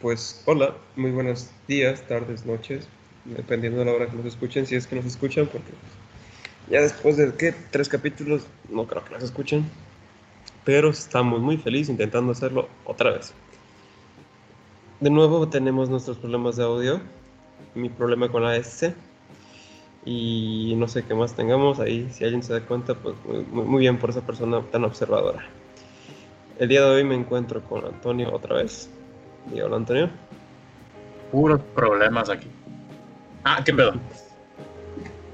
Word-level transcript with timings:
Pues 0.00 0.42
hola, 0.46 0.74
muy 0.96 1.10
buenos 1.10 1.50
días, 1.68 2.00
tardes, 2.08 2.46
noches, 2.46 2.88
dependiendo 3.26 3.80
de 3.80 3.84
la 3.84 3.92
hora 3.92 4.06
que 4.06 4.16
nos 4.16 4.24
escuchen, 4.24 4.64
si 4.64 4.74
es 4.74 4.86
que 4.86 4.96
nos 4.96 5.04
escuchan, 5.04 5.46
porque 5.46 5.72
ya 6.70 6.80
después 6.80 7.18
de 7.18 7.34
¿qué? 7.34 7.54
tres 7.70 7.86
capítulos 7.86 8.46
no 8.70 8.86
creo 8.86 9.04
que 9.04 9.12
nos 9.12 9.22
escuchen, 9.22 9.70
pero 10.64 10.88
estamos 10.88 11.40
muy 11.40 11.58
felices 11.58 11.90
intentando 11.90 12.32
hacerlo 12.32 12.70
otra 12.86 13.10
vez. 13.10 13.34
De 15.00 15.10
nuevo 15.10 15.46
tenemos 15.50 15.90
nuestros 15.90 16.16
problemas 16.16 16.56
de 16.56 16.64
audio, 16.64 17.02
mi 17.74 17.90
problema 17.90 18.30
con 18.30 18.42
la 18.42 18.56
S 18.56 18.94
y 20.06 20.76
no 20.78 20.88
sé 20.88 21.04
qué 21.04 21.12
más 21.12 21.36
tengamos 21.36 21.78
ahí, 21.78 22.08
si 22.10 22.24
alguien 22.24 22.42
se 22.42 22.54
da 22.54 22.64
cuenta, 22.64 22.94
pues 22.94 23.14
muy, 23.52 23.64
muy 23.64 23.80
bien 23.80 23.98
por 23.98 24.08
esa 24.08 24.22
persona 24.22 24.62
tan 24.62 24.82
observadora. 24.84 25.44
El 26.58 26.70
día 26.70 26.80
de 26.86 26.90
hoy 26.90 27.04
me 27.04 27.16
encuentro 27.16 27.62
con 27.64 27.84
Antonio 27.84 28.34
otra 28.34 28.56
vez. 28.56 28.88
Y 29.54 29.60
hola 29.60 29.76
Antonio. 29.76 30.10
Puros 31.32 31.60
problemas 31.74 32.28
aquí. 32.28 32.48
Ah, 33.44 33.62
qué 33.64 33.72
pedo. 33.72 33.92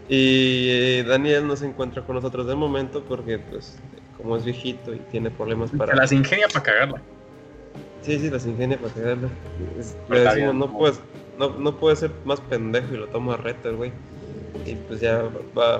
Y 0.09 0.69
eh, 0.70 1.05
Daniel 1.06 1.46
no 1.46 1.56
se 1.56 1.66
encuentra 1.66 2.02
con 2.02 2.15
nosotros 2.16 2.46
de 2.46 2.55
momento 2.55 3.02
porque, 3.02 3.38
pues, 3.38 3.79
como 4.16 4.37
es 4.37 4.45
viejito 4.45 4.95
y 4.95 4.98
tiene 4.98 5.30
problemas 5.30 5.70
para. 5.73 5.92
Se 5.92 5.98
las 5.98 6.12
ingenia 6.12 6.46
para 6.48 6.62
cagarla. 6.65 7.02
Sí, 8.02 8.19
sí, 8.20 8.30
las 8.30 8.46
ingenia 8.46 8.79
para 8.79 8.92
cagarla. 8.95 9.29
Es- 9.79 9.96
Pero 10.09 10.23
Le 10.23 10.30
decimos, 10.30 10.54
no 10.54 10.73
puedes, 10.73 11.01
no, 11.38 11.48
no 11.59 11.77
puede 11.77 11.96
ser 11.96 12.12
más 12.24 12.41
pendejo 12.41 12.95
y 12.95 12.98
lo 12.98 13.09
toma 13.09 13.34
a 13.34 13.37
reto 13.38 13.68
el 13.68 13.77
güey. 13.77 13.93
Y 14.65 14.74
pues 14.74 15.01
ya 15.01 15.23
va, 15.23 15.30
va 15.59 15.77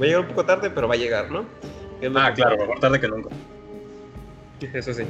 llegar 0.00 0.20
un 0.20 0.28
poco 0.28 0.44
tarde, 0.44 0.70
pero 0.70 0.86
va 0.86 0.94
a 0.94 0.98
llegar, 0.98 1.30
¿no? 1.30 1.44
Ah, 2.16 2.32
claro, 2.34 2.56
mejor 2.58 2.78
tarde 2.80 3.00
que 3.00 3.08
nunca. 3.08 3.30
Eso 4.72 4.92
sí. 4.94 5.04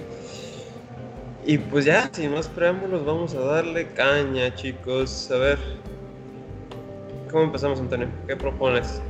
Y 1.47 1.59
pues 1.59 1.85
ya, 1.85 2.09
sin 2.13 2.33
más 2.33 2.49
preámbulos, 2.49 3.05
vamos 3.05 3.35
a 3.35 3.41
darle 3.41 3.87
caña, 3.93 4.55
chicos. 4.55 5.31
A 5.31 5.37
ver. 5.37 5.59
¿Cómo 7.31 7.45
empezamos, 7.45 7.79
Antonio? 7.81 8.09
¿Qué 8.27 8.35
propones? 8.35 9.03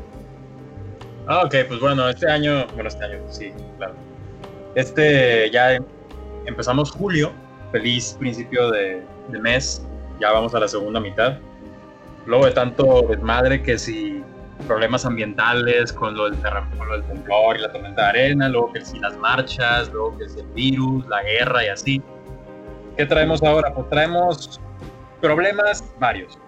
Ah, 1.26 1.42
ok, 1.44 1.54
pues 1.68 1.80
bueno, 1.80 2.08
este 2.08 2.28
año, 2.28 2.66
bueno, 2.74 2.88
este 2.88 3.04
año, 3.04 3.18
sí, 3.28 3.52
claro. 3.78 3.94
Este, 4.74 5.48
ya 5.50 5.74
em- 5.74 5.84
empezamos 6.46 6.91
julio, 6.91 7.32
feliz 7.70 8.16
principio 8.18 8.70
de, 8.70 9.02
mes, 9.41 9.86
ya 10.20 10.32
vamos 10.32 10.54
a 10.54 10.60
la 10.60 10.69
segunda 10.69 11.00
mitad. 11.00 11.38
Luego 12.26 12.46
de 12.46 12.52
tanto 12.52 13.02
desmadre 13.08 13.62
que 13.62 13.78
si 13.78 14.22
problemas 14.66 15.04
ambientales 15.06 15.92
con 15.92 16.16
lo 16.16 16.30
del, 16.30 16.38
lo 16.42 16.92
del 16.92 17.04
temblor 17.04 17.56
y 17.56 17.60
la 17.60 17.72
tormenta 17.72 18.02
de 18.02 18.08
arena, 18.08 18.48
luego 18.48 18.72
que 18.72 18.84
si 18.84 18.98
las 18.98 19.16
marchas, 19.19 19.92
luego 19.92 20.19
que 20.19 20.28
si 20.28 20.41
el 20.41 20.46
virus, 20.48 21.06
la 21.06 21.22
guerra 21.22 21.64
y 21.64 21.69
así. 21.69 22.02
¿Qué 22.97 23.06
traemos 23.06 23.42
ahora? 23.42 23.75
Pues 23.75 23.89
traemos 23.91 24.61
problemas 25.20 25.84
varios. 25.98 26.39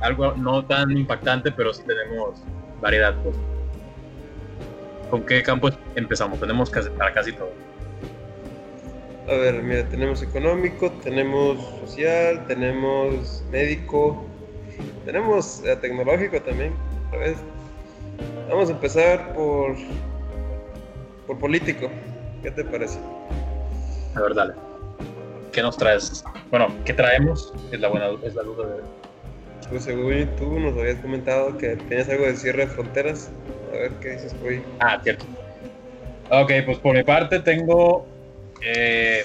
Algo 0.00 0.32
no 0.32 0.64
tan 0.64 0.90
impactante, 0.90 1.52
pero 1.52 1.72
sí 1.72 1.82
tenemos 1.86 2.42
variedad. 2.80 3.14
Pues. 3.22 3.36
¿Con 5.10 5.24
qué 5.24 5.42
campo 5.42 5.70
empezamos? 5.94 6.40
Tenemos 6.40 6.68
casi, 6.68 6.90
para 6.90 7.12
casi 7.12 7.32
todo. 7.32 7.52
A 9.28 9.34
ver, 9.36 9.62
mira, 9.62 9.88
tenemos 9.88 10.20
económico, 10.22 10.90
tenemos 11.02 11.58
social, 11.80 12.44
tenemos 12.46 13.44
médico, 13.50 14.24
tenemos 15.04 15.62
eh, 15.64 15.76
tecnológico 15.76 16.42
también. 16.42 16.74
A 17.12 17.16
ver, 17.16 17.36
vamos 18.50 18.68
a 18.68 18.72
empezar 18.72 19.32
por, 19.32 19.76
por 21.26 21.38
político. 21.38 21.88
¿Qué 22.42 22.50
te 22.50 22.64
parece? 22.64 22.98
A 24.16 24.20
ver, 24.20 24.34
dale. 24.34 24.73
¿Qué 25.54 25.62
nos 25.62 25.76
traes? 25.76 26.24
Bueno, 26.50 26.66
¿qué 26.84 26.92
traemos? 26.92 27.52
Es 27.70 27.80
la 27.80 27.88
buena 27.88 28.08
es 28.24 28.34
la 28.34 28.42
duda 28.42 28.66
de... 28.66 28.82
Pues 29.70 29.84
según 29.84 30.28
tú 30.36 30.58
nos 30.58 30.76
habías 30.76 30.96
comentado 30.96 31.56
que 31.56 31.76
tenías 31.76 32.08
algo 32.08 32.24
de 32.26 32.36
cierre 32.36 32.66
de 32.66 32.72
fronteras. 32.72 33.30
A 33.72 33.76
ver 33.76 33.92
qué 34.00 34.10
dices 34.10 34.34
ahí. 34.46 34.62
Ah, 34.80 35.00
cierto. 35.02 35.24
Ok, 36.30 36.50
pues 36.66 36.78
por 36.78 36.94
mi 36.96 37.02
parte 37.04 37.38
tengo... 37.40 38.04
eh, 38.62 39.24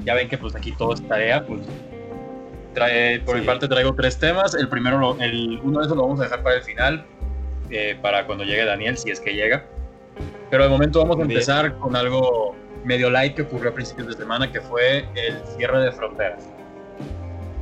ya 0.00 0.14
ven 0.14 0.28
que 0.28 0.36
pues 0.38 0.54
aquí 0.54 0.72
todo 0.72 0.92
es 0.94 1.06
tarea, 1.08 1.44
pues... 1.46 1.62
Trae, 2.74 3.20
por 3.20 3.34
Sí. 3.36 3.40
mi 3.40 3.46
parte 3.46 3.66
traigo 3.68 3.94
tres 3.94 4.18
temas. 4.18 4.54
El 4.54 4.68
primero, 4.68 4.98
lo- 4.98 5.18
el, 5.20 5.58
uno 5.62 5.80
de 5.80 5.86
esos 5.86 5.96
lo 5.96 6.02
vamos 6.02 6.20
a 6.20 6.24
dejar 6.24 6.42
para 6.42 6.56
el 6.56 6.62
final, 6.62 7.06
eh, 7.70 7.96
para 8.02 8.26
cuando 8.26 8.44
llegue 8.44 8.64
Daniel, 8.64 8.98
si 8.98 9.10
es 9.10 9.20
que 9.20 9.32
llega. 9.32 9.64
Pero 10.50 10.64
de 10.64 10.68
momento 10.68 10.98
vamos 11.00 11.18
a 11.18 11.22
empezar 11.22 11.74
con 11.78 11.96
algo 11.96 12.54
medio 12.84 13.10
light 13.10 13.34
que 13.34 13.42
ocurrió 13.42 13.70
a 13.70 13.74
principios 13.74 14.08
de 14.08 14.14
semana, 14.14 14.50
que 14.52 14.60
fue 14.60 15.06
el 15.14 15.42
cierre 15.56 15.80
de 15.82 15.92
fronteras. 15.92 16.44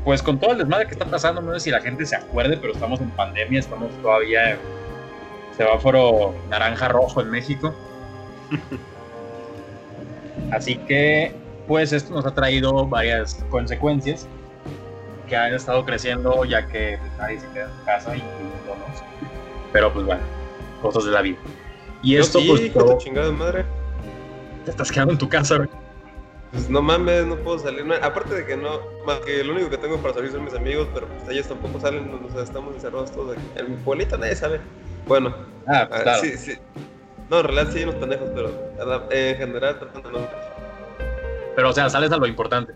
Pues 0.04 0.22
con 0.22 0.38
todo 0.38 0.52
el 0.52 0.58
desmadre 0.58 0.86
que 0.86 0.92
está 0.92 1.04
pasando, 1.04 1.40
no 1.40 1.52
sé 1.54 1.60
si 1.60 1.70
la 1.70 1.80
gente 1.80 2.04
se 2.04 2.16
acuerde, 2.16 2.56
pero 2.56 2.72
estamos 2.72 3.00
en 3.00 3.10
pandemia, 3.10 3.60
estamos 3.60 3.90
todavía 4.02 4.52
en 4.52 4.58
semáforo 5.56 6.34
naranja-rojo 6.50 7.20
en 7.20 7.30
México. 7.30 7.72
Así 10.50 10.76
que, 10.76 11.32
pues 11.66 11.92
esto 11.92 12.12
nos 12.14 12.26
ha 12.26 12.34
traído 12.34 12.86
varias 12.86 13.44
consecuencias 13.48 14.26
que 15.28 15.36
han 15.36 15.54
estado 15.54 15.84
creciendo 15.84 16.44
ya 16.44 16.66
que 16.66 16.98
pues, 16.98 17.12
nadie 17.18 17.40
se 17.40 17.46
queda 17.48 17.64
en 17.78 17.84
casa, 17.86 18.16
incluyéndonos. 18.16 19.02
Pero 19.72 19.92
pues 19.92 20.04
bueno, 20.04 20.22
cosas 20.82 21.04
de 21.04 21.10
la 21.12 21.22
vida. 21.22 21.38
Y 22.02 22.16
esto 22.16 22.40
Yo 22.40 22.56
sí, 22.56 22.70
pues 22.70 22.84
todo- 22.86 22.98
chingada 22.98 23.30
madre. 23.32 23.64
Te 24.64 24.70
estás 24.70 24.90
quedando 24.90 25.12
en 25.12 25.18
tu 25.18 25.28
casa, 25.28 25.56
güey. 25.56 25.68
Pues 26.52 26.68
no 26.68 26.82
mames, 26.82 27.24
no 27.26 27.36
puedo 27.36 27.58
salir. 27.58 27.84
no- 27.86 27.94
aparte 27.94 28.34
de 28.34 28.44
que 28.46 28.56
no, 28.56 28.80
más 29.06 29.20
que 29.20 29.42
lo 29.42 29.52
único 29.54 29.70
que 29.70 29.78
tengo 29.78 29.96
para 29.98 30.12
salir 30.14 30.30
son 30.32 30.44
mis 30.44 30.54
amigos, 30.54 30.86
pero 30.92 31.06
pues 31.06 31.28
ellos 31.30 31.48
tampoco 31.48 31.80
salen, 31.80 32.10
o 32.28 32.30
sea, 32.32 32.42
estamos 32.42 32.74
encerrados 32.74 33.10
todos 33.12 33.36
aquí. 33.36 33.42
En 33.56 33.70
mi 33.70 33.76
pueblito 33.78 34.18
nadie 34.18 34.36
sale. 34.36 34.60
Bueno, 35.06 35.34
Ah, 35.66 35.86
pues 35.88 36.00
ah, 36.00 36.02
claro. 36.02 36.20
sí, 36.22 36.36
sí. 36.36 36.58
No, 37.30 37.38
en 37.40 37.44
realidad 37.46 37.68
sí 37.72 37.78
hay 37.78 37.84
unos 37.84 37.94
pendejos, 37.96 38.28
pero 38.34 38.50
a 38.80 38.84
la- 38.84 39.02
en 39.10 39.36
general 39.36 39.78
tratando 39.78 40.10
no. 40.10 40.18
Pero 41.56 41.70
o 41.70 41.72
sea, 41.72 41.88
sales 41.88 42.12
a 42.12 42.16
lo 42.18 42.26
importante. 42.26 42.74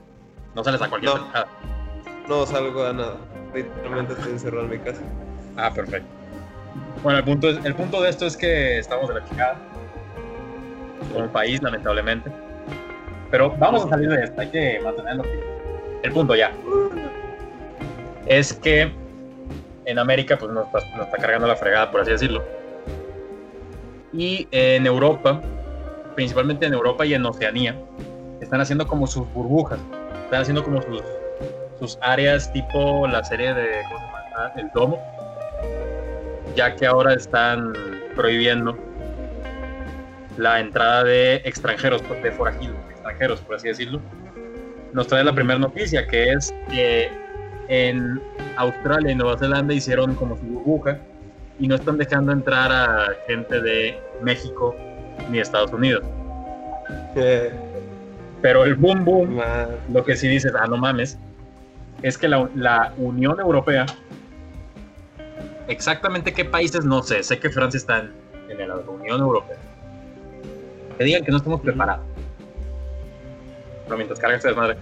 No 0.55 0.65
sales 0.65 0.81
a 0.81 0.89
cualquier 0.89 1.13
No. 1.15 1.27
No 2.29 2.47
salgo 2.47 2.85
a 2.85 2.93
nada. 2.95 3.17
Literalmente 3.55 4.15
estoy 4.15 4.33
encerrado 4.33 4.65
en 4.65 4.71
mi 4.71 4.79
casa. 4.79 5.01
Ah, 5.57 5.71
perfecto. 5.73 6.09
Bueno, 7.03 7.19
el 7.19 7.25
punto, 7.25 7.49
es- 7.51 7.63
el 7.65 7.75
punto 7.75 8.01
de 8.03 8.09
esto 8.11 8.25
es 8.27 8.37
que 8.37 8.79
estamos 8.79 9.09
de 9.09 9.15
la 9.21 9.25
chingada. 9.29 9.57
Como 11.13 11.27
país, 11.29 11.63
lamentablemente. 11.63 12.31
Pero 13.31 13.55
vamos 13.59 13.85
a 13.85 13.89
salir 13.89 14.09
de 14.11 14.25
esto, 14.25 14.41
hay 14.41 14.49
que 14.49 14.81
mantenerlo. 14.83 15.25
El 16.03 16.13
punto 16.13 16.35
ya. 16.35 16.53
Es 18.27 18.53
que 18.53 18.93
en 19.85 19.99
América, 19.99 20.37
pues 20.37 20.53
nos 20.53 20.67
nos 20.73 21.07
está 21.07 21.17
cargando 21.19 21.47
la 21.47 21.57
fregada, 21.57 21.91
por 21.91 22.01
así 22.01 22.11
decirlo. 22.11 22.43
Y 24.13 24.49
en 24.51 24.87
Europa, 24.87 25.41
principalmente 26.15 26.67
en 26.67 26.75
Europa 26.75 27.05
y 27.05 27.15
en 27.15 27.25
Oceanía, 27.27 27.77
están 28.41 28.61
haciendo 28.61 28.87
como 28.87 29.07
sus 29.07 29.31
burbujas. 29.33 29.79
Están 30.25 30.43
haciendo 30.43 30.65
como 30.65 30.83
sus, 30.83 31.03
sus 31.79 31.99
áreas 32.01 32.53
tipo 32.53 33.07
la 33.07 33.23
serie 33.25 33.55
de. 33.55 33.83
Ah, 34.37 34.53
El 34.57 34.71
Domo. 34.75 35.01
Ya 36.55 36.75
que 36.75 36.87
ahora 36.87 37.15
están 37.15 37.73
prohibiendo 38.15 38.77
la 40.37 40.61
entrada 40.61 41.05
de 41.05 41.37
extranjeros, 41.45 42.03
de 42.23 42.31
forajidos, 42.33 42.77
extranjeros, 42.91 43.41
por 43.41 43.57
así 43.57 43.69
decirlo. 43.69 44.01
Nos 44.93 45.07
trae 45.07 45.25
la 45.25 45.35
primera 45.35 45.59
noticia, 45.59 46.07
que 46.07 46.33
es 46.33 46.55
que 46.71 47.11
en 47.69 48.21
Australia 48.57 49.13
y 49.13 49.15
Nueva 49.15 49.37
Zelanda 49.39 49.75
hicieron 49.75 50.15
como 50.15 50.37
su 50.37 50.43
burbuja 50.45 50.99
y 51.59 51.67
no 51.69 51.75
están 51.75 51.99
dejando 51.99 52.33
entrar 52.33 52.71
a 52.71 53.09
gente 53.27 53.61
de 53.61 53.99
México 54.23 54.75
ni 55.31 55.39
Estados 55.41 55.73
Unidos. 55.73 56.05
Eh, 57.17 57.51
Pero 58.43 58.65
el 58.65 58.75
boom 58.75 59.05
boom 59.05 59.41
lo 59.93 60.05
que 60.05 60.15
sí 60.17 60.29
dices, 60.29 60.53
ah, 60.59 60.67
no 60.67 60.77
mames, 60.77 61.19
es 62.03 62.17
que 62.19 62.29
la, 62.29 62.49
la 62.55 62.93
Unión 62.99 63.41
Europea, 63.41 63.87
exactamente 65.67 66.33
qué 66.33 66.45
países, 66.45 66.85
no 66.85 67.03
sé, 67.03 67.23
sé 67.23 67.39
que 67.39 67.51
Francia 67.51 67.79
está 67.79 68.01
en, 68.01 68.13
en 68.61 68.69
la 68.69 68.77
Unión 68.77 69.21
Europea. 69.21 69.57
Que 70.99 71.05
digan 71.05 71.25
que 71.25 71.31
no 71.31 71.37
estamos 71.39 71.61
preparados. 71.61 72.05
Pero 73.85 73.97
mientras 73.97 74.19
carga 74.19 74.37
esta 74.37 74.49
desmadre, 74.49 74.79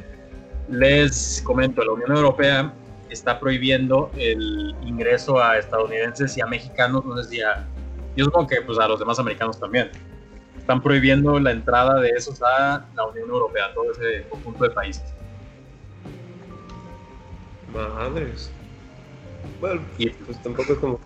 les 0.68 1.42
comento, 1.44 1.84
la 1.84 1.92
Unión 1.92 2.12
Europea 2.12 2.72
está 3.10 3.38
prohibiendo 3.38 4.10
el 4.16 4.74
ingreso 4.82 5.42
a 5.42 5.58
estadounidenses 5.58 6.36
y 6.36 6.40
a 6.40 6.46
mexicanos, 6.46 7.04
no 7.04 7.16
sé 7.22 7.30
si 7.30 7.42
a, 7.42 7.66
yo 8.16 8.24
supongo 8.24 8.48
que 8.48 8.62
pues 8.62 8.78
a 8.78 8.88
los 8.88 8.98
demás 8.98 9.18
americanos 9.18 9.58
también. 9.58 9.90
Están 10.58 10.80
prohibiendo 10.80 11.38
la 11.38 11.50
entrada 11.50 12.00
de 12.00 12.08
esos 12.08 12.40
a 12.42 12.86
la 12.94 13.06
Unión 13.06 13.28
Europea, 13.28 13.74
todo 13.74 13.92
ese 13.92 14.26
conjunto 14.30 14.64
de 14.64 14.70
países. 14.70 15.04
Madres. 17.74 18.50
Bueno, 19.60 19.82
Y 19.98 20.08
pues 20.10 20.42
tampoco 20.42 20.72
es 20.72 20.78
como. 20.78 21.00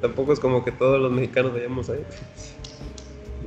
Tampoco 0.00 0.32
es 0.32 0.40
como 0.40 0.64
que 0.64 0.72
todos 0.72 1.00
los 1.00 1.12
mexicanos 1.12 1.52
vayamos 1.52 1.88
ahí. 1.88 2.04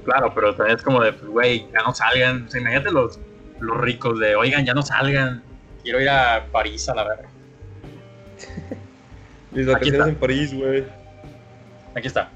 Claro, 0.04 0.31
pero 0.34 0.56
también 0.56 0.78
es 0.78 0.84
como 0.84 1.01
de, 1.01 1.13
pues, 1.13 1.30
güey, 1.30 1.68
ya 1.74 1.81
no 1.84 1.94
salgan. 1.94 2.45
O 2.45 2.50
sea, 2.50 2.62
imagínate 2.62 2.92
los, 2.92 3.19
los 3.60 3.78
ricos 3.81 4.19
de, 4.19 4.36
oigan, 4.36 4.66
ya 4.66 4.74
no 4.74 4.81
salgan. 4.81 5.44
Quiero 5.84 6.01
ir 6.01 6.10
a 6.10 6.45
París 6.51 6.88
a 6.90 6.95
la 6.95 7.04
verga. 7.04 7.30
Mis 9.51 9.63
Aquí 9.68 9.72
vacaciones 9.72 10.00
está. 10.00 10.10
en 10.10 10.16
París, 10.16 10.54
güey. 10.54 10.84
Aquí 11.95 12.07
está. 12.07 12.30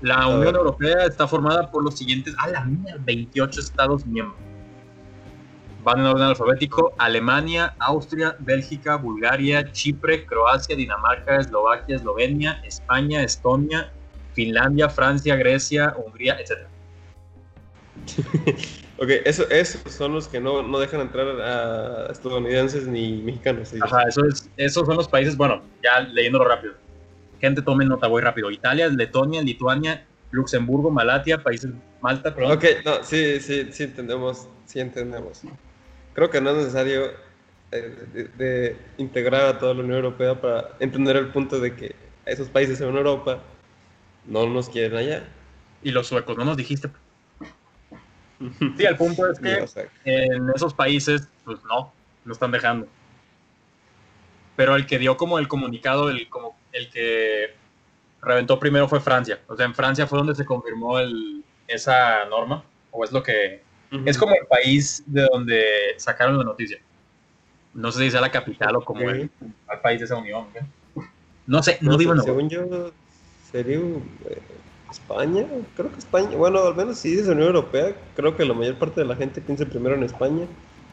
La 0.00 0.26
Unión. 0.26 0.54
Europea 0.54 1.06
está 1.06 1.26
formada 1.26 1.70
por 1.70 1.82
los 1.82 1.96
siguientes, 1.96 2.34
a 2.38 2.48
la 2.48 2.64
mía, 2.64 2.96
28 3.00 3.60
estados 3.60 4.04
miembros. 4.04 4.38
Van 5.82 6.00
en 6.00 6.06
orden 6.06 6.24
alfabético: 6.26 6.94
Alemania, 6.98 7.74
Austria, 7.78 8.36
Bélgica, 8.40 8.96
Bulgaria, 8.96 9.70
Chipre, 9.72 10.26
Croacia, 10.26 10.74
Dinamarca, 10.76 11.36
Eslovaquia, 11.36 11.96
Eslovenia, 11.96 12.60
España, 12.64 13.22
Estonia, 13.22 13.92
Finlandia, 14.32 14.88
Francia, 14.88 15.36
Grecia, 15.36 15.94
Hungría, 15.96 16.36
etc. 16.40 16.66
Ok, 18.96 19.08
eso, 19.24 19.48
esos 19.50 19.92
son 19.92 20.12
los 20.12 20.28
que 20.28 20.40
no, 20.40 20.62
no 20.62 20.78
dejan 20.78 21.00
entrar 21.00 21.26
a 21.26 22.12
estadounidenses 22.12 22.86
ni 22.86 23.22
mexicanos. 23.22 23.70
sí. 23.70 23.78
Ajá, 23.82 24.04
eso 24.08 24.24
es, 24.24 24.48
esos 24.56 24.86
son 24.86 24.96
los 24.96 25.08
países, 25.08 25.36
bueno, 25.36 25.62
ya 25.82 26.00
leyéndolo 26.00 26.44
rápido. 26.44 26.74
Gente, 27.40 27.60
tomen 27.60 27.88
nota, 27.88 28.06
voy 28.06 28.22
rápido. 28.22 28.52
Italia, 28.52 28.86
Letonia, 28.88 29.42
Lituania, 29.42 30.06
Luxemburgo, 30.30 30.90
Malatia, 30.90 31.42
países 31.42 31.72
Malta, 32.00 32.34
perdón. 32.34 32.52
Ok, 32.52 32.64
no, 32.84 33.02
sí, 33.02 33.40
sí, 33.40 33.66
sí 33.72 33.82
entendemos, 33.82 34.48
sí 34.64 34.78
entendemos. 34.78 35.42
Creo 36.12 36.30
que 36.30 36.40
no 36.40 36.50
es 36.50 36.56
necesario 36.58 37.10
eh, 37.72 37.96
de, 38.12 38.24
de 38.24 38.76
integrar 38.98 39.46
a 39.46 39.58
toda 39.58 39.74
la 39.74 39.80
Unión 39.80 39.96
Europea 39.96 40.40
para 40.40 40.68
entender 40.78 41.16
el 41.16 41.32
punto 41.32 41.58
de 41.58 41.74
que 41.74 41.96
esos 42.26 42.48
países 42.48 42.80
en 42.80 42.94
Europa 42.94 43.40
no 44.26 44.46
nos 44.48 44.68
quieren 44.68 44.96
allá. 44.96 45.24
Y 45.82 45.90
los 45.90 46.06
suecos, 46.06 46.36
no 46.38 46.44
nos 46.44 46.56
dijiste. 46.56 46.88
Sí, 48.76 48.84
el 48.84 48.96
punto 48.96 49.30
es 49.30 49.38
que 49.38 49.64
en 50.04 50.50
esos 50.54 50.74
países, 50.74 51.28
pues 51.44 51.58
no, 51.64 51.92
no 52.24 52.32
están 52.32 52.50
dejando. 52.50 52.86
Pero 54.56 54.76
el 54.76 54.86
que 54.86 54.98
dio 54.98 55.16
como 55.16 55.38
el 55.38 55.48
comunicado, 55.48 56.10
el, 56.10 56.28
como, 56.28 56.56
el 56.72 56.90
que 56.90 57.54
reventó 58.22 58.58
primero 58.58 58.88
fue 58.88 59.00
Francia. 59.00 59.40
O 59.48 59.56
sea, 59.56 59.66
en 59.66 59.74
Francia 59.74 60.06
fue 60.06 60.18
donde 60.18 60.34
se 60.34 60.44
confirmó 60.44 60.98
el, 60.98 61.44
esa 61.66 62.24
norma, 62.26 62.64
o 62.90 63.04
es 63.04 63.12
lo 63.12 63.22
que... 63.22 63.62
Es 64.06 64.18
como 64.18 64.34
el 64.34 64.46
país 64.48 65.04
de 65.06 65.28
donde 65.32 65.64
sacaron 65.98 66.36
la 66.36 66.42
noticia. 66.42 66.78
No 67.74 67.92
sé 67.92 68.00
si 68.00 68.10
sea 68.10 68.20
la 68.20 68.30
capital 68.30 68.74
o 68.74 68.84
como 68.84 69.08
el, 69.08 69.30
el 69.40 69.80
país 69.82 70.00
de 70.00 70.06
esa 70.06 70.16
unión. 70.16 70.46
No 71.46 71.62
sé, 71.62 71.78
no, 71.80 71.92
No, 71.92 71.96
digo 71.98 72.14
no. 72.14 72.22
según 72.22 72.48
yo, 72.48 72.92
sería 73.52 73.76
eh, 73.76 74.42
España. 74.90 75.48
Creo 75.74 75.92
que 75.92 75.98
España. 75.98 76.36
Bueno, 76.36 76.60
al 76.64 76.76
menos 76.76 76.98
si 77.00 77.16
dice 77.16 77.30
Unión 77.32 77.48
Europea, 77.48 78.12
creo 78.14 78.36
que 78.36 78.44
la 78.44 78.54
mayor 78.54 78.78
parte 78.78 79.00
de 79.00 79.06
la 79.06 79.16
gente 79.16 79.42
piensa 79.42 79.66
primero 79.68 79.94
en 79.96 80.04
España, 80.04 80.48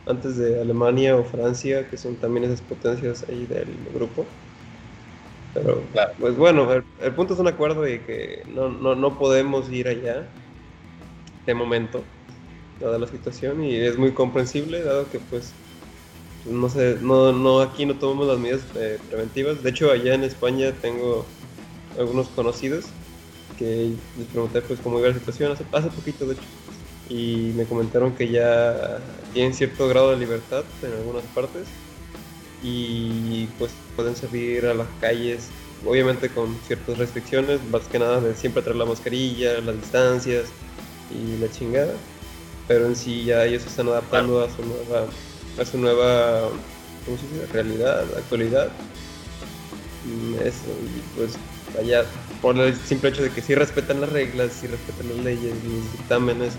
antes 0.06 0.38
de 0.38 0.62
Alemania 0.62 1.16
o 1.18 1.24
Francia, 1.26 1.90
que 1.90 1.98
son 1.98 2.20
también 2.20 2.46
esas 2.46 2.62
potencias 2.62 3.26
ahí 3.30 3.46
del 3.48 3.90
grupo. 3.92 4.40
Pero, 5.54 5.92
Claro. 5.92 6.14
pues 6.18 6.36
bueno, 6.38 6.72
el, 6.74 6.84
el 6.98 7.16
punto 7.16 7.34
es 7.34 7.40
un 7.40 7.48
acuerdo 7.48 7.88
y 7.88 8.06
que 8.06 8.44
no, 8.48 8.70
no, 8.70 8.96
no 8.96 9.18
podemos 9.18 9.70
ir 9.70 9.88
allá 9.88 10.38
de 11.46 11.54
momento, 11.54 12.14
dada 12.80 13.00
la 13.00 13.08
situación, 13.08 13.64
y 13.64 13.76
es 13.76 13.98
muy 13.98 14.14
comprensible, 14.14 14.84
dado 14.84 15.10
que 15.10 15.20
pues 15.20 15.64
no 16.44 16.70
sé, 16.70 17.00
no, 17.02 17.34
no, 17.34 17.62
aquí 17.62 17.86
no 17.86 18.00
tomamos 18.00 18.28
las 18.28 18.40
medidas 18.40 18.72
eh, 18.76 19.00
preventivas. 19.08 19.64
De 19.64 19.70
hecho, 19.72 19.92
allá 19.92 20.16
en 20.16 20.24
España 20.24 20.80
tengo 20.80 21.40
algunos 21.96 22.30
conocidos 22.32 23.00
que 23.57 23.94
les 24.18 24.27
pregunté 24.27 24.62
pues 24.62 24.80
cómo 24.80 25.00
iba 25.00 25.09
la 25.09 25.13
situación 25.13 25.51
hace, 25.51 25.65
hace 25.71 25.89
poquito, 25.89 26.25
de 26.25 26.33
hecho. 26.33 26.44
Y 27.09 27.51
me 27.56 27.65
comentaron 27.65 28.15
que 28.15 28.30
ya 28.30 29.00
tienen 29.33 29.53
cierto 29.53 29.88
grado 29.88 30.12
de 30.12 30.18
libertad 30.18 30.63
en 30.81 30.94
algunas 30.94 31.24
partes 31.36 31.68
y 32.63 33.48
pues 33.57 33.71
pueden 33.95 34.15
salir 34.15 34.65
a 34.65 34.74
las 34.74 34.88
calles, 35.00 35.48
obviamente 35.86 36.30
con 36.30 36.56
ciertas 36.68 36.98
restricciones, 36.98 37.59
más 37.69 37.81
que 37.83 38.00
nada 38.00 38.21
de 38.21 38.36
siempre 38.36 38.62
traer 38.62 38.77
la 38.77 38.86
mascarilla, 38.86 39.59
las 39.62 39.75
distancias 39.75 40.45
y 41.09 41.42
la 41.42 41.51
chingada. 41.51 41.94
Pero 42.68 42.86
en 42.86 42.95
sí 42.95 43.25
ya 43.25 43.45
ellos 43.45 43.65
están 43.65 43.88
adaptando 43.89 44.44
a 44.44 44.50
su 44.50 44.63
nueva 44.63 45.07
a 45.59 45.65
su 45.65 45.77
nueva 45.77 46.50
¿cómo 47.06 47.18
se 47.18 47.27
dice? 47.27 47.45
realidad, 47.51 48.06
actualidad. 48.18 48.69
Eso, 50.44 50.71
y 50.81 51.18
pues 51.18 51.33
allá, 51.80 52.06
por 52.42 52.58
el 52.58 52.76
simple 52.76 53.10
hecho 53.10 53.24
de 53.24 53.30
que 53.30 53.42
sí 53.42 53.56
respetan 53.56 54.02
las 54.02 54.10
reglas, 54.10 54.52
sí 54.60 54.68
respetan 54.68 55.10
las 55.10 55.18
leyes, 55.24 55.54
los 55.64 55.92
dictámenes, 55.94 56.54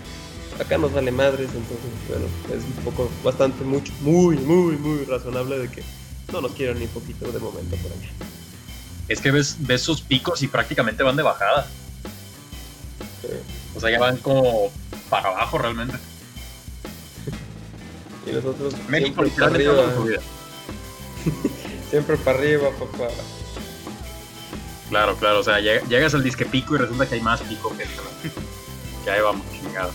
acá 0.59 0.77
nos 0.77 0.93
vale 0.93 1.11
madres, 1.11 1.49
entonces, 1.53 1.89
bueno, 2.07 2.25
es 2.49 2.63
un 2.63 2.83
poco, 2.83 3.11
bastante, 3.23 3.63
mucho, 3.63 3.91
muy, 4.01 4.37
muy, 4.37 4.77
muy 4.77 5.05
razonable 5.05 5.59
de 5.59 5.69
que 5.69 5.83
no 6.31 6.41
nos 6.41 6.53
quieran 6.53 6.79
ni 6.79 6.87
poquito 6.87 7.31
de 7.31 7.39
momento 7.39 7.75
por 7.77 7.91
allá. 7.91 8.09
Es 9.07 9.19
que 9.19 9.31
ves, 9.31 9.57
ves 9.59 9.81
sus 9.81 10.01
picos 10.01 10.41
y 10.41 10.47
prácticamente 10.47 11.03
van 11.03 11.15
de 11.15 11.23
bajada. 11.23 11.67
O 13.75 13.79
sea, 13.79 13.91
ya 13.91 13.99
van 13.99 14.17
como 14.17 14.71
para 15.09 15.29
abajo 15.29 15.57
realmente. 15.57 15.97
Y 18.25 18.31
nosotros 18.31 18.73
México 18.87 19.23
siempre 19.23 19.35
para 19.35 19.53
arriba, 19.53 19.83
siempre 21.89 22.17
para 22.17 22.37
arriba, 22.37 22.69
papá. 22.79 23.09
Claro, 24.93 25.15
claro. 25.15 25.39
O 25.39 25.43
sea, 25.43 25.59
lleg- 25.59 25.87
llegas 25.87 26.13
al 26.13 26.23
disque 26.23 26.45
pico 26.45 26.75
y 26.75 26.77
resulta 26.77 27.07
que 27.09 27.15
hay 27.15 27.21
más 27.21 27.41
pico 27.41 27.75
que, 27.75 27.85
que 29.03 29.09
ahí 29.09 29.21
vamos, 29.21 29.43
chingado. 29.51 29.91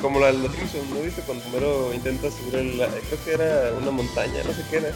Como 0.00 0.20
la 0.20 0.28
de 0.28 0.34
los 0.38 0.52
Simpsons, 0.54 0.88
¿no 0.90 1.00
viste? 1.02 1.20
Cuando 1.22 1.42
primero 1.44 1.92
intenta 1.92 2.30
subir 2.30 2.54
el, 2.54 2.76
creo 2.76 3.24
que 3.24 3.32
era 3.32 3.72
una 3.76 3.90
montaña, 3.90 4.40
no 4.46 4.52
sé 4.54 4.64
qué 4.70 4.76
era. 4.76 4.92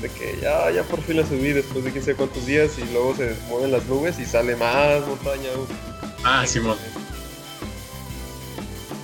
De 0.00 0.08
que 0.08 0.36
ya, 0.42 0.68
ya 0.72 0.82
por 0.82 1.00
fin 1.02 1.18
la 1.18 1.24
subí 1.26 1.52
después 1.52 1.84
de 1.84 1.92
quién 1.92 2.02
sé 2.04 2.16
cuántos 2.16 2.44
días 2.44 2.72
y 2.78 2.92
luego 2.92 3.14
se 3.14 3.36
mueven 3.48 3.70
las 3.70 3.84
nubes 3.86 4.18
y 4.18 4.26
sale 4.26 4.56
más 4.56 5.06
montaña. 5.06 5.48
Ah, 6.24 6.44
Simón. 6.44 6.76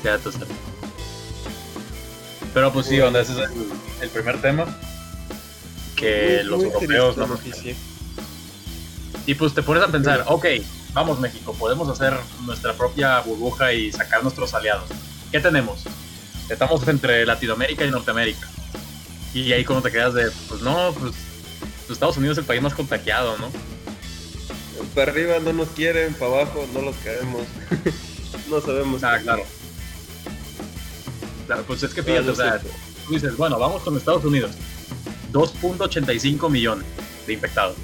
Ya 0.03 0.19
tú 0.19 0.33
sabes. 0.33 0.49
Pero 2.53 2.73
pues 2.73 2.87
sí, 2.87 3.01
onda, 3.01 3.21
ese 3.21 3.33
es 3.33 3.39
el, 3.39 3.51
el 4.03 4.09
primer 4.11 4.41
tema. 4.41 4.67
Que 5.95 6.41
Muy- 6.43 6.45
los 6.51 6.59
muy 6.59 6.67
europeos 6.67 7.17
no 7.17 7.27
nos. 7.29 7.41
Y 9.29 9.35
pues 9.35 9.53
te 9.53 9.63
pones 9.63 9.83
a 9.83 9.89
pensar, 9.89 10.25
ok, 10.27 10.47
vamos 10.95 11.21
México, 11.21 11.53
podemos 11.59 11.87
hacer 11.91 12.15
nuestra 12.47 12.73
propia 12.73 13.21
burbuja 13.21 13.75
y 13.75 13.93
sacar 13.93 14.23
nuestros 14.23 14.55
aliados. 14.55 14.89
¿Qué 15.31 15.39
tenemos? 15.39 15.83
Estamos 16.49 16.89
entre 16.89 17.27
Latinoamérica 17.27 17.85
y 17.85 17.91
Norteamérica. 17.91 18.49
Y 19.35 19.53
ahí 19.53 19.67
como 19.67 19.83
te 19.83 19.93
quedas 19.93 20.15
de, 20.15 20.31
pues 20.49 20.63
no, 20.63 20.95
pues 20.99 21.13
Estados 21.91 22.17
Unidos 22.17 22.39
es 22.39 22.41
el 22.41 22.47
país 22.47 22.63
más 22.63 22.73
contagiado, 22.73 23.37
¿no? 23.37 23.51
Para 24.95 25.13
arriba 25.13 25.41
no 25.41 25.53
nos 25.53 25.69
quieren, 25.69 26.15
para 26.15 26.33
abajo 26.33 26.67
no 26.73 26.81
los 26.81 26.97
queremos. 26.97 27.43
no 28.49 28.63
sabemos. 28.63 29.05
Ah, 29.05 29.19
claro. 29.23 29.45
Claro, 31.47 31.65
pues 31.67 31.83
es 31.83 31.93
que 31.93 32.03
fíjate, 32.03 32.31
Ah, 32.31 32.33
o 32.33 32.35
sea, 32.35 32.61
tú 33.07 33.13
dices, 33.13 33.37
bueno, 33.37 33.59
vamos 33.59 33.83
con 33.83 33.95
Estados 33.95 34.25
Unidos. 34.25 34.53
2.85 35.35 36.49
millones 36.49 36.87
de 37.27 37.35
infectados. 37.35 37.77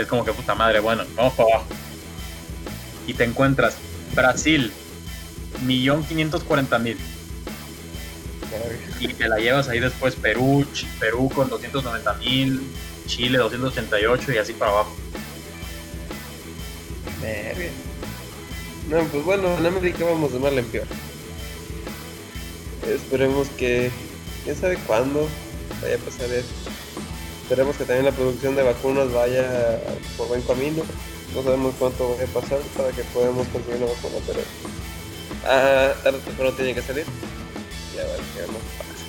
Es 0.00 0.06
como 0.06 0.24
que 0.24 0.32
puta 0.32 0.54
madre, 0.54 0.80
bueno, 0.80 1.04
vamos 1.14 1.34
para 1.34 1.54
abajo. 1.56 1.66
Y 3.06 3.14
te 3.14 3.24
encuentras 3.24 3.76
Brasil, 4.14 4.72
1.540.000. 5.64 6.96
Y 9.00 9.08
te 9.08 9.28
la 9.28 9.38
llevas 9.38 9.68
ahí 9.68 9.80
después 9.80 10.16
Perú, 10.16 10.66
Perú 10.98 11.30
con 11.34 11.50
290.000, 11.50 12.60
Chile 13.06 13.38
288 13.38 14.32
y 14.32 14.38
así 14.38 14.52
para 14.52 14.70
abajo. 14.72 14.96
No, 18.88 19.04
pues 19.04 19.24
bueno, 19.24 19.56
en 19.56 19.66
América 19.66 20.04
vamos 20.04 20.32
de 20.32 20.38
mal 20.38 20.58
en 20.58 20.64
peor. 20.66 20.86
Esperemos 22.88 23.48
que, 23.50 23.90
quién 24.44 24.56
sabe 24.56 24.76
cuándo 24.86 25.28
vaya 25.80 25.94
a 25.94 25.98
pasar 25.98 26.30
eso. 26.30 26.48
Esperemos 27.50 27.76
que 27.76 27.84
también 27.84 28.04
la 28.04 28.12
producción 28.12 28.54
de 28.54 28.62
vacunas 28.62 29.12
vaya 29.12 29.80
por 30.16 30.28
buen 30.28 30.40
camino. 30.42 30.84
No 31.34 31.42
sabemos 31.42 31.74
cuánto 31.80 32.10
vaya 32.10 32.22
a 32.22 32.26
pasar 32.28 32.60
para 32.76 32.92
que 32.92 33.02
podamos 33.02 33.48
conseguir 33.48 33.82
una 33.82 33.86
vacuna, 33.86 34.14
pero 34.24 34.40
ah, 35.46 35.92
tarde 36.00 36.18
o 36.18 36.20
temprano 36.20 36.52
tiene 36.52 36.74
que 36.74 36.82
salir. 36.82 37.04
Ya 37.96 38.04
va 38.04 38.12
a 38.12 38.34
quedar 38.34 38.48
más 38.50 38.62
fácil. 38.78 39.06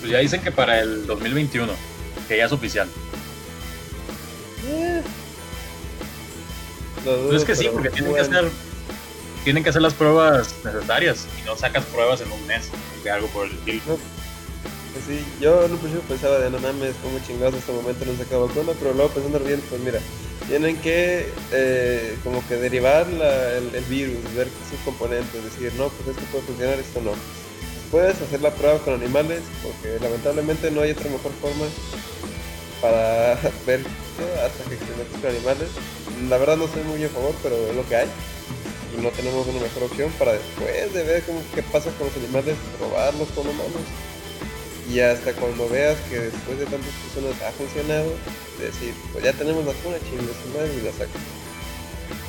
Pues 0.00 0.12
ya 0.12 0.18
dicen 0.18 0.42
que 0.42 0.52
para 0.52 0.80
el 0.80 1.06
2021, 1.06 1.72
que 2.28 2.36
ya 2.36 2.44
es 2.44 2.52
oficial. 2.52 2.86
Eh. 4.68 5.02
Lo 7.06 7.16
dudo, 7.16 7.28
Pues 7.28 7.40
es 7.40 7.46
que 7.46 7.56
sí, 7.56 7.70
porque 7.72 7.88
tienen 7.88 8.12
que 8.12 8.20
hacer 8.20 8.50
tienen 9.44 9.62
que 9.62 9.70
hacer 9.70 9.80
las 9.80 9.94
pruebas 9.94 10.54
necesarias 10.62 11.26
y 11.40 11.46
no 11.46 11.56
sacas 11.56 11.86
pruebas 11.86 12.20
en 12.20 12.30
un 12.30 12.46
mes 12.46 12.68
de 13.02 13.10
algo 13.10 13.26
por 13.28 13.46
el 13.46 13.52
estilo. 13.52 13.98
Pues 14.98 15.18
sí, 15.20 15.24
yo 15.40 15.64
en 15.64 15.70
un 15.72 15.78
principio 15.78 16.04
pensaba 16.08 16.38
de 16.40 16.50
no 16.50 16.58
mames, 16.58 16.96
como 17.00 17.20
chingados 17.20 17.54
hasta 17.54 17.70
el 17.70 17.78
momento 17.78 18.04
no 18.04 18.16
se 18.16 18.22
acaba 18.22 18.46
vacuna, 18.46 18.72
pero 18.80 18.92
luego 18.94 19.10
pensando 19.10 19.38
bien, 19.38 19.62
pues 19.70 19.80
mira, 19.80 20.00
tienen 20.48 20.76
que 20.78 21.28
eh, 21.52 22.16
como 22.24 22.42
que 22.48 22.56
derivar 22.56 23.06
la- 23.06 23.52
el, 23.58 23.70
virus, 23.88 24.16
ver 24.34 24.48
sus 24.68 24.80
componentes, 24.84 25.44
decir, 25.44 25.72
no, 25.78 25.88
pues 25.88 26.08
esto 26.16 26.22
puede 26.32 26.44
funcionar, 26.46 26.78
esto 26.80 27.00
no. 27.00 27.12
puedes 27.92 28.20
hacer 28.20 28.42
la 28.42 28.50
prueba 28.50 28.78
con 28.80 28.94
animales, 28.94 29.40
porque 29.62 30.02
lamentablemente 30.02 30.68
no 30.72 30.80
hay 30.80 30.90
otra 30.90 31.08
mejor 31.10 31.30
forma 31.40 31.66
para 32.82 33.34
ver 33.66 33.80
hasta 34.44 34.64
que 34.68 34.74
experimentos 34.74 35.20
con 35.20 35.30
animales. 35.30 35.68
La 36.28 36.38
verdad 36.38 36.56
no 36.56 36.64
estoy 36.64 36.82
muy 36.82 37.04
a 37.04 37.08
favor, 37.08 37.34
pero 37.42 37.54
es 37.54 37.76
lo 37.76 37.86
que 37.88 37.96
hay. 37.96 38.08
Y 38.98 39.00
no 39.00 39.10
tenemos 39.10 39.46
una 39.46 39.60
mejor 39.60 39.84
opción 39.84 40.10
para 40.18 40.32
después 40.32 40.92
de 40.92 41.04
ver 41.04 41.22
cómo, 41.22 41.40
qué 41.54 41.62
pasa 41.62 41.88
con 41.98 42.08
los 42.08 42.16
animales, 42.16 42.56
probarlos 42.78 43.28
con 43.28 43.46
humanos. 43.46 43.86
Y 44.88 45.00
hasta 45.00 45.32
cuando 45.34 45.68
veas 45.68 45.98
que 46.08 46.18
después 46.18 46.58
de 46.58 46.64
tantas 46.64 46.90
personas 46.90 47.42
ha 47.42 47.52
funcionado, 47.52 48.10
decir, 48.58 48.94
pues 49.12 49.24
ya 49.24 49.32
tenemos 49.32 49.64
la 49.64 49.72
cuna, 49.74 49.96
chingue 49.98 50.32
su 50.42 50.48
madre 50.56 50.74
y 50.80 50.84
la 50.84 50.92
saco. 50.92 51.18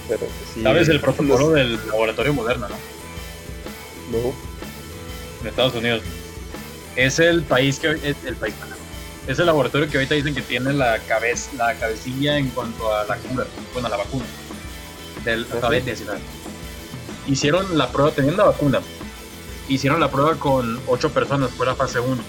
Pero 0.07 0.19
pues 0.19 0.31
sí. 0.53 0.63
¿Sabes 0.63 0.89
el 0.89 0.99
protocolo 0.99 1.51
del 1.51 1.75
laboratorio 1.87 2.33
moderno, 2.33 2.67
no? 2.67 2.75
No. 4.17 4.33
En 5.41 5.47
Estados 5.47 5.75
Unidos. 5.75 6.03
Es 6.95 7.19
el 7.19 7.43
país 7.43 7.79
que 7.79 7.91
es 7.91 8.17
el 8.25 8.35
país 8.35 8.53
es 9.29 9.37
el 9.37 9.45
laboratorio 9.45 9.87
que 9.87 9.97
ahorita 9.97 10.15
dicen 10.15 10.33
que 10.33 10.41
tiene 10.41 10.73
la 10.73 10.97
cabeza, 10.99 11.51
la 11.55 11.75
cabecilla 11.75 12.39
en 12.39 12.49
cuanto 12.49 12.91
a 12.91 13.05
la 13.05 13.15
cura, 13.17 13.45
bueno, 13.73 13.87
a 13.87 13.91
la 13.91 13.97
vacuna 13.97 14.25
del 15.23 15.47
COVID-19. 15.47 16.17
Hicieron 17.27 17.77
la 17.77 17.91
prueba, 17.91 18.09
teniendo 18.09 18.41
la 18.43 18.49
vacuna, 18.49 18.81
hicieron 19.67 19.99
la 19.99 20.09
prueba 20.09 20.33
con 20.35 20.79
ocho 20.87 21.11
personas, 21.11 21.51
fue 21.51 21.67
la 21.67 21.75
fase 21.75 21.99
1. 21.99 22.19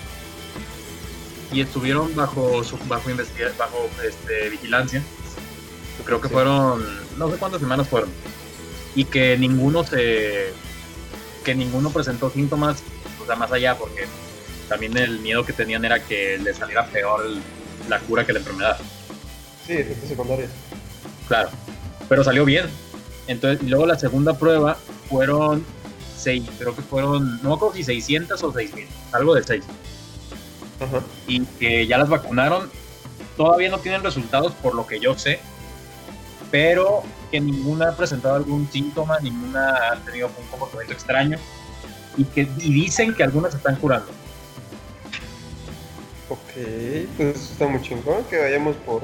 Y 1.52 1.60
estuvieron 1.60 2.14
bajo 2.14 2.62
su, 2.62 2.76
bajo 2.86 3.10
bajo 3.58 3.90
este, 4.04 4.48
vigilancia. 4.50 5.02
Yo 5.98 6.04
creo 6.04 6.20
que 6.20 6.28
fueron, 6.28 6.84
no 7.18 7.30
sé 7.30 7.36
cuántas 7.36 7.60
semanas 7.60 7.88
fueron. 7.88 8.10
Y 8.94 9.04
que 9.04 9.36
ninguno 9.36 9.84
se 9.84 10.52
que 11.44 11.54
ninguno 11.54 11.90
presentó 11.90 12.30
síntomas, 12.30 12.82
o 13.22 13.26
sea, 13.26 13.34
más 13.34 13.50
allá, 13.50 13.76
porque 13.76 14.06
también 14.68 14.96
el 14.96 15.20
miedo 15.20 15.44
que 15.44 15.52
tenían 15.52 15.84
era 15.84 16.04
que 16.04 16.38
le 16.38 16.52
saliera 16.54 16.86
peor 16.86 17.24
la 17.88 17.98
cura 18.00 18.26
que 18.26 18.32
la 18.32 18.40
enfermedad. 18.40 18.78
Sí, 19.66 19.72
efectos 19.72 20.08
secundarios. 20.08 20.50
Claro, 21.28 21.50
pero 22.08 22.22
salió 22.24 22.44
bien. 22.44 22.66
Entonces, 23.26 23.64
y 23.66 23.70
luego 23.70 23.86
la 23.86 23.98
segunda 23.98 24.36
prueba 24.36 24.76
fueron 25.08 25.64
seis, 26.16 26.44
creo 26.58 26.74
que 26.76 26.82
fueron, 26.82 27.42
no 27.42 27.50
me 27.50 27.54
acuerdo 27.54 27.74
si 27.74 27.84
600 27.84 28.42
o 28.42 28.52
6000, 28.52 28.86
algo 29.12 29.34
de 29.34 29.42
6. 29.42 29.64
Ajá. 30.80 31.02
Y 31.26 31.44
que 31.44 31.86
ya 31.86 31.98
las 31.98 32.08
vacunaron, 32.08 32.70
todavía 33.36 33.70
no 33.70 33.78
tienen 33.78 34.02
resultados 34.02 34.52
por 34.54 34.74
lo 34.74 34.86
que 34.86 34.98
yo 35.00 35.16
sé, 35.18 35.40
pero 36.50 37.02
que 37.30 37.40
ninguna 37.40 37.90
ha 37.90 37.96
presentado 37.96 38.34
algún 38.34 38.68
síntoma, 38.70 39.18
ninguna 39.20 39.92
ha 39.92 39.96
tenido 40.04 40.28
un 40.28 40.46
comportamiento 40.48 40.92
extraño 40.92 41.38
y 42.16 42.24
que 42.24 42.42
y 42.42 42.72
dicen 42.72 43.14
que 43.14 43.22
algunas 43.22 43.54
están 43.54 43.76
curando. 43.76 44.08
Ok, 46.28 46.38
pues 47.16 47.50
está 47.50 47.66
muy 47.66 47.82
chingón 47.82 48.24
que 48.24 48.38
vayamos 48.38 48.76
por, 48.76 49.02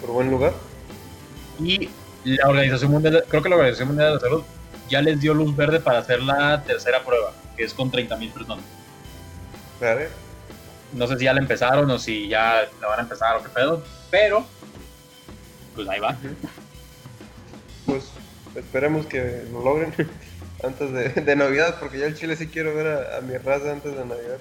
por 0.00 0.10
buen 0.10 0.30
lugar. 0.30 0.52
Y 1.60 1.88
la 2.24 2.48
Organización 2.48 2.90
Mundial, 2.92 3.24
creo 3.28 3.42
que 3.42 3.48
la 3.48 3.56
Organización 3.56 3.88
Mundial 3.88 4.08
de 4.08 4.14
la 4.14 4.20
Salud 4.20 4.42
ya 4.88 5.00
les 5.00 5.20
dio 5.20 5.34
luz 5.34 5.54
verde 5.56 5.80
para 5.80 5.98
hacer 5.98 6.22
la 6.22 6.62
tercera 6.62 7.02
prueba, 7.02 7.32
que 7.56 7.64
es 7.64 7.74
con 7.74 7.90
30.000 7.90 8.32
personas. 8.32 8.64
Claro. 9.78 10.08
No 10.92 11.06
sé 11.06 11.18
si 11.18 11.24
ya 11.24 11.32
la 11.32 11.40
empezaron 11.40 11.90
o 11.90 11.98
si 11.98 12.28
ya 12.28 12.68
la 12.80 12.88
van 12.88 13.00
a 13.00 13.02
empezar 13.02 13.36
o 13.36 13.42
qué 13.42 13.48
pedo, 13.48 13.82
pero 14.10 14.44
pues 15.74 15.88
ahí 15.88 16.00
va. 16.00 16.16
Pues 17.86 18.10
esperemos 18.54 19.06
que 19.06 19.44
lo 19.52 19.62
logren 19.62 19.92
antes 20.62 20.92
de, 20.92 21.08
de, 21.08 21.36
Navidad, 21.36 21.76
porque 21.80 21.98
ya 21.98 22.06
el 22.06 22.16
Chile 22.16 22.36
sí 22.36 22.46
quiero 22.46 22.74
ver 22.74 22.86
a, 22.86 23.18
a 23.18 23.20
mi 23.20 23.36
raza 23.36 23.72
antes 23.72 23.96
de 23.96 24.04
Navidad 24.04 24.38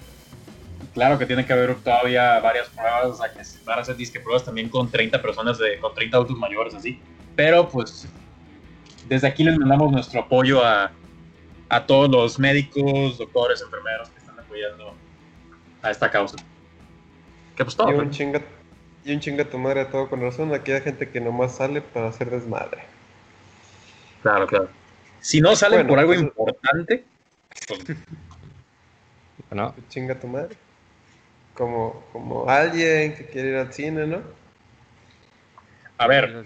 claro 0.94 1.18
que 1.18 1.26
tiene 1.26 1.46
que 1.46 1.54
haber 1.54 1.76
todavía 1.76 2.40
varias 2.40 2.70
pruebas, 2.70 3.06
o 3.06 3.16
sea, 3.16 3.32
que 3.32 3.44
se 3.44 3.64
van 3.64 3.80
a 3.80 3.82
hacer 3.82 3.96
disque 3.96 4.20
pruebas 4.20 4.46
también 4.46 4.70
con 4.70 4.90
30 4.90 5.22
personas, 5.22 5.58
de, 5.58 5.80
con 5.80 5.94
30 5.94 6.18
adultos 6.18 6.38
mayores, 6.38 6.74
así. 6.74 7.00
Pero 7.36 7.68
pues 7.68 8.08
desde 9.08 9.28
aquí 9.28 9.44
les 9.44 9.58
mandamos 9.58 9.92
nuestro 9.92 10.22
apoyo 10.22 10.64
a, 10.64 10.92
a 11.70 11.86
todos 11.86 12.10
los 12.10 12.40
médicos, 12.40 13.18
doctores, 13.18 13.62
enfermeros 13.62 14.10
que 14.10 14.20
están 14.20 14.40
apoyando 14.40 14.94
a 15.84 15.92
esta 15.92 16.10
causa. 16.10 16.38
Que 17.56 17.64
pues 17.64 17.76
todo. 17.76 17.92
Y 17.92 17.94
un, 17.94 18.10
chinga, 18.10 18.42
y 19.06 19.14
un 19.14 19.20
chinga 19.20 19.46
tu 19.46 19.60
madre 19.60 19.82
a 19.82 19.90
todo 19.90 20.10
con 20.10 20.22
razón, 20.22 20.54
aquí 20.54 20.72
hay 20.72 20.82
gente 20.82 21.10
que 21.10 21.22
nomás 21.22 21.58
sale 21.58 21.82
para 21.82 22.08
hacer 22.08 22.32
desmadre. 22.32 22.84
Claro, 24.24 24.48
claro. 24.48 24.70
Si 25.20 25.40
no 25.40 25.56
salen 25.56 25.86
por 25.86 26.00
algo 26.00 26.14
pues, 26.14 26.22
importante, 26.22 27.04
pues, 27.68 27.82
no. 29.52 29.76
Chinga 29.90 30.20
tu 30.20 30.28
madre 30.28 30.56
como, 31.54 32.04
como 32.12 32.50
alguien 32.50 33.16
que 33.16 33.28
quiere 33.28 33.50
ir 33.50 33.56
al 33.58 33.72
cine, 33.74 34.08
¿no? 34.08 34.24
A 35.98 36.08
ver. 36.08 36.32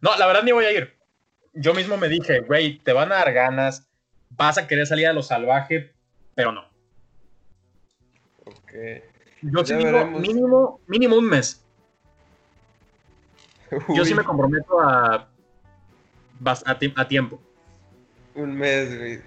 no, 0.00 0.16
la 0.16 0.26
verdad 0.26 0.42
ni 0.44 0.52
voy 0.52 0.64
a 0.64 0.72
ir. 0.72 0.96
Yo 1.52 1.74
mismo 1.74 1.96
me 1.96 2.08
dije, 2.08 2.40
güey, 2.40 2.78
te 2.78 2.92
van 2.92 3.10
a 3.12 3.16
dar 3.16 3.32
ganas, 3.32 3.87
vas 4.30 4.58
a 4.58 4.66
querer 4.66 4.86
salir 4.86 5.06
a 5.06 5.12
lo 5.12 5.22
salvaje, 5.22 5.92
pero 6.34 6.52
no. 6.52 6.64
Ok. 8.44 8.72
Yo 9.42 9.64
sí 9.64 9.74
digo 9.74 10.06
mínimo, 10.06 10.80
mínimo 10.86 11.16
un 11.16 11.28
mes. 11.28 11.64
Yo 13.94 14.04
sí 14.04 14.14
me 14.14 14.24
comprometo 14.24 14.80
a, 14.80 15.28
a, 16.44 16.78
a 16.96 17.08
tiempo. 17.08 17.40
Un 18.34 18.56
mes, 18.56 18.96
güey. 18.96 19.20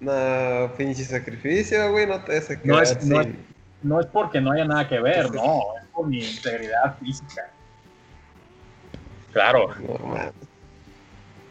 No, 0.00 0.72
pinche 0.76 1.04
sacrificio, 1.04 1.90
güey, 1.90 2.06
no 2.06 2.22
te 2.24 2.34
vas 2.34 2.48
no 2.64 2.80
es, 2.80 3.06
no, 3.82 4.00
es, 4.00 4.06
porque 4.06 4.40
no 4.40 4.52
haya 4.52 4.64
nada 4.64 4.88
que 4.88 4.98
ver, 5.00 5.30
no, 5.34 5.76
es 5.78 5.86
por 5.92 6.06
mi 6.06 6.18
integridad 6.18 6.98
física. 6.98 7.50
Claro. 9.32 9.74
No, 9.76 10.32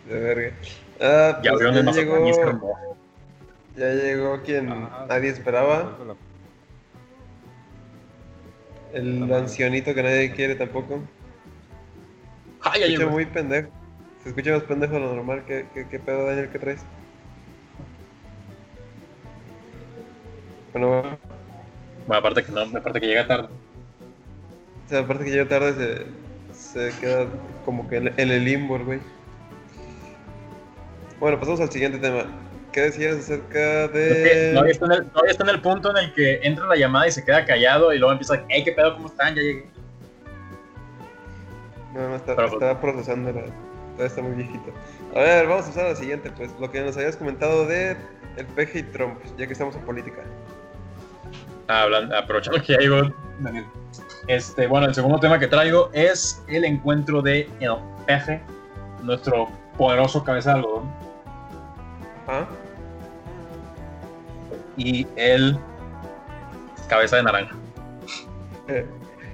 De 0.08 0.20
verga. 0.20 0.56
Ah, 1.01 1.39
ya, 1.44 1.51
pues 1.53 1.63
ya 1.63 1.91
llegó, 1.91 2.27
ya 3.77 3.94
llegó 3.94 4.41
quien 4.41 4.70
ah, 4.70 5.06
nadie 5.08 5.29
esperaba. 5.29 5.98
El 8.94 9.32
ancianito 9.32 9.94
que 9.94 10.03
nadie 10.03 10.32
quiere 10.34 10.56
tampoco. 10.56 11.01
Ah, 12.62 12.77
ya 12.77 12.88
se 12.88 12.94
escucha 12.94 13.10
muy 13.10 13.25
pendejo. 13.25 13.70
Se 14.24 14.29
escucha 14.29 14.51
más 14.51 14.63
pendejo 14.63 14.94
de 14.94 15.00
lo 15.00 15.15
normal. 15.15 15.44
¿Qué, 15.48 15.68
qué, 15.74 15.88
qué 15.88 16.00
pedo, 16.00 16.25
Daniel, 16.25 16.50
que 16.50 16.60
traes? 16.60 16.82
Bueno, 20.74 21.01
bueno, 22.08 22.20
aparte 22.20 22.44
que 22.44 22.51
no, 22.51 22.62
aparte 22.62 23.00
que 23.00 23.08
llega 23.08 23.27
tarde. 23.27 23.48
O 24.86 24.89
sea, 24.89 25.00
aparte 25.00 25.24
que 25.24 25.32
llega 25.32 25.48
tarde 25.48 26.06
se, 26.51 26.89
se 26.89 27.00
queda 27.00 27.27
como 27.63 27.88
que 27.88 27.98
en, 27.98 28.13
el 28.18 28.44
limbo, 28.44 28.77
güey. 28.79 29.00
Bueno, 31.20 31.40
pasamos 31.40 31.60
al 31.60 31.72
siguiente 31.72 31.98
tema. 31.98 32.26
¿Qué 32.72 32.82
decías 32.82 33.18
acerca 33.18 33.88
de.? 33.88 34.52
todavía, 34.54 34.72
está 34.72 34.86
en 34.86 34.92
el, 34.92 35.06
todavía, 35.10 35.32
está 35.32 35.44
en 35.44 35.50
el, 35.50 35.62
punto 35.62 35.90
en 35.92 35.98
el 35.98 36.14
que 36.14 36.40
entra 36.44 36.68
la 36.68 36.76
llamada 36.76 37.08
y 37.08 37.12
se 37.12 37.26
queda 37.26 37.46
callado 37.46 37.94
y 37.94 37.98
luego 37.98 38.12
empieza, 38.12 38.44
hey, 38.48 38.64
¿qué 38.64 38.72
pedo? 38.72 38.94
¿Cómo 38.94 39.08
están? 39.08 39.36
Ya 39.36 39.42
llegué. 39.42 39.68
No, 41.94 42.10
no, 42.10 42.16
está, 42.16 42.36
Pero, 42.36 42.60
pues, 42.60 42.76
procesando, 42.78 43.32
todavía 43.32 43.54
está 44.06 44.22
muy 44.22 44.34
viejito. 44.34 44.72
A 45.16 45.20
ver, 45.20 45.48
vamos 45.48 45.66
a 45.66 45.68
pasar 45.70 45.86
a 45.88 45.90
la 45.90 45.96
siguiente, 45.96 46.32
pues, 46.32 46.52
lo 46.60 46.72
que 46.72 46.82
nos 46.82 46.96
habías 46.96 47.18
comentado 47.18 47.66
de 47.66 47.98
el 48.38 48.46
peje 48.46 48.80
y 48.80 48.84
Trump, 48.84 49.20
ya 49.38 49.48
que 49.48 49.54
estamos 49.54 49.76
en 49.76 49.82
política. 49.82 50.22
Ah, 51.68 51.84
hablando, 51.84 52.16
aprovechando 52.16 52.62
que 52.62 52.74
ya 52.74 52.80
llegó 52.80 53.02
Este, 54.28 54.68
bueno, 54.68 54.88
el 54.88 54.96
segundo 54.96 55.20
tema 55.20 55.40
que 55.40 55.48
traigo 55.48 55.90
es 55.94 56.44
el 56.48 56.66
encuentro 56.66 57.22
de 57.22 57.50
el 57.60 57.76
peje, 58.06 58.42
nuestro 59.04 59.50
poderoso 59.78 60.24
cabeza 60.24 60.52
de 60.52 60.60
algodón. 60.60 61.09
Y 64.77 65.05
el 65.15 65.57
cabeza 66.88 67.17
de 67.17 67.24
naranja. 67.24 67.55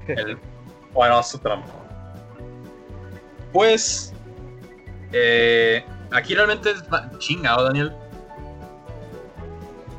el 0.07 0.37
poderoso 0.93 1.39
Trump. 1.39 1.65
Pues, 3.51 4.13
eh, 5.13 5.83
aquí 6.11 6.35
realmente 6.35 6.71
es 6.71 6.83
chingado, 7.19 7.63
Daniel. 7.63 7.93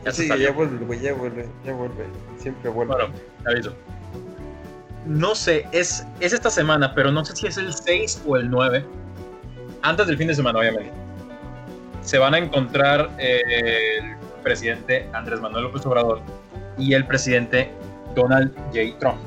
Ya 0.05 0.13
sí, 0.13 0.29
ya 0.29 0.53
vuelve, 0.53 0.85
güey, 0.85 1.01
ya 1.01 1.15
vuelve, 1.15 1.49
ya 1.65 1.73
vuelve. 1.73 2.07
Siempre 2.39 2.71
vuelve. 2.71 2.95
Bueno, 2.95 3.13
aviso. 3.47 3.75
No 5.07 5.35
sé, 5.35 5.67
es, 5.73 6.07
es 6.21 6.33
esta 6.33 6.51
semana, 6.51 6.95
pero 6.95 7.11
no 7.11 7.25
sé 7.25 7.35
si 7.35 7.47
es 7.47 7.57
el 7.57 7.73
6 7.73 8.25
o 8.27 8.37
el 8.37 8.51
9. 8.51 8.85
Antes 9.83 10.07
del 10.07 10.19
fin 10.19 10.29
de 10.29 10.35
semana, 10.35 10.59
obviamente. 10.59 11.06
Se 12.07 12.19
van 12.19 12.35
a 12.35 12.39
encontrar 12.39 13.11
eh, 13.19 13.43
el 13.99 14.17
presidente 14.45 15.09
Andrés 15.13 15.41
Manuel 15.41 15.65
López 15.65 15.85
Obrador 15.87 16.21
y 16.79 16.95
el 16.95 17.05
presidente 17.05 17.73
Donald 18.15 18.55
J. 18.67 18.97
Trump. 19.01 19.19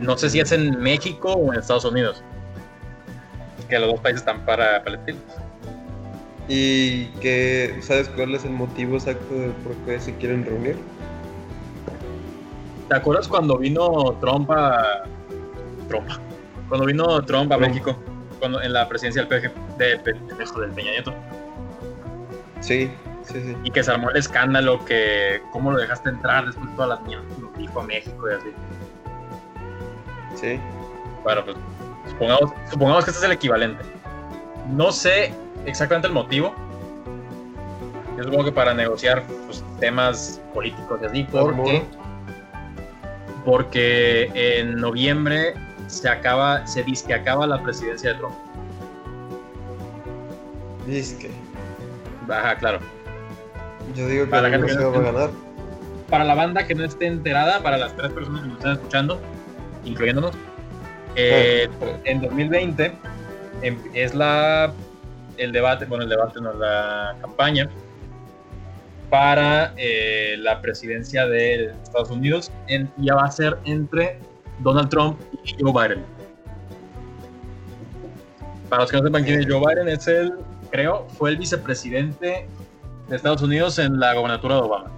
No 0.00 0.18
sé 0.18 0.28
si 0.28 0.40
es 0.40 0.52
en 0.52 0.78
México 0.80 1.32
o 1.32 1.50
en 1.50 1.60
Estados 1.60 1.86
Unidos. 1.86 2.22
Que 3.70 3.78
los 3.78 3.90
dos 3.90 4.00
países 4.00 4.20
están 4.20 4.44
para 4.44 4.84
Palestina. 4.84 5.18
¿Y 6.46 7.06
que 7.22 7.78
sabes 7.80 8.10
cuál 8.10 8.34
es 8.34 8.44
el 8.44 8.50
motivo 8.50 8.96
exacto 8.96 9.34
de 9.34 9.48
por 9.64 9.74
qué 9.86 9.98
se 9.98 10.14
quieren 10.16 10.44
reunir? 10.44 10.76
¿Te 12.90 12.96
acuerdas 12.96 13.28
cuando 13.28 13.56
vino 13.56 14.14
Trump 14.20 14.50
a. 14.50 15.04
Trump? 15.88 16.06
Cuando 16.68 16.84
vino 16.84 17.24
Trump 17.24 17.50
a 17.50 17.56
México, 17.56 17.96
cuando, 18.44 18.60
en 18.60 18.74
la 18.74 18.86
presidencia 18.86 19.24
del 19.24 19.28
PG, 19.28 19.78
de, 19.78 19.96
del 19.96 20.70
Peña 20.72 20.90
Nieto. 20.90 21.14
Sí, 22.60 22.90
sí, 23.22 23.40
sí. 23.40 23.56
Y 23.64 23.70
que 23.70 23.82
se 23.82 23.90
armó 23.90 24.10
el 24.10 24.18
escándalo, 24.18 24.84
que 24.84 25.40
cómo 25.50 25.72
lo 25.72 25.78
dejaste 25.78 26.10
entrar 26.10 26.44
después 26.44 26.68
de 26.68 26.76
todas 26.76 26.90
las 26.90 27.08
mierdas 27.08 27.26
que 27.54 27.60
dijo 27.62 27.80
a 27.80 27.84
México 27.84 28.30
y 28.30 28.34
así. 28.34 28.48
Sí. 30.34 30.60
Bueno, 31.22 31.42
pues 31.42 31.56
supongamos, 32.10 32.52
supongamos 32.70 33.04
que 33.04 33.12
este 33.12 33.20
es 33.20 33.24
el 33.24 33.32
equivalente. 33.32 33.82
No 34.68 34.92
sé 34.92 35.32
exactamente 35.64 36.08
el 36.08 36.12
motivo. 36.12 36.54
Yo 38.18 38.24
supongo 38.24 38.44
que 38.44 38.52
para 38.52 38.74
negociar 38.74 39.22
pues, 39.46 39.64
temas 39.80 40.38
políticos 40.52 41.00
y 41.02 41.06
así, 41.06 41.26
porque, 41.32 41.82
porque 43.46 44.30
en 44.34 44.76
noviembre 44.76 45.54
se 45.86 46.08
acaba, 46.08 46.66
se 46.66 46.82
dice 46.82 47.06
que 47.06 47.14
acaba 47.14 47.46
la 47.46 47.62
presidencia 47.62 48.12
de 48.12 48.18
Trump. 48.18 48.34
Dice 50.86 51.30
Baja, 52.26 52.56
claro. 52.56 52.78
Yo 53.94 54.08
digo 54.08 54.24
que 54.24 54.30
para 54.30 54.48
la 54.48 54.58
va 54.58 54.98
a 54.98 55.12
ganar. 55.12 55.30
Para 56.10 56.24
la 56.24 56.34
banda 56.34 56.66
que 56.66 56.74
no 56.74 56.84
esté 56.84 57.06
enterada, 57.06 57.62
para 57.62 57.76
las 57.78 57.94
tres 57.96 58.12
personas 58.12 58.42
que 58.42 58.48
nos 58.48 58.58
están 58.58 58.72
escuchando, 58.74 59.20
incluyéndonos, 59.84 60.32
eh, 61.16 61.68
en 62.04 62.20
2020 62.20 62.92
em, 63.62 63.78
es 63.94 64.14
la 64.14 64.72
el 65.36 65.52
debate, 65.52 65.84
bueno, 65.86 66.04
el 66.04 66.10
debate 66.10 66.40
no, 66.40 66.52
la 66.52 67.16
campaña 67.20 67.68
para 69.10 69.74
eh, 69.76 70.36
la 70.38 70.60
presidencia 70.60 71.26
de 71.26 71.72
Estados 71.82 72.10
Unidos 72.10 72.50
en, 72.68 72.90
ya 72.98 73.14
va 73.14 73.24
a 73.24 73.30
ser 73.30 73.58
entre 73.64 74.18
Donald 74.60 74.88
Trump 74.88 75.20
y 75.44 75.62
Joe 75.62 75.72
Biden. 75.72 76.04
Para 78.68 78.82
los 78.82 78.90
que 78.90 78.96
no 78.96 79.04
sepan 79.04 79.24
quién 79.24 79.40
es 79.40 79.46
Joe 79.46 79.60
Biden, 79.60 79.88
es 79.88 80.06
el, 80.08 80.34
creo, 80.70 81.06
fue 81.18 81.30
el 81.30 81.36
vicepresidente 81.36 82.48
de 83.08 83.16
Estados 83.16 83.42
Unidos 83.42 83.78
en 83.78 84.00
la 84.00 84.14
gobernatura 84.14 84.56
de 84.56 84.60
Obama. 84.62 84.90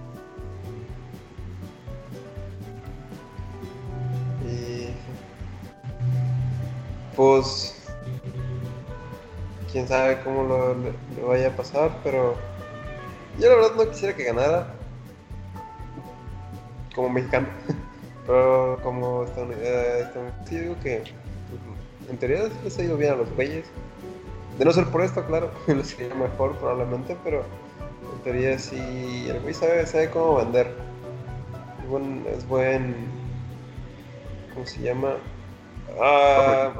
pues 7.17 7.75
quién 9.71 9.87
sabe 9.87 10.21
cómo 10.23 10.43
lo, 10.43 11.27
vaya 11.27 11.47
a 11.47 11.55
pasar, 11.55 11.97
pero 12.03 12.35
yo 13.39 13.49
la 13.49 13.55
verdad 13.55 13.75
no 13.75 13.89
quisiera 13.89 14.15
que 14.15 14.23
ganara 14.23 14.67
como 16.95 17.09
mexicano, 17.09 17.47
pero 18.27 18.77
como 18.83 19.23
estadounidense, 19.23 20.11
sí 20.45 20.59
digo 20.59 20.75
que 20.83 21.01
en 22.09 22.17
teoría 22.17 22.43
les 22.63 22.77
ha 22.77 22.83
ido 22.83 22.97
bien 22.97 23.13
a 23.13 23.15
los 23.15 23.33
güeyes. 23.35 23.65
De 24.59 24.65
no 24.65 24.71
ser 24.71 24.85
por 24.87 25.01
esto, 25.01 25.25
claro, 25.25 25.49
les 25.67 25.93
iría 25.93 26.13
mejor 26.13 26.57
probablemente, 26.57 27.15
pero 27.23 27.43
en 28.13 28.23
teoría 28.23 28.59
sí, 28.59 29.27
el 29.29 29.39
güey 29.39 29.53
sabe, 29.53 29.85
sabe 29.85 30.09
cómo 30.09 30.35
vender. 30.35 30.67
Es 31.81 31.89
buen, 31.89 32.25
es 32.27 32.47
buen 32.47 32.95
¿cómo 34.53 34.65
se 34.65 34.81
llama? 34.81 35.15
Ah, 36.01 36.73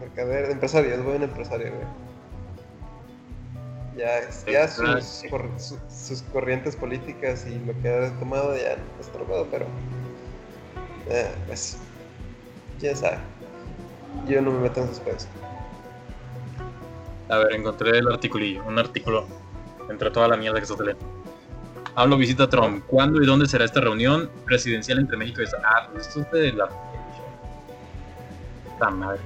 mercader, 0.00 0.50
empresario, 0.50 0.94
es 0.94 1.04
buen 1.04 1.22
empresario, 1.22 1.70
Ya, 3.96 4.20
ya 4.50 4.66
sus, 4.66 5.24
sus, 5.88 6.22
corrientes 6.32 6.74
políticas 6.74 7.46
y 7.46 7.58
lo 7.60 7.80
que 7.80 7.88
ha 7.88 8.18
tomado 8.18 8.56
ya 8.56 8.72
es 8.98 9.10
pero 9.50 9.66
eh, 11.08 11.34
pues 11.46 11.78
ya 12.80 12.94
sabe. 12.94 13.18
Yo 14.26 14.40
no 14.40 14.50
me 14.50 14.60
meto 14.60 14.80
en 14.80 14.88
sus 14.88 15.00
pedos. 15.00 15.26
A 17.28 17.38
ver, 17.38 17.54
encontré 17.54 17.98
el 17.98 18.08
articulillo, 18.08 18.64
un 18.64 18.78
artículo 18.78 19.26
entre 19.88 20.10
toda 20.10 20.28
la 20.28 20.36
mierda 20.36 20.58
que 20.58 20.64
está 20.64 20.82
leyendo. 20.82 21.06
Hablo 21.96 22.16
visita 22.16 22.48
Trump. 22.48 22.84
¿Cuándo 22.86 23.22
y 23.22 23.26
dónde 23.26 23.46
será 23.46 23.64
esta 23.64 23.80
reunión 23.80 24.28
presidencial 24.44 24.98
entre 24.98 25.16
México 25.16 25.40
y 25.40 25.44
Estados 25.44 25.64
Unidos? 25.64 25.86
Ah, 25.86 25.90
pues 25.92 26.06
esto 26.08 26.20
es 26.20 26.30
de 26.32 26.52
la. 26.52 26.68
Esta 28.72 28.90
madre. 28.90 29.20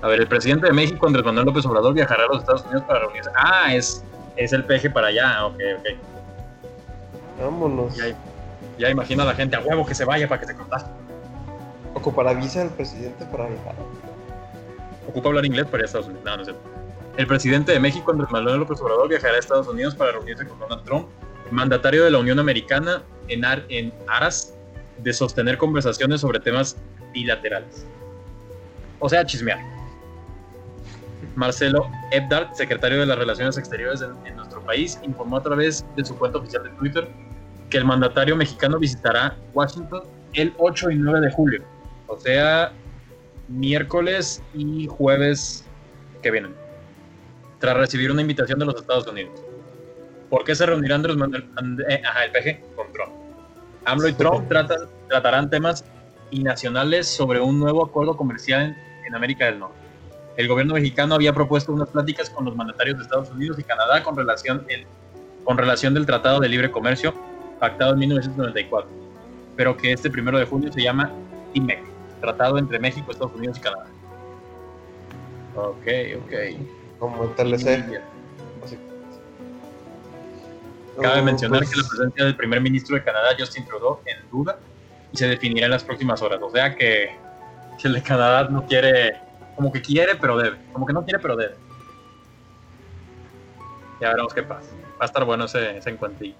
A 0.00 0.08
ver, 0.08 0.20
el 0.20 0.26
presidente 0.26 0.66
de 0.66 0.72
México, 0.72 1.06
Andrés 1.06 1.24
Manuel 1.24 1.46
López 1.46 1.64
Obrador, 1.66 1.94
viajará 1.94 2.24
a 2.24 2.26
los 2.28 2.38
Estados 2.38 2.64
Unidos 2.64 2.82
para 2.88 3.00
reunirse. 3.00 3.30
Ah, 3.36 3.74
es, 3.74 4.02
es 4.36 4.52
el 4.52 4.64
peje 4.64 4.90
para 4.90 5.08
allá, 5.08 5.46
ok, 5.46 5.60
ok. 5.78 5.86
Vámonos. 7.40 7.94
Ya, 7.96 8.16
ya 8.78 8.90
imagino 8.90 9.22
a 9.22 9.26
la 9.26 9.34
gente 9.34 9.56
a 9.56 9.60
huevo 9.60 9.84
que 9.86 9.94
se 9.94 10.04
vaya 10.04 10.28
para 10.28 10.40
que 10.40 10.46
se 10.46 10.54
contagie. 10.54 10.88
Ocupará 11.94 12.32
visa 12.32 12.62
el 12.62 12.70
presidente 12.70 13.24
para 13.26 13.46
viajar. 13.46 13.74
Ocupa 15.08 15.28
hablar 15.28 15.44
inglés 15.44 15.66
para 15.66 15.78
ir 15.78 15.82
a 15.82 15.86
Estados 15.86 16.06
Unidos. 16.06 16.24
No, 16.24 16.36
no 16.36 16.44
sé. 16.44 16.54
El 17.16 17.26
presidente 17.26 17.72
de 17.72 17.80
México, 17.80 18.10
Andrés 18.10 18.30
Manuel 18.30 18.60
López 18.60 18.80
Obrador, 18.80 19.08
viajará 19.08 19.34
a 19.34 19.38
Estados 19.38 19.68
Unidos 19.68 19.94
para 19.94 20.12
reunirse 20.12 20.46
con 20.46 20.58
Donald 20.58 20.82
Trump, 20.84 21.08
mandatario 21.50 22.04
de 22.04 22.10
la 22.10 22.18
Unión 22.18 22.38
Americana, 22.38 23.02
en, 23.28 23.44
en 23.68 23.92
aras 24.08 24.54
de 24.98 25.12
sostener 25.12 25.58
conversaciones 25.58 26.22
sobre 26.22 26.40
temas 26.40 26.76
bilaterales. 27.12 27.86
O 28.98 29.08
sea, 29.08 29.26
chismear. 29.26 29.58
Marcelo 31.34 31.90
Ebdard, 32.10 32.52
secretario 32.54 33.00
de 33.00 33.06
las 33.06 33.18
Relaciones 33.18 33.56
Exteriores 33.58 34.02
en, 34.24 34.36
nuestro 34.36 34.62
país, 34.62 34.98
informó 35.02 35.38
a 35.38 35.42
través 35.42 35.84
de 35.96 36.04
su 36.04 36.16
cuenta 36.16 36.38
oficial 36.38 36.64
de 36.64 36.70
Twitter 36.70 37.08
que 37.72 37.78
el 37.78 37.86
mandatario 37.86 38.36
mexicano 38.36 38.78
visitará 38.78 39.34
Washington 39.54 40.02
el 40.34 40.52
8 40.58 40.90
y 40.90 40.96
9 40.96 41.22
de 41.22 41.30
julio, 41.32 41.62
o 42.06 42.18
sea, 42.18 42.70
miércoles 43.48 44.42
y 44.52 44.86
jueves 44.86 45.64
que 46.22 46.30
vienen, 46.30 46.54
tras 47.60 47.74
recibir 47.78 48.10
una 48.12 48.20
invitación 48.20 48.58
de 48.58 48.66
los 48.66 48.76
Estados 48.76 49.06
Unidos. 49.06 49.42
¿Por 50.28 50.44
qué 50.44 50.54
se 50.54 50.66
reunirán 50.66 50.98
Andrés 51.00 51.16
Manuel, 51.16 51.46
eh, 51.88 52.02
ajá, 52.04 52.24
el 52.26 52.32
PG 52.32 52.76
con 52.76 52.92
Trump? 52.92 53.12
AMLO 53.86 54.08
y 54.08 54.12
Trump 54.12 54.48
tratan, 54.48 54.80
tratarán 55.08 55.48
temas 55.48 55.82
nacionales 56.30 57.08
sobre 57.08 57.40
un 57.40 57.58
nuevo 57.58 57.82
acuerdo 57.82 58.18
comercial 58.18 58.64
en, 58.64 59.06
en 59.06 59.14
América 59.14 59.46
del 59.46 59.60
Norte 59.60 59.82
el 60.36 60.48
gobierno 60.48 60.74
mexicano 60.74 61.14
había 61.14 61.32
propuesto 61.34 61.72
unas 61.72 61.90
pláticas 61.90 62.30
con 62.30 62.46
los 62.46 62.56
mandatarios 62.56 62.96
de 62.96 63.02
Estados 63.02 63.30
Unidos 63.30 63.58
y 63.58 63.64
Canadá 63.64 64.02
con 64.02 64.16
relación, 64.16 64.66
con 65.44 65.58
relación 65.58 65.92
del 65.92 66.06
Tratado 66.06 66.40
de 66.40 66.48
Libre 66.48 66.70
Comercio 66.70 67.14
pactado 67.62 67.92
en 67.92 68.00
1994, 68.00 68.90
pero 69.54 69.76
que 69.76 69.92
este 69.92 70.10
primero 70.10 70.36
de 70.36 70.44
junio 70.46 70.72
se 70.72 70.82
llama 70.82 71.12
TIMEC, 71.52 71.80
Tratado 72.20 72.58
entre 72.58 72.80
México, 72.80 73.12
Estados 73.12 73.36
Unidos 73.36 73.58
y 73.58 73.60
Canadá. 73.60 73.86
Ok, 75.54 75.86
ok. 76.24 76.32
Como 76.98 77.24
TLC. 77.26 78.00
Cabe 81.00 81.22
mencionar 81.22 81.60
pues 81.60 81.70
que 81.70 81.80
la 81.80 81.88
presencia 81.88 82.24
del 82.24 82.36
primer 82.36 82.60
ministro 82.60 82.96
de 82.96 83.04
Canadá, 83.04 83.28
Justin 83.38 83.64
Trudeau, 83.64 84.00
en 84.06 84.28
duda 84.28 84.58
y 85.12 85.16
se 85.16 85.28
definirá 85.28 85.66
en 85.66 85.70
las 85.70 85.84
próximas 85.84 86.20
horas. 86.20 86.40
O 86.42 86.50
sea 86.50 86.74
que, 86.74 87.16
que 87.80 87.86
el 87.86 87.94
de 87.94 88.02
Canadá 88.02 88.48
no 88.48 88.66
quiere 88.66 89.20
como 89.54 89.70
que 89.70 89.80
quiere, 89.80 90.16
pero 90.16 90.36
debe. 90.36 90.56
Como 90.72 90.84
que 90.84 90.92
no 90.92 91.04
quiere, 91.04 91.20
pero 91.20 91.36
debe. 91.36 91.54
Ya 94.00 94.08
veremos 94.08 94.34
qué 94.34 94.42
pasa. 94.42 94.68
Va 94.94 95.02
a 95.02 95.04
estar 95.04 95.24
bueno 95.24 95.44
ese, 95.44 95.78
ese 95.78 95.90
encuentrillo. 95.90 96.34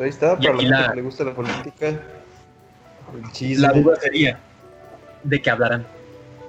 Ahí 0.00 0.08
está, 0.08 0.36
para 0.38 0.54
la 0.54 0.60
gente 0.60 0.90
que 0.90 0.96
le 0.96 1.02
gusta 1.02 1.24
la 1.24 1.34
política. 1.34 1.88
El 1.88 3.32
chisme. 3.32 3.66
La 3.66 3.72
duda 3.72 3.96
sería 3.96 4.38
de 5.22 5.42
qué 5.42 5.50
hablarán. 5.50 5.86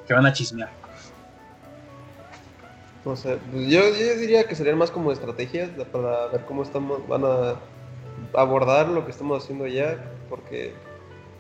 Que 0.08 0.14
van 0.14 0.26
a 0.26 0.34
chismear. 0.34 0.70
No 3.04 3.16
sé, 3.16 3.38
pues 3.52 3.68
yo, 3.68 3.80
yo, 3.80 4.16
diría 4.20 4.48
que 4.48 4.56
serían 4.56 4.78
más 4.78 4.92
como 4.92 5.12
estrategias 5.12 5.70
para 5.92 6.28
ver 6.28 6.42
cómo 6.46 6.62
estamos, 6.62 7.08
van 7.08 7.24
a 7.26 7.56
abordar 8.34 8.90
lo 8.90 9.06
que 9.06 9.12
estamos 9.12 9.44
haciendo 9.44 9.66
ya, 9.66 9.98
porque 10.30 10.74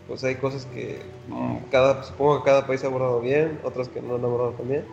pues 0.08 0.24
hay 0.24 0.36
cosas 0.36 0.66
que 0.66 1.00
cada, 1.70 2.04
supongo 2.04 2.40
que 2.40 2.50
cada 2.50 2.66
país 2.66 2.84
ha 2.84 2.88
abordado 2.88 3.22
bien, 3.22 3.60
otras 3.64 3.90
que 3.90 4.02
no 4.02 4.16
han 4.16 4.26
abordado 4.26 4.54
tan 4.54 4.70
bien. 4.70 4.86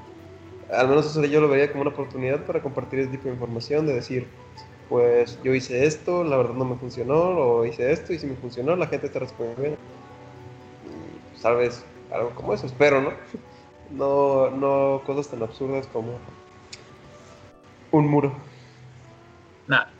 Al 0.70 0.88
menos 0.88 1.06
eso 1.06 1.24
yo 1.24 1.40
lo 1.40 1.48
vería 1.48 1.70
como 1.70 1.82
una 1.82 1.90
oportunidad 1.90 2.44
para 2.44 2.60
compartir 2.60 3.00
ese 3.00 3.10
tipo 3.12 3.24
de 3.24 3.30
información, 3.30 3.86
de 3.86 3.94
decir, 3.94 4.28
pues 4.88 5.38
yo 5.42 5.54
hice 5.54 5.86
esto, 5.86 6.24
la 6.24 6.36
verdad 6.36 6.54
no 6.54 6.64
me 6.64 6.76
funcionó, 6.76 7.14
o 7.14 7.66
hice 7.66 7.92
esto 7.92 8.12
y 8.12 8.18
si 8.18 8.26
me 8.26 8.36
funcionó, 8.36 8.76
la 8.76 8.86
gente 8.86 9.08
te 9.08 9.18
responde 9.18 9.54
bien. 9.60 9.76
Y 10.84 11.18
pues, 11.30 11.42
tal 11.42 11.56
vez 11.56 11.84
algo 12.10 12.30
como 12.30 12.54
eso, 12.54 12.66
espero, 12.66 13.00
¿no? 13.00 13.12
No, 13.90 14.50
no 14.50 15.02
cosas 15.06 15.30
tan 15.30 15.42
absurdas 15.42 15.86
como 15.86 16.18
un 17.90 18.06
muro. 18.06 18.36
Nada. 19.66 19.90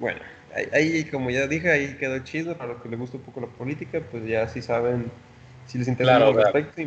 Bueno 0.00 0.18
ahí, 0.72 1.04
como 1.04 1.30
ya 1.30 1.46
dije, 1.46 1.70
ahí 1.70 1.96
quedó 1.96 2.18
chido. 2.20 2.56
Para 2.56 2.72
los 2.72 2.82
que 2.82 2.88
les 2.88 2.98
gusta 2.98 3.16
un 3.16 3.22
poco 3.22 3.40
la 3.40 3.46
política, 3.46 4.00
pues 4.10 4.24
ya 4.26 4.48
sí 4.48 4.62
saben, 4.62 5.10
si 5.66 5.78
les 5.78 5.88
interesa 5.88 6.16
al 6.16 6.34
respecto, 6.34 6.82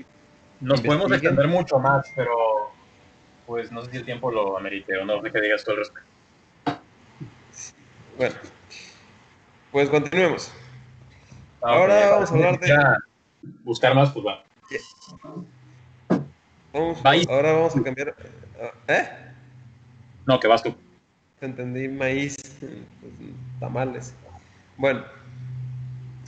nos 0.59 0.81
podemos 0.81 1.11
extender 1.11 1.47
mucho 1.47 1.79
más, 1.79 2.11
pero 2.15 2.71
pues 3.45 3.71
no 3.71 3.83
sé 3.83 3.91
si 3.91 3.97
el 3.97 4.05
tiempo 4.05 4.31
lo 4.31 4.57
amerite 4.57 4.97
o 4.97 5.05
no 5.05 5.21
qué 5.21 5.41
digas 5.41 5.63
tú 5.63 5.71
al 5.71 5.77
respecto. 5.77 6.09
Bueno, 8.17 8.35
pues 9.71 9.89
continuemos. 9.89 10.51
Ah, 11.61 11.75
Ahora 11.75 12.09
vamos 12.11 12.31
a 12.31 12.33
hablar 12.33 12.59
de. 12.59 12.77
Buscar 13.63 13.95
más, 13.95 14.11
pues 14.11 14.25
va. 14.25 14.43
ahora 17.27 17.53
vamos 17.53 17.75
a 17.75 17.83
cambiar. 17.83 18.15
¿Eh? 18.87 19.09
No, 20.25 20.39
que 20.39 20.47
vas 20.47 20.63
tú. 20.63 20.75
Entendí 21.41 21.87
maíz, 21.89 22.37
pues, 22.59 23.11
tamales. 23.59 24.15
Bueno, 24.77 25.03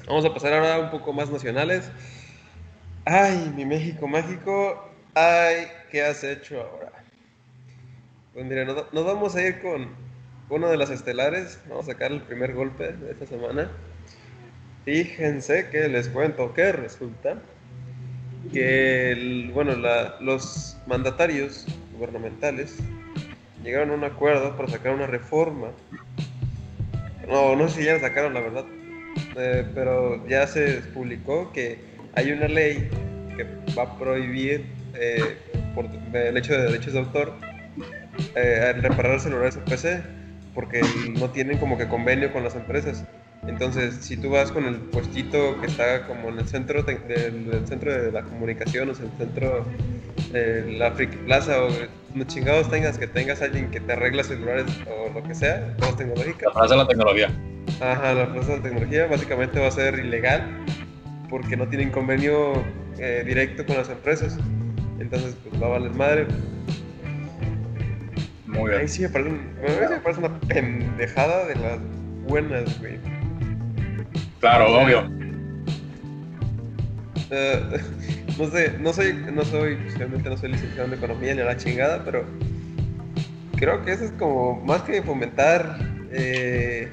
vamos 0.08 0.25
a 0.25 0.34
pasar 0.34 0.54
ahora 0.54 0.80
un 0.80 0.91
poco 0.91 1.13
más 1.13 1.30
nacionales. 1.30 1.89
Ay, 3.06 3.54
mi 3.56 3.65
México 3.65 4.08
mágico. 4.08 4.89
Ay, 5.13 5.67
¿qué 5.91 6.04
has 6.04 6.23
hecho 6.23 6.62
ahora? 6.62 7.04
Pues 8.36 8.45
mira, 8.48 8.65
nos, 8.65 8.91
vamos 8.91 9.34
a 9.38 9.48
ir 9.48 9.62
con 9.62 9.88
uno 10.50 10.67
de 10.67 10.76
las 10.76 10.89
estelares. 10.89 11.58
Vamos 11.69 11.88
a 11.88 11.93
sacar 11.93 12.12
el 12.12 12.19
primer 12.19 12.54
golpe 12.54 12.91
de 12.91 13.12
esta 13.12 13.26
semana. 13.26 13.71
Fíjense 14.84 15.69
que 15.69 15.88
les 15.88 16.10
cuento 16.10 16.54
que 16.54 16.74
resulta 16.74 17.41
que 18.52 19.50
bueno, 19.54 19.78
los 20.19 20.76
mandatarios 20.86 21.65
gubernamentales 21.93 22.76
llegaron 23.63 23.91
a 23.91 23.93
un 23.93 24.04
acuerdo 24.04 24.58
para 24.58 24.67
sacar 24.67 24.93
una 24.93 25.08
reforma. 25.08 25.69
No, 27.30 27.56
no 27.56 27.69
sé 27.69 27.80
si 27.80 27.86
ya 27.86 27.93
la 27.93 28.02
sacaron, 28.02 28.34
la 28.34 28.41
verdad, 28.41 28.65
eh, 29.38 29.65
pero 29.74 30.28
ya 30.28 30.45
se 30.45 30.82
publicó 30.93 31.54
que 31.54 31.80
hay 32.15 32.34
una 32.34 32.50
ley 32.50 32.89
que 33.38 33.45
va 33.78 33.84
a 33.84 33.98
prohibir, 33.98 34.65
eh, 34.93 35.38
el 36.13 36.36
hecho 36.36 36.52
de 36.52 36.63
derechos 36.63 36.91
de 36.91 37.00
autor, 37.00 37.34
eh, 38.36 38.73
reparar 38.82 39.19
celulares 39.19 39.58
o 39.58 39.65
PC, 39.65 40.01
porque 40.54 40.82
no 41.19 41.30
tienen 41.30 41.58
como 41.58 41.78
que 41.78 41.88
convenio 41.88 42.32
con 42.32 42.43
las 42.43 42.56
empresas. 42.56 43.04
Entonces, 43.47 43.95
si 44.01 44.17
tú 44.17 44.32
vas 44.32 44.51
con 44.51 44.65
el 44.65 44.75
puestito 44.75 45.60
que 45.62 45.67
está 45.67 46.08
como 46.08 46.30
en 46.30 46.39
el 46.39 46.47
centro, 46.47 46.82
del 46.82 47.67
centro 47.67 47.93
de 47.93 48.12
la 48.12 48.23
comunicación, 48.23 48.89
o 48.89 48.95
sea, 48.95 49.06
el 49.06 49.12
centro 49.17 49.65
de 50.32 50.71
la 50.78 50.91
Friki 50.91 51.17
Plaza, 51.17 51.62
o 51.62 51.67
donde 52.10 52.28
chingados 52.28 52.69
tengas, 52.69 52.97
que 52.97 53.08
tengas 53.08 53.41
alguien 53.41 53.69
que 53.69 53.80
te 53.80 53.93
arregla 53.93 54.23
celulares 54.23 54.65
o 54.89 55.13
lo 55.13 55.23
que 55.23 55.36
sea, 55.36 55.75
cosas 55.80 55.97
tecnológicas. 55.97 56.43
La 56.43 56.51
plaza 56.54 56.73
de 56.73 56.82
la 56.82 56.88
tecnología. 56.88 57.30
Ajá, 57.82 58.13
la 58.13 58.32
plaza 58.32 58.51
de 58.51 58.58
la 58.58 58.63
tecnología 58.63 59.08
básicamente 59.08 59.60
va 59.60 59.67
a 59.67 59.71
ser 59.71 59.99
ilegal 59.99 60.65
porque 61.30 61.56
no 61.58 61.67
tienen 61.67 61.91
convenio 61.91 62.63
eh, 62.97 63.23
directo 63.25 63.65
con 63.65 63.78
las 63.78 63.89
empresas. 63.89 64.38
Entonces, 64.99 65.36
pues 65.43 65.62
va 65.62 65.67
a 65.67 65.69
valer 65.71 65.91
madre. 65.91 66.28
Muy 68.55 68.69
bien. 68.69 68.81
Ahí 68.81 68.87
sí 68.87 69.01
me 69.03 69.09
parece, 69.09 69.29
me 69.31 69.97
parece 70.01 70.19
una 70.19 70.39
pendejada 70.39 71.45
de 71.45 71.55
las 71.55 71.79
buenas, 72.27 72.79
güey. 72.79 72.97
Claro, 74.39 74.81
obvio. 74.81 75.09
Eh, 77.31 77.61
no 78.39 78.49
sé, 78.49 78.73
no 78.79 78.93
soy, 78.93 79.13
no 79.13 79.43
soy, 79.43 79.75
realmente 79.97 80.29
no 80.29 80.37
soy 80.37 80.51
licenciado 80.51 80.87
en 80.87 80.93
economía 80.93 81.33
ni 81.33 81.41
a 81.41 81.45
la 81.45 81.57
chingada, 81.57 82.03
pero 82.03 82.25
creo 83.55 83.83
que 83.83 83.93
eso 83.93 84.05
es 84.05 84.11
como, 84.11 84.61
más 84.61 84.81
que 84.83 85.01
fomentar 85.01 85.77
eh, 86.11 86.89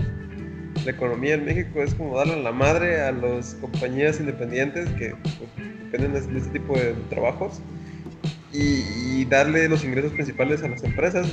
la 0.85 0.90
economía 0.90 1.35
en 1.35 1.44
México, 1.44 1.83
es 1.83 1.94
como 1.94 2.16
darle 2.16 2.42
la 2.42 2.53
madre 2.53 3.01
a 3.03 3.12
las 3.12 3.55
compañías 3.55 4.18
independientes 4.20 4.88
que 4.90 5.14
pues, 5.22 5.68
dependen 5.90 6.12
de 6.12 6.38
este 6.38 6.59
tipo 6.59 6.77
de 6.77 6.94
trabajos 7.11 7.61
y 8.53 9.25
darle 9.27 9.69
los 9.69 9.85
ingresos 9.85 10.12
principales 10.12 10.62
a 10.62 10.69
las 10.69 10.83
empresas 10.85 11.27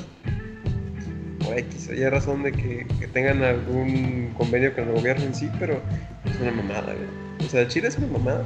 X 1.58 1.90
o 1.90 1.94
Y 1.94 2.08
razón 2.10 2.44
de 2.44 2.52
que, 2.52 2.86
tengan 3.14 3.44
algún 3.44 4.34
convenio 4.38 4.74
con 4.74 4.86
el 4.88 4.94
gobierno 4.94 5.26
en 5.26 5.36
sí, 5.36 5.50
pero 5.60 5.82
es 6.26 6.40
una 6.40 6.52
mamada, 6.52 6.96
O 7.46 7.50
sea, 7.50 7.68
Chile 7.68 7.88
es 7.88 7.98
una 7.98 8.08
mamada. 8.08 8.46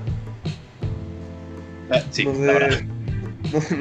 Ah, 1.90 2.02
sí, 2.12 2.26
no 2.26 2.34
sé, 2.34 2.86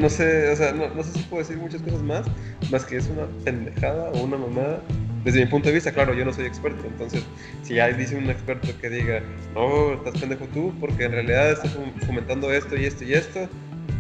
no, 0.01 0.09
sé, 0.11 0.51
o 0.51 0.57
sea, 0.57 0.73
no, 0.73 1.03
sé 1.03 1.13
si 1.13 1.19
puedo 1.21 1.43
decir 1.43 1.57
muchas 1.57 1.83
cosas 1.83 2.03
más, 2.03 2.27
más 2.71 2.85
que 2.85 2.97
es 2.97 3.07
una 3.09 3.27
pendejada 3.45 4.11
o 4.11 4.25
una 4.25 4.37
mamada. 4.37 4.83
Desde 5.25 5.39
mi 5.39 5.47
punto 5.47 5.69
de 5.69 5.77
vista, 5.77 5.93
claro, 5.93 6.15
yo 6.15 6.25
no 6.25 6.33
soy 6.33 6.47
experto, 6.47 6.85
entonces 6.85 7.23
si 7.63 7.79
hay 7.79 7.95
dice 7.95 8.17
un 8.17 8.29
experto 8.29 8.69
que 8.81 8.91
diga, 8.91 9.23
no, 9.55 9.95
estás 9.95 10.21
pendejo 10.21 10.47
tú, 10.47 10.75
porque 10.81 11.05
en 11.05 11.13
realidad 11.13 11.53
estás 11.53 11.77
fomentando 12.05 12.53
esto 12.53 12.77
y 12.77 12.87
esto 12.87 13.05
y 13.05 13.15
esto, 13.15 13.49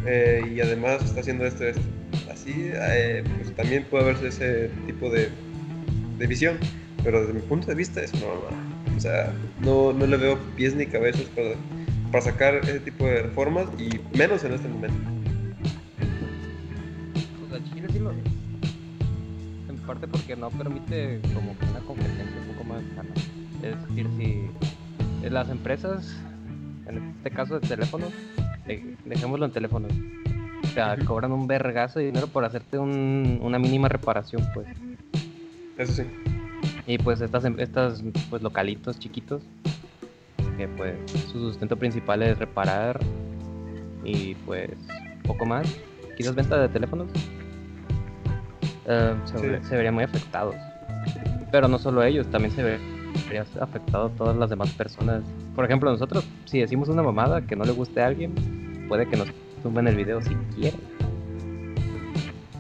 eh, 0.06 0.42
y 0.54 0.60
además 0.60 1.04
está 1.04 1.20
haciendo 1.20 1.44
esto 1.46 1.64
esto 1.64 1.82
así, 2.30 2.52
eh, 2.56 3.22
pues 3.36 3.54
también 3.54 3.84
puede 3.84 4.04
haberse 4.04 4.28
ese 4.28 4.70
tipo 4.86 5.10
de, 5.10 5.28
de, 6.18 6.26
visión. 6.26 6.58
Pero 7.04 7.20
desde 7.20 7.34
mi 7.34 7.40
punto 7.40 7.66
de 7.66 7.74
vista 7.74 8.00
es 8.00 8.12
normal. 8.14 8.54
O 8.96 9.00
sea, 9.00 9.32
no, 9.60 9.92
no 9.92 10.06
le 10.06 10.16
veo 10.16 10.38
pies 10.56 10.74
ni 10.74 10.86
cabezas 10.86 11.22
para, 11.34 11.50
para 12.10 12.22
sacar 12.22 12.56
ese 12.56 12.80
tipo 12.80 13.04
de 13.04 13.22
reformas 13.22 13.66
y 13.78 14.00
menos 14.16 14.44
en 14.44 14.52
este 14.52 14.68
momento. 14.68 14.98
Pues 17.48 17.64
Chile 17.74 17.88
sí 17.92 17.98
lo 17.98 18.12
En 18.12 19.76
parte 19.86 20.06
porque 20.06 20.36
no 20.36 20.50
permite 20.50 21.20
como 21.34 21.56
una 21.70 21.80
competencia 21.80 22.40
un 22.40 22.54
poco 22.54 22.64
más 22.64 22.82
sana. 22.94 23.10
Es 23.62 23.88
decir, 23.88 24.06
si 24.18 25.28
las 25.28 25.48
empresas, 25.48 26.16
en 26.86 27.14
este 27.16 27.30
caso 27.30 27.58
de 27.58 27.66
teléfonos, 27.66 28.12
dejémoslo 29.05 29.46
en 29.46 29.53
teléfonos, 29.53 29.92
o 30.62 30.66
sea, 30.68 30.96
cobran 31.05 31.33
un 31.33 31.46
vergazo 31.46 31.98
de 31.98 32.07
dinero 32.07 32.27
por 32.29 32.44
hacerte 32.44 32.79
un, 32.79 33.38
una 33.42 33.59
mínima 33.59 33.88
reparación, 33.88 34.46
pues. 34.55 34.66
Eso 35.79 35.92
sí. 35.92 36.05
Y 36.87 36.98
pues 36.98 37.20
estas, 37.20 37.44
em, 37.44 37.59
estas 37.59 38.03
pues 38.31 38.42
localitos 38.42 38.98
chiquitos, 38.98 39.42
que 40.57 40.68
pues 40.68 40.94
su 41.31 41.38
sustento 41.38 41.77
principal 41.77 42.22
es 42.22 42.38
reparar 42.38 43.01
y 44.05 44.35
pues 44.46 44.70
poco 45.27 45.46
más. 45.46 45.66
Quizás 46.16 46.35
venta 46.35 46.59
de 46.59 46.68
teléfonos. 46.68 47.09
Eh, 48.87 49.14
se, 49.25 49.77
verían 49.77 49.94
muy 49.94 50.05
afectados. 50.05 50.57
Pero 51.51 51.68
no 51.68 51.79
solo 51.79 52.03
ellos, 52.03 52.27
también 52.29 52.55
se 52.55 52.79
vería 53.33 53.47
afectado 53.61 54.11
todas 54.11 54.37
las 54.37 54.51
demás 54.51 54.71
personas. 54.71 55.23
Por 55.55 55.64
ejemplo, 55.64 55.90
nosotros, 55.90 56.25
si 56.45 56.61
decimos 56.61 56.88
una 56.88 57.03
mamada 57.03 57.42
que 57.42 57.57
no 57.57 57.64
le 57.64 57.73
guste 57.73 58.03
a 58.03 58.07
alguien, 58.07 58.35
puede 58.88 59.09
que 59.09 59.16
nos 59.16 59.29
tumban 59.62 59.88
el 59.88 59.97
video 59.97 60.21
si 60.21 60.35
quieren. 60.55 60.81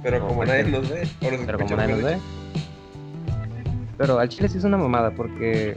Pero 0.02 0.26
como 0.26 0.44
nadie 0.44 0.64
nos 0.64 0.88
ve, 0.88 1.06
pero 1.20 1.58
como 1.58 1.76
nadie 1.76 1.94
nos 1.94 2.02
ve. 2.02 2.18
Pero 3.98 4.18
al 4.18 4.28
chile 4.28 4.48
sí 4.48 4.58
es 4.58 4.64
una 4.64 4.78
mamada 4.78 5.10
porque 5.10 5.76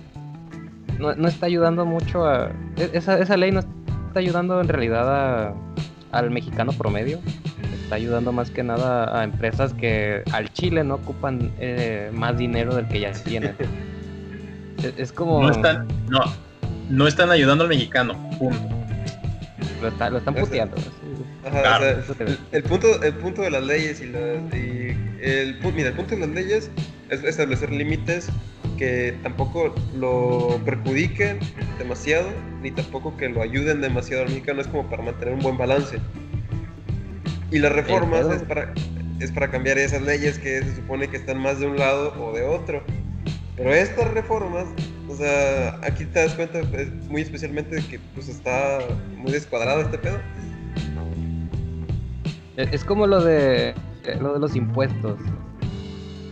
no, 0.98 1.14
no 1.14 1.28
está 1.28 1.46
ayudando 1.46 1.86
mucho 1.86 2.26
a. 2.26 2.52
E, 2.78 2.90
esa, 2.94 3.20
esa 3.20 3.38
ley 3.38 3.52
no 3.52 3.60
está 3.60 4.20
ayudando 4.20 4.62
en 4.62 4.68
realidad 4.68 5.50
a, 5.50 5.54
al 6.12 6.32
mexicano 6.32 6.72
promedio. 6.72 7.20
Está 7.84 7.96
ayudando 7.96 8.32
más 8.32 8.50
que 8.50 8.64
nada 8.64 9.20
a 9.20 9.24
empresas 9.24 9.74
que 9.74 10.24
al 10.32 10.52
chile 10.54 10.84
no 10.84 10.96
ocupan 10.96 11.52
eh, 11.60 12.10
más 12.14 12.36
dinero 12.38 12.74
del 12.74 12.88
que 12.88 13.02
ya 13.02 13.12
tienen. 13.12 13.56
es, 14.98 15.12
como. 15.12 15.42
No 15.42 15.52
están, 15.52 15.88
no, 16.10 16.20
no 16.90 17.08
están 17.08 17.32
ayudando 17.32 17.64
al 17.64 17.70
mexicano, 17.70 18.14
punto. 18.38 18.60
Lo, 19.82 20.10
lo 20.10 20.18
están 20.18 20.36
puteando 20.36 20.76
el, 22.52 22.64
punto, 22.64 23.04
el 23.04 23.14
punto 23.14 23.42
de 23.42 23.52
las 23.52 23.64
leyes 23.64 24.02
y, 24.02 24.06
el, 24.06 25.60
mira, 25.76 25.90
el 25.90 25.94
punto 25.94 26.16
de 26.16 26.22
las 26.22 26.30
leyes 26.30 26.72
es 27.10 27.24
establecer 27.24 27.72
límites 27.72 28.30
que 28.78 29.16
tampoco 29.24 29.74
lo 29.96 30.60
perjudiquen 30.66 31.40
demasiado, 31.78 32.30
ni 32.62 32.72
tampoco 32.72 33.16
que 33.16 33.30
lo 33.30 33.42
ayuden 33.42 33.82
demasiado 33.82 34.24
al 34.24 34.30
mexicano, 34.30 34.62
es 34.62 34.68
como 34.68 34.90
para 34.90 35.04
mantener 35.04 35.34
un 35.36 35.42
buen 35.42 35.58
balance. 35.58 36.00
Y 37.52 37.60
las 37.60 37.72
reformas 37.72 38.26
es 38.28 38.44
para, 38.44 38.74
es 39.20 39.32
para 39.32 39.50
cambiar 39.50 39.78
esas 39.78 40.02
leyes 40.02 40.40
que 40.40 40.62
se 40.62 40.76
supone 40.76 41.08
que 41.08 41.18
están 41.18 41.40
más 41.40 41.60
de 41.60 41.68
un 41.68 41.78
lado 41.78 42.14
o 42.22 42.34
de 42.34 42.44
otro. 42.44 42.84
Pero 43.56 43.74
estas 43.74 44.12
reformas, 44.12 44.66
o 45.08 45.16
sea, 45.16 45.80
aquí 45.82 46.06
te 46.06 46.20
das 46.20 46.34
cuenta 46.34 46.62
pues, 46.70 46.92
muy 47.10 47.22
especialmente 47.22 47.82
que 47.90 48.00
pues 48.14 48.28
está 48.28 48.80
muy 49.18 49.32
descuadrado 49.32 49.82
este 49.82 49.98
pedo 49.98 50.20
es 52.58 52.84
como 52.86 53.08
lo 53.08 53.22
de 53.22 53.74
lo 54.20 54.34
de 54.34 54.40
los 54.40 54.56
impuestos. 54.56 55.20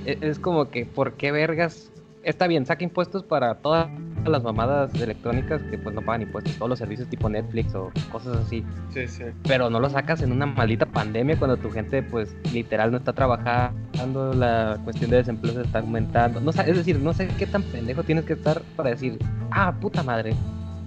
E, 0.05 0.17
es 0.21 0.39
como 0.39 0.69
que, 0.69 0.85
¿por 0.85 1.13
qué 1.13 1.31
vergas? 1.31 1.91
Está 2.23 2.47
bien, 2.47 2.65
saca 2.65 2.83
impuestos 2.83 3.23
para 3.23 3.55
todas 3.55 3.89
las 4.31 4.43
mamadas 4.43 4.93
electrónicas 4.95 5.61
que 5.63 5.77
pues 5.77 5.93
no 5.95 6.01
pagan 6.01 6.21
impuestos, 6.23 6.53
todos 6.55 6.69
los 6.69 6.79
servicios 6.79 7.07
tipo 7.09 7.29
Netflix 7.29 7.73
o 7.75 7.91
cosas 8.11 8.37
así. 8.37 8.63
Sí, 8.93 9.07
sí. 9.07 9.23
Pero 9.47 9.69
no 9.69 9.79
lo 9.79 9.89
sacas 9.89 10.21
en 10.21 10.31
una 10.31 10.45
maldita 10.45 10.85
pandemia 10.85 11.37
cuando 11.37 11.57
tu 11.57 11.69
gente 11.71 12.03
pues 12.03 12.35
literal 12.53 12.91
no 12.91 12.97
está 12.97 13.13
trabajando, 13.13 14.33
la 14.33 14.77
cuestión 14.83 15.09
de 15.11 15.17
desempleo 15.17 15.53
se 15.53 15.61
está 15.61 15.79
aumentando. 15.79 16.39
No, 16.39 16.51
es 16.51 16.57
decir, 16.77 16.99
no 16.99 17.13
sé 17.13 17.27
qué 17.37 17.45
tan 17.47 17.63
pendejo 17.63 18.03
tienes 18.03 18.25
que 18.25 18.33
estar 18.33 18.61
para 18.75 18.91
decir, 18.91 19.17
ah, 19.51 19.73
puta 19.79 20.03
madre, 20.03 20.33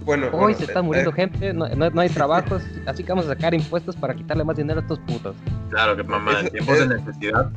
Bueno, 0.05 0.27
Hoy 0.27 0.39
bueno, 0.39 0.57
se 0.57 0.63
está 0.65 0.79
eh, 0.79 0.83
muriendo 0.83 1.11
eh, 1.11 1.13
gente, 1.13 1.53
no, 1.53 1.67
no- 1.69 1.89
no 1.89 2.01
hay 2.01 2.09
trabajos, 2.09 2.63
así 2.85 3.03
que 3.03 3.09
vamos 3.11 3.25
a 3.25 3.29
sacar 3.29 3.53
impuestos 3.53 3.95
para 3.95 4.13
quitarle 4.13 4.43
más 4.45 4.55
dinero 4.55 4.79
a 4.79 4.81
estos 4.81 4.99
putos. 4.99 5.35
Claro 5.69 5.95
que 5.97 6.03
mamá, 6.03 6.39
en 6.41 6.49
tiempos 6.49 6.79
de 6.79 6.87
necesidad, 6.87 7.51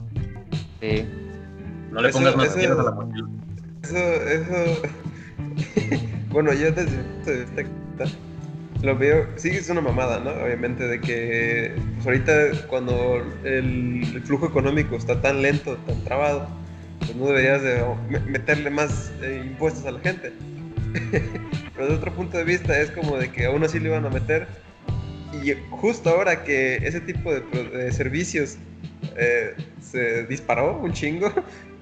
Sí. 0.81 1.07
no 1.93 2.01
le 2.01 2.09
eso- 2.09 2.19
pongas 2.19 2.37
más 2.37 2.57
mierdas 2.57 2.79
a 2.81 2.83
la 2.83 2.91
mochila. 2.93 3.29
Eso, 3.83 3.97
eso. 3.97 4.83
bueno, 6.31 6.53
yo 6.53 6.71
desde 6.73 6.97
mi 6.97 7.03
punto 7.03 7.31
de 7.31 7.45
vista 7.45 7.63
lo 8.83 8.97
veo. 8.97 9.27
Sí, 9.37 9.51
es 9.51 9.69
una 9.69 9.81
mamada, 9.81 10.21
¿no? 10.21 10.31
Obviamente, 10.31 10.87
de 10.87 11.01
que 11.01 11.73
pues 11.95 12.07
ahorita, 12.07 12.67
cuando 12.69 13.23
el, 13.45 14.23
flujo 14.25 14.47
económico 14.47 14.97
está 14.97 15.21
tan 15.21 15.43
lento, 15.43 15.77
tan 15.87 16.03
trabado, 16.05 16.49
pues 17.01 17.15
no 17.15 17.27
deberías 17.27 17.63
de 17.63 17.85
me- 18.09 18.21
meterle 18.21 18.71
más 18.71 19.13
eh, 19.23 19.43
impuestos 19.47 19.85
a 19.87 19.93
la 19.93 20.01
gente. 20.01 20.33
Pero 21.75 21.87
desde 21.87 21.99
otro 21.99 22.15
punto 22.15 22.39
de 22.39 22.45
vista, 22.45 22.79
es 22.79 22.91
como 22.91 23.17
de 23.17 23.31
que 23.31 23.47
aún 23.47 23.63
así 23.65 23.79
le 23.79 23.89
iban 23.89 24.07
a 24.07 24.11
meter. 24.11 24.47
Y 25.43 25.53
justo 25.71 26.11
ahora 26.11 26.43
que 26.43 26.77
ese 26.77 27.01
tipo 27.01 27.33
de, 27.33 27.41
de 27.41 27.93
servicios 27.93 28.59
eh, 29.17 29.55
se 29.81 30.27
disparó 30.27 30.79
un 30.79 30.93
chingo, 30.93 31.33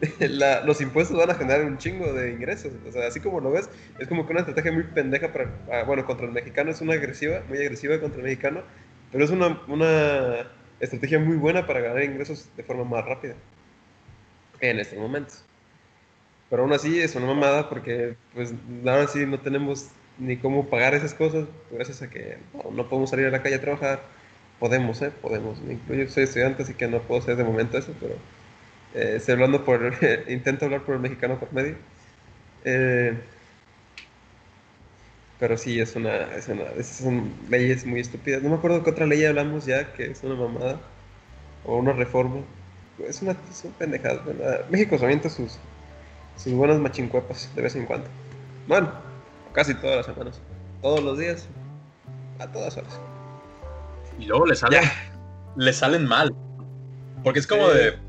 los 0.65 0.81
impuestos 0.81 1.17
van 1.17 1.31
a 1.31 1.35
generar 1.35 1.65
un 1.65 1.79
chingo 1.79 2.13
de 2.13 2.33
ingresos. 2.33 2.73
O 2.87 2.93
sea, 2.93 3.07
así 3.07 3.21
como 3.21 3.41
lo 3.41 3.51
ves, 3.51 3.69
es 3.99 4.09
como 4.09 4.27
que 4.27 4.33
una 4.33 4.41
estrategia 4.41 4.73
muy 4.73 4.85
pendeja 4.85 5.33
para, 5.33 5.51
ah, 5.73 5.85
bueno, 5.85 6.05
contra 6.05 6.27
el 6.27 6.33
mexicano 6.33 6.71
es 6.71 6.81
una 6.81 6.95
agresiva, 6.95 7.43
muy 7.49 7.59
agresiva 7.59 8.01
contra 8.01 8.19
el 8.19 8.25
mexicano, 8.25 8.63
pero 9.11 9.25
es 9.25 9.31
una, 9.31 9.61
una 9.67 10.47
estrategia 10.81 11.19
muy 11.19 11.37
buena 11.37 11.67
para 11.67 11.81
ganar 11.81 12.03
ingresos 12.05 12.49
de 12.57 12.63
forma 12.63 12.85
más 12.85 13.05
rápida 13.05 13.35
en 14.61 14.79
estos 14.79 14.99
momentos. 14.99 15.45
Pero 16.51 16.63
aún 16.63 16.73
así 16.73 17.01
es 17.01 17.15
una 17.15 17.27
mamada 17.27 17.69
porque 17.69 18.17
pues 18.35 18.55
ahora 18.87 19.07
sí 19.07 19.27
no 19.27 19.39
tenemos 19.39 19.91
ni 20.19 20.37
cómo 20.37 20.69
pagar 20.69 20.95
esas 20.95 21.15
cosas 21.15 21.47
gracias 21.71 22.03
a 22.03 22.11
que 22.11 22.39
no, 22.73 22.89
podemos 22.89 23.11
salir 23.11 23.27
a 23.27 23.31
la 23.31 23.43
calle 23.43 23.57
a 23.57 23.61
trabajar. 23.61 24.03
Podemos, 24.59 25.01
¿eh? 25.03 25.13
Podemos. 25.23 25.61
Me 25.61 26.09
soy 26.09 26.25
estudiante, 26.25 26.63
así 26.65 26.75
que 26.75 26.89
no 26.89 27.01
puedo 27.03 27.21
hacer 27.21 27.37
de 27.37 27.45
momento 27.45 27.79
eso, 27.79 27.95
pero 28.01 28.17
eh, 28.95 29.15
estoy 29.17 29.35
hablando 29.35 29.65
por... 29.65 29.95
intento 30.29 30.65
hablar 30.67 30.83
por 30.85 30.95
el 30.95 31.01
mexicano 31.01 31.39
por 31.39 31.53
medio. 31.53 31.77
Eh, 32.65 33.19
pero 35.39 35.57
sí, 35.57 35.81
es 35.81 35.95
una, 35.97 36.35
es 36.35 36.49
una... 36.49 36.65
Son 36.83 37.33
leyes 37.49 37.87
muy 37.87 38.01
estúpidas. 38.01 38.43
No 38.43 38.51
me 38.51 38.57
acuerdo 38.57 38.83
qué 38.83 38.91
otra 38.91 39.07
ley 39.07 39.25
hablamos 39.25 39.67
ya, 39.67 39.93
que 39.93 40.11
es 40.11 40.23
una 40.25 40.35
mamada. 40.35 40.81
O 41.65 41.77
una 41.77 41.93
reforma. 41.93 42.41
Es 43.07 43.23
una... 43.23 43.37
Son 43.53 43.73
pendejadas. 43.73 44.25
bueno, 44.25 44.41
México 44.71 44.99
se 44.99 45.05
avienta 45.05 45.29
sus, 45.29 45.59
sus 46.37 46.53
buenas 46.53 46.79
machincuepas 46.79 47.51
de 47.55 47.63
vez 47.63 47.77
en 47.77 47.87
cuando. 47.87 48.09
Bueno, 48.67 48.91
casi 49.53 49.75
todas 49.75 49.97
las 49.99 50.07
semanas. 50.07 50.41
Todos 50.83 51.03
los 51.03 51.19
días. 51.19 51.49
A 52.39 52.47
todas 52.51 52.77
horas. 52.77 53.01
Y 54.19 54.27
luego 54.27 54.47
le 54.47 54.55
salen, 54.55 54.83
le 55.57 55.73
salen 55.73 56.07
mal. 56.07 56.35
Porque 57.23 57.39
es 57.39 57.47
como 57.47 57.69
Sí. 57.71 57.77
de. 57.79 58.08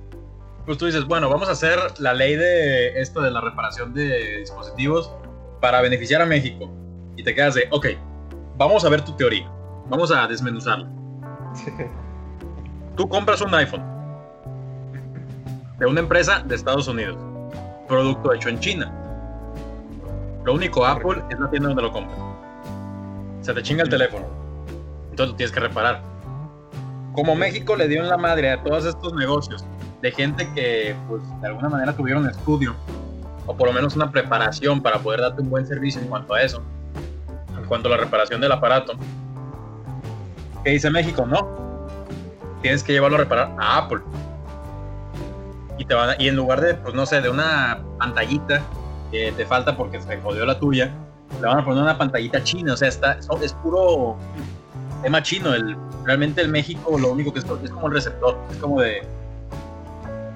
Pues 0.69 0.77
tú 0.77 0.85
dices, 0.85 1.05
bueno, 1.05 1.27
vamos 1.31 1.49
a 1.49 1.53
hacer 1.53 1.79
la 1.97 2.13
ley 2.13 2.35
de 2.35 3.01
esto 3.01 3.21
de 3.21 3.31
la 3.31 3.41
reparación 3.41 3.91
de 3.91 4.37
dispositivos 4.41 5.11
para 5.59 5.81
beneficiar 5.81 6.21
a 6.21 6.27
México. 6.27 6.69
Y 7.15 7.23
te 7.23 7.33
quedas 7.33 7.55
de, 7.55 7.67
ok, 7.71 7.87
vamos 8.55 8.85
a 8.85 8.89
ver 8.89 9.03
tu 9.03 9.13
teoría. 9.13 9.49
Vamos 9.87 10.11
a 10.11 10.27
desmenuzarla. 10.27 10.87
Tú 12.95 13.09
compras 13.09 13.41
un 13.41 13.55
iPhone 13.55 13.81
de 15.79 15.87
una 15.87 16.01
empresa 16.01 16.43
de 16.45 16.53
Estados 16.53 16.87
Unidos, 16.87 17.17
producto 17.87 18.31
hecho 18.31 18.49
en 18.49 18.59
China. 18.59 18.93
Lo 20.43 20.53
único 20.53 20.85
Apple 20.85 21.23
es 21.31 21.39
la 21.39 21.49
tienda 21.49 21.69
donde 21.69 21.81
lo 21.81 21.91
compras. 21.91 22.19
Se 23.41 23.55
te 23.55 23.63
chinga 23.63 23.81
el 23.81 23.89
teléfono. 23.89 24.27
Entonces 25.09 25.31
lo 25.31 25.35
tienes 25.35 25.51
que 25.51 25.61
reparar. 25.61 26.03
Como 27.13 27.33
México 27.33 27.75
le 27.75 27.87
dio 27.87 28.01
en 28.01 28.07
la 28.09 28.17
madre 28.17 28.51
a 28.51 28.61
todos 28.61 28.85
estos 28.85 29.15
negocios 29.15 29.65
de 30.01 30.11
gente 30.11 30.49
que, 30.53 30.95
pues, 31.07 31.21
de 31.41 31.47
alguna 31.47 31.69
manera 31.69 31.93
tuvieron 31.93 32.27
estudio 32.29 32.75
o 33.45 33.55
por 33.55 33.67
lo 33.67 33.73
menos 33.73 33.95
una 33.95 34.11
preparación 34.11 34.81
para 34.81 34.99
poder 34.99 35.21
darte 35.21 35.41
un 35.41 35.49
buen 35.49 35.65
servicio 35.65 36.01
en 36.01 36.07
cuanto 36.07 36.33
a 36.35 36.41
eso, 36.41 36.61
en 37.57 37.65
cuanto 37.65 37.87
a 37.89 37.91
la 37.91 37.97
reparación 37.97 38.39
del 38.41 38.51
aparato. 38.51 38.93
¿Qué 40.63 40.71
dice 40.71 40.89
México? 40.89 41.25
No. 41.25 41.47
Tienes 42.61 42.83
que 42.83 42.91
llevarlo 42.93 43.15
a 43.17 43.21
reparar 43.21 43.55
a 43.57 43.77
Apple. 43.77 43.99
Y, 45.77 45.85
te 45.85 45.93
van 45.93 46.09
a- 46.11 46.15
y 46.21 46.27
en 46.27 46.35
lugar 46.35 46.59
de, 46.61 46.73
pues 46.75 46.93
no 46.93 47.05
sé, 47.05 47.21
de 47.21 47.29
una 47.29 47.79
pantallita 47.97 48.61
que 49.11 49.31
te 49.31 49.45
falta 49.45 49.75
porque 49.77 50.01
se 50.01 50.17
jodió 50.21 50.45
la 50.45 50.59
tuya, 50.59 50.91
le 51.41 51.47
van 51.47 51.59
a 51.59 51.65
poner 51.65 51.81
una 51.81 51.97
pantallita 51.97 52.43
china. 52.43 52.73
O 52.73 52.77
sea, 52.77 52.89
está, 52.89 53.21
so- 53.21 53.39
es 53.41 53.53
puro 53.53 54.17
tema 55.01 55.23
chino. 55.23 55.53
El, 55.53 55.77
realmente 56.03 56.41
el 56.41 56.49
México 56.49 56.99
lo 56.99 57.11
único 57.13 57.31
que 57.31 57.39
es, 57.39 57.45
es 57.63 57.71
como 57.71 57.87
el 57.87 57.93
receptor. 57.93 58.37
Es 58.51 58.57
como 58.57 58.81
de. 58.81 59.07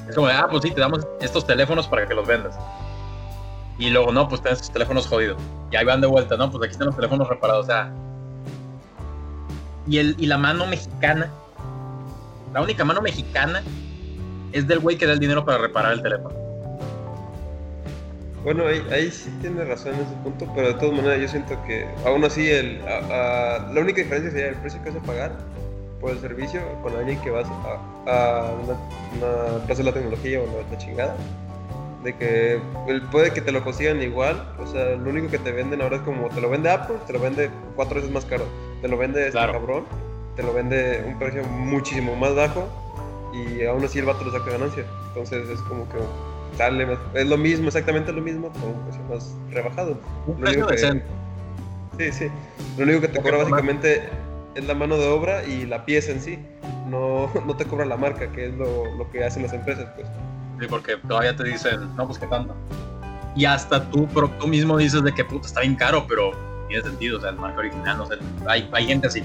Es 0.07 0.15
como 0.15 0.27
ah, 0.27 0.47
pues 0.49 0.63
sí, 0.63 0.71
te 0.71 0.81
damos 0.81 1.07
estos 1.21 1.45
teléfonos 1.45 1.87
para 1.87 2.07
que 2.07 2.13
los 2.13 2.27
vendas. 2.27 2.55
Y 3.77 3.89
luego, 3.89 4.11
no, 4.11 4.27
pues 4.27 4.41
tienes 4.41 4.59
estos 4.59 4.73
teléfonos 4.73 5.07
jodidos. 5.07 5.41
Y 5.71 5.75
ahí 5.75 5.85
van 5.85 6.01
de 6.01 6.07
vuelta, 6.07 6.37
¿no? 6.37 6.51
Pues 6.51 6.63
aquí 6.63 6.71
están 6.71 6.87
los 6.87 6.95
teléfonos 6.95 7.27
reparados. 7.27 7.65
O 7.65 7.67
sea. 7.67 7.91
Y, 9.87 9.97
el, 9.97 10.15
y 10.19 10.27
la 10.27 10.37
mano 10.37 10.65
mexicana. 10.67 11.29
La 12.53 12.61
única 12.61 12.85
mano 12.85 13.01
mexicana 13.01 13.63
es 14.51 14.67
del 14.67 14.79
güey 14.79 14.97
que 14.97 15.07
da 15.07 15.13
el 15.13 15.19
dinero 15.19 15.43
para 15.43 15.57
reparar 15.57 15.93
el 15.93 16.01
teléfono. 16.01 16.35
Bueno, 18.43 18.67
ahí, 18.67 18.85
ahí 18.91 19.09
sí 19.09 19.33
tiene 19.41 19.63
razón 19.63 19.95
en 19.95 20.01
ese 20.01 20.15
punto, 20.21 20.45
pero 20.53 20.67
de 20.67 20.73
todas 20.73 20.93
maneras 20.93 21.21
yo 21.21 21.27
siento 21.29 21.57
que 21.65 21.87
aún 22.05 22.25
así 22.25 22.49
el, 22.49 22.79
la 22.83 23.73
única 23.75 24.01
diferencia 24.01 24.31
sería 24.31 24.49
el 24.49 24.55
precio 24.55 24.83
que 24.83 24.91
vas 24.91 25.01
a 25.01 25.05
pagar 25.05 25.31
por 26.03 26.11
el 26.11 26.19
servicio 26.19 26.59
con 26.83 26.93
alguien 26.97 27.17
que 27.21 27.29
vas 27.29 27.47
a, 27.47 28.11
a 28.11 28.51
una, 28.51 28.73
una 29.17 29.55
empresa 29.55 29.81
de 29.81 29.83
la 29.85 29.93
tecnología 29.93 30.41
o 30.41 30.45
la 30.69 30.77
chingada. 30.77 31.15
De 32.03 32.13
que 32.17 32.59
puede 33.09 33.31
que 33.31 33.39
te 33.39 33.53
lo 33.53 33.63
consigan 33.63 34.01
igual, 34.01 34.45
o 34.59 34.67
sea, 34.67 34.97
lo 34.97 35.09
único 35.09 35.29
que 35.29 35.39
te 35.39 35.53
venden 35.53 35.81
ahora 35.81 35.95
es 35.95 36.01
como 36.01 36.27
te 36.27 36.41
lo 36.41 36.49
vende 36.49 36.69
Apple, 36.69 36.97
te 37.07 37.13
lo 37.13 37.19
vende 37.21 37.49
cuatro 37.77 37.95
veces 37.95 38.11
más 38.11 38.25
caro, 38.25 38.43
te 38.81 38.89
lo 38.89 38.97
vende 38.97 39.21
este 39.21 39.31
Claro. 39.31 39.53
cabrón, 39.53 39.85
te 40.35 40.43
lo 40.43 40.53
vende 40.53 41.01
un 41.07 41.17
precio 41.17 41.41
muchísimo 41.45 42.13
más 42.17 42.35
bajo 42.35 42.67
y 43.33 43.63
aún 43.63 43.85
así 43.85 43.99
el 43.99 44.05
vato 44.05 44.25
le 44.25 44.31
saca 44.37 44.51
ganancia. 44.51 44.83
Entonces 45.07 45.47
es 45.47 45.61
como 45.61 45.87
que 45.87 45.99
sale 46.57 46.85
más- 46.85 46.99
es 47.13 47.25
lo 47.25 47.37
mismo, 47.37 47.67
exactamente 47.67 48.11
lo 48.11 48.21
mismo, 48.21 48.49
con 48.49 48.63
un 48.71 48.81
precio 48.83 49.01
más 49.09 49.33
rebajado. 49.51 49.97
Un 50.27 50.33
Lo 50.33 50.41
precio 50.41 50.57
único 50.59 50.67
que- 50.67 50.73
decente. 50.75 51.05
Sí, 51.99 52.11
sí. 52.11 52.27
Lo 52.77 52.83
único 52.83 52.99
que 52.99 53.07
te 53.07 53.21
cobra- 53.21 53.37
básicamente 53.37 54.09
es 54.55 54.65
la 54.65 54.73
mano 54.73 54.97
de 54.97 55.07
obra 55.07 55.43
y 55.43 55.65
la 55.65 55.85
pieza 55.85 56.11
en 56.11 56.21
sí. 56.21 56.39
No, 56.87 57.29
no 57.45 57.55
te 57.55 57.65
cobra 57.65 57.85
la 57.85 57.97
marca, 57.97 58.31
que 58.31 58.47
es 58.47 58.53
lo, 58.53 58.95
lo 58.95 59.09
que 59.11 59.23
hacen 59.23 59.43
las 59.43 59.53
empresas, 59.53 59.87
pues. 59.95 60.07
Sí, 60.59 60.67
porque 60.69 60.97
todavía 61.07 61.35
te 61.35 61.43
dicen, 61.43 61.95
no, 61.95 62.05
pues 62.05 62.19
qué 62.19 62.27
tanto. 62.27 62.55
Y 63.35 63.45
hasta 63.45 63.89
tú, 63.89 64.07
pero 64.13 64.29
tú 64.39 64.47
mismo 64.47 64.77
dices 64.77 65.03
de 65.03 65.11
que 65.11 65.25
puta 65.25 65.47
está 65.47 65.61
bien 65.61 65.75
caro, 65.75 66.05
pero 66.07 66.31
tiene 66.67 66.83
sentido, 66.83 67.17
o 67.17 67.21
sea, 67.21 67.31
el 67.31 67.37
marca 67.37 67.59
original, 67.59 67.97
no 67.97 68.05
sé, 68.05 68.15
hay, 68.47 68.69
hay 68.71 68.85
gente 68.85 69.07
así. 69.07 69.23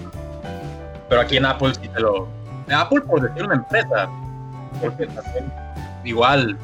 Pero 1.08 1.20
aquí 1.20 1.36
en 1.36 1.44
Apple 1.44 1.74
sí 1.74 1.88
te 1.88 2.00
lo. 2.00 2.28
Apple 2.74 3.00
por 3.02 3.20
decir 3.20 3.44
una 3.44 3.54
empresa, 3.56 4.08
porque 4.80 5.06
también, 5.06 5.52
igual, 6.04 6.56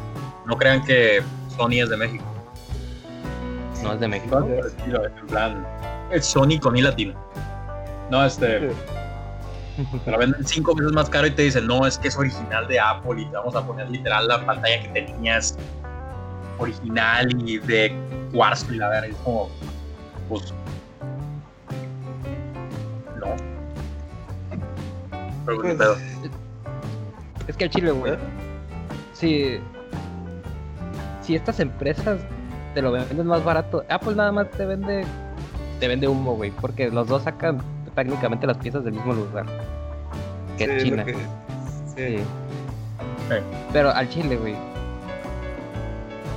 no 0.47 0.57
crean 0.57 0.85
que 0.85 1.23
Sony 1.57 1.83
es 1.83 1.91
de 1.91 1.97
México. 1.97 2.25
No 3.83 3.93
es 3.93 4.01
de 4.01 4.09
México. 4.09 4.41
Por 4.41 4.51
el 4.51 4.67
estilo, 4.67 5.05
En 5.05 5.27
plan, 5.27 5.67
es 6.11 6.27
Sony 6.27 6.59
con 6.61 6.77
I 6.77 6.83
latino. 6.83 7.15
No, 8.11 8.25
este. 8.25 8.71
Te 10.05 10.11
lo 10.11 10.19
venden 10.19 10.47
cinco 10.47 10.75
veces 10.75 10.93
más 10.93 11.11
caro 11.11 11.27
y 11.27 11.33
te 11.33 11.43
dicen, 11.43 11.67
no, 11.67 11.85
es 11.85 11.99
que 11.99 12.09
es 12.09 12.17
original 12.17 12.69
de 12.69 12.79
Apple 12.79 13.23
y 13.23 13.25
te 13.27 13.33
vamos 13.37 13.57
a 13.57 13.67
poner 13.67 13.91
literal 13.91 14.29
la 14.29 14.45
pantalla 14.47 14.83
que 14.83 14.89
tenías 15.01 15.57
original 16.59 17.29
y 17.45 17.59
de 17.59 17.93
cuarzo 18.33 18.73
y 18.73 18.77
la 18.77 18.89
verdad, 18.89 19.11
es 19.11 19.17
como, 19.25 19.51
pues, 20.29 20.55
no. 23.19 23.35
Pero 25.45 25.61
pues, 25.61 25.75
Pues, 25.75 25.77
pedo. 25.77 25.97
Es 27.49 27.57
que 27.57 27.65
el 27.65 27.71
chile, 27.71 27.91
güey. 27.91 28.13
¿eh? 28.13 28.19
Si, 29.13 29.61
si 31.21 31.35
estas 31.35 31.59
empresas 31.59 32.21
te 32.75 32.83
lo 32.83 32.93
venden 32.93 33.27
más 33.27 33.43
barato, 33.45 33.85
Apple 33.89 34.15
nada 34.15 34.31
más 34.31 34.51
te 34.53 34.65
vende 34.65 35.05
te 35.81 35.89
vende 35.89 36.07
humo, 36.07 36.37
güey, 36.37 36.53
porque 36.53 36.89
los 36.91 37.09
dos 37.09 37.25
sacan 37.25 37.61
técnicamente 37.95 38.47
las 38.47 38.59
piezas 38.59 38.85
del 38.85 38.95
mismo 38.95 39.13
lugar. 39.13 39.47
Que 40.59 40.79
Sí, 40.81 40.85
China. 40.87 40.97
lo 40.99 41.05
que- 41.07 41.13
Sí. 41.15 41.19
sí. 41.97 42.17
Sí. 42.19 43.37
Pero 43.73 43.91
al 43.91 44.09
chile, 44.09 44.37
güey. 44.37 44.55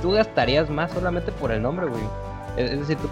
Tú 0.02 0.12
gastarías 0.12 0.70
más 0.70 0.90
solamente 0.92 1.32
por 1.32 1.50
el 1.50 1.60
nombre, 1.62 1.86
güey. 1.86 2.02
Es, 2.56 2.70
es 2.70 2.80
decir, 2.80 2.96
tú 2.98 3.08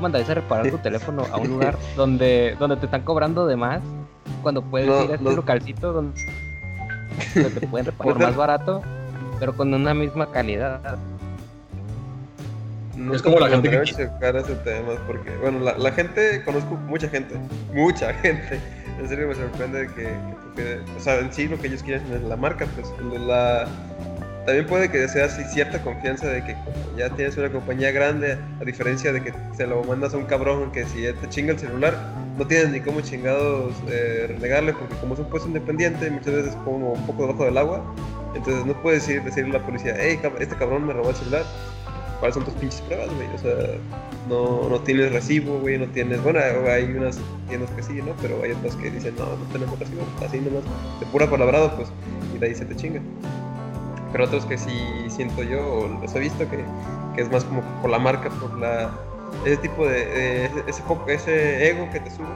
mandarías 0.00 0.28
a 0.30 0.34
reparar 0.34 0.70
tu 0.70 0.78
teléfono 0.78 1.24
a 1.32 1.36
un 1.38 1.48
lugar 1.48 1.76
donde, 1.96 2.56
donde 2.58 2.76
te 2.76 2.86
están 2.86 3.02
cobrando 3.02 3.46
de 3.46 3.56
más 3.56 3.80
cuando 4.42 4.62
puedes 4.62 4.88
No, 4.88 5.04
ir 5.04 5.10
a 5.10 5.14
este 5.14 5.24
no. 5.24 5.30
localcito 5.32 5.92
donde, 5.92 6.20
donde 7.34 7.60
te 7.60 7.66
pueden 7.66 7.86
reparar 7.86 8.18
más 8.18 8.36
barato, 8.36 8.82
pero 9.38 9.54
con 9.56 9.72
una 9.72 9.94
misma 9.94 10.30
calidad. 10.30 10.80
No 12.96 13.14
Es 13.14 13.22
como 13.22 13.38
la 13.38 13.48
gente 13.48 13.70
que 13.70 13.82
checar 13.84 14.36
ese 14.36 14.54
tema, 14.56 14.92
porque, 15.06 15.30
bueno, 15.40 15.60
la, 15.60 15.76
la 15.78 15.92
gente, 15.92 16.42
conozco 16.44 16.74
mucha 16.74 17.08
gente, 17.08 17.36
mucha 17.72 18.12
gente. 18.22 18.60
En 19.00 19.08
serio 19.08 19.28
me 19.28 19.34
sorprende 19.34 19.88
que, 19.94 20.08
que 20.54 20.80
o 20.96 21.00
sea, 21.00 21.18
en 21.18 21.32
sí 21.32 21.48
lo 21.48 21.58
que 21.58 21.68
ellos 21.68 21.82
quieren 21.82 22.02
es 22.12 22.22
la 22.22 22.36
marca, 22.36 22.66
pues 22.76 22.88
la, 23.26 23.66
también 24.44 24.66
puede 24.66 24.90
que 24.90 25.06
sea 25.08 25.26
así 25.26 25.44
cierta 25.44 25.80
confianza 25.82 26.26
de 26.26 26.44
que 26.44 26.56
ya 26.96 27.08
tienes 27.10 27.36
una 27.36 27.50
compañía 27.50 27.92
grande, 27.92 28.36
a 28.60 28.64
diferencia 28.64 29.12
de 29.12 29.22
que 29.22 29.32
se 29.56 29.66
lo 29.66 29.84
mandas 29.84 30.14
a 30.14 30.16
un 30.16 30.24
cabrón 30.24 30.72
que 30.72 30.84
si 30.84 31.02
te 31.02 31.28
chinga 31.28 31.52
el 31.52 31.58
celular, 31.60 31.96
no 32.36 32.46
tienes 32.46 32.70
ni 32.70 32.80
cómo 32.80 33.00
chingados 33.02 33.72
eh, 33.88 34.26
renegarle, 34.28 34.72
porque 34.72 34.96
como 34.96 35.14
es 35.14 35.20
un 35.20 35.26
puesto 35.26 35.46
independiente, 35.46 36.10
muchas 36.10 36.34
veces 36.34 36.56
como 36.64 36.92
un 36.92 37.06
poco 37.06 37.22
debajo 37.26 37.44
del 37.44 37.56
agua, 37.56 37.82
entonces 38.34 38.66
no 38.66 38.74
puedes 38.82 39.06
decir, 39.06 39.22
decirle 39.22 39.56
a 39.56 39.60
la 39.60 39.66
policía, 39.66 39.94
hey, 39.98 40.18
este 40.40 40.56
cabrón 40.56 40.86
me 40.86 40.92
robó 40.92 41.10
el 41.10 41.16
celular. 41.16 41.44
¿Cuáles 42.22 42.36
son 42.36 42.44
tus 42.44 42.54
pinches 42.54 42.80
pruebas, 42.82 43.08
güey? 43.16 43.26
O 43.34 43.38
sea, 43.38 43.52
no, 44.28 44.68
no 44.68 44.78
tienes 44.82 45.10
recibo, 45.12 45.58
güey, 45.58 45.76
no 45.76 45.86
tienes... 45.86 46.22
Bueno, 46.22 46.38
hay 46.70 46.84
unas 46.84 47.18
tiendas 47.48 47.68
que 47.72 47.82
sí, 47.82 47.94
¿no? 47.94 48.12
Pero 48.22 48.40
hay 48.44 48.52
otras 48.52 48.76
que 48.76 48.92
dicen, 48.92 49.16
no, 49.18 49.24
no 49.26 49.44
tenemos 49.52 49.76
recibo, 49.76 50.02
así 50.24 50.38
nomás, 50.38 50.62
de 51.00 51.06
pura 51.06 51.28
palabrado, 51.28 51.74
pues, 51.74 51.88
y 52.32 52.38
de 52.38 52.46
ahí 52.46 52.54
se 52.54 52.64
te 52.64 52.76
chinga. 52.76 53.00
Pero 54.12 54.26
otros 54.26 54.46
que 54.46 54.56
sí 54.56 54.70
siento 55.08 55.42
yo, 55.42 55.66
o 55.66 55.88
los 56.00 56.14
he 56.14 56.20
visto, 56.20 56.48
que, 56.48 56.64
que 57.16 57.22
es 57.22 57.32
más 57.32 57.42
como 57.42 57.60
por 57.80 57.90
la 57.90 57.98
marca, 57.98 58.30
por 58.30 58.56
la... 58.56 58.92
Ese 59.44 59.56
tipo 59.56 59.84
de... 59.88 60.04
de- 60.06 60.44
ese- 60.68 60.84
ese, 61.08 61.70
ego 61.70 61.90
que 61.90 61.98
te 61.98 62.10
sube, 62.12 62.28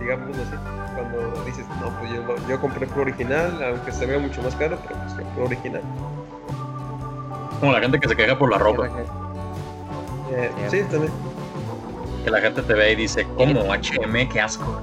digámoslo 0.00 0.42
así. 0.42 0.54
Cuando 0.94 1.44
dices, 1.44 1.66
no, 1.82 1.90
pues 1.98 2.10
yo, 2.12 2.48
yo 2.48 2.58
compré 2.62 2.86
pro 2.86 3.02
original, 3.02 3.62
aunque 3.62 3.92
se 3.92 4.06
vea 4.06 4.18
mucho 4.18 4.40
más 4.42 4.54
caro, 4.56 4.78
pero 4.88 4.98
pues 5.02 5.16
yo 5.18 5.24
pro 5.34 5.44
original. 5.44 5.82
Como 7.62 7.72
la 7.74 7.78
gente 7.80 8.00
que 8.00 8.08
se 8.08 8.16
queja 8.16 8.36
por 8.36 8.50
la 8.50 8.58
ropa. 8.58 8.88
Eh, 10.32 10.50
sí, 10.68 10.82
también. 10.90 11.12
Que 12.24 12.30
la 12.32 12.40
gente 12.40 12.60
te 12.60 12.74
ve 12.74 12.90
y 12.90 12.96
dice, 12.96 13.24
¿cómo? 13.36 13.72
HM, 13.72 14.28
qué 14.32 14.40
asco. 14.40 14.80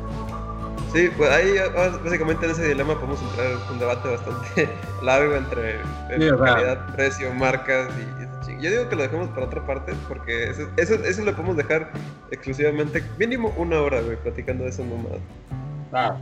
Sí, 0.93 1.09
pues 1.17 1.29
ahí 1.29 1.55
ah, 1.77 1.91
básicamente 2.01 2.45
en 2.45 2.51
ese 2.53 2.69
dilema 2.69 2.95
podemos 2.95 3.21
entrar 3.21 3.47
en 3.47 3.57
un 3.73 3.79
debate 3.79 4.07
bastante 4.09 4.69
largo 5.03 5.35
entre, 5.35 5.81
entre 6.09 6.29
Sí, 6.29 6.37
calidad, 6.37 6.85
precio, 6.95 7.33
marcas 7.33 7.89
y, 7.97 8.21
y 8.21 8.23
ese 8.23 8.51
ching- 8.53 8.61
Yo 8.61 8.71
digo 8.71 8.87
que 8.87 8.95
lo 8.95 9.01
dejemos 9.03 9.27
para 9.31 9.45
otra 9.47 9.65
parte 9.67 9.93
porque 10.07 10.45
eso, 10.49 10.61
eso, 10.77 10.93
eso 10.95 11.23
lo 11.25 11.33
podemos 11.33 11.57
dejar 11.57 11.91
exclusivamente, 12.31 13.03
mínimo 13.19 13.53
una 13.57 13.81
hora, 13.81 13.99
güey, 13.99 14.15
platicando 14.15 14.63
de 14.63 14.69
esa 14.69 14.83
mamada. 14.83 15.17
Ah, 15.91 16.15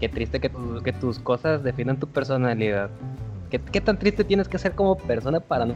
Qué 0.00 0.08
triste 0.08 0.38
que, 0.40 0.48
tu- 0.48 0.80
que 0.84 0.92
tus 0.92 1.18
cosas 1.18 1.64
definan 1.64 1.98
tu 1.98 2.06
personalidad. 2.06 2.88
¿Qué, 3.50 3.60
qué 3.60 3.80
tan 3.80 3.98
triste 3.98 4.24
tienes 4.24 4.48
que 4.48 4.58
ser 4.58 4.72
como 4.72 4.96
persona 4.96 5.40
para 5.40 5.66
no, 5.66 5.74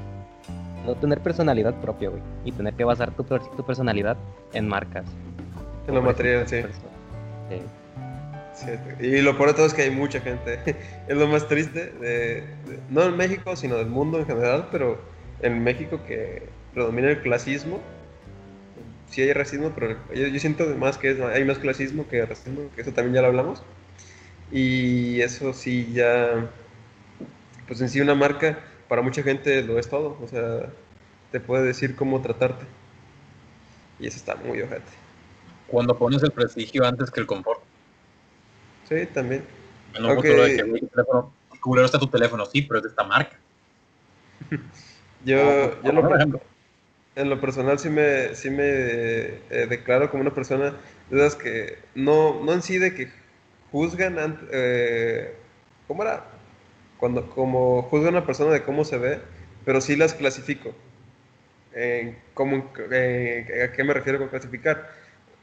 no 0.87 0.95
tener 0.97 1.21
personalidad 1.21 1.75
propia, 1.81 2.09
güey? 2.11 2.23
Y 2.45 2.53
tener 2.53 2.75
que 2.75 2.85
basar 2.85 3.11
tu, 3.13 3.23
tu 3.25 3.65
personalidad 3.65 4.17
en 4.53 4.69
marcas. 4.69 5.05
En 5.87 5.95
lo 5.95 6.03
material, 6.03 6.47
sí. 6.49 6.63
Sí. 7.49 7.63
Sí, 8.53 8.67
Y 9.01 9.23
lo 9.23 9.37
peor 9.37 9.51
de 9.51 9.55
todo 9.55 9.67
es 9.67 9.75
que 9.75 9.83
hay 9.83 9.91
mucha 9.91 10.21
gente. 10.21 10.59
es 11.09 11.17
lo 11.17 11.27
más 11.29 11.47
triste, 11.49 11.93
de, 11.93 12.09
de- 12.43 12.81
no 12.89 13.03
en 13.05 13.17
México, 13.17 13.57
sino 13.57 13.77
del 13.77 13.87
mundo 13.87 14.19
en 14.19 14.27
general, 14.27 14.69
pero 14.71 15.01
en 15.41 15.63
México 15.63 16.01
que 16.07 16.49
predomina 16.75 17.09
el 17.11 17.23
clasismo. 17.23 17.81
Sí 19.09 19.23
hay 19.23 19.33
racismo, 19.33 19.73
pero 19.75 19.97
yo, 20.15 20.27
yo 20.27 20.39
siento 20.41 20.65
más 20.77 20.99
que 20.99 21.11
es- 21.13 21.21
hay 21.21 21.45
más 21.45 21.59
clasismo 21.59 22.07
que 22.09 22.25
racismo, 22.27 22.63
que 22.75 22.83
eso 22.83 22.93
también 22.93 23.15
ya 23.15 23.23
lo 23.23 23.29
hablamos. 23.29 23.63
Y 24.53 25.21
eso 25.21 25.53
sí 25.53 25.93
ya, 25.93 26.51
pues 27.71 27.81
en 27.81 27.89
sí 27.89 28.01
una 28.01 28.17
marca 28.17 28.59
para 28.89 29.01
mucha 29.01 29.23
gente 29.23 29.63
lo 29.63 29.79
es 29.79 29.89
todo. 29.89 30.19
O 30.21 30.27
sea, 30.27 30.67
te 31.31 31.39
puede 31.39 31.63
decir 31.65 31.95
cómo 31.95 32.21
tratarte. 32.21 32.67
Y 34.01 34.09
eso 34.09 34.17
está 34.17 34.35
muy 34.35 34.61
ojete. 34.61 34.91
cuando 35.69 35.97
pones 35.97 36.21
el 36.25 36.33
prestigio 36.33 36.85
antes 36.85 37.13
que 37.13 37.21
el 37.21 37.29
confort. 37.29 37.61
Sí, 38.89 39.07
también. 39.15 39.45
En 39.95 40.05
un 40.05 40.11
Ok. 40.19 40.25
futuro 40.25 40.43
de 40.43 40.57
que, 40.57 40.65
tu 40.65 40.89
teléfono, 40.89 41.33
culero 41.61 41.87
está 41.87 41.99
tu 42.01 42.09
teléfono, 42.09 42.45
sí, 42.45 42.63
pero 42.63 42.79
es 42.79 42.83
de 42.83 42.89
esta 42.89 43.05
marca. 43.05 43.39
Yo, 45.25 45.37
Como- 45.37 45.85
yo 45.85 45.93
lo, 45.93 46.17
ejemplo. 46.17 46.41
en 47.15 47.31
lo 47.31 47.41
personal 47.41 47.79
sí 47.79 47.89
me, 47.89 48.35
sí 48.35 48.51
me 48.51 48.65
eh, 48.65 49.67
declaro 49.69 50.11
como 50.11 50.23
una 50.23 50.35
persona 50.35 50.75
de 51.11 51.19
esas 51.19 51.37
que 51.37 51.79
no, 51.95 52.43
no 52.43 52.53
en 52.53 52.63
sí 52.63 52.79
de 52.79 52.95
que 52.95 53.13
juzgan, 53.71 54.17
ant- 54.17 54.49
eh, 54.51 55.35
¿cómo 55.87 56.03
era? 56.03 56.40
Cuando 57.01 57.29
como 57.31 57.83
juzgan 57.83 58.15
a 58.15 58.19
una 58.19 58.27
persona 58.27 58.53
de 58.53 58.63
cómo 58.63 58.85
se 58.85 58.99
ve, 58.99 59.19
pero 59.65 59.81
sí 59.81 59.97
las 59.97 60.15
clasifico. 60.15 60.75
En 61.75 62.19
cómo, 62.35 62.71
eh, 62.91 63.69
¿A 63.69 63.73
qué 63.73 63.85
me 63.85 63.95
refiero 63.95 64.19
con 64.19 64.29
clasificar? 64.29 64.91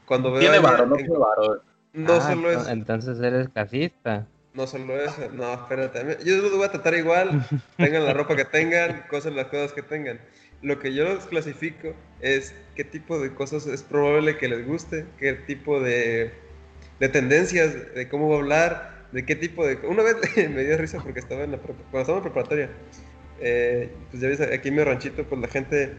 Cuando 0.06 0.32
veo 0.32 0.42
Tiene 0.42 0.58
a 0.58 0.60
varo, 0.60 0.86
no 0.86 0.96
en- 0.96 1.06
tiene 1.06 1.18
varo. 1.18 1.62
no 1.94 2.14
Ah, 2.16 2.20
solo 2.20 2.50
eso, 2.50 2.70
Entonces 2.70 3.18
eres 3.20 3.48
clasista. 3.48 4.26
no 4.54 4.66
solo 4.66 4.98
eso, 5.00 5.28
no, 5.32 5.52
espérate. 5.54 6.18
Yo 6.24 6.36
los 6.38 6.52
voy 6.52 6.64
a 6.64 6.70
tratar 6.70 6.94
igual, 6.94 7.30
tengan 7.76 8.04
la 8.04 8.12
ropa 8.12 8.36
que 8.36 8.44
tengan, 8.44 9.04
cosas 9.08 9.32
las 9.34 9.46
cosas 9.46 9.72
que 9.72 9.82
tengan. 9.82 10.20
Lo 10.62 10.78
que 10.80 10.92
yo 10.94 11.04
los 11.04 11.26
clasifico 11.26 11.94
es 12.20 12.54
qué 12.74 12.84
tipo 12.84 13.18
de 13.20 13.34
cosas 13.34 13.66
es 13.66 13.82
probable 13.82 14.36
que 14.38 14.48
les 14.48 14.66
guste, 14.66 15.06
qué 15.18 15.34
tipo 15.34 15.80
de, 15.80 16.32
de 16.98 17.08
tendencias, 17.08 17.94
de 17.94 18.08
cómo 18.08 18.28
va 18.28 18.36
a 18.36 18.38
hablar, 18.38 18.97
de 19.12 19.24
qué 19.24 19.36
tipo 19.36 19.66
de... 19.66 19.76
Una 19.86 20.02
vez 20.02 20.16
me 20.50 20.64
dio 20.64 20.76
risa 20.76 21.00
porque 21.02 21.20
estaba 21.20 21.44
en 21.44 21.52
la 21.52 21.58
cuando 21.58 22.00
estaba 22.00 22.18
en 22.18 22.24
preparatoria. 22.24 22.70
eh, 23.40 23.90
pues 24.10 24.22
ya 24.22 24.28
ves, 24.28 24.40
aquí 24.40 24.68
en 24.68 24.74
mi 24.76 24.84
ranchito, 24.84 25.24
pues 25.24 25.40
la 25.40 25.48
gente 25.48 25.92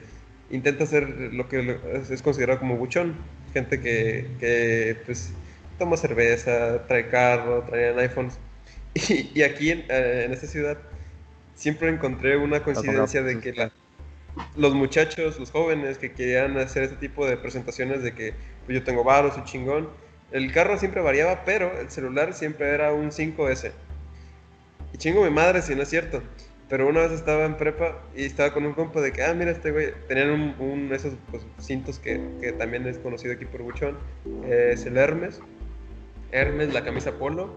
intenta 0.51 0.83
hacer 0.83 1.07
lo 1.33 1.47
que 1.47 1.79
es- 2.09 2.21
considerado 2.21 2.59
como 2.59 2.77
buchón. 2.77 3.15
Gente 3.53 3.79
que, 3.79 4.27
que 4.39 4.97
pues 5.05 5.31
toma 5.77 5.97
cerveza, 5.97 6.85
trae 6.87 7.07
carro, 7.09 7.63
traían 7.63 7.97
iPhones. 7.99 8.37
Y, 9.07 9.31
y 9.35 9.43
aquí 9.43 9.69
en, 9.71 9.85
eh, 9.89 10.23
en 10.25 10.33
esta 10.33 10.47
ciudad 10.47 10.77
siempre 11.55 11.89
encontré 11.89 12.37
una 12.37 12.63
coincidencia 12.63 13.21
de 13.21 13.39
que 13.39 13.53
la- 13.53 13.71
los 14.55 14.73
muchachos, 14.73 15.39
los 15.39 15.51
jóvenes 15.51 15.97
que 15.99 16.11
querían 16.13 16.57
hacer 16.57 16.83
este 16.83 16.95
tipo 16.97 17.25
de 17.27 17.37
presentaciones 17.37 18.01
de 18.03 18.13
que 18.13 18.33
pues, 18.65 18.77
yo 18.79 18.83
tengo 18.83 19.03
varo, 19.03 19.31
soy 19.33 19.43
chingón, 19.45 19.89
el 20.31 20.51
carro 20.53 20.77
siempre 20.77 21.01
variaba, 21.01 21.43
pero 21.45 21.79
el 21.79 21.89
celular 21.89 22.33
siempre 22.33 22.69
era 22.69 22.93
un 22.93 23.11
5S. 23.11 23.71
Y 24.93 24.97
chingo 24.97 25.23
mi 25.23 25.29
madre 25.29 25.61
si 25.61 25.75
no 25.75 25.83
es 25.83 25.89
cierto. 25.89 26.21
Pero 26.67 26.87
una 26.87 27.01
vez 27.01 27.11
estaba 27.13 27.45
en 27.45 27.57
prepa 27.57 27.99
y 28.15 28.25
estaba 28.25 28.53
con 28.53 28.63
un 28.65 28.73
compa 28.73 29.01
de 29.01 29.11
que, 29.11 29.23
ah, 29.23 29.33
mira 29.33 29.49
este 29.49 29.71
güey, 29.71 29.87
tenían 30.07 30.55
un, 30.59 30.89
esos 30.93 31.15
pues, 31.31 31.41
cintos 31.59 31.97
que, 31.97 32.21
que 32.41 32.51
también 32.51 32.85
es 32.85 32.99
conocido 32.99 33.33
aquí 33.33 33.45
por 33.45 33.63
Buchón, 33.63 33.97
eh, 34.45 34.69
es 34.73 34.85
el 34.85 34.95
Hermes, 34.97 35.41
Hermes, 36.31 36.71
la 36.71 36.83
camisa 36.83 37.13
polo, 37.13 37.51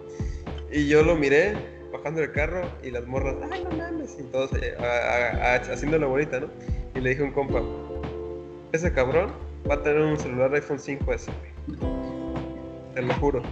y 0.70 0.88
yo 0.88 1.02
lo 1.02 1.14
miré 1.14 1.54
bajando 1.92 2.22
del 2.22 2.32
carro 2.32 2.62
y 2.82 2.90
las 2.90 3.06
morras, 3.06 3.34
ay, 3.50 3.64
no 3.64 3.76
mames, 3.76 4.16
y 4.18 4.22
todos 4.22 4.50
eh, 4.54 4.74
a- 4.78 4.82
a- 4.82 5.52
a- 5.56 5.56
haciéndole 5.56 6.06
bonita, 6.06 6.40
¿no? 6.40 6.48
Y 6.94 7.00
le 7.00 7.10
dije 7.10 7.20
a 7.20 7.26
un 7.26 7.32
compa, 7.32 7.60
ese 8.72 8.94
cabrón 8.94 9.30
va 9.70 9.74
a 9.74 9.82
tener 9.82 10.00
un 10.00 10.18
celular 10.18 10.54
iPhone 10.54 10.78
5S, 10.78 11.26
güey. 11.26 12.11
Te 12.94 13.02
lo 13.02 13.14
juro. 13.14 13.42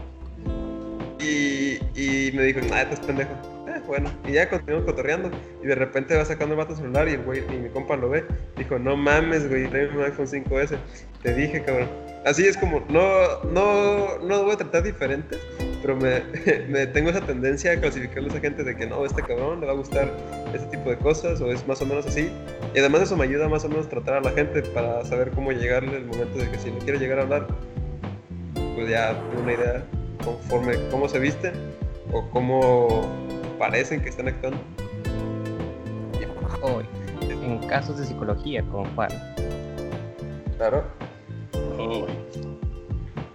Y, 1.19 1.79
y 1.95 2.33
me 2.33 2.45
dijo, 2.45 2.61
ah, 2.73 2.83
estás 2.83 3.01
pendejo. 3.01 3.31
Eh, 3.69 3.81
bueno, 3.87 4.11
y 4.27 4.33
ya 4.33 4.49
continuamos 4.49 4.87
cotorreando. 4.87 5.31
Y 5.63 5.67
de 5.67 5.75
repente 5.75 6.17
va 6.17 6.25
sacando 6.25 6.55
el 6.55 6.59
vato 6.59 6.75
celular 6.75 7.09
y 7.09 7.13
el 7.13 7.23
güey, 7.23 7.43
y 7.53 7.59
mi 7.59 7.69
compa 7.69 7.97
lo 7.97 8.09
ve. 8.09 8.25
Dijo, 8.57 8.79
no 8.79 8.97
mames, 8.97 9.49
güey, 9.49 9.69
trae 9.69 9.89
un 9.89 10.03
iPhone 10.03 10.27
5S. 10.27 10.79
Te 11.23 11.35
dije, 11.35 11.63
cabrón. 11.63 11.89
Así 12.25 12.47
es 12.47 12.57
como, 12.57 12.85
no, 12.91 13.45
no, 13.45 14.19
no 14.19 14.45
voy 14.45 14.53
a 14.53 14.57
tratar 14.57 14.83
diferentes, 14.83 15.39
pero 15.81 15.97
me, 15.97 16.23
me 16.69 16.87
tengo 16.87 17.09
esa 17.09 17.23
tendencia 17.23 17.73
a 17.73 17.81
clasificarle 17.81 18.31
a 18.37 18.41
gente 18.41 18.63
de 18.63 18.77
que 18.77 18.87
no, 18.87 19.07
este 19.07 19.23
cabrón 19.23 19.61
le 19.61 19.67
va 19.67 19.73
a 19.73 19.77
gustar 19.77 20.11
este 20.53 20.77
tipo 20.77 20.91
de 20.91 20.99
cosas 20.99 21.41
o 21.41 21.51
es 21.51 21.67
más 21.67 21.81
o 21.81 21.87
menos 21.87 22.07
así. 22.07 22.31
Y 22.75 22.79
además 22.79 23.03
eso 23.03 23.17
me 23.17 23.25
ayuda 23.25 23.49
más 23.49 23.65
o 23.65 23.69
menos 23.71 23.87
a 23.87 23.91
tratar 23.91 24.15
a 24.17 24.21
la 24.21 24.33
gente 24.33 24.63
para 24.63 25.03
saber 25.07 25.31
cómo 25.31 25.53
llegarle 25.53 25.97
el 25.97 26.05
momento 26.05 26.39
de 26.39 26.51
que 26.51 26.59
si 26.59 26.71
le 26.71 26.79
quiere 26.79 26.99
llegar 26.99 27.21
a 27.21 27.23
hablar, 27.23 27.47
pues 28.75 28.89
ya 28.89 29.17
una 29.41 29.53
idea 29.53 29.85
conforme 30.25 30.75
cómo 30.91 31.09
se 31.09 31.19
visten 31.19 31.53
o 32.13 32.29
cómo 32.31 33.05
parecen 33.59 34.01
que 34.03 34.09
están 34.09 34.29
actuando. 34.29 34.59
Hoy, 36.63 36.85
en 37.23 37.59
casos 37.69 37.99
de 37.99 38.05
psicología, 38.05 38.63
como 38.65 38.85
Juan. 38.95 39.11
Claro. 40.59 40.85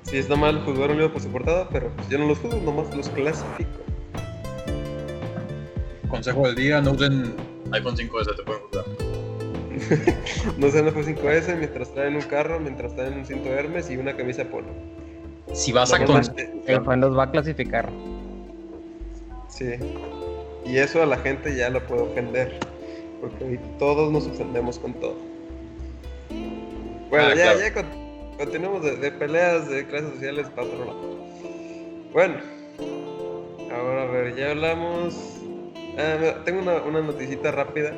Si 0.04 0.18
está 0.18 0.36
mal 0.36 0.64
juzgar 0.64 0.92
un 0.92 0.98
libro 0.98 1.12
por 1.12 1.22
su 1.22 1.30
portada, 1.30 1.68
pero 1.70 1.90
pues 1.96 2.08
yo 2.10 2.20
no 2.20 2.28
los 2.28 2.38
juzgo, 2.38 2.60
nomás 2.62 2.96
los 2.96 3.10
clasifico. 3.10 3.80
Consejo 6.10 6.46
del 6.46 6.56
día, 6.56 6.82
no 6.82 6.92
usen 6.92 7.34
iPhone 7.72 7.98
5S, 7.98 8.36
te 8.36 8.44
pueden 8.44 8.62
juzgar. 8.62 8.86
No 10.58 10.70
sean 10.70 10.86
los 10.86 10.94
5S 10.94 11.58
mientras 11.58 11.92
traen 11.94 12.16
un 12.16 12.22
carro, 12.22 12.60
mientras 12.60 12.96
traen 12.96 13.18
un 13.18 13.26
cinto 13.26 13.50
Hermes 13.50 13.90
y 13.90 13.98
una 13.98 14.16
camisa 14.16 14.46
polo. 14.46 14.68
Si 15.56 15.72
vas 15.72 15.94
a 15.94 16.06
con... 16.06 16.22
El 16.68 17.00
los 17.00 17.18
va 17.18 17.24
a 17.24 17.32
clasificar. 17.32 17.90
Sí. 19.48 19.74
Y 20.66 20.78
eso 20.78 21.02
a 21.02 21.06
la 21.06 21.18
gente 21.18 21.56
ya 21.56 21.70
lo 21.70 21.86
puede 21.88 22.02
ofender. 22.02 22.60
Porque 23.22 23.44
hoy 23.44 23.60
todos 23.80 24.12
nos 24.12 24.28
ofendemos 24.28 24.78
con 24.78 24.94
todo. 24.96 25.16
Bueno, 27.10 27.28
Ah, 27.28 27.36
ya, 27.36 27.54
claro. 27.54 27.60
ya 27.60 27.74
con- 27.74 28.38
continuamos 28.38 28.84
de, 28.84 28.98
de 28.98 29.12
peleas 29.12 29.70
de 29.70 29.86
clases 29.88 30.10
sociales 30.16 30.48
para 30.50 30.68
otro 30.68 30.86
lado. 30.86 31.16
Bueno, 32.12 32.36
ahora 33.74 34.04
a 34.04 34.06
ver, 34.08 34.36
ya 34.36 34.52
hablamos. 34.52 35.16
Ah, 35.98 36.36
tengo 36.44 36.60
una, 36.62 36.82
una 36.84 37.02
noticita 37.02 37.52
rápida 37.52 37.94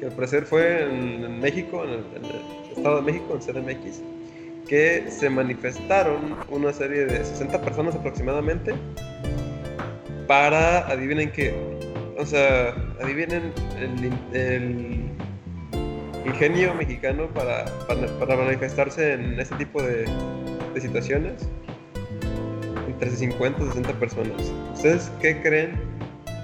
que 0.00 0.06
al 0.06 0.12
parecer 0.12 0.44
fue 0.46 0.84
en, 0.84 1.24
en 1.24 1.40
México, 1.40 1.84
en 1.84 1.90
el, 1.90 2.04
en 2.16 2.24
el 2.24 2.72
Estado 2.76 2.96
de 2.96 3.02
México, 3.02 3.34
en 3.34 3.40
CDMX, 3.40 4.00
que 4.68 5.04
se 5.10 5.30
manifestaron 5.30 6.36
una 6.50 6.72
serie 6.72 7.06
de 7.06 7.24
60 7.24 7.60
personas 7.62 7.94
aproximadamente 7.94 8.74
para, 10.26 10.86
adivinen 10.88 11.32
qué, 11.32 11.54
o 12.18 12.26
sea, 12.26 12.74
adivinen 13.00 13.52
el, 13.80 14.04
in- 14.04 14.20
el 14.34 15.10
ingenio 16.26 16.74
mexicano 16.74 17.28
para, 17.28 17.64
para, 18.18 18.36
manifestarse 18.36 19.14
en 19.14 19.40
ese 19.40 19.54
tipo 19.56 19.82
de, 19.82 20.04
de 20.74 20.80
situaciones. 20.80 21.48
Entre 22.86 23.10
50 23.10 23.62
y 23.62 23.66
60 23.68 23.92
personas. 23.94 24.52
¿Ustedes 24.74 25.10
qué 25.22 25.40
creen 25.40 25.72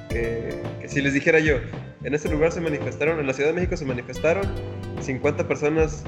que, 0.08 0.62
que 0.80 0.88
si 0.88 1.02
les 1.02 1.12
dijera 1.12 1.40
yo, 1.40 1.56
en 2.04 2.14
este 2.14 2.28
lugar 2.28 2.52
se 2.52 2.60
manifestaron, 2.60 3.18
en 3.18 3.26
la 3.26 3.32
Ciudad 3.32 3.50
de 3.50 3.54
México 3.56 3.76
se 3.76 3.84
manifestaron 3.84 4.46
50 5.00 5.48
personas 5.48 6.04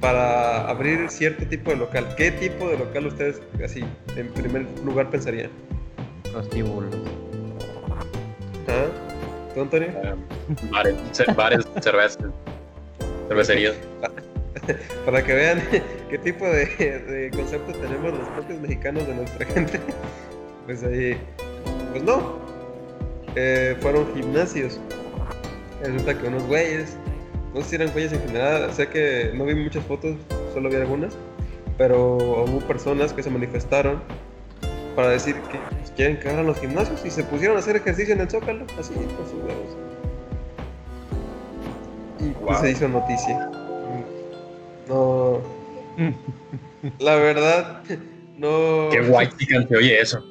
para 0.00 0.68
abrir 0.68 1.10
cierto 1.10 1.46
tipo 1.46 1.70
de 1.70 1.76
local? 1.76 2.14
¿Qué 2.16 2.30
tipo 2.30 2.68
de 2.68 2.78
local 2.78 3.06
ustedes 3.06 3.40
así 3.64 3.84
en 4.16 4.28
primer 4.28 4.66
lugar 4.84 5.10
pensarían? 5.10 5.50
Prostíbulos. 6.32 6.94
¿Ah? 8.68 8.86
¿Tú, 9.54 9.62
Antonio? 9.62 9.88
Eh, 9.88 10.14
bares, 10.70 10.96
bares, 11.34 11.66
cervezas, 11.80 12.18
cervecerías. 13.28 13.74
Para 15.04 15.24
que 15.24 15.34
vean 15.34 15.62
qué 16.10 16.18
tipo 16.18 16.44
de, 16.44 16.66
de 16.66 17.30
concepto 17.34 17.72
tenemos 17.72 18.18
los 18.18 18.28
propios 18.28 18.60
mexicanos 18.60 19.06
de 19.06 19.14
nuestra 19.14 19.46
gente. 19.54 19.80
Pues 20.66 20.82
ahí, 20.82 21.16
pues 21.92 22.02
no. 22.02 22.38
Eh, 23.34 23.76
fueron 23.80 24.12
gimnasios. 24.14 24.78
Resulta 25.82 26.18
que 26.18 26.26
unos 26.26 26.42
güeyes, 26.44 26.96
no 27.54 27.62
sé 27.62 27.68
si 27.68 27.74
eran 27.76 27.90
güeyes 27.92 28.12
en 28.12 28.20
general, 28.20 28.72
sé 28.72 28.88
que 28.88 29.30
no 29.34 29.44
vi 29.44 29.54
muchas 29.54 29.84
fotos, 29.84 30.16
solo 30.54 30.68
vi 30.68 30.76
algunas, 30.76 31.14
pero 31.76 32.16
hubo 32.16 32.58
personas 32.66 33.12
que 33.12 33.22
se 33.22 33.30
manifestaron 33.30 34.00
para 34.96 35.10
decir 35.10 35.34
que 35.50 35.58
pues, 35.78 35.90
quieren 35.92 36.18
que 36.18 36.28
abran 36.28 36.46
los 36.46 36.58
gimnasios 36.58 37.04
y 37.04 37.10
se 37.10 37.22
pusieron 37.24 37.56
a 37.56 37.60
hacer 37.60 37.76
ejercicio 37.76 38.14
en 38.14 38.20
el 38.20 38.30
Zócalo, 38.30 38.64
así, 38.78 38.92
con 38.94 39.26
sus 39.26 39.34
huevos. 39.34 39.76
Y 42.20 42.30
pues, 42.30 42.40
Wow. 42.44 42.60
se 42.60 42.70
hizo 42.72 42.88
noticia. 42.88 43.50
No. 44.88 45.40
La 46.98 47.14
verdad, 47.16 47.82
no. 48.38 48.88
Qué 48.90 49.00
guay 49.08 49.28
se 49.38 49.76
oye 49.76 50.00
eso. 50.00 50.24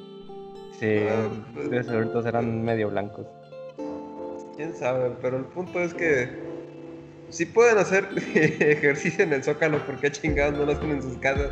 Sí, 0.78 0.98
Ah, 1.08 1.28
pues- 1.54 1.70
de 1.70 1.82
seguro 1.84 2.26
eran 2.26 2.62
medio 2.64 2.90
blancos. 2.90 3.26
Quién 4.56 4.74
sabe, 4.74 5.12
pero 5.22 5.36
el 5.38 5.44
punto 5.44 5.80
es 5.80 5.94
que 5.94 6.28
si 7.30 7.46
pueden 7.46 7.78
hacer 7.78 8.08
ejercicio 8.34 9.24
en 9.24 9.32
el 9.32 9.42
Zócalo, 9.44 9.78
¿por 9.86 9.96
qué 10.00 10.10
chingados 10.10 10.58
no 10.58 10.64
lo 10.64 10.72
hacen 10.72 10.90
en 10.90 11.02
sus 11.02 11.16
casas? 11.18 11.50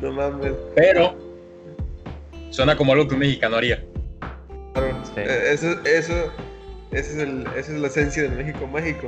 No 0.00 0.12
mames. 0.12 0.52
Pero 0.74 1.14
suena 2.50 2.76
como 2.76 2.92
algo 2.92 3.06
que 3.08 3.14
un 3.14 3.20
mexicano 3.20 3.56
haría. 3.56 3.84
Claro, 4.74 5.04
Sí. 5.04 5.12
eh, 5.20 5.52
Eso, 5.52 5.72
eso, 5.84 6.14
ese 6.90 7.12
es 7.12 7.16
el, 7.18 7.46
esa 7.56 7.72
es 7.72 7.80
la 7.80 7.86
esencia 7.88 8.22
del 8.24 8.32
México 8.32 8.66
mágico. 8.66 9.06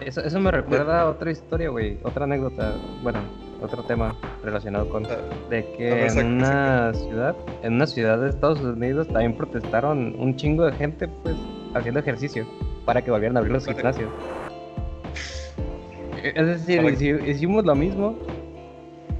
Eso, 0.00 0.20
eso 0.22 0.38
me 0.40 0.50
recuerda 0.50 1.02
a 1.02 1.08
otra 1.10 1.30
historia, 1.30 1.68
güey. 1.70 1.98
Otra 2.04 2.24
anécdota. 2.24 2.76
Bueno, 3.02 3.18
otro 3.60 3.82
tema 3.82 4.16
relacionado 4.44 4.88
con. 4.88 5.04
Ah, 5.06 5.16
De 5.50 5.64
que 5.76 6.06
en 6.06 6.26
una 6.36 6.94
ciudad, 6.94 7.34
en 7.62 7.74
una 7.74 7.86
ciudad 7.86 8.18
de 8.18 8.30
Estados 8.30 8.60
Unidos 8.60 9.08
también 9.08 9.36
protestaron 9.36 10.14
un 10.18 10.36
chingo 10.36 10.64
de 10.66 10.72
gente, 10.72 11.08
pues, 11.08 11.34
haciendo 11.74 12.00
ejercicio 12.00 12.46
para 12.86 13.02
que 13.02 13.10
volvieran 13.10 13.36
a 13.36 13.40
abrir 13.40 13.52
los 13.52 13.66
gimnasios. 13.66 14.08
Es 16.22 16.46
decir, 16.46 16.82
Para- 16.82 17.30
hicimos 17.30 17.64
lo 17.64 17.74
mismo 17.74 18.18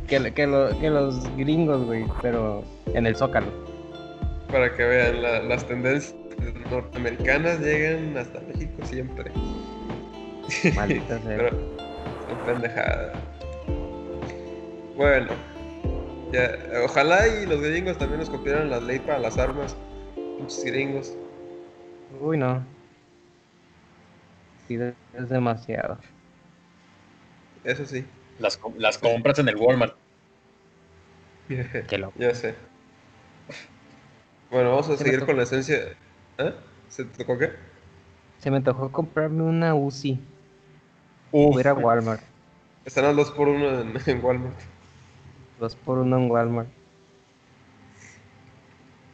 que, 0.07 0.19
lo- 0.21 0.33
que, 0.35 0.47
lo- 0.47 0.79
que 0.79 0.91
los 0.91 1.37
gringos, 1.37 1.85
güey, 1.85 2.05
pero 2.23 2.63
en 2.95 3.07
el 3.07 3.15
Zócalo. 3.17 3.47
para 4.51 4.75
que 4.75 4.83
vean, 4.83 5.23
la- 5.23 5.43
las 5.43 5.67
tendencias 5.67 6.15
norteamericanas 6.71 7.61
llegan 7.61 8.17
hasta 8.17 8.41
México 8.41 8.73
siempre. 8.85 9.31
Maldita 10.75 11.19
sea. 11.23 11.37
Pero 11.37 11.51
son 12.29 12.39
pendejadas. 12.47 13.13
Bueno, 14.97 15.29
ya, 16.33 16.51
ojalá 16.85 17.29
y 17.29 17.47
los 17.47 17.61
gringos 17.61 17.99
también 17.99 18.21
nos 18.21 18.31
copiaran 18.31 18.71
la 18.71 18.81
ley 18.81 18.99
para 19.01 19.19
las 19.19 19.37
armas. 19.39 19.77
Muchos 20.41 20.65
gringos. 20.65 21.15
Uy, 22.21 22.39
no. 22.39 22.65
Sí, 24.67 24.79
es 25.15 25.29
demasiado. 25.29 25.99
Eso 27.69 27.85
sí. 27.85 28.05
Las, 28.39 28.59
las 28.79 28.97
compras 28.99 29.39
en 29.39 29.49
el 29.49 29.57
Walmart. 29.57 29.95
Qué 31.49 31.99
loco. 31.99 32.15
ya 32.19 32.35
sé. 32.35 32.55
Bueno, 34.51 34.71
vamos 34.71 34.89
a 34.89 34.97
Se 34.97 35.05
seguir 35.05 35.19
tocó. 35.21 35.27
con 35.27 35.37
la 35.37 35.43
esencia. 35.43 35.77
¿Eh? 36.39 36.55
¿Se 36.89 37.05
te 37.05 37.19
tocó 37.19 37.37
qué? 37.39 37.53
Se 38.39 38.51
me 38.51 38.57
antojó 38.57 38.91
comprarme 38.91 39.43
una 39.43 39.75
UCI. 39.75 40.19
Uf, 41.33 41.53
Voy 41.53 41.59
a 41.59 41.61
ir 41.61 41.69
a 41.69 41.75
Walmart. 41.75 42.23
Están 42.87 43.05
a 43.05 43.13
dos 43.13 43.31
por 43.33 43.49
uno 43.49 43.81
en, 43.83 43.93
en 44.07 44.25
Walmart. 44.25 44.59
Dos 45.61 45.77
por 45.77 45.99
uno 45.99 46.17
en 46.17 46.31
Walmart. 46.31 46.69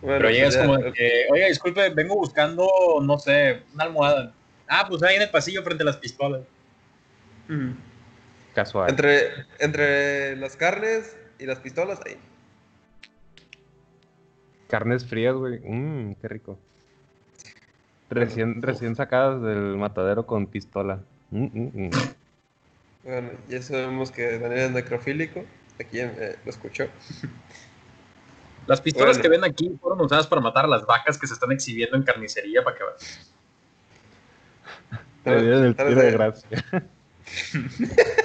Bueno, 0.01 0.19
pero 0.19 0.31
llegas 0.31 0.55
pues 0.57 0.67
como 0.69 0.79
de 0.79 0.93
que, 0.93 1.27
oiga, 1.33 1.47
disculpe, 1.49 1.89
vengo 1.91 2.15
buscando, 2.15 2.69
no 3.03 3.19
sé, 3.19 3.63
una 3.75 3.85
almohada. 3.85 4.35
Ah, 4.69 4.87
pues 4.89 5.03
ahí 5.03 5.17
en 5.17 5.23
el 5.23 5.31
pasillo 5.31 5.63
frente 5.65 5.83
a 5.83 5.87
las 5.87 5.97
pistolas. 5.97 6.43
Ujú. 7.49 7.75
Casual. 8.55 8.89
Entre, 8.89 9.31
entre 9.59 10.37
las 10.37 10.57
carnes 10.57 11.17
y 11.39 11.47
las 11.47 11.59
pistolas, 11.59 12.01
ahí. 12.07 12.17
Carnes 14.69 15.07
frías, 15.07 15.35
güey. 15.35 15.61
Mmm, 15.61 16.15
qué 16.15 16.29
rico. 16.29 16.59
Recién, 18.11 18.63
recién 18.63 18.95
sacadas 18.95 19.43
del 19.43 19.77
matadero 19.77 20.25
con 20.27 20.47
pistola. 20.47 21.01
Mm, 21.31 21.45
mm, 21.45 21.87
mm. 21.87 21.91
Bueno, 23.03 23.31
ya 23.49 23.61
sabemos 23.61 24.11
que 24.11 24.39
Daniel 24.39 24.61
es 24.61 24.71
necrofílico. 24.71 25.45
Aquí 25.81 25.99
eh, 25.99 26.37
lo 26.45 26.51
escuchó. 26.51 26.87
Las 28.67 28.81
pistolas 28.81 29.19
Bueno. 29.19 29.23
que 29.23 29.29
ven 29.29 29.45
aquí 29.45 29.77
fueron 29.81 30.01
usadas 30.01 30.27
para 30.27 30.41
matar 30.41 30.65
a 30.65 30.69
las 30.69 30.87
vacas 30.87 31.19
que 31.19 31.27
se 31.27 31.35
están 31.35 31.53
exhibiendo 31.53 31.97
en 31.97 32.05
carnicería 32.05 32.63
para 32.63 32.77
que. 32.77 32.85
Me 35.25 35.43
dieron 35.43 35.65
el 35.65 35.77
tiro 35.77 35.95
de 35.95 36.11
gracia. 36.13 36.65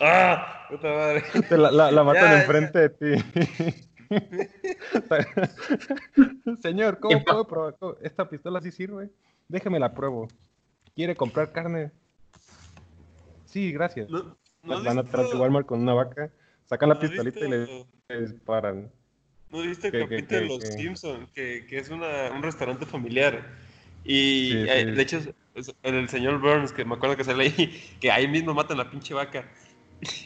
¡Ah! 0.00 0.66
Puta 0.70 0.88
madre. 0.88 1.22
Te 1.48 1.56
la, 1.56 1.70
la, 1.70 1.90
la 1.90 2.04
matan 2.04 2.30
Ya, 2.30 2.40
enfrente 2.40 2.78
de 2.78 2.88
ti. 2.90 3.14
Señor, 6.62 7.00
¿cómo 7.00 7.24
puedo 7.24 7.46
probar? 7.46 7.76
¿Cómo- 7.78 7.96
¿Esta 8.02 8.28
pistola 8.28 8.60
sí 8.60 8.70
sirve? 8.70 9.08
Déjeme 9.48 9.78
la 9.78 9.94
pruebo. 9.94 10.28
¿Quiere 10.94 11.16
comprar 11.16 11.52
carne? 11.52 11.90
Sí, 13.46 13.72
gracias. 13.72 14.08
¿No, 14.10 14.36
Las 14.62 14.84
van 14.84 14.98
atrás 14.98 15.30
de 15.30 15.36
Walmart 15.36 15.66
con 15.66 15.80
una 15.82 15.94
vaca, 15.94 16.30
sacan 16.64 16.88
la 16.88 16.94
¿no 16.96 17.00
pistolita 17.00 17.44
y 17.44 17.48
le 17.48 17.86
disparan. 18.20 18.90
¿No 19.50 19.60
viste 19.62 19.88
el 19.88 19.92
¿Qué, 19.92 19.98
qué, 20.00 20.08
capítulo 20.08 20.40
de 20.40 20.46
Los 20.48 20.58
qué? 20.58 20.66
Simpsons? 20.72 21.30
Que, 21.32 21.66
que 21.66 21.78
es 21.78 21.90
una, 21.90 22.30
un 22.34 22.42
restaurante 22.42 22.86
familiar. 22.86 23.46
Y 24.04 24.50
Sí, 24.50 24.56
eh, 24.68 24.84
sí. 24.86 24.90
de 24.92 25.02
hecho, 25.02 25.20
es- 25.54 25.68
es 25.68 25.74
el 25.92 26.08
señor 26.08 26.40
Burns, 26.40 26.72
que 26.72 26.84
me 26.84 26.94
acuerdo 26.94 27.16
que 27.16 27.24
sale 27.24 27.44
ahí, 27.44 27.82
que 28.00 28.10
ahí 28.10 28.28
mismo 28.28 28.54
matan 28.54 28.78
la 28.78 28.90
pinche 28.90 29.14
vaca. 29.14 29.44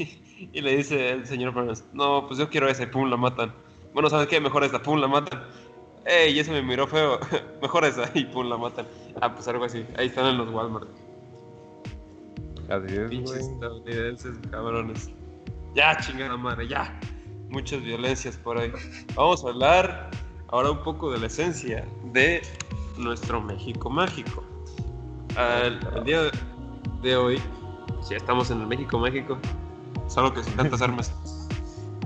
y 0.53 0.61
le 0.61 0.76
dice 0.76 1.11
el 1.11 1.26
señor 1.26 1.53
Burns, 1.53 1.85
no, 1.93 2.26
pues 2.26 2.39
yo 2.39 2.49
quiero 2.49 2.68
esa, 2.68 2.85
y 2.85 2.87
pum, 2.87 3.09
la 3.11 3.16
matan. 3.16 3.53
Bueno, 3.95 4.11
¿sabes 4.11 4.26
qué? 4.29 4.41
Mejor 4.41 4.64
esta, 4.64 4.83
pum, 4.83 4.99
la 5.01 5.09
matan. 5.09 5.43
Ey, 6.07 6.39
ese 6.39 6.51
me 6.53 6.62
miró 6.62 6.87
feo, 6.87 7.18
mejor 7.62 7.85
esa, 7.85 8.11
y 8.14 8.24
pum, 8.24 8.49
la 8.49 8.57
matan. 8.57 8.87
Ah, 9.20 9.35
pues 9.35 9.47
algo 9.49 9.64
así. 9.64 9.85
Ahí 9.97 10.07
están 10.09 10.26
en 10.26 10.39
los 10.39 10.49
Walmart. 10.51 10.89
Así 12.68 12.95
es, 12.97 13.09
Pinches 13.09 13.37
estadounidenses, 13.49 14.37
cabrones. 14.51 15.11
Ya, 15.74 15.97
chingada 15.99 16.37
madre, 16.37 16.68
ya. 16.68 16.99
Muchas 17.49 17.83
violencias 17.83 18.37
por 18.37 18.59
ahí. 18.59 18.70
Vamos 19.14 19.43
a 19.45 19.49
hablar 19.49 20.11
ahora 20.49 20.70
un 20.72 20.83
poco 20.83 21.11
de 21.11 21.18
la 21.18 21.26
esencia 21.29 21.87
de 22.12 22.43
nuestro 22.99 23.41
México 23.41 23.89
mágico. 23.89 24.45
Al, 25.39 25.78
el 25.97 26.05
día 26.05 26.22
de 27.03 27.16
hoy, 27.16 27.41
si 28.03 28.14
estamos 28.14 28.51
en 28.51 28.61
el 28.61 28.66
México 28.66 28.99
mágico, 28.99 29.39
solo 30.09 30.34
que 30.34 30.43
sin 30.43 30.55
tantas 30.55 30.82
armas. 30.82 31.12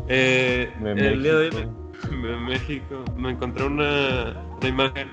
Eh, 0.09 0.75
el 0.97 1.23
día 1.23 1.35
de 1.37 1.49
hoy 1.49 1.51
México. 1.53 1.71
me- 2.11 2.37
México 2.37 3.05
me 3.17 3.31
encontré 3.31 3.65
una, 3.65 4.35
una 4.59 4.69
imagen 4.69 5.09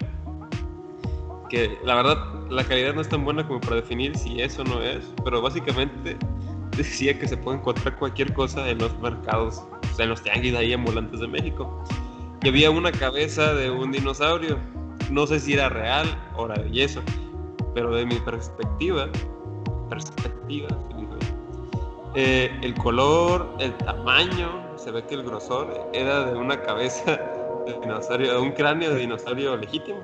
que 1.47 1.78
la 1.84 1.95
verdad 1.95 2.17
la 2.49 2.63
calidad 2.63 2.95
no 2.95 3.01
es 3.01 3.07
tan 3.09 3.24
buena 3.24 3.47
como 3.47 3.61
para 3.61 3.78
definir 3.78 4.17
si 4.17 4.41
es 4.41 4.57
o 4.59 4.63
no 4.63 4.82
es, 4.82 5.13
pero 5.24 5.41
básicamente 5.43 6.17
decía 6.78 7.17
que 7.17 7.28
se 7.28 7.38
puede 7.38 7.59
encontrar 7.59 7.97
cualquier 7.97 8.34
cosa 8.34 8.67
en 8.70 8.80
los 8.80 8.97
mercados, 8.99 9.61
o 9.91 9.95
sea, 9.95 10.03
en 10.05 10.09
los 10.09 10.24
tianguis 10.24 10.55
ahí 10.55 10.74
ambulantes 10.74 11.20
de 11.20 11.28
México. 11.28 11.84
Y 12.43 12.49
había 12.49 12.72
una 12.72 12.91
cabeza 12.91 13.53
de 13.53 13.70
un 13.70 13.91
dinosaurio. 13.91 14.57
No 15.11 15.28
sé 15.28 15.39
si 15.39 15.53
era 15.53 15.70
real 15.70 16.07
o 16.36 16.45
era 16.47 16.61
de 16.63 16.72
yeso, 16.72 17.01
pero 17.74 17.93
de 17.95 18.05
mi 18.05 18.15
perspectiva, 18.20 19.07
perspectiva, 19.89 20.67
eh, 22.15 22.49
el 22.63 22.74
color, 22.76 23.47
el 23.59 23.74
tamaño, 23.78 24.78
se 24.78 24.91
ve 24.91 25.03
que 25.05 25.15
el 25.15 25.24
grosor 25.24 25.89
era 25.93 26.32
de 26.32 26.38
una 26.38 26.61
cabeza 26.61 27.11
de 27.65 27.74
dinosaurio, 27.82 28.34
de 28.34 28.39
un 28.39 28.51
cráneo 28.51 28.91
de 28.91 29.01
dinosaurio 29.01 29.55
legítimo. 29.57 29.99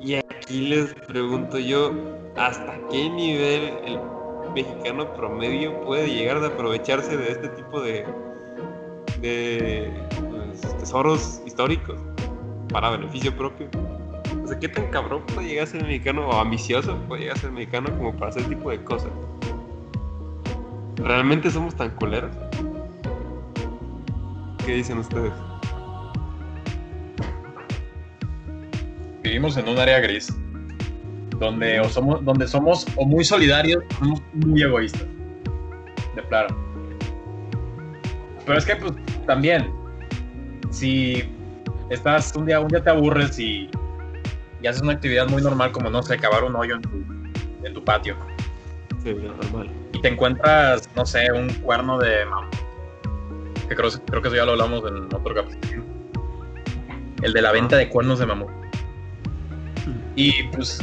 Y 0.00 0.14
aquí 0.14 0.68
les 0.68 0.94
pregunto 0.94 1.58
yo, 1.58 1.92
¿hasta 2.36 2.78
qué 2.90 3.10
nivel 3.10 3.74
el 3.84 3.98
mexicano 4.54 5.12
promedio 5.14 5.80
puede 5.82 6.08
llegar 6.08 6.40
de 6.40 6.46
aprovecharse 6.46 7.16
de 7.16 7.32
este 7.32 7.48
tipo 7.48 7.80
de, 7.80 8.06
de 9.20 9.92
pues, 10.30 10.60
tesoros 10.78 11.42
históricos 11.44 11.98
para 12.72 12.90
beneficio 12.90 13.36
propio? 13.36 13.68
Sea, 14.50 14.58
¿qué 14.58 14.68
tan 14.68 14.88
cabrón 14.88 15.22
puede 15.32 15.46
llegar 15.46 15.62
a 15.62 15.66
ser 15.68 15.84
mexicano 15.84 16.28
o 16.28 16.32
ambicioso 16.32 16.96
puede 17.06 17.22
llegar 17.22 17.36
a 17.36 17.40
ser 17.40 17.52
mexicano 17.52 17.96
como 17.96 18.12
para 18.12 18.30
hacer 18.30 18.42
tipo 18.48 18.68
de 18.72 18.82
cosas? 18.82 19.12
¿Realmente 20.96 21.52
somos 21.52 21.76
tan 21.76 21.90
culeros? 21.90 22.32
¿Qué 24.66 24.74
dicen 24.74 24.98
ustedes? 24.98 25.32
Vivimos 29.22 29.56
en 29.56 29.68
un 29.68 29.78
área 29.78 30.00
gris 30.00 30.36
donde 31.38 31.78
o 31.78 31.88
somos 31.88 32.24
donde 32.24 32.48
somos 32.48 32.88
o 32.96 33.06
muy 33.06 33.22
solidarios 33.22 33.84
o 34.00 34.04
somos 34.04 34.22
muy 34.32 34.62
egoístas. 34.64 35.06
De 36.16 36.22
plano. 36.24 36.56
Pero 38.46 38.58
es 38.58 38.66
que 38.66 38.74
pues 38.74 38.94
también 39.28 39.72
si 40.70 41.22
estás 41.88 42.34
un 42.34 42.46
día 42.46 42.58
un 42.58 42.66
día 42.66 42.82
te 42.82 42.90
aburres 42.90 43.38
y, 43.38 43.70
y 44.62 44.66
haces 44.66 44.82
una 44.82 44.92
actividad 44.92 45.28
muy 45.28 45.42
normal 45.42 45.72
como 45.72 45.90
no 45.90 46.02
sé, 46.02 46.18
cavar 46.18 46.44
un 46.44 46.54
hoyo 46.56 46.76
en 46.76 46.82
tu, 46.82 46.90
en 47.64 47.74
tu 47.74 47.84
patio. 47.84 48.16
Sí, 49.02 49.14
normal. 49.14 49.70
Y 49.92 50.00
te 50.02 50.08
encuentras, 50.08 50.88
no 50.94 51.06
sé, 51.06 51.32
un 51.32 51.48
cuerno 51.54 51.98
de 51.98 52.24
mamut. 52.26 52.54
Que 53.68 53.74
creo, 53.76 53.90
creo 54.06 54.20
que 54.22 54.28
eso 54.28 54.36
ya 54.36 54.44
lo 54.44 54.52
hablamos 54.52 54.82
en 54.90 55.04
otro 55.14 55.34
capítulo. 55.34 55.84
El 57.22 57.32
de 57.32 57.42
la 57.42 57.52
venta 57.52 57.76
de 57.76 57.88
cuernos 57.88 58.18
de 58.18 58.26
mamut. 58.26 58.50
Y 60.16 60.42
pues 60.48 60.78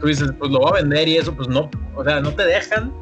tú 0.00 0.06
dices, 0.06 0.32
pues 0.38 0.50
lo 0.50 0.60
voy 0.60 0.70
a 0.70 0.82
vender 0.82 1.08
y 1.08 1.16
eso, 1.16 1.34
pues 1.34 1.48
no, 1.48 1.70
o 1.94 2.04
sea, 2.04 2.20
no 2.20 2.30
te 2.32 2.44
dejan 2.44 2.92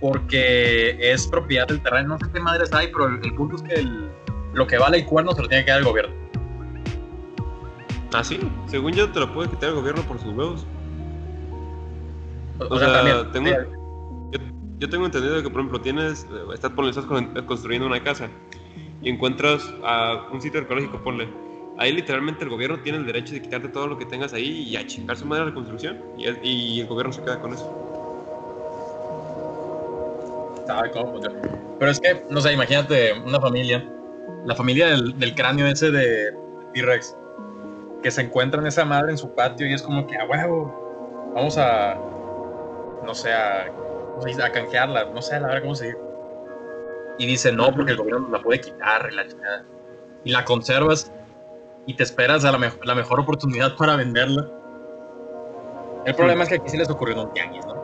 porque 0.00 0.96
es 1.00 1.26
propiedad 1.26 1.66
del 1.66 1.80
terreno. 1.82 2.10
No 2.10 2.18
sé 2.18 2.26
qué 2.32 2.40
madres 2.40 2.72
hay, 2.72 2.88
pero 2.88 3.06
el, 3.08 3.20
el 3.24 3.34
punto 3.34 3.56
es 3.56 3.62
que 3.62 3.74
el- 3.80 4.08
lo 4.54 4.66
que 4.66 4.78
vale 4.78 4.98
el 4.98 5.04
cuerno 5.06 5.32
se 5.32 5.42
lo 5.42 5.48
tiene 5.48 5.64
que 5.64 5.70
dar 5.72 5.80
el 5.80 5.84
gobierno. 5.86 6.14
Ah, 8.12 8.24
sí. 8.24 8.38
Según 8.66 8.92
yo, 8.92 9.10
te 9.10 9.20
lo 9.20 9.32
puede 9.32 9.50
quitar 9.50 9.70
el 9.70 9.74
gobierno 9.76 10.02
por 10.02 10.18
sus 10.18 10.32
huevos. 10.34 10.66
O, 12.58 12.78
sea, 12.78 12.92
tengo- 13.32 13.50
Yo, 14.32 14.40
yo 14.78 14.88
tengo 14.90 15.06
entendido 15.06 15.42
que, 15.42 15.50
por 15.50 15.60
ejemplo, 15.60 15.80
tienes, 15.80 16.26
estás, 16.54 16.70
ponle, 16.72 16.90
estás 16.90 17.04
con- 17.06 17.34
construyendo 17.46 17.86
una 17.86 18.02
casa 18.02 18.28
y 19.02 19.10
encuentras 19.10 19.72
a 19.84 20.26
un 20.32 20.40
sitio 20.40 20.60
arqueológico, 20.60 20.98
ponle. 21.02 21.28
Ahí 21.78 21.92
literalmente 21.92 22.42
el 22.42 22.50
gobierno 22.50 22.80
tiene 22.80 22.98
el 22.98 23.06
derecho 23.06 23.34
de 23.34 23.40
quitarte 23.42 23.68
todo 23.68 23.86
lo 23.86 23.96
que 23.98 24.04
tengas 24.04 24.32
ahí 24.32 24.64
y 24.68 24.76
a 24.76 24.84
chingar 24.86 25.16
su 25.16 25.26
madre 25.26 25.46
la 25.46 25.54
construcción. 25.54 25.98
Y 26.16 26.24
el, 26.24 26.38
y 26.44 26.80
el 26.80 26.86
gobierno 26.88 27.12
se 27.12 27.22
queda 27.22 27.40
con 27.40 27.52
eso. 27.52 27.84
Pero 31.78 31.90
es 31.90 32.00
que, 32.00 32.24
no 32.30 32.40
sé, 32.40 32.52
imagínate 32.52 33.12
una 33.24 33.40
familia, 33.40 33.88
la 34.44 34.54
familia 34.56 34.88
del, 34.88 35.16
del 35.18 35.34
cráneo 35.34 35.66
ese 35.68 35.90
de 35.92 36.32
T-Rex, 36.74 37.16
que 38.02 38.10
se 38.10 38.22
encuentran 38.22 38.66
esa 38.66 38.84
madre 38.84 39.10
en 39.12 39.18
su 39.18 39.34
patio 39.34 39.66
y 39.66 39.72
es 39.74 39.82
como 39.82 40.06
que, 40.06 40.16
a 40.16 40.24
huevo, 40.24 41.32
vamos 41.34 41.58
a, 41.58 41.96
no 43.04 43.14
sé, 43.14 43.32
a, 43.32 43.62
a 43.64 44.52
canjearla, 44.52 45.06
no 45.06 45.20
sé, 45.22 45.40
la 45.40 45.48
verdad 45.48 45.62
cómo 45.62 45.74
se 45.74 45.86
dice. 45.86 45.98
Y 47.18 47.26
dice, 47.26 47.50
no, 47.52 47.72
porque 47.74 47.92
el 47.92 47.96
gobierno 47.96 48.28
la 48.30 48.40
puede 48.40 48.60
quitar 48.60 49.08
y 49.10 49.14
la 49.16 49.26
chingada. 49.26 49.64
Y 50.24 50.30
la 50.30 50.44
conservas 50.44 51.12
y 51.86 51.94
te 51.94 52.02
esperas 52.04 52.44
a 52.44 52.52
la, 52.52 52.58
me- 52.58 52.70
la 52.84 52.94
mejor 52.94 53.18
oportunidad 53.20 53.76
para 53.76 53.96
venderla. 53.96 54.48
El 56.04 56.14
problema 56.14 56.44
es 56.44 56.48
que 56.50 56.54
aquí 56.56 56.68
sí 56.68 56.76
les 56.76 56.88
ocurrió 56.88 57.20
un 57.22 57.32
tianguis, 57.32 57.66
¿no? 57.66 57.74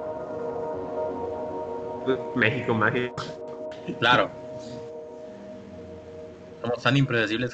México 2.36 2.74
mágico. 2.74 3.14
Claro. 3.98 4.30
Somos 6.62 6.82
tan 6.82 6.96
impredecibles. 6.96 7.52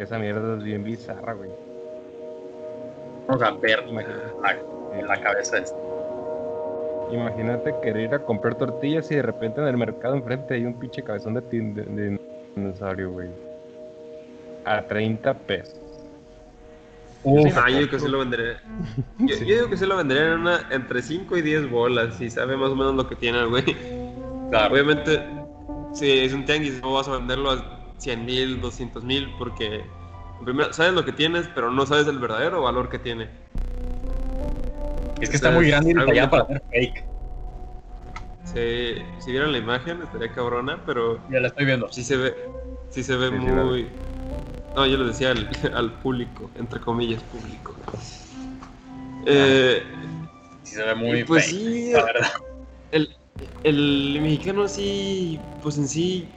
Esa 0.00 0.18
mierda 0.18 0.56
es 0.56 0.62
bien 0.64 0.82
bizarra, 0.82 1.34
güey. 1.34 1.50
Vamos 3.28 3.42
a 3.42 3.50
ver 3.52 3.84
Imagínate. 3.86 4.22
la, 4.42 5.02
la 5.06 5.20
cabeza 5.20 5.56
de 5.56 5.62
este. 5.62 5.76
Imagínate 7.12 7.74
querer 7.82 8.02
ir 8.08 8.14
a 8.14 8.18
comprar 8.20 8.54
tortillas 8.56 9.10
y 9.10 9.16
de 9.16 9.22
repente 9.22 9.60
en 9.60 9.66
el 9.66 9.76
mercado 9.76 10.14
enfrente 10.14 10.54
hay 10.54 10.64
un 10.64 10.74
pinche 10.78 11.02
cabezón 11.02 11.34
de, 11.34 11.40
de, 11.42 11.82
de 11.82 12.20
dinosaurio, 12.56 13.10
güey. 13.12 13.28
A 14.64 14.82
30 14.82 15.34
pesos. 15.34 15.76
Uf, 17.22 17.52
Ah, 17.58 17.68
yo 17.68 17.78
digo 17.80 17.90
que 17.90 17.98
sí 18.00 18.08
lo 18.08 18.20
venderé. 18.20 18.56
Yo, 19.18 19.36
Sí. 19.36 19.44
yo 19.46 19.54
digo 19.56 19.68
que 19.68 19.76
sí 19.76 19.84
lo 19.86 19.96
venderé 19.96 20.28
en 20.32 20.40
una, 20.40 20.66
entre 20.70 21.02
5 21.02 21.36
y 21.36 21.42
10 21.42 21.70
bolas, 21.70 22.14
si 22.14 22.30
sabe 22.30 22.56
más 22.56 22.70
o 22.70 22.76
menos 22.76 22.94
lo 22.94 23.06
que 23.08 23.16
tiene 23.16 23.38
el 23.40 23.48
güey. 23.48 23.64
claro. 24.50 24.72
Obviamente, 24.72 25.20
si 25.92 26.20
es 26.20 26.32
un 26.32 26.44
tianguis, 26.46 26.80
no 26.80 26.94
vas 26.94 27.08
a 27.08 27.12
venderlo 27.18 27.50
a 27.50 27.79
100 28.00 28.24
mil, 28.24 28.60
200 28.60 29.04
mil, 29.04 29.32
porque 29.38 29.84
primero 30.42 30.72
sabes 30.72 30.94
lo 30.94 31.04
que 31.04 31.12
tienes, 31.12 31.48
pero 31.54 31.70
no 31.70 31.84
sabes 31.86 32.06
el 32.06 32.18
verdadero 32.18 32.62
valor 32.62 32.88
que 32.88 32.98
tiene. 32.98 33.28
Es 35.20 35.28
que 35.28 35.36
está 35.36 35.50
muy 35.50 35.68
grande 35.68 35.90
y 35.90 35.94
que- 35.94 36.26
para 36.28 36.42
hacer 36.44 36.62
fake. 36.70 37.04
Si, 38.44 38.94
si 39.22 39.30
vieran 39.32 39.52
la 39.52 39.58
imagen, 39.58 40.02
estaría 40.02 40.32
cabrona, 40.32 40.82
pero 40.86 41.20
Ya 41.30 41.40
la 41.40 41.48
estoy 41.48 41.66
viendo. 41.66 41.92
sí 41.92 42.02
se 42.02 42.16
ve, 42.16 42.34
sí 42.88 43.04
se 43.04 43.16
ve 43.16 43.28
Sí, 43.28 43.36
sí 43.38 43.46
muy... 43.46 43.88
No, 44.74 44.86
yo 44.86 44.96
lo 44.96 45.06
decía 45.06 45.32
al, 45.32 45.48
al 45.74 45.92
público, 46.00 46.50
entre 46.56 46.80
comillas, 46.80 47.22
público. 47.24 47.76
Eh, 49.26 49.82
Sí 50.62 50.74
se 50.76 50.82
ve 50.84 50.94
muy 50.94 51.24
pues 51.24 51.44
fake. 51.44 51.54
sí, 51.56 51.90
La 51.92 52.04
verdad. 52.04 52.30
el, 52.92 53.16
el 53.64 54.18
mexicano 54.22 54.68
sí, 54.68 55.38
pues 55.62 55.76
en 55.78 55.86
sí, 55.88 56.28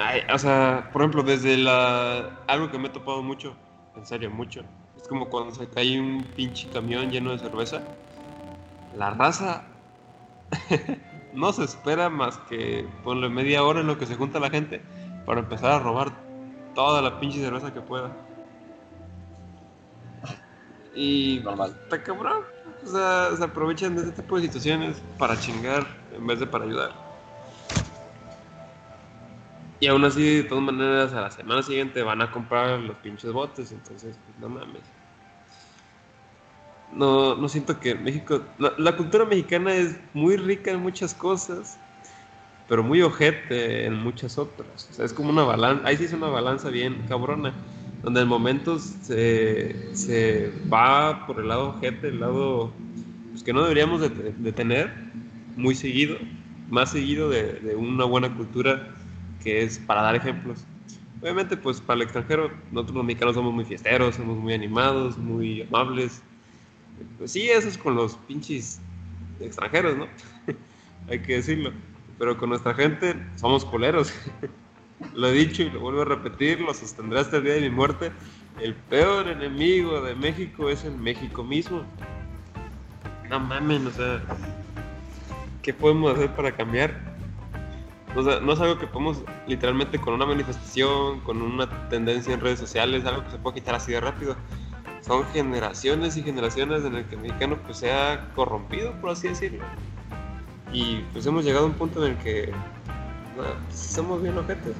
ay, 0.00 0.22
o 0.32 0.38
sea, 0.38 0.88
por 0.92 1.02
ejemplo, 1.02 1.22
desde 1.22 1.56
la, 1.56 2.38
algo 2.46 2.70
que 2.70 2.78
me 2.78 2.88
he 2.88 2.90
topado 2.90 3.22
mucho, 3.22 3.54
en 3.96 4.06
serio, 4.06 4.30
mucho, 4.30 4.62
es 4.96 5.06
como 5.08 5.28
cuando 5.28 5.54
se 5.54 5.68
cae 5.68 6.00
un 6.00 6.22
pinche 6.36 6.68
camión 6.70 7.10
lleno 7.10 7.32
de 7.32 7.38
cerveza, 7.38 7.82
la 8.96 9.10
raza 9.10 9.64
no 11.34 11.52
se 11.52 11.64
espera 11.64 12.08
más 12.08 12.38
que 12.48 12.86
ponle 13.04 13.28
media 13.28 13.62
hora 13.62 13.80
en 13.80 13.86
lo 13.86 13.98
que 13.98 14.06
se 14.06 14.16
junta 14.16 14.40
la 14.40 14.50
gente 14.50 14.82
para 15.26 15.40
empezar 15.40 15.72
a 15.72 15.78
robar 15.78 16.12
toda 16.74 17.02
la 17.02 17.20
pinche 17.20 17.40
cerveza 17.40 17.72
que 17.72 17.80
pueda. 17.80 18.10
Y 20.94 21.40
Normal. 21.44 21.76
está 21.84 22.02
cabrón. 22.02 22.42
O 22.84 22.86
sea, 22.86 23.36
se 23.36 23.44
aprovechan 23.44 23.94
de 23.94 24.02
este 24.02 24.22
tipo 24.22 24.36
de 24.36 24.42
situaciones 24.42 25.02
para 25.18 25.38
chingar 25.38 25.86
en 26.16 26.26
vez 26.26 26.40
de 26.40 26.46
para 26.46 26.64
ayudar. 26.64 27.09
Y 29.80 29.86
aún 29.86 30.04
así, 30.04 30.36
de 30.36 30.44
todas 30.44 30.62
maneras, 30.62 31.12
a 31.14 31.22
la 31.22 31.30
semana 31.30 31.62
siguiente 31.62 32.02
van 32.02 32.20
a 32.20 32.30
comprar 32.30 32.78
los 32.80 32.96
pinches 32.98 33.32
botes. 33.32 33.72
Entonces, 33.72 34.18
pues, 34.26 34.38
no 34.38 34.48
mames. 34.50 34.82
No, 36.92 37.34
no 37.34 37.48
siento 37.48 37.80
que 37.80 37.94
México. 37.94 38.42
La, 38.58 38.72
la 38.76 38.96
cultura 38.96 39.24
mexicana 39.24 39.72
es 39.74 39.98
muy 40.12 40.36
rica 40.36 40.70
en 40.70 40.80
muchas 40.80 41.14
cosas, 41.14 41.78
pero 42.68 42.82
muy 42.82 43.00
ojete 43.00 43.86
en 43.86 43.94
muchas 44.02 44.36
otras. 44.36 44.88
O 44.90 44.94
sea, 44.94 45.04
es 45.06 45.14
como 45.14 45.30
una 45.30 45.44
balanza. 45.44 45.86
Ahí 45.86 45.96
sí 45.96 46.04
es 46.04 46.12
una 46.12 46.28
balanza 46.28 46.68
bien 46.68 47.06
cabrona 47.08 47.54
donde 48.02 48.22
en 48.22 48.28
momentos 48.28 48.82
se, 49.02 49.94
se 49.94 50.52
va 50.72 51.26
por 51.26 51.40
el 51.40 51.48
lado 51.48 51.70
ojete, 51.70 52.08
el 52.08 52.20
lado 52.20 52.72
pues, 53.30 53.42
que 53.42 53.52
no 53.52 53.62
deberíamos 53.62 54.00
de, 54.00 54.08
de 54.08 54.52
tener 54.52 54.92
muy 55.56 55.74
seguido, 55.74 56.16
más 56.70 56.92
seguido 56.92 57.28
de, 57.28 57.54
de 57.60 57.76
una 57.76 58.04
buena 58.04 58.34
cultura 58.34 58.94
que 59.42 59.62
es 59.62 59.78
para 59.78 60.02
dar 60.02 60.16
ejemplos. 60.16 60.64
Obviamente, 61.20 61.56
pues 61.56 61.80
para 61.80 61.96
el 61.96 62.02
extranjero, 62.02 62.50
nosotros 62.70 62.96
los 62.96 63.04
mexicanos 63.04 63.34
somos 63.34 63.52
muy 63.52 63.64
fiesteros, 63.64 64.14
somos 64.14 64.38
muy 64.38 64.54
animados, 64.54 65.18
muy 65.18 65.62
amables. 65.62 66.22
Pues 67.18 67.32
sí, 67.32 67.50
eso 67.50 67.68
es 67.68 67.76
con 67.76 67.94
los 67.94 68.16
pinches 68.16 68.80
extranjeros, 69.40 69.96
¿no? 69.96 70.06
Hay 71.10 71.20
que 71.20 71.34
decirlo. 71.34 71.72
Pero 72.18 72.36
con 72.38 72.50
nuestra 72.50 72.74
gente 72.74 73.14
somos 73.36 73.64
coleros. 73.64 74.12
Lo 75.14 75.28
he 75.28 75.32
dicho 75.32 75.62
y 75.62 75.70
lo 75.70 75.80
vuelvo 75.80 76.02
a 76.02 76.04
repetir, 76.04 76.60
lo 76.60 76.74
sostendré 76.74 77.20
hasta 77.20 77.38
el 77.38 77.44
día 77.44 77.54
de 77.54 77.62
mi 77.62 77.70
muerte. 77.70 78.12
El 78.60 78.74
peor 78.74 79.28
enemigo 79.28 80.02
de 80.02 80.14
México 80.14 80.68
es 80.68 80.84
el 80.84 80.94
México 80.98 81.42
mismo. 81.42 81.84
No 83.30 83.40
mamen, 83.40 83.86
o 83.86 83.90
sea. 83.90 84.22
¿qué 85.62 85.74
podemos 85.74 86.14
hacer 86.14 86.30
para 86.34 86.52
cambiar? 86.52 87.09
O 88.16 88.22
sea, 88.22 88.40
no 88.40 88.52
es 88.52 88.60
algo 88.60 88.78
que 88.78 88.86
podemos 88.86 89.22
literalmente 89.46 89.98
con 89.98 90.14
una 90.14 90.26
manifestación, 90.26 91.20
con 91.20 91.40
una 91.40 91.88
tendencia 91.88 92.34
en 92.34 92.40
redes 92.40 92.58
sociales, 92.58 93.04
algo 93.04 93.24
que 93.24 93.30
se 93.30 93.38
puede 93.38 93.56
quitar 93.56 93.76
así 93.76 93.92
de 93.92 94.00
rápido. 94.00 94.36
Son 95.00 95.24
generaciones 95.32 96.16
y 96.16 96.22
generaciones 96.22 96.84
en 96.84 96.96
el 96.96 97.04
que 97.06 97.14
el 97.14 97.22
mexicano 97.22 97.56
pues 97.64 97.78
se 97.78 97.92
ha 97.92 98.28
corrompido, 98.34 98.92
por 99.00 99.10
así 99.10 99.28
decirlo. 99.28 99.64
Y 100.72 101.04
pues 101.12 101.24
hemos 101.26 101.44
llegado 101.44 101.66
a 101.66 101.68
un 101.68 101.74
punto 101.74 102.04
en 102.04 102.12
el 102.12 102.18
que 102.18 102.52
pues, 103.36 103.48
somos 103.78 104.22
bien 104.22 104.36
ojetes. 104.36 104.74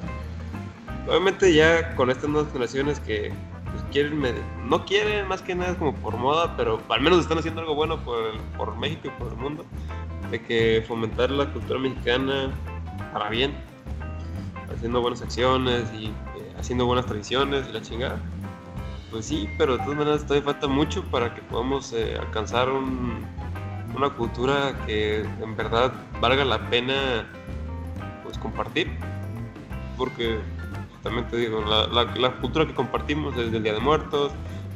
Obviamente 1.07 1.53
ya 1.53 1.95
con 1.95 2.11
estas 2.11 2.29
nuevas 2.29 2.51
generaciones 2.51 2.99
que 2.99 3.31
pues, 3.71 3.83
quieren, 3.91 4.21
no 4.65 4.85
quieren 4.85 5.27
más 5.27 5.41
que 5.41 5.55
nada 5.55 5.75
como 5.75 5.95
por 5.95 6.17
moda, 6.17 6.55
pero 6.57 6.81
al 6.89 7.01
menos 7.01 7.19
están 7.19 7.39
haciendo 7.39 7.61
algo 7.61 7.75
bueno 7.75 7.97
por, 8.03 8.37
por 8.57 8.77
México 8.77 9.07
y 9.07 9.21
por 9.21 9.31
el 9.31 9.37
mundo, 9.37 9.65
de 10.29 10.41
que 10.41 10.83
fomentar 10.87 11.31
la 11.31 11.51
cultura 11.51 11.79
mexicana 11.79 12.51
para 13.11 13.29
bien, 13.29 13.53
haciendo 14.73 15.01
buenas 15.01 15.21
acciones 15.21 15.91
y 15.93 16.07
eh, 16.07 16.53
haciendo 16.57 16.85
buenas 16.85 17.05
tradiciones 17.05 17.67
y 17.69 17.73
la 17.73 17.81
chingada. 17.81 18.19
Pues 19.09 19.25
sí, 19.25 19.49
pero 19.57 19.77
de 19.77 19.83
todas 19.83 19.97
maneras 19.97 20.25
todavía 20.25 20.45
falta 20.51 20.67
mucho 20.67 21.03
para 21.05 21.33
que 21.35 21.41
podamos 21.41 21.91
eh, 21.93 22.17
alcanzar 22.19 22.69
un- 22.69 23.25
una 23.95 24.09
cultura 24.11 24.73
que 24.85 25.19
en 25.21 25.57
verdad 25.57 25.91
valga 26.21 26.45
la 26.45 26.69
pena 26.69 27.27
pues 28.23 28.37
compartir. 28.37 28.89
Porque 29.97 30.39
también 31.03 31.27
te 31.27 31.35
digo, 31.37 31.61
la 31.61 32.31
cultura 32.39 32.65
que 32.65 32.73
compartimos 32.73 33.35
desde 33.35 33.57
el 33.57 33.63
Día 33.63 33.73
de 33.73 33.79
Muertos, 33.81 34.31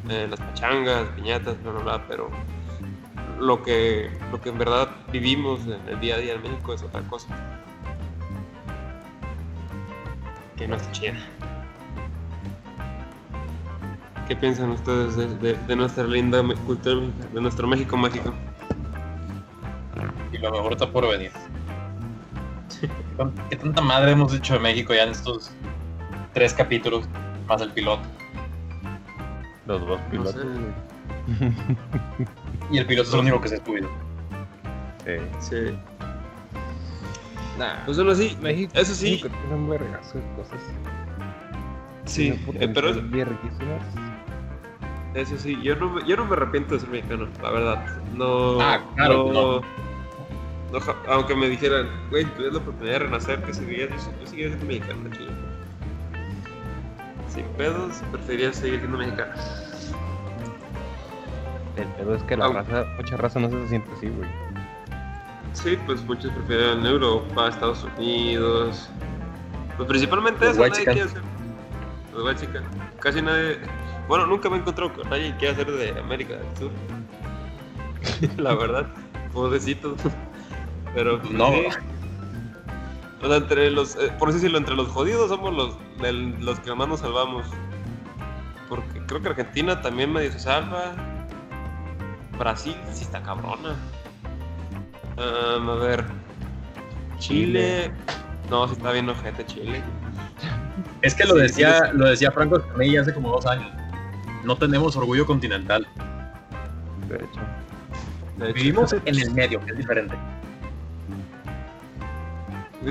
eh, 0.10 0.28
las 0.30 0.40
pachangas, 0.40 1.08
piñatas, 1.16 1.62
bla, 1.64 1.72
bla, 1.72 1.82
bla, 1.82 2.08
pero 2.08 2.30
lo 3.40 3.64
que, 3.64 4.10
lo 4.32 4.40
que 4.42 4.50
en 4.50 4.58
verdad 4.58 4.90
vivimos 5.12 5.62
en 5.66 5.80
el 5.88 6.00
día 6.00 6.16
a 6.16 6.18
día 6.20 6.34
en 6.34 6.42
México 6.44 6.74
es 6.74 6.84
otra 6.84 7.02
cosa. 7.04 7.28
Que 10.58 10.68
no 10.68 10.76
está 10.76 10.92
chida. 10.92 11.14
¿Qué 14.28 14.36
piensan 14.36 14.72
ustedes 14.72 15.16
de, 15.16 15.28
de- 15.38 15.54
de 15.68 15.76
nuestra 15.76 16.04
linda 16.06 16.42
cultura, 16.66 17.02
de 17.34 17.42
nuestro 17.42 17.68
México 17.68 17.96
mágico? 17.98 18.34
Y 20.32 20.38
lo 20.38 20.52
mejor 20.52 20.74
está 20.74 20.90
por 20.92 21.08
venir. 21.08 21.32
¿Qué 23.50 23.56
tanta 23.56 23.82
madre 23.82 24.12
hemos 24.12 24.34
hecho 24.34 24.56
de 24.56 24.60
México 24.60 24.94
ya 24.94 25.04
en 25.04 25.10
estos 25.12 25.52
tres 26.34 26.54
capítulos, 26.54 27.06
más 27.48 27.62
el 27.62 27.72
piloto? 27.72 28.02
Los 29.68 29.82
dos 29.82 30.00
No 30.00 30.10
pilotos, 30.10 30.34
sé. 30.34 30.42
Y 32.72 32.78
el 32.80 32.86
piloto 32.86 33.08
es 33.10 33.14
el 33.14 33.20
único 33.22 33.42
que 33.42 33.48
se 33.48 33.56
ha 33.56 33.66
subido. 33.66 33.90
Eh, 35.06 35.22
Sí. 35.40 35.78
Nah, 37.58 37.86
Pues 37.86 37.98
bueno, 37.98 38.16
sí, 38.16 38.38
México, 38.42 38.72
eso 38.76 38.94
sí. 38.94 39.12
México 39.12 39.30
tiene 39.30 39.56
un 39.56 39.70
vergazo 39.70 40.18
de 40.18 40.24
cosas. 40.36 40.62
sí, 42.06 42.40
eh, 42.54 42.72
pero. 42.74 42.90
Eso 45.14 45.38
sí, 45.38 45.58
yo 45.64 45.78
no, 45.78 45.92
me, 45.92 46.06
yo 46.06 46.18
no 46.18 46.26
me 46.26 46.34
arrepiento 46.34 46.74
de 46.74 46.82
ser 46.82 46.90
mexicano, 46.90 47.28
la 47.42 47.52
verdad. 47.52 47.86
No. 48.16 48.60
Ah, 48.60 48.82
claro, 48.96 49.32
no, 49.32 49.62
aunque 51.08 51.36
me 51.36 51.48
dijeran, 51.50 51.88
güey, 52.10 52.26
tuvieras 52.26 52.56
la 52.56 52.60
oportunidad 52.60 52.94
de 52.94 53.00
renacer, 53.00 53.42
que 53.44 53.54
seguirías, 53.54 53.90
yo 53.92 54.28
seguiría 54.28 54.48
siendo 54.50 54.66
mexicano, 54.66 55.10
chile. 55.12 55.32
Sin 57.30 57.46
pedos, 57.58 58.02
preferiría 58.12 58.54
seguir 58.54 58.80
siendo 58.80 58.98
mexicano. 58.98 59.34
El 61.78 61.88
pedo 61.90 62.16
es 62.16 62.24
que 62.24 62.38
la 62.38 62.48
raza, 62.50 62.86
mucha 62.98 63.18
raza 63.18 63.40
no 63.40 63.50
se 63.50 63.68
siente 63.68 63.90
así, 63.96 64.10
güey. 64.10 64.30
Sí, 65.56 65.78
pues 65.86 66.04
muchos 66.04 66.32
prefieren 66.32 66.86
Europa, 66.86 67.48
Estados 67.48 67.86
Unidos. 67.98 68.90
Pues 69.78 69.88
principalmente 69.90 70.50
eso, 70.50 70.60
nadie 70.60 70.84
quiere 70.84 71.02
hacer. 71.02 71.22
Los 72.14 72.36
chican. 72.40 72.64
Casi 73.00 73.22
nadie. 73.22 73.58
Bueno, 74.08 74.28
nunca 74.28 74.50
me 74.50 74.58
he 74.58 74.60
encontrado 74.60 74.94
con 74.94 75.10
nadie 75.10 75.32
que 75.32 75.38
quiera 75.38 75.54
hacer 75.54 75.72
de 75.72 76.00
América 76.00 76.36
del 76.36 76.58
Sur. 76.58 76.72
La 78.38 78.54
verdad, 78.54 78.88
pobrecitos. 79.34 80.00
Pero 80.94 81.20
pues, 81.20 81.32
No. 81.34 81.48
sí. 81.48 81.64
O 83.24 83.28
sea, 83.28 83.38
entre 83.38 83.72
los, 83.72 83.96
eh, 83.96 84.12
por 84.20 84.30
así 84.30 84.38
decirlo, 84.38 84.58
entre 84.58 84.76
los 84.76 84.88
jodidos 84.90 85.30
somos 85.30 85.54
los, 85.54 85.78
los 86.42 86.60
que 86.60 86.76
más 86.76 86.88
nos 86.88 87.00
salvamos. 87.00 87.48
Porque 88.70 89.02
creo 89.08 89.22
que 89.22 89.30
Argentina 89.30 89.82
también 89.82 90.12
medio 90.14 90.32
se 90.32 90.40
salva. 90.40 90.94
Brasil 92.38 92.76
sí 92.94 93.04
está 93.04 93.22
cabrona. 93.24 93.76
Um, 95.18 95.70
a 95.70 95.76
ver. 95.76 96.06
Chile. 97.20 97.92
No, 98.50 98.68
sí 98.68 98.74
está 98.74 98.92
bien 98.92 99.10
ojete 99.10 99.46
Chile. 99.46 99.82
Es 101.02 101.16
que 101.16 101.26
lo 101.26 101.36
decía, 101.36 101.92
lo 101.94 102.08
decía 102.08 102.32
Franco 102.32 102.58
Escamilla 102.58 103.02
hace 103.02 103.14
como 103.14 103.32
dos 103.32 103.46
años. 103.46 103.72
No 104.44 104.58
tenemos 104.58 104.96
orgullo 104.96 105.26
continental. 105.26 105.88
De 107.08 107.16
hecho. 107.16 107.40
De 108.38 108.50
hecho. 108.50 108.56
Vivimos 108.56 108.94
en 108.94 109.20
el 109.20 109.32
medio, 109.32 109.60
que 109.62 109.72
es 109.72 109.78
diferente. 109.78 110.16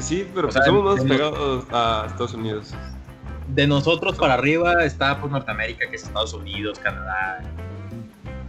Sí, 0.01 0.29
pero 0.35 0.49
O 0.49 0.51
sea, 0.51 0.63
pues 0.63 0.75
somos 0.75 0.97
más 0.97 1.05
pegados 1.05 1.67
a 1.71 2.07
Estados 2.07 2.35
Unidos. 2.35 2.75
De 3.49 3.67
nosotros 3.67 4.17
para 4.17 4.35
arriba 4.35 4.85
está 4.85 5.21
pues 5.21 5.31
Norteamérica, 5.31 5.89
que 5.89 5.97
es 5.97 6.05
Estados 6.05 6.33
Unidos, 6.33 6.79
Canadá. 6.81 7.43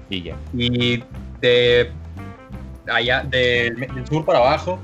Y 0.09 0.23
ya. 0.23 0.35
Y 0.53 1.03
de 1.41 1.91
allá, 2.91 3.21
del, 3.23 3.75
del 3.75 4.07
sur 4.07 4.25
para 4.25 4.39
abajo, 4.39 4.79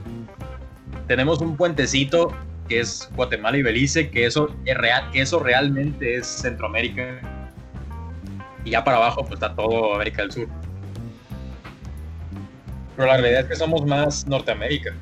tenemos 1.07 1.39
un 1.41 1.55
puentecito 1.57 2.31
que 2.67 2.79
es 2.79 3.09
Guatemala 3.15 3.57
y 3.57 3.61
Belice, 3.63 4.09
que 4.09 4.25
eso, 4.25 4.49
es 4.65 4.77
real, 4.77 5.09
que 5.11 5.21
eso 5.21 5.39
realmente 5.39 6.15
es 6.15 6.25
Centroamérica. 6.27 7.19
Y 8.63 8.71
ya 8.71 8.83
para 8.83 8.97
abajo 8.97 9.21
pues 9.21 9.33
está 9.33 9.53
todo 9.55 9.95
América 9.95 10.21
del 10.21 10.31
Sur. 10.31 10.47
Pero 12.95 13.07
la 13.07 13.17
realidad 13.17 13.41
es 13.41 13.47
que 13.47 13.55
somos 13.55 13.85
más 13.85 14.27
Norteamérica. 14.27 14.93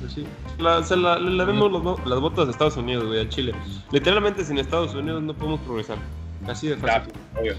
Pues 0.00 0.12
sí. 0.12 0.26
La, 0.58 0.78
o 0.78 0.82
sea, 0.82 0.96
la- 0.96 1.44
vemos 1.44 1.70
los 1.70 2.06
las 2.06 2.20
botas 2.20 2.46
de 2.46 2.52
Estados 2.52 2.76
Unidos, 2.76 3.04
güey, 3.06 3.20
a 3.20 3.28
Chile. 3.28 3.52
Literalmente 3.90 4.44
sin 4.44 4.58
Estados 4.58 4.94
Unidos 4.94 5.22
no 5.22 5.34
podemos 5.34 5.60
progresar. 5.60 5.98
Así 6.48 6.68
de 6.68 6.76
Claro, 6.76 7.04
fácil. 7.04 7.20
obvio. 7.38 7.54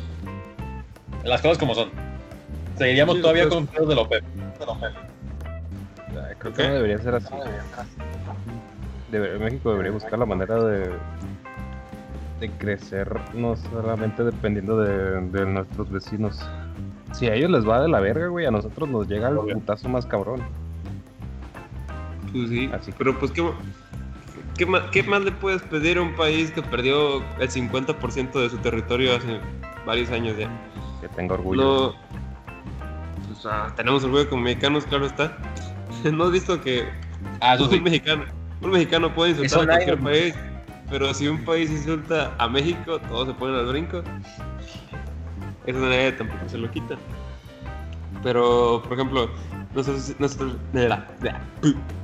Las 1.23 1.41
cosas 1.41 1.57
como 1.57 1.75
son. 1.75 1.91
Seguiríamos 2.77 3.15
Sí, 3.15 3.21
todavía 3.21 3.49
con 3.49 3.67
pedos 3.67 3.89
de 3.89 3.95
la 3.95 4.01
OPEP. 4.01 4.23
Creo 6.39 6.53
que 6.53 6.67
no 6.67 6.73
debería 6.75 6.97
ser 6.99 7.15
así. 7.15 7.33
Debe- 9.11 9.39
México 9.39 9.71
debería 9.71 9.91
buscar 9.91 10.19
la 10.19 10.25
manera 10.25 10.55
de, 10.63 10.89
de 12.39 12.49
crecer, 12.57 13.09
no 13.33 13.55
solamente 13.55 14.23
dependiendo 14.23 14.77
de, 14.79 15.21
de 15.29 15.45
nuestros 15.45 15.89
vecinos. 15.89 16.39
Si 17.13 17.27
a 17.27 17.33
ellos 17.33 17.49
les 17.49 17.67
va 17.67 17.81
de 17.81 17.87
la 17.87 17.99
verga, 17.99 18.27
güey, 18.27 18.45
a 18.45 18.51
nosotros 18.51 18.87
nos 18.89 19.07
llega 19.07 19.29
el 19.29 19.37
putazo 19.37 19.89
más 19.89 20.05
cabrón. 20.05 20.41
Pues 22.31 22.49
sí. 22.49 22.69
Así 22.73 22.91
Pero 22.97 23.17
pues, 23.17 23.31
¿qué, 23.31 23.49
qué, 24.57 24.65
más, 24.65 24.83
¿qué 24.91 25.01
más 25.03 25.21
le 25.21 25.31
puedes 25.31 25.61
pedir 25.63 25.97
a 25.97 26.01
un 26.01 26.15
país 26.15 26.51
que 26.51 26.61
perdió 26.61 27.23
el 27.39 27.49
50% 27.49 28.31
de 28.33 28.49
su 28.49 28.57
territorio 28.57 29.15
hace 29.15 29.39
varios 29.85 30.11
años 30.11 30.37
ya? 30.37 30.49
Que 31.01 31.07
tenga 31.09 31.35
orgullo. 31.35 31.61
No. 31.63 32.07
Ah, 33.49 33.71
tenemos 33.75 34.03
orgullo 34.03 34.29
como 34.29 34.43
mexicanos, 34.43 34.85
claro 34.85 35.05
está. 35.05 35.37
¿No 36.11 36.25
has 36.25 36.31
visto 36.31 36.59
que 36.61 36.85
Ah, 37.39 37.57
sí. 37.57 37.63
un 37.63 37.83
mexicano, 37.83 38.25
un 38.61 38.71
mexicano 38.71 39.13
puede 39.13 39.31
insultar 39.31 39.59
Eso 39.59 39.61
a 39.61 39.65
cualquier 39.65 39.99
país, 39.99 40.35
pero 40.89 41.13
si 41.13 41.27
un 41.27 41.43
país 41.43 41.69
insulta 41.69 42.33
a 42.37 42.47
México, 42.47 42.99
todos 43.07 43.27
se 43.27 43.33
ponen 43.33 43.55
al 43.55 43.67
brinco. 43.67 44.03
Eso 45.65 45.79
nadie 45.79 46.11
tampoco 46.13 46.47
se 46.47 46.57
lo 46.57 46.69
quita. 46.71 46.95
Pero, 48.23 48.81
por 48.83 48.93
ejemplo, 48.93 49.29
nuestro, 49.73 49.95
nuestro, 50.19 50.51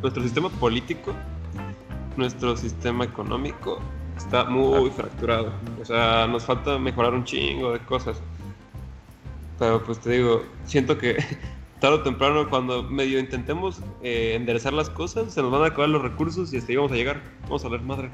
nuestro 0.02 0.24
sistema 0.24 0.50
político, 0.50 1.14
nuestro 2.18 2.56
sistema 2.58 3.06
económico 3.06 3.80
está 4.18 4.44
muy 4.46 4.90
fracturado. 4.92 5.52
O 5.82 5.86
sea, 5.86 6.28
nos 6.28 6.44
falta 6.46 6.78
mejorar 6.78 7.14
un 7.14 7.24
chingo 7.24 7.72
de 7.74 7.80
cosas. 7.80 8.22
Pero 9.60 9.84
pues 9.84 10.00
te 10.00 10.12
digo, 10.12 10.44
siento 10.66 10.98
que 10.98 11.18
tarde 11.80 11.98
o 11.98 12.02
temprano 12.02 12.50
cuando 12.50 12.84
medio 12.84 13.20
intentemos 13.20 13.82
eh, 14.02 14.34
enderezar 14.36 14.74
las 14.74 14.90
cosas, 14.90 15.34
se 15.34 15.42
nos 15.42 15.52
van 15.52 15.64
a 15.64 15.68
acabar 15.68 15.90
los 15.90 16.02
recursos 16.02 16.54
y 16.54 16.58
hasta 16.58 16.72
ahí 16.72 16.76
vamos 16.76 16.92
a 16.92 16.96
llegar. 16.96 17.22
Vamos 17.44 17.64
a 17.66 17.70
ver 17.70 17.82
madre. 17.82 18.10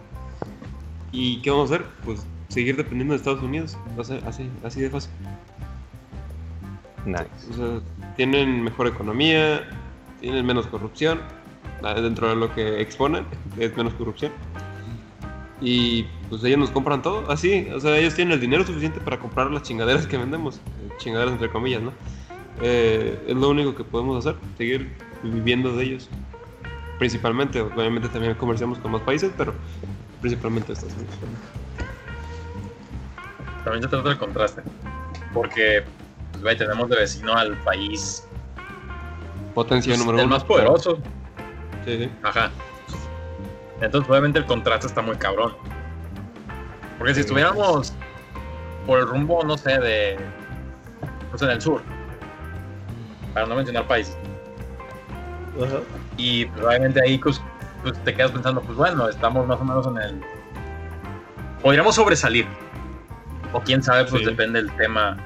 ¿Y 1.12 1.42
qué 1.42 1.50
vamos 1.50 1.72
a 1.72 1.76
hacer? 1.76 1.88
Pues 2.06 2.26
seguir 2.50 2.76
dependiendo 2.76 3.14
de 3.14 3.18
Estados 3.18 3.42
Unidos. 3.42 3.78
O 3.98 4.04
sea, 4.04 4.20
así, 4.26 4.50
así 4.64 4.82
de 4.82 4.90
fácil. 4.90 5.12
Nice. 7.06 7.30
O 7.52 7.54
sea, 7.54 7.82
tienen 8.16 8.64
mejor 8.64 8.88
economía, 8.88 9.68
tienen 10.20 10.46
menos 10.46 10.68
corrupción, 10.68 11.22
ah, 11.84 11.94
dentro 11.94 12.30
de 12.30 12.36
lo 12.36 12.54
que 12.54 12.82
exponen, 12.82 13.26
es 13.58 13.76
menos 13.76 13.94
corrupción. 13.94 14.32
Y 15.62 16.04
pues 16.30 16.44
ellos 16.44 16.60
nos 16.60 16.70
compran 16.72 17.02
todo, 17.02 17.30
así, 17.30 17.68
o 17.74 17.80
sea, 17.82 17.98
ellos 17.98 18.16
tienen 18.16 18.34
el 18.34 18.40
dinero 18.40 18.66
suficiente 18.66 19.02
para 19.02 19.20
comprar 19.20 19.52
las 19.52 19.64
chingaderas 19.64 20.08
que 20.08 20.18
vendemos, 20.18 20.62
chingaderas 21.00 21.34
entre 21.34 21.50
comillas, 21.50 21.82
¿no? 21.82 21.92
Eh, 22.62 23.20
es 23.28 23.36
lo 23.36 23.50
único 23.50 23.76
que 23.76 23.84
podemos 23.84 24.26
hacer, 24.26 24.40
seguir 24.58 24.96
viviendo 25.24 25.76
de 25.76 25.84
ellos. 25.84 26.10
Principalmente, 27.00 27.62
obviamente 27.62 28.10
también 28.10 28.36
comerciamos 28.36 28.78
con 28.80 28.92
más 28.92 29.02
países, 29.02 29.32
pero 29.38 29.54
principalmente 30.22 30.74
Estados 30.74 30.94
Unidos. 30.96 31.16
También 33.64 33.84
se 33.84 33.90
trata 33.90 34.10
del 34.10 34.18
contraste. 34.18 34.62
Porque 35.34 35.84
pues, 36.42 36.58
tenemos 36.58 36.90
de 36.90 36.96
vecino 36.98 37.34
al 37.34 37.56
país 37.58 38.28
Potencia 39.54 39.92
pues, 39.92 40.00
número 40.00 40.20
el 40.20 40.26
uno. 40.26 40.36
más 40.36 40.44
poderoso. 40.44 41.00
Sí, 41.86 41.98
sí. 41.98 42.10
Ajá. 42.24 42.52
Entonces, 43.82 44.10
obviamente, 44.10 44.40
el 44.40 44.46
contraste 44.46 44.88
está 44.88 45.02
muy 45.02 45.16
cabrón. 45.16 45.54
Porque 46.98 47.16
si 47.16 47.22
estuviéramos 47.22 47.94
por 48.86 49.00
el 49.00 49.08
rumbo, 49.08 49.44
no 49.44 49.58
sé, 49.58 49.80
de. 49.80 50.18
Pues 51.30 51.42
en 51.42 51.50
el 51.50 51.62
sur. 51.62 51.82
Para 53.34 53.46
no 53.46 53.56
mencionar 53.56 53.88
países. 53.88 54.18
Y 56.18 56.46
pues, 56.46 56.66
obviamente 56.66 57.02
ahí 57.02 57.18
pues, 57.18 57.42
pues, 57.84 57.98
te 58.04 58.14
quedas 58.14 58.32
pensando, 58.32 58.62
pues 58.62 58.78
bueno, 58.78 59.08
estamos 59.10 59.46
más 59.48 59.60
o 59.60 59.64
menos 59.64 59.88
en 59.88 59.98
el. 59.98 60.22
Podríamos 61.62 61.96
sobresalir. 61.96 62.46
O 63.52 63.60
quién 63.62 63.82
sabe, 63.84 64.06
pues 64.06 64.22
Sí. 64.24 64.30
depende 64.30 64.62
del 64.62 64.72
tema. 64.78 65.18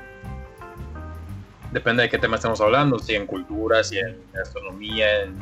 Depende 1.72 2.04
de 2.04 2.10
qué 2.10 2.18
tema 2.18 2.36
estemos 2.36 2.62
hablando, 2.62 2.99
si 2.99 3.16
en 3.16 3.26
cultura, 3.26 3.84
si 3.84 3.97
en 3.97 4.18
gastronomía, 4.32 5.24
en... 5.24 5.36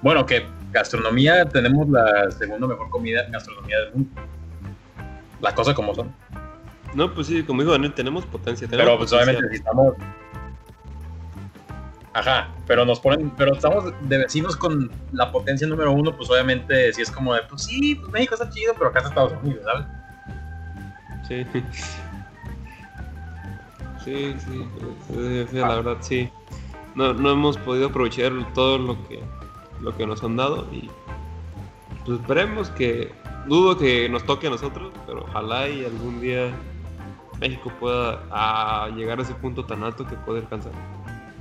Bueno, 0.00 0.24
que 0.24 0.46
gastronomía 0.72 1.44
tenemos 1.44 1.88
la 1.90 2.30
segunda 2.30 2.66
mejor 2.66 2.88
comida 2.88 3.26
gastronomía 3.28 3.78
del 3.80 3.92
mundo. 3.92 4.22
La 5.42 5.54
cosa 5.54 5.74
como 5.74 5.94
son. 5.94 6.14
No, 6.94 7.12
pues 7.14 7.28
sí, 7.28 7.42
como 7.44 7.62
dijo 7.62 7.72
Daniel, 7.72 7.94
tenemos 7.94 8.24
potencia. 8.26 8.66
Tenemos 8.68 8.86
Pero 8.86 8.98
pues 8.98 9.10
potencial. 9.10 9.36
obviamente 9.36 9.56
si 9.56 9.60
estamos. 9.60 9.94
Ajá, 12.12 12.48
pero 12.66 12.84
nos 12.84 12.98
ponen, 12.98 13.30
pero 13.30 13.54
estamos 13.54 13.92
de 14.08 14.18
vecinos 14.18 14.56
con 14.56 14.90
la 15.12 15.30
potencia 15.30 15.66
número 15.66 15.92
uno, 15.92 16.16
pues 16.16 16.28
obviamente 16.28 16.92
si 16.92 17.02
es 17.02 17.10
como 17.10 17.34
de, 17.34 17.42
pues 17.44 17.62
sí, 17.62 17.94
pues 17.94 18.10
México 18.10 18.34
está 18.34 18.50
chido, 18.50 18.74
pero 18.74 18.90
acá 18.90 18.98
está 18.98 19.10
Estados 19.10 19.32
Unidos, 19.42 19.64
¿sabes? 19.64 19.86
Sí. 21.28 21.46
Sí, 24.04 24.34
sí, 24.38 24.66
sí, 25.12 25.46
sí, 25.50 25.56
la 25.58 25.74
verdad 25.76 25.96
sí. 26.00 26.30
No, 26.94 27.12
no 27.12 27.32
hemos 27.32 27.58
podido 27.58 27.88
aprovechar 27.88 28.32
todo 28.54 28.78
lo 28.78 29.06
que, 29.06 29.20
lo 29.82 29.94
que 29.94 30.06
nos 30.06 30.24
han 30.24 30.36
dado 30.36 30.66
y 30.72 30.88
pues 32.06 32.18
esperemos 32.18 32.70
que, 32.70 33.12
dudo 33.46 33.76
que 33.76 34.08
nos 34.08 34.24
toque 34.24 34.46
a 34.46 34.50
nosotros, 34.50 34.90
pero 35.06 35.24
ojalá 35.24 35.68
y 35.68 35.84
algún 35.84 36.18
día 36.18 36.50
México 37.40 37.72
pueda 37.80 38.88
llegar 38.90 39.18
a 39.18 39.22
ese 39.22 39.34
punto 39.34 39.64
tan 39.64 39.82
alto 39.82 40.06
que 40.06 40.14
puede 40.16 40.40
alcanzar. 40.40 40.72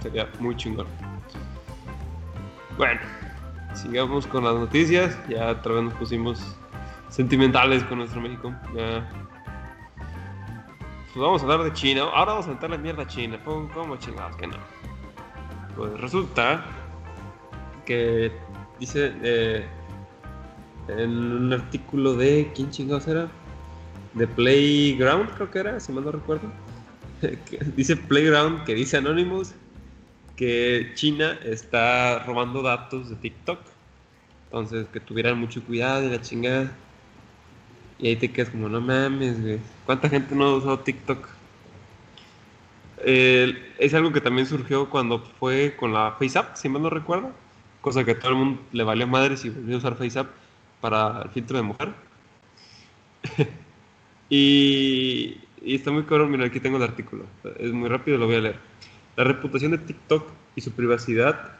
Sería 0.02 0.30
muy 0.40 0.56
chingón. 0.56 0.88
Bueno, 2.78 3.02
sigamos 3.74 4.26
con 4.26 4.46
las 4.46 4.56
noticias. 4.56 5.18
Ya 5.28 5.50
otra 5.50 5.74
vez 5.74 5.84
nos 5.84 5.94
pusimos 5.96 6.56
sentimentales 7.10 7.84
con 7.84 7.98
nuestro 7.98 8.22
México. 8.22 8.54
Pues 8.74 9.04
vamos 11.16 11.42
a 11.42 11.44
hablar 11.44 11.64
de 11.64 11.74
China. 11.74 12.04
Ahora 12.04 12.34
vamos 12.34 12.48
a 12.48 12.52
meter 12.52 12.70
la 12.70 12.78
mierda 12.78 13.04
a 13.04 13.08
China. 13.08 13.38
¿Cómo, 13.44 13.70
cómo 13.74 13.98
chingados 13.98 14.38
que 14.38 14.48
no? 14.48 14.56
Pues 15.76 16.00
resulta 16.00 16.64
que 17.86 18.32
dice 18.80 19.14
eh, 19.22 19.68
en 20.88 21.10
un 21.10 21.52
artículo 21.52 22.14
de. 22.14 22.52
¿Quién 22.56 22.70
chingados 22.70 23.08
era? 23.08 23.28
De 24.20 24.28
Playground, 24.28 25.30
creo 25.36 25.50
que 25.50 25.60
era, 25.60 25.80
si 25.80 25.94
mal 25.94 26.04
no 26.04 26.12
recuerdo. 26.12 26.52
dice 27.78 27.96
Playground, 27.96 28.66
que 28.66 28.76
dice 28.76 28.98
Anonymous, 28.98 29.54
que 30.36 30.92
China 30.96 31.40
está 31.46 32.20
robando 32.26 32.62
datos 32.62 33.10
de 33.10 33.16
TikTok. 33.16 33.62
Entonces, 34.48 34.88
que 34.92 35.00
tuvieran 35.00 35.40
mucho 35.40 35.64
cuidado 35.64 36.06
y 36.06 36.10
la 36.10 36.20
chingada. 36.20 36.70
Y 37.98 38.10
ahí 38.10 38.18
te 38.18 38.30
quedas 38.30 38.50
como, 38.50 38.68
no 38.68 38.82
mames, 38.82 39.42
güey. 39.42 39.60
¿Cuánta 39.86 40.10
gente 40.10 40.36
no 40.36 40.48
ha 40.48 40.56
usado 40.58 40.80
TikTok? 40.80 41.26
Eh, 42.98 43.74
es 43.78 43.94
algo 43.94 44.12
que 44.12 44.20
también 44.20 44.48
surgió 44.48 44.90
cuando 44.90 45.20
fue 45.40 45.78
con 45.78 45.94
la 45.94 46.12
FaceApp, 46.20 46.58
si 46.58 46.68
mal 46.68 46.82
no 46.82 46.90
recuerdo. 46.90 47.32
Cosa 47.80 48.04
que 48.04 48.12
a 48.12 48.20
todo 48.20 48.32
el 48.32 48.38
mundo 48.38 48.62
le 48.74 48.84
valió 48.84 49.08
madres 49.08 49.46
y 49.46 49.50
volvió 49.50 49.76
a 49.76 49.78
usar 49.78 49.96
FaceApp 49.96 50.28
para 50.82 51.22
el 51.22 51.30
filtro 51.30 51.56
de 51.56 51.64
mujer. 51.64 51.94
y, 54.30 55.38
está 55.66 55.92
muy 55.92 56.04
cabrón, 56.04 56.32
mira, 56.32 56.46
aquí 56.46 56.60
tengo 56.60 56.78
el 56.78 56.84
artículo. 56.84 57.26
Es 57.60 57.72
muy 57.72 57.90
rápido, 57.90 58.18
lo 58.18 58.28
voy 58.28 58.36
a 58.36 58.42
leer. 58.42 58.56
La 59.16 59.24
reputación 59.24 59.72
de 59.72 59.80
TikTok 59.80 60.30
y 60.56 60.62
su 60.62 60.72
privacidad 60.72 61.54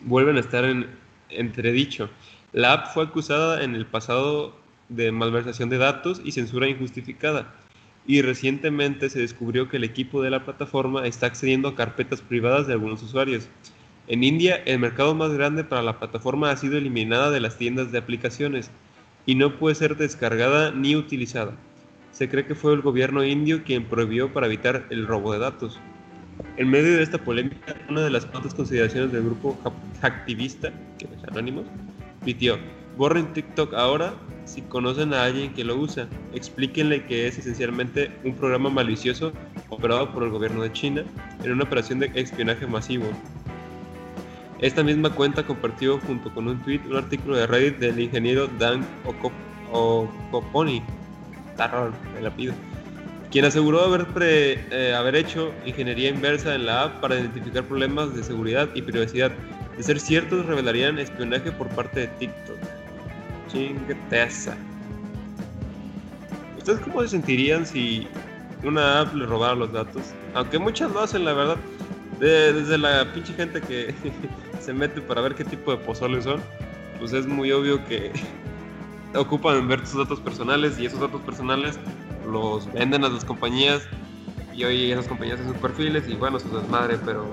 vuelven 0.00 0.36
a 0.36 0.40
estar 0.40 0.64
en 0.64 0.86
entredicho. 1.30 2.10
La 2.52 2.72
app 2.72 2.94
fue 2.94 3.04
acusada 3.04 3.62
en 3.62 3.74
el 3.74 3.86
pasado 3.86 4.56
de 4.88 5.12
malversación 5.12 5.68
de 5.68 5.78
datos 5.78 6.20
y 6.24 6.32
censura 6.32 6.68
injustificada. 6.68 7.54
Y 8.06 8.22
recientemente 8.22 9.10
se 9.10 9.20
descubrió 9.20 9.68
que 9.68 9.76
el 9.76 9.84
equipo 9.84 10.22
de 10.22 10.30
la 10.30 10.44
plataforma 10.44 11.06
está 11.06 11.26
accediendo 11.26 11.68
a 11.68 11.76
carpetas 11.76 12.22
privadas 12.22 12.66
de 12.66 12.72
algunos 12.72 13.02
usuarios. 13.02 13.48
En 14.06 14.24
India, 14.24 14.56
el 14.64 14.78
mercado 14.78 15.14
más 15.14 15.30
grande 15.32 15.64
para 15.64 15.82
la 15.82 15.98
plataforma 15.98 16.50
ha 16.50 16.56
sido 16.56 16.78
eliminada 16.78 17.30
de 17.30 17.40
las 17.40 17.58
tiendas 17.58 17.92
de 17.92 17.98
aplicaciones 17.98 18.70
y 19.26 19.34
no 19.34 19.58
puede 19.58 19.74
ser 19.74 19.98
descargada 19.98 20.70
ni 20.70 20.96
utilizada. 20.96 21.52
Se 22.18 22.28
cree 22.28 22.44
que 22.44 22.56
fue 22.56 22.74
el 22.74 22.80
gobierno 22.80 23.22
indio 23.22 23.62
quien 23.62 23.84
prohibió 23.84 24.32
para 24.32 24.46
evitar 24.46 24.86
el 24.90 25.06
robo 25.06 25.32
de 25.32 25.38
datos. 25.38 25.78
En 26.56 26.68
medio 26.68 26.96
de 26.96 27.04
esta 27.04 27.18
polémica, 27.18 27.76
una 27.88 28.00
de 28.00 28.10
las 28.10 28.26
cuantas 28.26 28.54
consideraciones 28.54 29.12
del 29.12 29.22
grupo 29.22 29.56
hacktivista, 30.02 30.72
que 30.98 31.04
es 31.04 31.24
Anonymous, 31.30 31.68
pitió, 32.24 32.58
borren 32.96 33.32
TikTok 33.34 33.72
ahora 33.72 34.14
si 34.46 34.62
conocen 34.62 35.14
a 35.14 35.22
alguien 35.22 35.54
que 35.54 35.62
lo 35.62 35.76
usa. 35.76 36.08
Explíquenle 36.34 37.04
que 37.06 37.28
es 37.28 37.38
esencialmente 37.38 38.10
un 38.24 38.34
programa 38.34 38.68
malicioso 38.68 39.32
operado 39.68 40.12
por 40.12 40.24
el 40.24 40.30
gobierno 40.30 40.64
de 40.64 40.72
China 40.72 41.04
en 41.44 41.52
una 41.52 41.62
operación 41.62 42.00
de 42.00 42.10
espionaje 42.16 42.66
masivo. 42.66 43.06
Esta 44.58 44.82
misma 44.82 45.10
cuenta 45.10 45.44
compartió 45.46 46.00
junto 46.00 46.34
con 46.34 46.48
un 46.48 46.60
tweet 46.64 46.80
un 46.90 46.96
artículo 46.96 47.36
de 47.36 47.46
Reddit 47.46 47.78
del 47.78 48.00
ingeniero 48.00 48.48
Dan 48.58 48.84
Oko- 49.06 49.30
Okoponi, 49.70 50.82
está 51.58 51.66
raro 51.66 51.92
el 52.16 52.52
quien 53.32 53.44
aseguró 53.44 53.82
haber, 53.84 54.06
pre- 54.06 54.64
eh, 54.70 54.94
haber 54.94 55.16
hecho 55.16 55.52
ingeniería 55.66 56.08
inversa 56.08 56.54
en 56.54 56.64
la 56.64 56.84
app 56.84 57.00
para 57.00 57.16
identificar 57.16 57.62
problemas 57.64 58.14
de 58.14 58.22
seguridad 58.22 58.68
y 58.74 58.80
privacidad. 58.80 59.32
De 59.76 59.82
ser 59.82 60.00
ciertos, 60.00 60.46
revelarían 60.46 60.98
espionaje 60.98 61.52
por 61.52 61.68
parte 61.68 62.00
de 62.00 62.06
TikTok. 62.06 62.56
Chingueteza. 63.48 64.56
¿Ustedes 66.56 66.80
cómo 66.80 67.02
se 67.02 67.08
sentirían 67.08 67.66
si 67.66 68.08
una 68.62 69.00
app 69.00 69.14
le 69.14 69.26
robara 69.26 69.54
los 69.54 69.72
datos? 69.72 70.14
Aunque 70.32 70.58
muchas 70.58 70.90
lo 70.90 71.00
hacen, 71.00 71.24
la 71.26 71.34
verdad. 71.34 71.56
De- 72.18 72.54
desde 72.54 72.78
la 72.78 73.12
pinche 73.12 73.34
gente 73.34 73.60
que 73.60 73.94
se 74.60 74.72
mete 74.72 75.02
para 75.02 75.20
ver 75.20 75.34
qué 75.34 75.44
tipo 75.44 75.72
de 75.72 75.76
pozoles 75.76 76.24
son, 76.24 76.40
pues 76.98 77.12
es 77.12 77.26
muy 77.26 77.52
obvio 77.52 77.84
que 77.86 78.10
ocupan 79.14 79.66
ver 79.68 79.80
tus 79.82 79.96
datos 79.96 80.20
personales 80.20 80.78
y 80.78 80.86
esos 80.86 81.00
datos 81.00 81.20
personales 81.22 81.78
los 82.30 82.70
venden 82.72 83.04
a 83.04 83.08
las 83.08 83.24
compañías 83.24 83.88
y 84.54 84.64
hoy 84.64 84.90
esas 84.92 85.06
compañías 85.08 85.38
hacen 85.40 85.52
sus 85.52 85.60
perfiles 85.62 86.04
y 86.08 86.14
bueno, 86.14 86.36
es 86.36 86.52
desmadre, 86.52 86.98
pero 87.04 87.32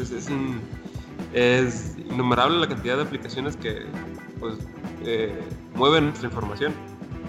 es, 0.00 0.10
es, 0.10 0.28
un- 0.28 0.60
es 1.32 1.96
innumerable 1.98 2.58
la 2.58 2.68
cantidad 2.68 2.96
de 2.96 3.02
aplicaciones 3.02 3.56
que 3.56 3.86
pues 4.40 4.56
eh, 5.04 5.38
mueven 5.74 6.06
nuestra 6.06 6.28
información. 6.28 6.72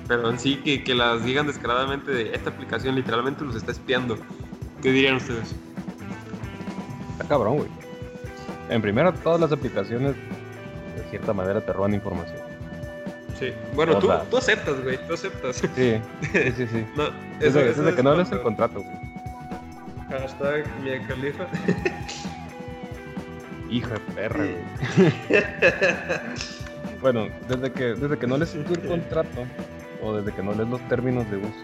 Pero 0.08 0.30
en 0.30 0.40
sí 0.40 0.56
que, 0.64 0.84
que 0.86 0.96
las 0.96 1.26
digan 1.26 1.48
descaradamente 1.48 2.12
de 2.12 2.34
esta 2.34 2.50
aplicación 2.50 2.96
literalmente 2.96 3.44
los 3.44 3.56
está 3.58 3.74
espiando. 3.74 4.18
¿Qué 4.82 4.92
dirían 4.94 5.16
ustedes? 5.16 5.54
Está 7.12 7.28
cabrón, 7.28 7.58
güey. 7.58 7.70
En 8.70 8.82
primera, 8.82 9.14
todas 9.14 9.42
las 9.42 9.52
aplicaciones 9.52 10.16
de 10.96 11.04
cierta 11.10 11.34
manera 11.34 11.60
te 11.66 11.74
roban 11.74 11.94
información. 11.94 12.38
Sí. 13.40 13.54
Bueno, 13.76 14.00
tú, 14.00 14.10
tú 14.32 14.38
aceptas, 14.38 14.82
güey, 14.84 14.98
tú 15.08 15.14
aceptas. 15.14 15.58
Sí, 15.58 15.68
sí, 16.32 16.52
sí. 16.58 16.68
sí. 16.68 16.86
No, 16.96 17.04
Desde, 17.40 17.48
eso- 17.48 17.60
desde 17.60 17.88
eso 17.90 17.96
que 17.96 18.04
no 18.04 18.16
lees 18.16 18.32
el 18.32 18.42
contrato, 18.42 18.82
güey. 18.82 18.98
Hashtag 20.10 20.66
Mia 20.82 21.06
Khalifa. 21.08 21.46
Hijo 23.70 23.90
de 23.90 24.00
perra, 24.16 24.46
güey. 24.46 25.12
Bueno, 27.02 27.28
desde 27.48 27.72
que, 27.72 27.84
desde 27.94 28.18
que 28.18 28.26
no 28.26 28.38
lees 28.38 28.56
el 28.56 28.64
contrato 28.88 29.46
o 30.02 30.16
desde 30.18 30.34
que 30.36 30.42
no 30.42 30.54
lees 30.54 30.68
los 30.68 30.82
términos 30.90 31.30
de 31.30 31.38
uso 31.38 31.64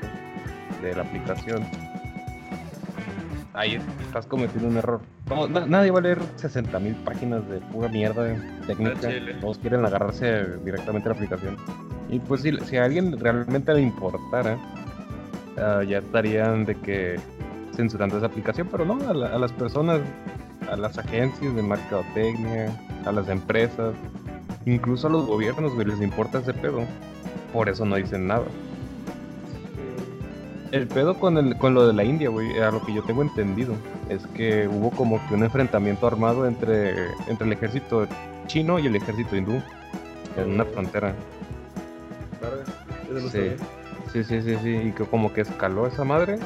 de 0.83 0.93
la 0.95 1.01
aplicación, 1.01 1.65
ahí 3.53 3.79
estás 4.05 4.25
cometiendo 4.25 4.67
un 4.67 4.77
error. 4.77 5.01
No, 5.29 5.47
na- 5.47 5.65
nadie 5.65 5.91
va 5.91 5.99
a 5.99 6.01
leer 6.01 6.19
60.000 6.37 6.95
páginas 7.03 7.47
de 7.49 7.59
pura 7.59 7.87
mierda 7.89 8.35
técnica. 8.67 9.09
Todos 9.41 9.57
quieren 9.59 9.85
agarrarse 9.85 10.45
directamente 10.65 11.07
a 11.09 11.11
la 11.11 11.15
aplicación. 11.15 11.57
Y 12.09 12.19
pues 12.19 12.41
si, 12.41 12.51
si 12.65 12.77
a 12.77 12.85
alguien 12.85 13.19
realmente 13.19 13.73
le 13.73 13.81
importara, 13.81 14.57
ah, 15.57 15.81
ya 15.87 15.99
estarían 15.99 16.65
de 16.65 16.75
que 16.75 17.19
censurando 17.75 18.17
esa 18.17 18.27
aplicación, 18.27 18.67
pero 18.71 18.85
no, 18.85 18.99
a, 19.09 19.13
las 19.13 19.51
personas, 19.53 20.01
a 20.71 20.75
las 20.75 20.97
agencias 20.97 21.55
de 21.55 21.61
mercadotecnia, 21.63 22.71
a 23.05 23.11
las 23.11 23.27
empresas, 23.29 23.95
incluso 24.65 25.07
a 25.07 25.09
los 25.09 25.25
gobiernos, 25.25 25.73
güey, 25.73 25.87
les 25.87 26.01
importa 26.01 26.39
ese 26.39 26.53
pedo. 26.53 26.81
Por 27.51 27.69
eso 27.69 27.85
no 27.85 27.95
dicen 27.95 28.27
nada. 28.27 28.45
El 30.73 30.87
pedo 30.87 31.19
con, 31.19 31.37
el, 31.37 31.55
con 31.59 31.75
lo 31.75 31.85
de 31.85 31.93
la 31.93 32.03
India, 32.03 32.29
güey, 32.29 32.59
a 32.59 32.71
lo 32.71 32.83
que 32.83 32.91
yo 32.91 33.03
tengo 33.03 33.21
entendido, 33.21 33.75
es 34.09 34.25
que 34.35 34.67
hubo 34.67 34.89
como 34.89 35.23
que 35.27 35.35
un 35.35 35.43
enfrentamiento 35.43 36.07
armado 36.07 36.47
entre, 36.47 36.95
entre 37.27 37.45
el 37.45 37.53
ejército 37.53 38.07
chino 38.47 38.79
y 38.79 38.87
el 38.87 38.95
ejército 38.95 39.35
hindú 39.35 39.61
en 40.35 40.49
una 40.51 40.65
frontera. 40.65 41.13
Sí. 43.31 43.51
sí, 44.11 44.23
sí, 44.23 44.41
sí, 44.41 44.57
sí, 44.63 44.75
y 44.87 44.91
que 44.93 45.05
como 45.05 45.31
que 45.31 45.41
escaló 45.41 45.85
esa 45.85 46.03
madre 46.03 46.39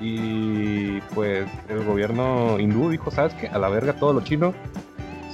y 0.00 1.00
pues 1.12 1.48
el 1.68 1.84
gobierno 1.84 2.60
hindú 2.60 2.90
dijo, 2.90 3.10
¿sabes 3.10 3.34
qué? 3.34 3.48
A 3.48 3.58
la 3.58 3.68
verga 3.70 3.94
todo 3.94 4.12
lo 4.12 4.20
chino, 4.20 4.54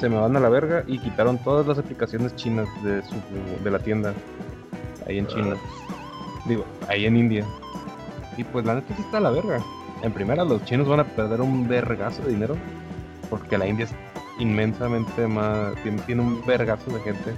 se 0.01 0.09
me 0.09 0.17
van 0.17 0.35
a 0.35 0.41
la 0.41 0.49
verga 0.49 0.83
y 0.87 0.99
quitaron 0.99 1.37
todas 1.37 1.67
las 1.67 1.77
aplicaciones 1.77 2.35
chinas 2.37 2.69
de, 2.83 3.03
su, 3.03 3.17
de 3.63 3.71
la 3.71 3.81
tienda 3.81 4.15
ahí 5.07 5.19
en 5.19 5.27
China. 5.27 5.57
Digo, 6.47 6.65
ahí 6.89 7.05
en 7.05 7.19
India. 7.19 7.45
Y 8.37 8.45
pues 8.45 8.65
la 8.65 8.75
neta 8.75 8.95
sí 8.95 9.03
está 9.03 9.19
a 9.19 9.21
la 9.21 9.31
verga. 9.31 9.63
En 10.03 10.13
primera, 10.13 10.45
los 10.45 10.65
chinos 10.65 10.89
van 10.89 11.01
a 11.01 11.05
perder 11.05 11.41
un 11.41 11.69
vergazo 11.69 12.23
de 12.23 12.31
dinero. 12.31 12.57
Porque 13.31 13.57
la 13.59 13.67
India 13.67 13.85
es 13.87 13.95
inmensamente 14.39 15.27
más. 15.27 15.75
Tiene, 15.83 16.23
un 16.23 16.45
vergazo 16.45 16.91
de 16.91 17.01
gente. 17.01 17.35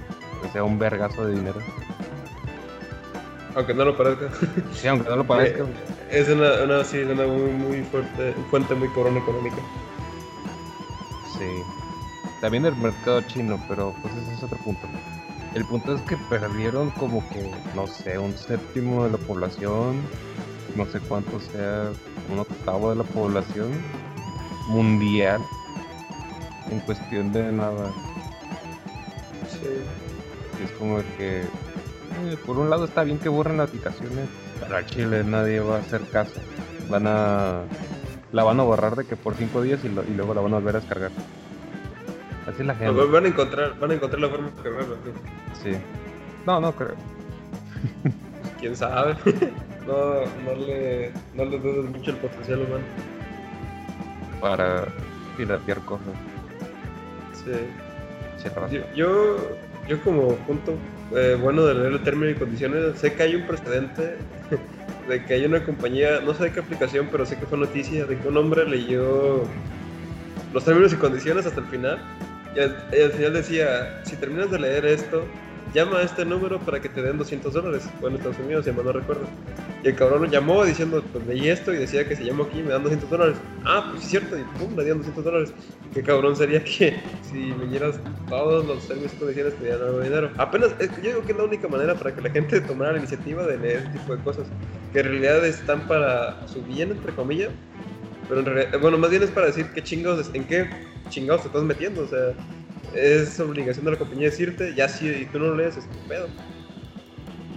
O 0.47 0.51
sea, 0.51 0.63
un 0.63 0.77
vergazo 0.77 1.25
de 1.25 1.35
dinero. 1.35 1.59
Aunque 3.55 3.73
no 3.73 3.85
lo 3.85 3.97
parezca. 3.97 4.29
Sí, 4.73 4.87
aunque 4.87 5.09
no 5.09 5.17
lo 5.17 5.23
parezca. 5.25 5.65
es 6.11 6.29
una, 6.29 6.63
una, 6.63 6.83
sí, 6.83 6.99
una 6.99 7.25
muy, 7.25 7.51
muy 7.51 7.83
fuerte, 7.83 8.33
fuente 8.49 8.75
muy 8.75 8.87
corona 8.89 9.19
económica. 9.19 9.57
Sí. 11.37 11.63
También 12.41 12.65
el 12.65 12.75
mercado 12.75 13.21
chino, 13.21 13.59
pero 13.67 13.95
pues 14.01 14.13
ese 14.15 14.33
es 14.33 14.43
otro 14.43 14.57
punto. 14.59 14.87
El 15.55 15.65
punto 15.65 15.95
es 15.95 16.01
que 16.01 16.17
perdieron 16.29 16.91
como 16.91 17.27
que, 17.29 17.49
no 17.73 17.87
sé, 17.87 18.19
un 18.19 18.37
séptimo 18.37 19.05
de 19.05 19.11
la 19.11 19.17
población 19.17 20.01
no 20.77 20.85
sé 20.85 20.99
cuánto 20.99 21.39
sea, 21.39 21.91
un 22.31 22.39
octavo 22.39 22.91
de 22.91 22.97
la 22.97 23.03
población 23.03 23.71
mundial 24.67 25.41
en 26.69 26.79
cuestión 26.81 27.33
de 27.33 27.51
nada. 27.51 27.91
Sí. 29.49 30.63
Es 30.63 30.71
como 30.73 30.97
que, 31.17 31.41
eh, 31.41 32.37
por 32.45 32.57
un 32.59 32.69
lado 32.69 32.85
está 32.85 33.03
bien 33.03 33.17
que 33.17 33.27
borren 33.27 33.57
las 33.57 33.69
aplicaciones, 33.69 34.29
pero 34.59 34.81
Chile 34.83 35.23
nadie 35.23 35.59
va 35.59 35.77
a 35.77 35.79
hacer 35.79 36.01
caso. 36.09 36.39
Van 36.89 37.07
a, 37.07 37.61
la 38.31 38.43
van 38.43 38.59
a 38.59 38.63
borrar 38.63 38.95
de 38.95 39.05
que 39.05 39.15
por 39.15 39.35
cinco 39.35 39.61
días 39.63 39.83
y, 39.83 39.89
luego 39.89 40.33
la 40.33 40.41
van 40.41 40.53
a 40.53 40.57
volver 40.57 40.75
a 40.75 40.79
descargar. 40.79 41.11
Así 42.47 42.63
la 42.63 42.75
gente. 42.75 43.05
van 43.05 43.25
a 43.25 43.27
encontrar, 43.27 43.79
van 43.79 43.91
a 43.91 43.93
encontrar 43.95 44.21
la 44.21 44.29
forma 44.29 44.49
de 44.49 44.63
cargarla. 44.63 44.95
Sí. 45.63 45.71
No, 46.45 46.61
no 46.61 46.71
creo. 46.73 46.95
¿Quién 48.59 48.75
sabe? 48.75 49.15
no, 49.87 50.25
no, 50.45 50.55
le, 50.55 51.11
no 51.33 51.45
le 51.45 51.59
dudes 51.59 51.89
mucho 51.89 52.11
el 52.11 52.17
potencial 52.17 52.59
humano. 52.59 52.83
Para 54.41 54.85
piratear 55.35 55.79
cosas. 55.81 56.13
Sí. 57.33 57.53
Yo, 58.95 59.37
yo, 59.87 60.01
como 60.03 60.35
punto 60.35 60.73
eh, 61.15 61.37
bueno 61.41 61.65
de 61.65 61.73
leer 61.73 61.93
el 61.93 62.03
término 62.03 62.29
y 62.29 62.35
condiciones, 62.35 62.99
sé 62.99 63.13
que 63.13 63.23
hay 63.23 63.35
un 63.35 63.47
precedente 63.47 64.17
de 65.09 65.25
que 65.25 65.33
hay 65.33 65.45
una 65.45 65.63
compañía, 65.63 66.21
no 66.21 66.33
sé 66.33 66.45
de 66.45 66.51
qué 66.51 66.59
aplicación, 66.59 67.09
pero 67.11 67.25
sé 67.25 67.37
que 67.37 67.45
fue 67.45 67.57
noticia 67.57 68.05
de 68.05 68.17
que 68.17 68.27
un 68.27 68.37
hombre 68.37 68.67
leyó 68.67 69.43
los 70.53 70.63
términos 70.63 70.93
y 70.93 70.97
condiciones 70.97 71.45
hasta 71.45 71.59
el 71.59 71.67
final 71.67 71.99
y 72.55 72.59
al 72.59 73.11
final 73.11 73.33
decía, 73.33 74.01
si 74.03 74.15
terminas 74.15 74.49
de 74.49 74.59
leer 74.59 74.85
esto, 74.85 75.23
llama 75.73 75.99
a 75.99 76.03
este 76.03 76.25
número 76.25 76.59
para 76.59 76.81
que 76.81 76.89
te 76.89 77.01
den 77.01 77.17
200 77.17 77.53
dólares. 77.53 77.87
Bueno, 78.01 78.17
Estados 78.17 78.39
Unidos, 78.39 78.65
si 78.65 78.71
no 78.71 78.91
recuerdo. 78.91 79.25
Y 79.83 79.87
el 79.89 79.95
cabrón 79.95 80.23
lo 80.23 80.27
llamó 80.27 80.63
diciendo, 80.65 81.03
pues 81.11 81.25
leí 81.27 81.49
esto 81.49 81.73
y 81.73 81.77
decía 81.77 82.07
que 82.07 82.15
se 82.15 82.23
llamó 82.23 82.43
aquí 82.43 82.61
me 82.61 82.69
dan 82.69 82.83
200 82.83 83.09
dólares. 83.09 83.37
Ah, 83.65 83.87
pues 83.89 84.03
es 84.03 84.09
cierto, 84.09 84.37
y 84.37 84.43
pum, 84.57 84.75
le 84.75 84.83
dieron 84.83 84.99
200 84.99 85.23
dólares. 85.23 85.53
Qué 85.93 86.03
cabrón 86.03 86.35
sería 86.35 86.63
que 86.63 86.99
si 87.31 87.53
leyeras 87.53 87.99
todos 88.29 88.65
los 88.65 88.87
términos 88.87 89.13
y 89.13 89.17
condiciones 89.17 89.53
te 89.55 89.63
dieran 89.63 89.81
algo 89.83 89.99
de 89.99 90.03
dinero. 90.05 90.31
Apenas, 90.37 90.71
yo 90.79 91.09
digo 91.09 91.21
que 91.23 91.31
es 91.31 91.37
la 91.37 91.43
única 91.43 91.67
manera 91.67 91.95
para 91.95 92.13
que 92.13 92.21
la 92.21 92.29
gente 92.29 92.61
tomara 92.61 92.93
la 92.93 92.99
iniciativa 92.99 93.45
de 93.45 93.57
leer 93.57 93.77
ese 93.79 93.89
tipo 93.99 94.15
de 94.15 94.23
cosas, 94.23 94.47
que 94.93 94.99
en 94.99 95.05
realidad 95.05 95.45
están 95.45 95.87
para 95.87 96.47
su 96.47 96.61
bien, 96.63 96.91
entre 96.91 97.13
comillas. 97.13 97.49
Pero 98.27 98.41
en 98.41 98.45
realidad, 98.45 98.79
bueno, 98.81 98.97
más 98.97 99.09
bien 99.09 99.23
es 99.23 99.29
para 99.29 99.47
decir 99.47 99.67
qué 99.73 99.81
chingados, 99.81 100.29
en 100.33 100.43
qué 100.45 100.69
chingados 101.09 101.43
te 101.43 101.47
estás 101.47 101.63
metiendo, 101.63 102.01
o 102.01 102.07
sea 102.07 102.33
es 102.93 103.39
obligación 103.39 103.85
de 103.85 103.91
la 103.91 103.97
compañía 103.97 104.25
decirte, 104.29 104.73
ya 104.75 104.87
si 104.87 105.25
tú 105.27 105.39
no 105.39 105.45
lo 105.47 105.55
lees, 105.57 105.77
es 105.77 105.89
tu 105.89 105.97
pedo. 106.07 106.27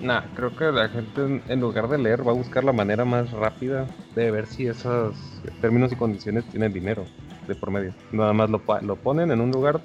Nah, 0.02 0.22
creo 0.34 0.56
que 0.56 0.64
la 0.72 0.88
gente 0.88 1.42
en 1.46 1.60
lugar 1.60 1.88
de 1.88 1.98
leer 1.98 2.26
va 2.26 2.32
a 2.32 2.34
buscar 2.34 2.64
la 2.64 2.72
manera 2.72 3.04
más 3.04 3.30
rápida 3.32 3.86
de 4.14 4.30
ver 4.30 4.46
si 4.46 4.66
esos 4.66 5.14
términos 5.60 5.92
y 5.92 5.96
condiciones 5.96 6.46
tienen 6.46 6.72
dinero 6.72 7.04
de 7.46 7.54
por 7.54 7.70
medio. 7.70 7.92
Nada 8.10 8.32
más 8.32 8.48
lo, 8.48 8.62
lo 8.80 8.96
ponen 8.96 9.30
en 9.30 9.42
un 9.42 9.50
lugar, 9.50 9.82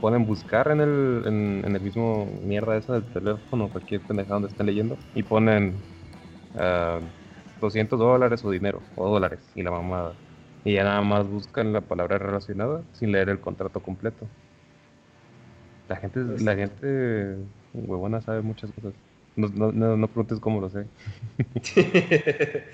ponen 0.00 0.24
buscar 0.24 0.70
en 0.70 0.80
el, 0.80 1.22
en, 1.26 1.74
el 1.74 1.80
mismo 1.80 2.26
mierda 2.44 2.76
esa 2.76 2.92
del 2.92 3.04
teléfono, 3.04 3.68
cualquier 3.70 4.02
pendejada 4.02 4.34
donde 4.34 4.48
estén 4.48 4.66
leyendo, 4.66 4.96
y 5.16 5.24
ponen 5.24 5.74
200 7.60 8.00
ah, 8.00 8.04
dólares 8.04 8.44
o 8.44 8.50
dinero, 8.50 8.82
o 8.94 9.08
dólares, 9.08 9.40
y 9.56 9.62
la 9.62 9.72
mamada. 9.72 10.12
Y 10.64 10.74
ya 10.74 10.84
nada 10.84 11.02
más 11.02 11.26
buscan 11.26 11.72
la 11.72 11.80
palabra 11.80 12.18
relacionada 12.18 12.82
sin 12.92 13.10
leer 13.10 13.28
el 13.30 13.40
contrato 13.40 13.80
completo. 13.80 14.28
La 15.88 15.96
gente, 15.96 16.20
pues 16.20 16.42
la 16.42 16.54
gente 16.54 17.36
huevona 17.72 18.20
sabe 18.20 18.42
muchas 18.42 18.70
cosas. 18.72 18.92
No, 19.36 19.48
no, 19.48 19.96
no, 19.96 20.06
preguntes 20.08 20.38
cómo 20.40 20.60
lo 20.60 20.70
sé. 20.70 20.86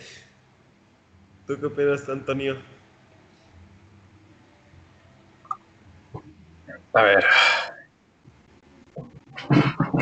¿Tú 1.47 1.59
qué 1.59 1.67
opinas, 1.67 2.09
Antonio? 2.09 2.59
A 6.93 7.03
ver. 7.03 7.25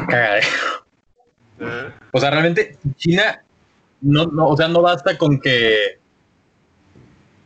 Cagadero. 0.08 0.46
¿Eh? 1.60 1.92
O 2.12 2.20
sea, 2.20 2.30
realmente 2.30 2.76
China 2.96 3.42
no, 4.00 4.26
no, 4.26 4.48
o 4.48 4.56
sea, 4.56 4.68
no 4.68 4.82
basta 4.82 5.18
con 5.18 5.40
que 5.40 5.98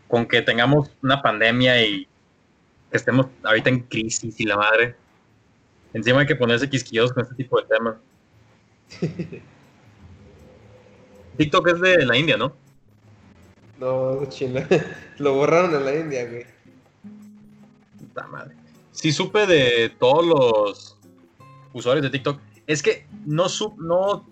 con 0.09 0.27
que 0.27 0.43
tengamos 0.43 0.91
una 1.03 1.23
pandemia 1.23 1.83
y 1.87 2.07
estemos 2.91 3.29
ahorita 3.43 3.71
en 3.71 3.81
crisis 3.81 4.39
y 4.39 4.45
la 4.45 4.57
madre. 4.57 4.97
Encima 5.95 6.21
hay 6.21 6.27
que 6.27 6.37
ponerse 6.37 6.69
quisquillosos 6.69 7.13
con 7.13 7.23
este 7.23 7.35
tipo 7.35 7.61
de 7.61 7.67
temas. 7.67 7.97
TikTok 11.37 11.69
es 11.69 11.81
de 11.81 12.07
la 12.07 12.17
India, 12.17 12.37
¿no? 12.37 12.55
No, 13.79 14.15
es 14.15 14.21
de 14.21 14.29
China. 14.29 14.69
Lo 15.19 15.35
borraron 15.35 15.75
en 15.75 15.85
la 15.85 15.95
India, 15.95 16.29
güey. 16.29 16.47
Puta 17.99 18.27
madre. 18.29 18.55
Sí 18.93 19.13
supe 19.13 19.47
de 19.47 19.91
todos 19.99 20.25
los 20.27 20.97
usuarios 21.73 22.03
de 22.03 22.11
TikTok. 22.11 22.39
Es 22.67 22.83
que 22.83 23.07
no 23.25 23.49
sup, 23.49 23.79
no 23.79 24.29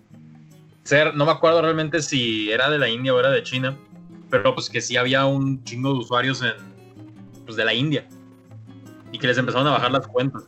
ser, 0.83 1.15
no 1.15 1.25
me 1.25 1.31
acuerdo 1.31 1.61
realmente 1.61 2.01
si 2.01 2.51
era 2.51 2.69
de 2.69 2.79
la 2.79 2.89
India 2.89 3.13
o 3.13 3.19
era 3.19 3.29
de 3.29 3.43
China, 3.43 3.77
pero 4.29 4.53
pues 4.55 4.69
que 4.69 4.81
sí 4.81 4.97
había 4.97 5.25
un 5.25 5.63
chingo 5.63 5.93
de 5.93 5.99
usuarios 5.99 6.41
en 6.41 6.53
pues 7.45 7.57
de 7.57 7.65
la 7.65 7.73
India 7.73 8.07
y 9.11 9.19
que 9.19 9.27
les 9.27 9.37
empezaron 9.37 9.67
a 9.67 9.71
bajar 9.71 9.91
las 9.91 10.07
cuentas 10.07 10.43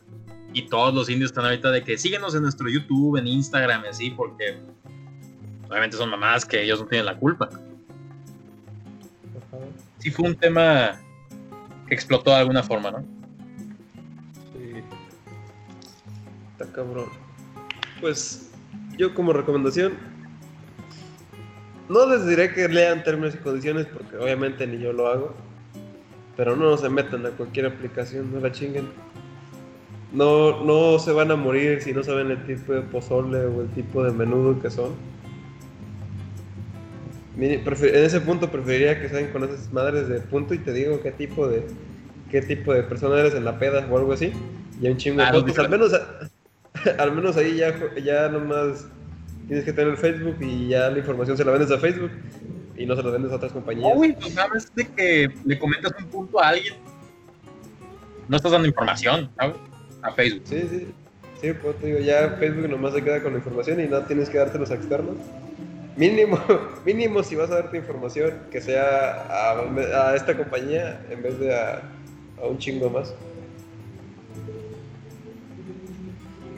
y 0.54 0.62
todos 0.62 0.94
los 0.94 1.10
indios 1.10 1.32
están 1.32 1.44
ahorita 1.44 1.70
de 1.72 1.82
que 1.82 1.98
síguenos 1.98 2.34
en 2.34 2.42
nuestro 2.42 2.68
YouTube, 2.68 3.16
en 3.16 3.26
Instagram 3.26 3.82
así, 3.90 4.10
porque 4.10 4.56
obviamente 5.68 5.96
son 5.96 6.08
mamás 6.08 6.44
que 6.44 6.62
ellos 6.62 6.80
no 6.80 6.86
tienen 6.86 7.06
la 7.06 7.16
culpa. 7.16 7.50
Sí 9.98 10.10
fue 10.10 10.28
un 10.28 10.36
tema 10.36 11.00
que 11.88 11.94
explotó 11.94 12.30
de 12.30 12.36
alguna 12.36 12.62
forma, 12.62 12.92
¿no? 12.92 13.00
Sí. 14.52 14.80
Está 16.52 16.72
cabrón. 16.72 17.08
Pues 18.00 18.52
yo 18.96 19.12
como 19.12 19.32
recomendación, 19.32 19.94
no 21.88 22.06
les 22.06 22.26
diré 22.28 22.54
que 22.54 22.68
lean 22.68 23.02
términos 23.02 23.34
y 23.34 23.38
condiciones 23.38 23.86
porque 23.86 24.16
obviamente 24.18 24.68
ni 24.68 24.78
yo 24.78 24.92
lo 24.92 25.08
hago. 25.08 25.34
Pero 26.36 26.54
no 26.54 26.76
se 26.76 26.88
metan 26.88 27.26
a 27.26 27.30
cualquier 27.30 27.66
aplicación, 27.66 28.32
no 28.32 28.40
la 28.40 28.52
chinguen 28.52 28.88
no, 30.14 30.64
no 30.64 30.98
se 30.98 31.12
van 31.12 31.30
a 31.30 31.36
morir 31.36 31.82
si 31.82 31.92
no 31.92 32.02
saben 32.02 32.30
el 32.30 32.46
tipo 32.46 32.72
de 32.72 32.82
pozole 32.82 33.38
o 33.46 33.62
el 33.62 33.68
tipo 33.70 34.02
de 34.04 34.12
menudo 34.12 34.60
que 34.60 34.70
son. 34.70 34.92
En 37.36 37.66
ese 37.66 38.20
punto 38.20 38.48
preferiría 38.48 39.00
que 39.00 39.08
sean 39.08 39.32
con 39.32 39.42
esas 39.42 39.72
madres 39.72 40.08
de 40.08 40.20
punto 40.20 40.54
y 40.54 40.58
te 40.58 40.72
digo 40.72 41.02
qué 41.02 41.10
tipo 41.10 41.48
de 41.48 41.66
qué 42.30 42.42
tipo 42.42 42.72
de 42.72 42.84
persona 42.84 43.18
eres 43.18 43.34
en 43.34 43.44
la 43.44 43.58
peda 43.58 43.86
o 43.90 43.98
algo 43.98 44.12
así. 44.12 44.32
Y 44.80 44.88
un 44.88 44.96
chingo 44.96 45.20
de 45.20 45.26
ah, 45.26 45.32
fotos. 45.32 45.58
Al 45.58 45.68
menos, 45.68 45.92
al 46.98 47.12
menos 47.12 47.36
ahí 47.36 47.56
ya, 47.56 47.74
ya 47.96 48.28
nomás 48.28 48.86
tienes 49.48 49.64
que 49.64 49.72
tener 49.72 49.96
Facebook 49.96 50.36
y 50.40 50.68
ya 50.68 50.90
la 50.90 50.98
información 50.98 51.36
se 51.36 51.44
la 51.44 51.50
vendes 51.50 51.72
a 51.72 51.78
Facebook. 51.78 52.12
y 52.76 52.86
no 52.86 52.94
se 52.94 53.02
los 53.02 53.12
vendes 53.12 53.32
a 53.32 53.36
otras 53.36 53.52
compañías. 53.52 53.92
Uy, 53.96 54.12
pues 54.12 54.32
sabes 54.32 54.72
de 54.76 54.86
que 54.86 55.28
le 55.44 55.58
comentas 55.58 55.92
un 55.98 56.06
punto 56.06 56.40
a 56.40 56.50
alguien. 56.50 56.74
No 58.28 58.36
estás 58.36 58.52
dando 58.52 58.68
información, 58.68 59.30
¿sabes? 59.36 59.56
A 60.04 60.12
Facebook. 60.12 60.42
Sí, 60.44 60.60
sí. 60.70 60.86
Sí, 61.40 61.52
pues 61.60 61.76
te 61.78 61.86
digo, 61.88 61.98
ya 61.98 62.36
Facebook 62.38 62.68
nomás 62.68 62.94
se 62.94 63.02
queda 63.02 63.22
con 63.22 63.32
la 63.32 63.38
información 63.38 63.80
y 63.80 63.86
no 63.88 64.00
tienes 64.02 64.30
que 64.30 64.38
dártelos 64.38 64.70
a 64.70 64.74
externos. 64.74 65.16
Mínimo, 65.96 66.38
mínimo 66.86 67.22
si 67.22 67.34
vas 67.34 67.50
a 67.50 67.56
darte 67.56 67.76
información, 67.76 68.34
que 68.50 68.60
sea 68.60 69.26
a, 69.28 70.10
a 70.10 70.16
esta 70.16 70.36
compañía 70.36 71.04
en 71.10 71.22
vez 71.22 71.38
de 71.38 71.54
a, 71.54 71.82
a 72.40 72.46
un 72.46 72.58
chingo 72.58 72.88
más. 72.90 73.14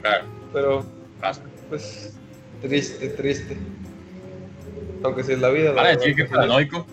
Claro, 0.01 0.25
Pero, 0.53 0.85
basta. 1.21 1.45
pues, 1.69 2.13
triste, 2.61 3.09
triste. 3.09 3.57
Aunque 5.03 5.23
si 5.23 5.33
es 5.33 5.39
la 5.39 5.49
vida. 5.49 5.73
la 5.73 5.89
decir 5.89 6.15
que 6.15 6.23
es 6.23 6.29
paranoico, 6.29 6.85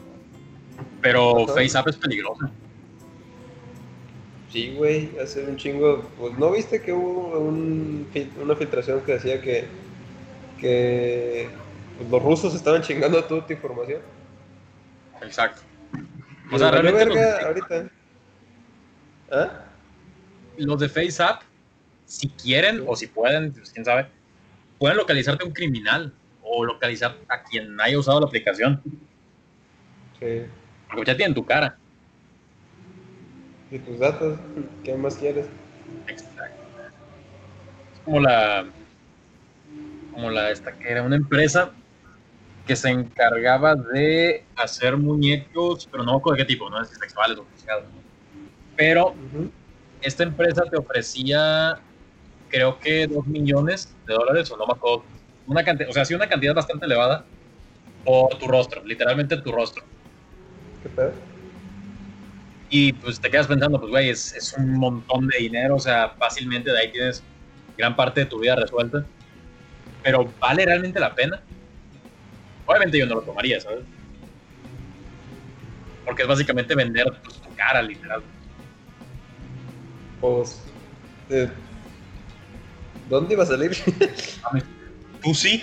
pero 1.01 1.45
Ajá. 1.45 1.55
FaceApp 1.55 1.89
es 1.89 1.97
peligroso. 1.97 2.51
Sí, 4.55 4.73
güey, 4.77 5.11
hace 5.21 5.43
un 5.43 5.57
chingo. 5.57 6.09
Pues 6.17 6.39
no 6.39 6.53
viste 6.53 6.81
que 6.81 6.93
hubo 6.93 7.41
un 7.41 8.09
una 8.41 8.55
filtración 8.55 9.01
que 9.01 9.15
decía 9.15 9.43
que, 9.43 9.65
que 10.61 11.49
pues, 11.99 12.09
los 12.09 12.23
rusos 12.23 12.55
estaban 12.55 12.81
chingando 12.81 13.25
toda 13.25 13.45
tu 13.45 13.53
información. 13.53 14.01
Exacto. 15.23 15.61
O 16.53 16.57
sea, 16.57 16.71
realmente 16.71 17.05
los 17.05 17.17
verga 17.17 17.39
de, 17.39 17.45
ahorita. 17.45 17.91
¿Ah? 19.33 19.65
los 20.57 20.79
de 20.79 20.89
FaceApp, 20.89 21.43
si 22.07 22.29
quieren 22.29 22.85
o 22.87 22.95
si 22.95 23.09
pueden, 23.09 23.53
pues 23.55 23.73
quién 23.73 23.85
sabe, 23.85 24.07
pueden 24.79 24.99
localizarte 24.99 25.43
a 25.43 25.49
un 25.49 25.53
criminal 25.53 26.15
o 26.45 26.65
localizar 26.65 27.17
a 27.27 27.43
quien 27.43 27.81
haya 27.81 27.99
usado 27.99 28.21
la 28.21 28.27
aplicación. 28.27 28.81
Sí. 30.21 30.43
Porque 30.95 31.11
ya 31.11 31.17
tienen 31.17 31.35
tu 31.35 31.45
cara. 31.45 31.77
Y 33.71 33.79
tus 33.79 33.99
datos, 33.99 34.39
¿qué 34.85 34.95
más 34.95 35.17
quieres? 35.17 35.47
Exacto. 36.07 36.65
Es 37.93 38.01
como 38.05 38.21
la. 38.21 38.73
Como 40.13 40.31
la 40.31 40.51
esta 40.51 40.79
que 40.79 40.91
era 40.91 41.03
una 41.03 41.17
empresa 41.17 41.73
que 42.67 42.77
se 42.77 42.89
encargaba 42.89 43.75
de 43.75 44.47
hacer 44.57 44.97
muñecos, 44.97 45.89
pero 45.91 46.05
no 46.05 46.21
de 46.33 46.39
qué 46.39 46.45
tipo, 46.45 46.71
no 46.71 46.83
sé 46.85 46.95
si 46.95 47.01
sexuales 47.01 47.39
o. 47.39 47.47
Pero 48.77 49.15
esta 50.01 50.23
empresa 50.23 50.63
te 50.71 50.79
ofrecía, 50.79 51.81
creo 52.49 52.79
que 52.79 53.07
dos 53.07 53.27
millones 53.27 53.97
de 54.07 54.15
dólares, 54.15 54.51
o 54.51 54.57
no 54.57 54.67
me 54.67 54.73
acuerdo. 54.73 55.07
Una 55.47 55.65
cantidad, 55.65 55.91
o 55.91 55.93
sea, 55.93 56.05
sí, 56.05 56.15
una 56.15 56.29
cantidad 56.29 56.55
bastante 56.55 56.87
elevada 56.87 57.27
por 58.05 58.39
tu 58.39 58.47
rostro, 58.47 58.83
literalmente 58.85 59.37
tu 59.39 59.53
rostro. 59.53 59.85
¿Qué 60.83 60.89
pedo? 60.91 61.34
Y 62.69 62.93
pues 62.95 63.21
te 63.21 63.31
quedas 63.31 63.47
pensando, 63.47 63.79
pues 63.79 63.91
güey, 63.91 64.11
es, 64.11 64.33
es 64.35 64.55
un 64.57 64.79
montón 64.79 65.27
de 65.29 65.39
dinero, 65.39 65.77
o 65.77 65.81
sea, 65.81 66.11
fácilmente 66.19 66.71
de 66.73 66.79
ahí 66.79 66.93
tienes 66.93 67.25
gran 67.77 67.95
parte 67.95 68.21
de 68.21 68.27
tu 68.27 68.41
vida 68.41 68.57
resuelta. 68.57 69.07
Pero 70.03 70.35
¿vale 70.41 70.65
realmente 70.65 71.01
la 71.01 71.15
pena? 71.15 71.43
Obviamente 72.67 72.99
yo 72.99 73.07
no 73.07 73.17
lo 73.17 73.23
tomaría, 73.23 73.61
¿sabes? 73.61 73.85
Porque 76.05 76.23
es 76.23 76.29
básicamente 76.29 76.75
vender 76.75 77.07
pues, 77.25 77.41
tu 77.41 77.55
cara, 77.55 77.83
literal. 77.83 78.23
Pues. 80.21 80.67
eh, 81.29 81.51
¿Dónde 83.07 83.35
iba 83.35 83.43
a 83.43 83.47
salir? 83.47 83.73
Tú 85.23 85.35
sí. 85.35 85.63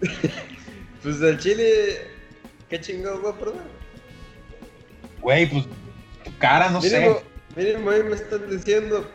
pues 1.02 1.20
del 1.20 1.38
Chile. 1.38 1.64
¿Qué 2.68 2.80
chingados 2.80 3.22
voy 3.22 3.32
a 3.32 3.38
perder? 3.38 3.77
Güey, 5.20 5.48
pues 5.50 5.64
tu 6.24 6.36
cara, 6.38 6.70
no 6.70 6.80
sé. 6.80 7.16
mínimo 7.56 7.90
ahí 7.90 8.02
me 8.02 8.14
están 8.14 8.48
diciendo. 8.48 9.08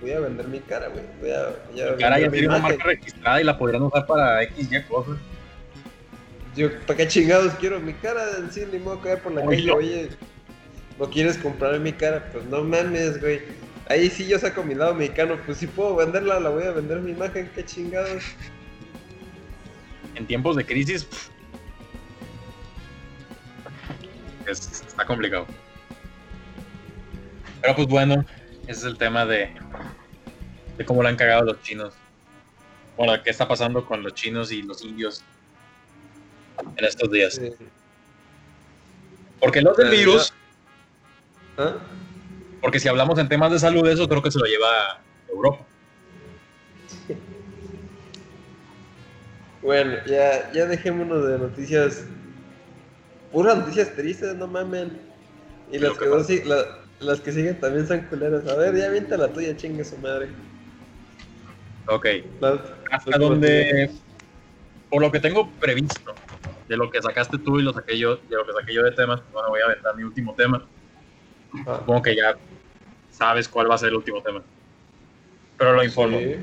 Voy 0.00 0.12
a 0.12 0.20
vender 0.20 0.48
mi 0.48 0.60
cara, 0.60 0.88
güey. 0.88 1.04
Voy 1.20 1.30
a, 1.30 1.56
voy 1.70 1.80
a 1.80 1.92
Tu 1.92 2.00
cara 2.00 2.18
ya 2.18 2.26
mi 2.26 2.32
tiene 2.32 2.48
una 2.48 2.58
marca 2.58 2.84
registrada 2.84 3.40
y 3.40 3.44
la 3.44 3.58
podrían 3.58 3.82
usar 3.82 4.06
para 4.06 4.42
X, 4.44 4.68
Y 4.70 4.82
cosas. 4.84 5.16
Yo, 6.56 6.68
¿para 6.86 6.96
qué 6.96 7.08
chingados 7.08 7.54
quiero 7.54 7.78
mi 7.80 7.92
cara? 7.94 8.24
Sí, 8.50 8.64
ni 8.72 8.78
modo 8.78 9.00
que 9.02 9.10
vaya 9.10 9.22
por 9.22 9.32
la 9.32 9.42
Oye, 9.42 9.56
calle, 9.58 9.72
oye, 9.72 10.08
¿no 10.98 11.08
quieres 11.10 11.38
comprar 11.38 11.78
mi 11.78 11.92
cara? 11.92 12.28
Pues 12.32 12.44
no 12.46 12.64
mames, 12.64 13.20
güey. 13.20 13.40
Ahí 13.88 14.08
sí 14.08 14.26
yo 14.26 14.38
saco 14.38 14.62
mi 14.62 14.74
lado 14.74 14.94
mexicano, 14.94 15.36
pues 15.44 15.58
si 15.58 15.66
puedo 15.66 15.96
venderla, 15.96 16.40
la 16.40 16.48
voy 16.50 16.62
a 16.64 16.70
vender 16.70 17.00
mi 17.00 17.10
imagen, 17.10 17.50
qué 17.54 17.64
chingados. 17.64 18.22
En 20.14 20.26
tiempos 20.26 20.56
de 20.56 20.64
crisis, 20.64 21.04
pff, 21.04 21.28
es- 24.50 24.84
está 24.86 25.04
complicado. 25.06 25.46
Pero 27.62 27.76
pues 27.76 27.88
bueno, 27.88 28.24
ese 28.66 28.80
es 28.80 28.84
el 28.84 28.96
tema 28.98 29.26
de, 29.26 29.54
de 30.76 30.84
cómo 30.84 31.02
le 31.02 31.08
han 31.10 31.16
cagado 31.16 31.42
los 31.44 31.60
chinos. 31.60 31.94
Bueno, 32.96 33.14
qué 33.22 33.30
está 33.30 33.46
pasando 33.48 33.84
con 33.84 34.02
los 34.02 34.14
chinos 34.14 34.52
y 34.52 34.62
los 34.62 34.82
indios 34.82 35.24
en 36.76 36.84
estos 36.84 37.10
días. 37.10 37.40
Porque 39.38 39.62
los 39.62 39.76
del 39.76 39.90
virus, 39.90 40.32
¿Ah? 41.56 41.76
porque 42.60 42.78
si 42.78 42.88
hablamos 42.88 43.18
en 43.18 43.28
temas 43.28 43.50
de 43.52 43.58
salud, 43.58 43.86
eso 43.88 44.06
creo 44.08 44.22
que 44.22 44.30
se 44.30 44.38
lo 44.38 44.44
lleva 44.44 45.02
Europa. 45.28 45.66
Bueno, 49.62 49.96
ya, 50.06 50.50
ya 50.52 50.66
dejémonos 50.66 51.26
de 51.28 51.38
noticias. 51.38 52.06
Puras 53.32 53.58
noticias 53.58 53.94
tristes, 53.94 54.34
no 54.36 54.46
mamen. 54.46 55.00
Y 55.70 55.78
las 55.78 55.96
que 55.96 56.44
la- 56.44 56.66
las 57.00 57.20
que 57.20 57.32
siguen 57.32 57.60
también 57.60 57.86
son 57.86 58.00
culeras. 58.06 58.46
A 58.46 58.56
ver, 58.56 58.76
ya 58.76 58.86
avienta 58.86 59.16
la 59.16 59.32
tuya, 59.32 59.56
chingue 59.56 59.84
su 59.84 59.96
madre. 59.98 60.28
Ok. 61.86 62.06
La- 62.40 62.62
hasta 62.90 63.18
donde 63.18 63.90
por 64.88 65.00
lo 65.00 65.12
que 65.12 65.20
tengo 65.20 65.50
previsto 65.58 66.16
de 66.68 66.76
lo 66.76 66.90
que 66.90 67.00
sacaste 67.00 67.38
tú 67.38 67.58
y 67.58 67.62
lo 67.62 67.72
saqué 67.72 67.96
yo 67.98 68.16
de 68.16 68.36
lo 68.36 68.44
que 68.44 68.52
saqué 68.52 68.74
yo 68.74 68.82
de 68.82 68.92
temas 68.92 69.20
pues, 69.20 69.32
bueno 69.32 69.48
voy 69.50 69.60
a 69.60 69.64
aventar 69.66 69.96
mi 69.96 70.02
último 70.02 70.34
tema 70.34 70.68
Ah, 71.66 71.76
supongo 71.78 72.02
que 72.02 72.16
ya 72.16 72.36
sabes 73.10 73.48
cuál 73.48 73.70
va 73.70 73.74
a 73.74 73.78
ser 73.78 73.90
el 73.90 73.96
último 73.96 74.22
tema 74.22 74.42
pero 75.56 75.72
lo 75.72 75.84
informo 75.84 76.18
sí. 76.18 76.36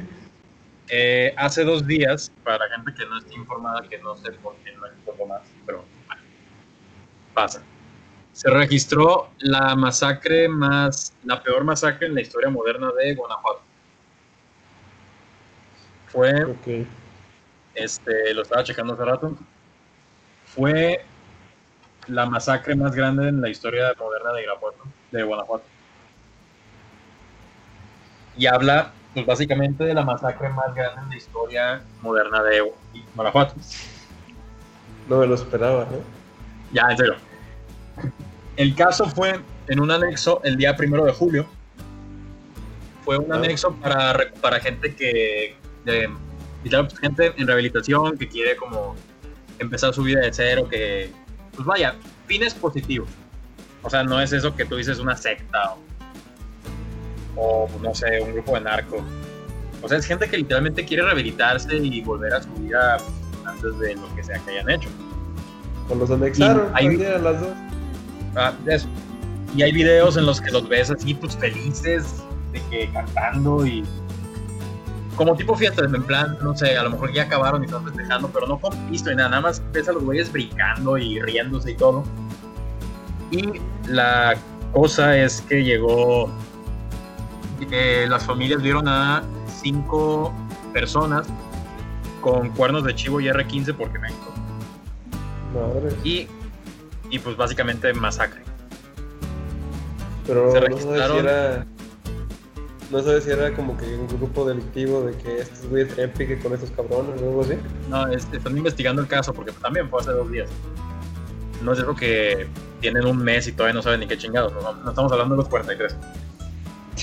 Eh, 0.89 1.33
hace 1.37 1.65
dos 1.65 1.85
días 1.85 2.31
para 2.43 2.65
la 2.65 2.75
gente 2.75 2.93
que 2.97 3.05
no 3.05 3.17
esté 3.17 3.35
informada 3.35 3.81
que 3.89 3.97
no 3.99 4.15
sé 4.15 4.31
por 4.33 4.55
qué 4.63 4.71
no 4.73 4.87
informo 4.97 5.27
más 5.27 5.53
pero 5.65 5.85
pasa 7.37 7.61
se 8.33 8.49
registró 8.49 9.29
la 9.39 9.75
masacre 9.75 10.47
más 10.47 11.13
la 11.23 11.41
peor 11.41 11.63
masacre 11.63 12.07
en 12.07 12.15
la 12.15 12.21
historia 12.21 12.49
moderna 12.49 12.91
de 12.91 13.15
Guanajuato 13.15 13.61
fue 16.07 16.31
este, 17.77 18.33
lo 18.33 18.41
estaba 18.41 18.63
checando 18.63 18.93
hace 18.93 19.05
rato, 19.05 19.37
fue 20.45 21.05
la 22.07 22.25
masacre 22.25 22.75
más 22.75 22.95
grande 22.95 23.29
en 23.29 23.39
la 23.39 23.49
historia 23.49 23.93
moderna 23.99 24.33
de 24.33 24.43
Irapuato, 24.43 24.83
de 25.11 25.23
Guanajuato. 25.23 25.65
Y 28.35 28.47
habla, 28.47 28.91
pues 29.13 29.25
básicamente, 29.25 29.83
de 29.83 29.93
la 29.93 30.03
masacre 30.03 30.49
más 30.49 30.73
grande 30.73 31.01
en 31.01 31.09
la 31.09 31.17
historia 31.17 31.81
moderna 32.01 32.41
de 32.43 32.73
Guanajuato. 33.15 33.53
No 35.07 35.19
me 35.19 35.27
lo 35.27 35.35
esperaba, 35.35 35.85
¿no? 35.85 35.99
Ya, 36.71 36.87
en 36.89 36.97
serio. 36.97 37.15
El 38.55 38.75
caso 38.75 39.05
fue 39.05 39.39
en 39.67 39.79
un 39.79 39.91
anexo 39.91 40.41
el 40.43 40.57
día 40.57 40.75
primero 40.75 41.05
de 41.05 41.11
julio. 41.11 41.45
Fue 43.05 43.17
un 43.17 43.31
Ah. 43.31 43.35
anexo 43.37 43.73
para, 43.75 44.31
para 44.41 44.59
gente 44.59 44.95
que. 44.95 45.55
De, 45.85 46.09
gente 46.99 47.33
en 47.37 47.47
rehabilitación 47.47 48.17
que 48.17 48.27
quiere 48.27 48.57
como 48.57 48.95
empezar 49.59 49.93
su 49.93 50.03
vida 50.03 50.21
de 50.21 50.33
cero, 50.33 50.67
que. 50.69 51.11
Pues 51.55 51.65
vaya, 51.65 51.95
fines 52.27 52.53
positivos. 52.53 53.07
O 53.83 53.89
sea, 53.89 54.03
no 54.03 54.19
es 54.19 54.33
eso 54.33 54.55
que 54.55 54.65
tú 54.65 54.75
dices 54.75 54.99
una 54.99 55.15
secta 55.15 55.75
o, 57.35 57.65
o, 57.65 57.69
no 57.81 57.93
sé, 57.95 58.19
un 58.21 58.33
grupo 58.33 58.55
de 58.55 58.61
narcos. 58.61 59.01
O 59.81 59.87
sea, 59.87 59.97
es 59.99 60.05
gente 60.05 60.27
que 60.27 60.37
literalmente 60.37 60.83
quiere 60.85 61.03
rehabilitarse 61.03 61.77
y 61.77 62.01
volver 62.01 62.33
a 62.33 62.41
su 62.43 62.49
vida 62.55 62.97
antes 63.45 63.77
de 63.79 63.95
lo 63.95 64.13
que 64.15 64.23
sea 64.23 64.39
que 64.39 64.51
hayan 64.51 64.69
hecho. 64.71 64.89
Pues 65.87 65.99
los 65.99 66.11
anexaron, 66.11 66.69
hay- 66.73 66.97
las 66.97 67.39
dos. 67.39 67.49
Ah, 68.37 68.53
eso. 68.67 68.87
Y 69.55 69.63
hay 69.63 69.71
videos 69.71 70.15
en 70.17 70.25
los 70.25 70.39
que 70.39 70.51
los 70.51 70.69
ves 70.69 70.91
así, 70.91 71.13
pues 71.13 71.35
felices, 71.35 72.23
de 72.51 72.61
que 72.69 72.89
cantando 72.91 73.65
y. 73.65 73.83
Como 75.15 75.35
tipo 75.35 75.55
fiesta, 75.55 75.83
en 75.83 76.03
plan, 76.03 76.37
no 76.43 76.55
sé, 76.55 76.77
a 76.77 76.83
lo 76.83 76.91
mejor 76.91 77.11
ya 77.11 77.23
acabaron 77.23 77.63
y 77.63 77.65
están 77.65 77.83
festejando, 77.83 78.29
pero 78.29 78.45
no 78.45 78.59
con 78.59 78.71
pisto 78.87 79.11
y 79.11 79.15
nada, 79.15 79.29
nada 79.29 79.41
más 79.41 79.63
ves 79.73 79.89
a 79.89 79.93
los 79.93 80.03
güeyes 80.03 80.31
brincando 80.31 80.95
y 80.95 81.19
riéndose 81.19 81.71
y 81.71 81.75
todo. 81.75 82.03
Y 83.31 83.53
la 83.87 84.35
cosa 84.73 85.17
es 85.17 85.41
que 85.41 85.63
llegó. 85.63 86.31
eh, 87.71 88.05
las 88.07 88.25
familias 88.25 88.61
vieron 88.61 88.87
a 88.87 89.23
cinco 89.47 90.31
personas 90.71 91.27
con 92.21 92.49
cuernos 92.51 92.83
de 92.83 92.93
chivo 92.93 93.19
y 93.19 93.25
R15 93.25 93.73
porque 93.75 93.97
México 93.97 94.33
Madre. 95.53 95.95
y, 96.03 96.27
y 97.09 97.19
pues 97.19 97.35
básicamente 97.37 97.93
masacre. 97.93 98.41
Pero 100.25 100.51
se 100.51 100.59
no 100.69 100.77
sabes 100.77 101.11
si 101.11 101.17
era. 101.17 101.65
No 102.91 103.01
sabes 103.03 103.23
si 103.25 103.31
era 103.31 103.53
como 103.53 103.77
que 103.77 103.85
un 103.95 104.07
grupo 104.07 104.45
delictivo 104.47 105.01
de 105.01 105.17
que 105.17 105.39
estos 105.41 105.65
güeyes 105.67 105.93
traían 105.93 106.11
pique 106.13 106.39
con 106.39 106.53
estos 106.53 106.71
cabrones 106.71 107.21
o 107.21 107.25
algo 107.25 107.41
así. 107.41 107.53
No, 107.89 108.07
es- 108.07 108.27
están 108.31 108.57
investigando 108.57 109.01
el 109.01 109.07
caso 109.07 109.33
porque 109.33 109.51
también 109.53 109.89
fue 109.89 109.99
hace 110.01 110.11
dos 110.11 110.29
días. 110.31 110.49
No 111.63 111.73
es 111.73 111.79
eso 111.79 111.95
que 111.95 112.47
tienen 112.79 113.05
un 113.05 113.17
mes 113.17 113.47
y 113.47 113.51
todavía 113.51 113.73
no 113.73 113.81
saben 113.81 113.99
ni 114.01 114.07
qué 114.07 114.17
chingados. 114.17 114.53
No, 114.53 114.73
no 114.73 114.89
estamos 114.89 115.11
hablando 115.11 115.35
de 115.35 115.39
los 115.41 115.49
43. 115.49 115.95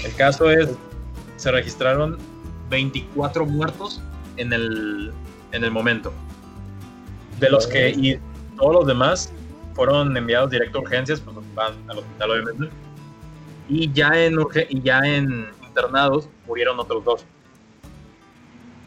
El 0.05 0.15
caso 0.15 0.51
es, 0.51 0.71
se 1.37 1.51
registraron 1.51 2.17
24 2.71 3.45
muertos 3.45 4.01
en 4.37 4.53
el, 4.53 5.13
en 5.53 5.65
el 5.65 5.71
momento. 5.71 6.13
De 7.41 7.51
los 7.51 7.67
que, 7.67 7.91
y 7.91 8.19
todos 8.57 8.73
los 8.75 8.87
demás 8.87 9.31
fueron 9.75 10.16
enviados 10.16 10.51
directo 10.51 10.79
a 10.79 10.83
urgencias, 10.83 11.20
pues 11.20 11.37
van 11.55 11.75
al 11.89 11.99
hospital 11.99 12.31
obviamente. 12.31 12.68
Y 13.68 13.93
ya 13.93 14.09
en, 14.14 14.35
urge- 14.37 14.66
y 14.68 14.81
ya 14.83 14.99
en 15.01 15.47
internados 15.66 16.29
murieron 16.47 16.79
otros 16.79 17.05
dos. 17.05 17.25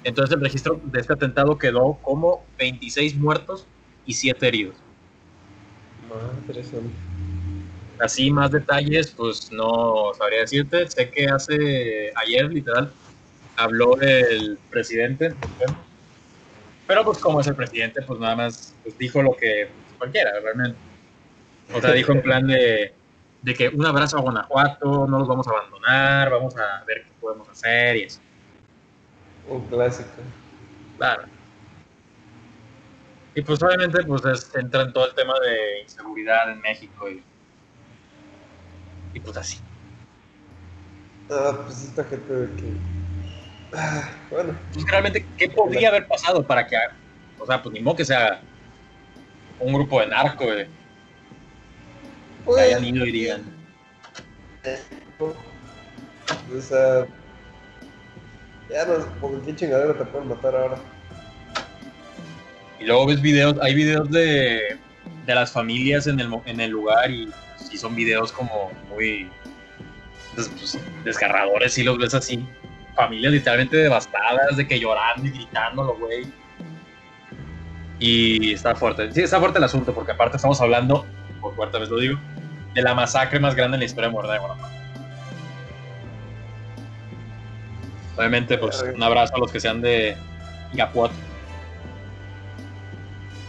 Entonces 0.03 0.35
el 0.35 0.41
registro 0.41 0.79
de 0.85 0.99
este 0.99 1.13
atentado 1.13 1.57
quedó 1.57 1.97
como 2.01 2.45
26 2.57 3.15
muertos 3.17 3.65
y 4.05 4.13
7 4.13 4.47
heridos. 4.47 4.75
Madre 6.09 6.63
santa. 6.63 6.87
Así 7.99 8.31
más 8.31 8.51
detalles, 8.51 9.11
pues 9.11 9.51
no 9.51 10.13
sabría 10.17 10.41
decirte. 10.41 10.87
Sé 10.89 11.09
que 11.09 11.25
hace 11.25 12.13
ayer, 12.15 12.45
literal, 12.53 12.93
habló 13.57 13.99
el 13.99 14.57
presidente. 14.69 15.33
Pero 16.85 17.03
pues 17.03 17.17
como 17.17 17.41
es 17.41 17.47
el 17.47 17.55
presidente, 17.55 18.01
pues 18.03 18.19
nada 18.19 18.35
más 18.35 18.75
pues, 18.83 18.97
dijo 18.97 19.21
lo 19.21 19.35
que 19.35 19.69
cualquiera, 19.97 20.31
realmente. 20.41 20.77
O 21.73 21.81
sea, 21.81 21.91
dijo 21.91 22.11
en 22.13 22.21
plan 22.21 22.47
de, 22.47 22.93
de 23.41 23.53
que 23.53 23.67
un 23.69 23.85
abrazo 23.85 24.17
a 24.17 24.21
Guanajuato, 24.21 25.07
no 25.07 25.19
los 25.19 25.27
vamos 25.27 25.47
a 25.47 25.51
abandonar, 25.51 26.29
vamos 26.31 26.55
a 26.57 26.83
ver 26.85 27.03
qué 27.03 27.11
podemos 27.19 27.47
hacer 27.49 27.97
y 27.97 28.03
eso. 28.03 28.19
Un 29.49 29.65
clásico. 29.67 30.09
Claro. 30.97 31.23
Y 33.35 33.41
pues 33.41 33.61
obviamente 33.61 34.03
pues 34.03 34.25
es- 34.25 34.55
entra 34.55 34.81
en 34.81 34.93
todo 34.93 35.07
el 35.07 35.13
tema 35.13 35.33
de 35.39 35.81
inseguridad 35.83 36.51
en 36.51 36.59
México 36.61 37.09
y, 37.09 37.21
y 39.13 39.19
pues 39.19 39.37
así. 39.37 39.59
Ah, 41.29 41.59
pues 41.65 41.83
esta 41.83 42.03
gente 42.05 42.33
de 42.33 42.55
que. 42.55 42.73
Ah, 43.73 44.09
bueno. 44.31 44.57
Pues 44.73 44.85
realmente, 44.89 45.27
¿qué 45.37 45.49
podría 45.49 45.89
haber 45.89 46.07
pasado 46.07 46.45
para 46.47 46.65
que, 46.65 46.77
o 47.37 47.45
sea, 47.45 47.61
pues 47.61 47.73
ni 47.73 47.81
modo 47.81 47.97
que 47.97 48.05
sea 48.05 48.41
un 49.59 49.73
grupo 49.73 49.99
de 49.99 50.07
narco, 50.07 50.45
güey, 50.45 50.65
que 50.65 50.69
Pues, 52.45 52.63
hayan 52.63 52.85
ido 52.85 53.05
y 53.05 53.11
digan, 53.11 53.43
O 55.19 56.61
sea. 56.61 57.05
Ya 58.69 58.85
no, 58.85 59.05
por 59.21 59.41
qué 59.43 59.55
chingadera 59.55 59.97
te 59.97 60.03
pueden 60.05 60.27
matar 60.27 60.53
ahora. 60.55 60.77
y 62.79 62.83
luego 62.85 63.07
ves 63.07 63.21
videos, 63.21 63.55
hay 63.61 63.73
videos 63.73 64.09
de, 64.11 64.77
de 65.25 65.35
las 65.35 65.51
familias 65.51 66.05
en 66.07 66.19
el, 66.19 66.27
mo- 66.27 66.43
en 66.45 66.59
el 66.59 66.71
lugar 66.71 67.09
y 67.09 67.29
sí 67.55 67.77
son 67.77 67.95
videos 67.95 68.31
como 68.31 68.69
muy 68.89 69.29
des- 70.35 70.49
pues, 70.49 70.77
desgarradores, 71.05 71.73
sí 71.73 71.83
los 71.83 71.97
ves 71.97 72.13
así, 72.13 72.45
familias 72.95 73.33
literalmente 73.33 73.77
devastadas, 73.77 74.57
de 74.57 74.67
que 74.67 74.79
llorando 74.79 75.25
y 75.25 75.31
gritándolo, 75.31 75.95
güey. 75.97 76.27
Y 77.99 78.53
está 78.53 78.75
fuerte, 78.75 79.11
sí, 79.11 79.21
está 79.21 79.39
fuerte 79.39 79.57
el 79.57 79.63
asunto, 79.63 79.93
porque 79.93 80.11
aparte 80.11 80.35
estamos 80.37 80.61
hablando, 80.61 81.05
por 81.41 81.55
cuarta 81.55 81.79
vez 81.79 81.89
lo 81.89 81.97
digo, 81.99 82.19
de 82.73 82.81
la 82.83 82.93
masacre 82.93 83.39
más 83.39 83.55
grande 83.55 83.75
en 83.75 83.79
la 83.79 83.85
historia 83.85 84.09
moderna 84.09 84.33
de 84.33 84.39
Guanajuato. 84.39 84.73
Obviamente, 88.17 88.57
pues 88.57 88.83
un 88.95 89.01
abrazo 89.03 89.35
a 89.35 89.39
los 89.39 89.51
que 89.51 89.59
sean 89.59 89.81
de 89.81 90.15
Irapuato. 90.73 91.13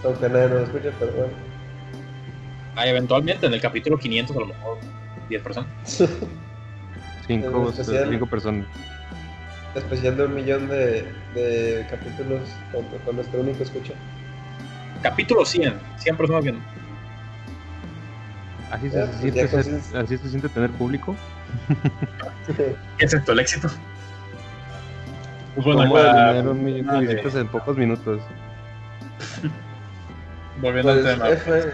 Aunque 0.05 0.29
nadie 0.29 0.49
nos 0.49 0.63
escuche, 0.63 0.93
pero 0.99 1.13
bueno. 1.13 1.33
Ah, 2.77 2.87
eventualmente 2.87 3.47
en 3.47 3.55
el 3.55 3.61
capítulo 3.61 3.99
500 3.99 4.37
a 4.37 4.41
lo 4.41 4.47
mejor 4.47 4.79
10 5.29 5.43
personas. 5.43 5.69
Cinco, 7.27 7.63
En 7.69 7.81
especial- 7.81 8.09
cinco 8.11 8.27
personas. 8.27 8.67
Especial 9.75 10.17
de 10.17 10.25
un 10.25 10.35
millón 10.35 10.69
de, 10.69 11.03
de 11.35 11.87
capítulos 11.91 12.41
con, 12.73 12.85
con 13.05 13.17
nuestro 13.17 13.41
único 13.41 13.63
escucha. 13.63 13.93
Capítulo 15.03 15.45
100, 15.45 15.79
100 15.99 16.17
personas 16.17 16.43
viendo. 16.45 16.61
Así 18.71 18.87
Eh, 18.87 18.91
se, 18.91 19.13
siente 19.19 19.49
consiste- 19.49 19.99
así 19.99 20.19
se 20.19 20.29
siente 20.29 20.49
tener 20.49 20.71
público. 20.73 21.15
¿Qué 22.99 23.05
es 23.05 23.15
esto, 23.15 23.33
el 23.33 23.41
éxito? 23.41 23.69
Pues 25.55 25.65
bueno, 25.65 25.83
¿Cómo 25.83 25.95
para- 25.95 26.29
tener 26.33 26.49
un 26.49 26.65
millón 26.65 26.87
de 26.87 26.93
Ah, 26.93 27.01
de- 27.01 27.07
visitas 27.07 27.35
en 27.37 27.49
pocos 27.49 27.77
minutos? 27.77 28.21
volviendo 30.61 30.93
Pues, 30.93 31.07
al 31.07 31.13
tema, 31.15 31.29
F, 31.31 31.73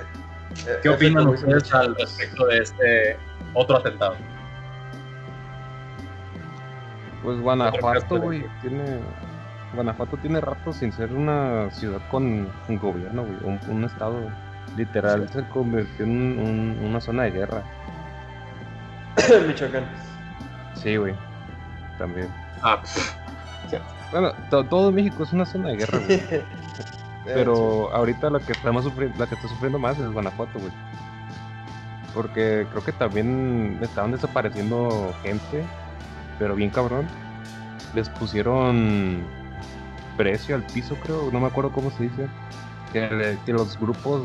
¿qué 0.65 0.71
F 0.73 0.89
opinan 0.91 1.25
como 1.25 1.33
dicen 1.33 1.55
ustedes 1.55 1.75
al 1.75 1.95
respecto 1.97 2.47
de 2.47 2.59
este 2.59 3.17
otro 3.55 3.79
atentado? 3.79 4.17
Pues 7.23 7.41
Guanajuato, 7.41 8.21
güey, 8.21 8.45
tiene... 8.61 8.99
Guanajuato 9.75 10.17
tiene 10.19 10.41
rato 10.41 10.73
sin 10.73 10.93
ser 10.93 11.13
una 11.13 11.71
ciudad 11.71 12.01
con 12.11 12.49
un 12.69 12.79
gobierno, 12.79 13.23
güey, 13.25 13.37
un, 13.45 13.61
un 13.69 13.85
estado. 13.85 14.17
Literal, 14.77 15.29
se 15.29 15.45
convirtió 15.49 16.05
en 16.05 16.11
un- 16.11 16.39
un- 16.81 16.87
una 16.91 17.01
zona 17.01 17.25
de 17.25 17.31
guerra. 17.33 17.63
Michoacán. 19.47 19.85
Sí, 20.75 20.97
güey, 20.97 21.15
también. 21.99 22.29
Ah, 22.63 22.81
Bueno, 24.11 24.33
to- 24.51 24.65
todo 24.65 24.91
México 24.93 25.23
es 25.25 25.33
una 25.33 25.45
zona 25.45 25.69
de 25.71 25.77
guerra, 25.77 25.99
güey. 25.99 26.23
Pero 27.25 27.91
ahorita 27.95 28.29
la 28.31 28.39
que 28.39 28.53
estamos 28.53 28.85
sufriendo, 28.85 29.17
la 29.19 29.27
que 29.27 29.35
está 29.35 29.49
sufriendo 29.49 29.79
más 29.79 29.99
es 29.99 30.11
Guanajuato, 30.13 30.59
güey. 30.59 30.73
Porque 32.13 32.67
creo 32.71 32.85
que 32.85 32.93
también 32.93 33.79
estaban 33.83 34.13
desapareciendo 34.13 35.13
gente, 35.23 35.65
pero 36.39 36.55
bien 36.55 36.71
cabrón. 36.71 37.07
Les 37.95 38.09
pusieron 38.09 39.23
precio 40.17 40.55
al 40.55 40.63
piso, 40.63 40.97
creo, 41.03 41.31
no 41.33 41.41
me 41.41 41.47
acuerdo 41.47 41.71
cómo 41.73 41.91
se 41.91 42.05
dice. 42.05 42.29
Que, 42.93 43.37
que 43.45 43.53
los 43.53 43.79
grupos 43.79 44.23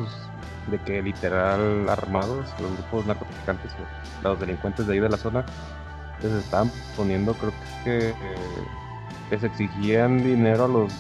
de 0.68 0.78
que 0.80 1.02
literal 1.02 1.90
armados, 1.90 2.46
los 2.60 2.72
grupos 2.74 3.06
narcotraficantes 3.08 3.72
los 4.22 4.40
delincuentes 4.40 4.86
de 4.86 4.94
ahí 4.94 5.00
de 5.00 5.10
la 5.10 5.18
zona, 5.18 5.44
les 6.22 6.32
estaban 6.34 6.70
poniendo, 6.96 7.34
creo 7.34 7.54
que, 7.84 8.14
les 9.32 9.44
exigían 9.44 10.18
dinero 10.24 10.66
a 10.66 10.68
los 10.68 10.92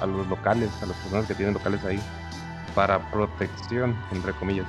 a 0.00 0.06
los 0.06 0.26
locales, 0.26 0.68
a 0.82 0.86
las 0.86 0.96
personas 0.96 1.26
que 1.26 1.34
tienen 1.36 1.54
locales 1.54 1.84
ahí, 1.84 2.00
para 2.74 2.98
protección, 3.12 3.94
entre 4.10 4.32
comillas. 4.32 4.66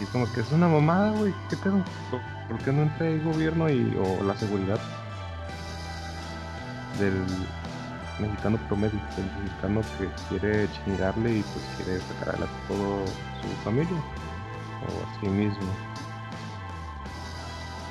Y 0.00 0.04
es 0.04 0.10
como 0.10 0.32
que 0.32 0.40
es 0.42 0.52
una 0.52 0.68
mamada, 0.68 1.10
güey, 1.10 1.34
¿qué 1.50 1.56
pedo? 1.56 1.82
¿Por- 2.10 2.20
¿Por 2.48 2.58
qué 2.64 2.70
no 2.72 2.82
entra 2.82 3.08
el 3.08 3.20
gobierno 3.24 3.68
y, 3.68 3.96
o 4.00 4.22
la 4.22 4.36
seguridad 4.36 4.78
del 7.00 7.24
mexicano 8.22 8.58
promedio, 8.68 8.98
del 9.16 9.26
mexicano 9.42 9.82
que 9.98 10.08
quiere 10.28 10.68
chingarle 10.72 11.30
y 11.38 11.42
pues 11.42 11.64
quiere 11.76 12.00
sacar 12.00 12.34
a 12.36 12.68
todo 12.68 13.04
su 13.40 13.64
familia 13.64 13.98
o 14.82 15.02
a 15.02 15.20
sí 15.20 15.28
mismo? 15.28 15.68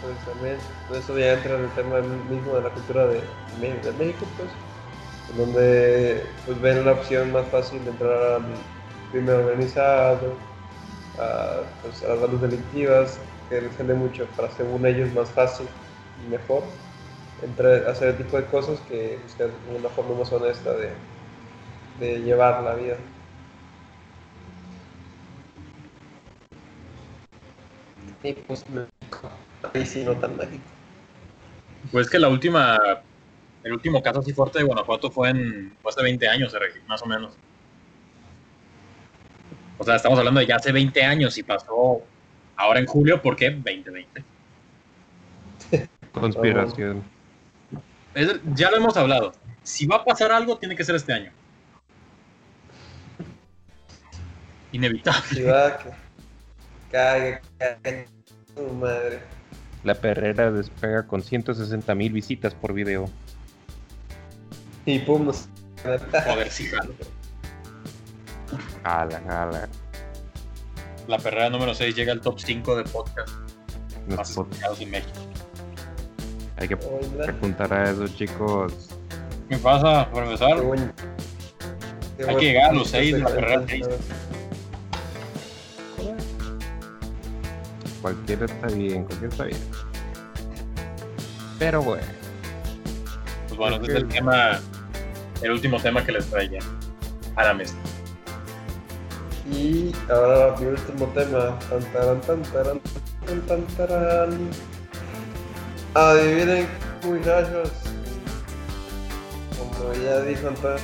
Pues 0.02 0.18
también, 0.26 0.58
pues 0.88 1.04
eso 1.04 1.18
ya 1.18 1.34
entra 1.34 1.56
en 1.56 1.66
el 1.66 1.70
tema 1.72 2.00
mismo 2.30 2.56
de 2.56 2.62
la 2.62 2.70
cultura 2.70 3.06
de, 3.08 3.22
México, 3.60 4.26
pues, 4.38 4.50
donde 5.38 6.26
pues 6.46 6.60
ven 6.60 6.86
la 6.86 6.94
opción 6.94 7.32
más 7.32 7.48
fácil 7.50 7.84
de 7.86 7.92
entrar 7.92 8.34
al 8.34 8.46
crimen 9.12 9.36
organizado, 9.36 10.34
a, 11.20 11.62
pues, 11.84 12.04
a 12.04 12.10
las 12.10 12.22
bandas 12.22 12.42
delictivas, 12.42 13.20
que 13.50 13.70
sale 13.78 13.94
mucho 13.94 14.26
para, 14.36 14.50
según 14.52 14.86
ellos, 14.86 15.14
más 15.14 15.30
fácil 15.30 15.68
y 16.26 16.32
mejor 16.32 16.64
entrar, 17.42 17.88
hacer 17.90 18.10
el 18.10 18.18
tipo 18.18 18.38
de 18.38 18.46
cosas 18.46 18.80
que 18.82 19.20
buscar 19.24 19.50
una 19.70 19.90
forma 19.90 20.16
más 20.16 20.32
honesta 20.32 20.74
de, 20.76 21.08
de 22.00 22.22
llevar 22.22 22.64
la 22.64 22.76
vida. 22.76 22.98
Y 28.24 28.34
pues 28.34 28.66
ahí 29.74 29.86
sí 29.86 30.04
no 30.04 30.20
tan 30.20 30.38
mágico. 30.38 30.64
pues 31.92 32.10
que 32.10 32.20
la 32.20 32.30
última, 32.30 32.78
el 33.64 33.74
último 33.74 34.02
caso 34.02 34.20
así 34.20 34.34
fuerte 34.34 34.60
de 34.60 34.66
Guanajuato 34.66 35.12
fue 35.12 35.30
en 35.30 35.78
fue 35.82 35.92
hace 35.92 36.04
20 36.04 36.28
años, 36.28 36.54
más 36.88 37.02
o 37.04 37.08
menos. 37.08 37.40
O 39.78 39.84
sea, 39.84 39.96
estamos 39.96 40.20
hablando 40.20 40.40
de 40.40 40.48
ya 40.48 40.58
hace 40.58 40.72
20 40.72 41.04
años 41.04 41.38
y 41.38 41.44
pasó 41.44 42.08
ahora 42.56 42.80
en 42.80 42.86
julio, 42.86 43.22
¿por 43.22 43.36
qué? 43.36 43.50
2020. 43.52 44.26
Conspiración. 46.12 47.11
Es- 48.16 48.40
ya 48.54 48.72
lo 48.72 48.78
hemos 48.78 48.98
hablado. 48.98 49.32
Si 49.64 49.86
va 49.86 49.98
a 49.98 50.06
pasar 50.06 50.32
algo, 50.32 50.58
tiene 50.58 50.76
que 50.76 50.84
ser 50.84 50.96
este 50.96 51.14
año. 51.14 51.32
Inevitable. 54.72 55.22
Sí, 55.30 55.44
va, 55.44 55.78
que 55.78 55.90
cague, 56.92 57.42
cague, 57.58 58.08
tu 58.56 58.64
madre. 58.74 59.20
La 59.84 59.96
perrera 59.96 60.52
despega 60.52 61.08
con 61.08 61.22
160 61.24 61.94
mil 61.96 62.14
visitas 62.14 62.54
por 62.54 62.74
video. 62.74 63.10
Y 64.86 65.00
pum, 65.00 65.26
nos... 65.26 65.48
Joder, 65.84 66.50
sí, 66.52 66.68
jalo. 66.68 66.94
Jala, 68.84 69.22
jala. 69.28 69.70
La 71.08 71.18
perrera 71.18 71.50
número 71.50 71.74
6 71.74 71.96
llega 71.96 72.14
al 72.14 72.22
top 72.22 72.40
5 72.40 72.76
de 72.78 72.84
podcast 72.84 73.30
más 74.16 74.30
escuchados 74.30 74.80
en 74.82 74.92
México. 74.92 75.20
Hay 76.62 76.68
que 76.68 76.76
Hola. 76.76 77.26
apuntar 77.32 77.74
a 77.74 77.90
esos 77.90 78.16
chicos. 78.16 78.90
¿Qué 79.50 79.58
pasa, 79.58 80.08
por 80.12 80.24
empezar? 80.24 80.56
Qué 80.58 80.62
buen- 80.62 80.94
qué 82.18 82.30
Hay 82.30 82.36
que 82.36 82.46
llegar 82.46 82.70
a 82.70 82.74
los 82.74 82.84
qué 82.84 82.90
seis 83.00 83.14
de 83.14 83.20
la 83.20 83.26
carrera 83.34 83.64
seis. 83.68 83.88
Cualquiera 88.02 88.46
está 88.46 88.68
bien, 88.68 89.04
cualquiera 89.06 89.32
está 89.32 89.44
bien. 89.46 89.60
Pero 91.58 91.82
bueno, 91.82 92.04
Pues 93.48 93.58
bueno, 93.58 93.76
este 93.78 93.92
es 93.92 93.98
el 93.98 94.08
tema, 94.08 94.60
el 95.42 95.52
último 95.52 95.80
tema 95.80 96.06
que 96.06 96.12
les 96.12 96.28
traía 96.28 96.60
a 97.38 97.44
la 97.44 97.54
mesa. 97.56 97.76
Y 99.52 99.92
ahora 100.10 100.56
mi 100.60 100.68
último 100.68 101.06
tema. 101.08 101.58
Tan, 101.70 101.82
taran, 101.92 102.22
tan, 102.22 102.42
taran, 102.44 102.80
tan, 103.26 103.42
tan, 103.48 103.66
tarán. 103.76 104.50
Adivinen, 105.94 106.70
muchachos. 107.04 107.70
Como 109.58 109.94
ya 109.94 110.22
dijo 110.22 110.48
Antonio, 110.48 110.80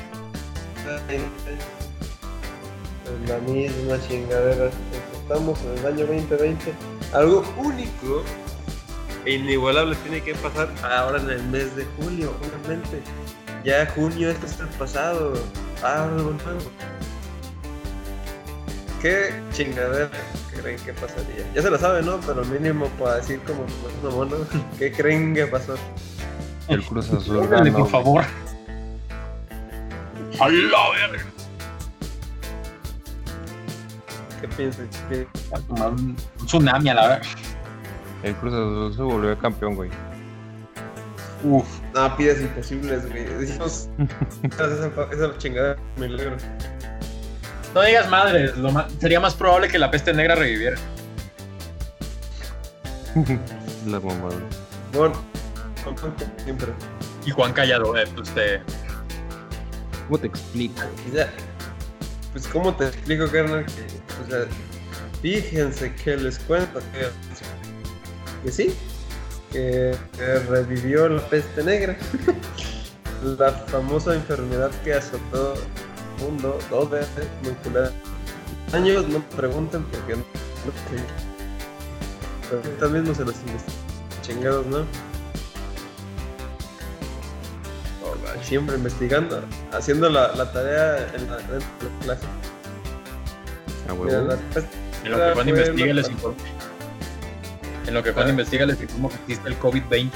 es 3.06 3.30
la 3.30 3.38
misma 3.40 3.98
chingadera. 4.06 4.70
Estamos 5.14 5.62
en 5.62 5.78
el 5.78 5.86
año 5.86 6.06
2020. 6.08 6.74
Algo 7.14 7.46
único 7.56 8.22
e 9.24 9.36
inigualable 9.36 9.96
tiene 10.04 10.22
que 10.22 10.36
pasar 10.36 10.68
ahora 10.84 11.22
en 11.22 11.30
el 11.30 11.44
mes 11.44 11.74
de 11.78 11.86
julio, 11.98 12.34
obviamente. 12.42 13.02
Ya 13.64 13.90
junio, 13.96 14.30
esto 14.30 14.46
es 14.46 14.60
el 14.60 14.68
pasado. 14.78 15.36
Algo 15.84 16.32
nuevo. 16.32 16.70
¿Qué 19.02 19.42
chingadera 19.54 20.10
creen 20.62 20.80
que 20.80 20.94
pasaría? 20.94 21.46
Ya 21.56 21.62
se 21.62 21.70
lo 21.70 21.78
saben, 21.78 22.06
¿no? 22.06 22.20
Pero 22.26 22.44
mínimo 22.46 22.88
para 23.00 23.16
decir 23.18 23.40
como 23.46 23.64
pues, 23.64 23.94
no, 24.04 24.12
mono, 24.12 24.36
¿qué 24.80 24.92
creen 24.92 25.34
que 25.34 25.48
pasó? 25.48 25.76
el 26.68 26.84
Cruz 26.84 27.10
Azul 27.14 27.48
ganó. 27.48 27.72
por 27.78 27.90
favor. 27.90 28.24
¡A 30.40 30.50
la 30.50 30.90
verga! 31.10 31.26
¿Qué 34.42 34.48
piensan? 34.50 34.90
¿Qué- 35.10 35.28
Va 35.54 35.58
a 35.58 35.62
tomar 35.62 35.90
Un 35.94 36.16
un 36.40 36.46
tsunami 36.46 36.90
a 36.90 36.94
la 36.94 37.08
verga. 37.08 37.28
El 38.24 38.36
Cruz 38.36 38.54
Azul 38.54 38.94
se 38.96 39.02
volvió 39.02 39.38
campeón, 39.40 39.76
güey. 39.76 39.90
Uf. 41.44 41.66
No, 41.94 42.16
pides 42.18 42.42
imposibles, 42.42 43.08
güey. 43.10 43.24
Decimos, 43.26 43.90
esa, 44.44 44.92
esa 45.12 45.38
chingadera 45.38 45.78
me 45.98 46.06
alegro. 46.08 46.36
No 47.74 47.82
digas 47.84 48.10
madre, 48.10 48.54
lo 48.58 48.72
ma- 48.72 48.88
sería 49.00 49.20
más 49.20 49.34
probable 49.36 49.68
que 49.68 49.78
la 49.78 49.92
peste 49.92 50.14
negra 50.14 50.36
reviviera. 50.36 50.78
La 53.86 54.00
mamada. 54.00 54.36
Bueno, 54.94 55.14
siempre. 56.44 56.74
Y 57.26 57.32
Juan 57.32 57.54
Callado, 57.54 57.98
eh, 57.98 58.06
pues 58.16 58.30
te. 58.32 58.62
¿Cómo 60.08 60.18
te 60.20 60.28
explico? 60.28 60.82
Ya, 61.14 61.30
pues, 62.32 62.48
¿cómo 62.48 62.74
te 62.76 62.86
explico, 62.88 63.28
carnal? 63.30 63.66
Que, 63.66 64.24
o 64.26 64.30
sea, 64.30 64.46
fíjense 65.22 65.94
que 65.96 66.18
les 66.18 66.40
cuento 66.40 66.80
que, 66.94 67.08
que 68.44 68.52
sí, 68.52 68.74
que, 69.52 69.96
que 70.18 70.40
revivió 70.50 71.10
la 71.10 71.22
peste 71.28 71.64
negra, 71.64 71.98
la 73.38 73.52
famosa 73.52 74.14
enfermedad 74.16 74.72
que 74.84 74.94
azotó 74.94 75.56
mundo 76.20 76.58
dos 76.70 76.90
veces, 76.90 77.28
muy 77.44 77.54
culera. 77.64 77.92
Años, 78.74 79.08
no 79.08 79.20
me 79.20 79.26
pregunten 79.36 79.84
porque 79.86 80.14
no, 80.16 80.20
no 80.20 80.72
sé. 80.90 81.04
Pero 82.50 82.62
ahorita 82.64 82.88
mismo 82.88 83.14
se 83.16 83.26
los 83.26 83.36
investigan. 83.48 83.78
Chingados, 84.22 84.66
¿no? 84.68 84.80
Oh, 88.04 88.44
Siempre 88.44 88.76
investigando, 88.76 89.42
haciendo 89.72 90.10
la, 90.10 90.34
la 90.36 90.52
tarea 90.52 91.08
en 91.14 91.30
la, 91.30 91.40
en 91.40 91.60
la 91.60 92.00
clase. 92.04 92.26
A 93.90 93.94
Mira, 93.94 94.20
huevo. 94.22 94.28
la 94.28 94.38
En 95.04 95.12
lo 95.12 95.18
que 95.18 95.34
Juan 95.34 95.50
investiga, 95.50 95.94
les 95.94 96.10
informo. 96.10 96.38
En 97.88 97.94
lo 97.94 98.04
que 98.04 98.12
Juan 98.12 98.28
Ah. 98.28 98.30
investiga, 98.32 98.66
les 98.66 98.82
informo 98.82 99.10
que 99.10 99.16
existe 99.16 99.48
el 99.50 99.60
COVID-20. 99.60 100.12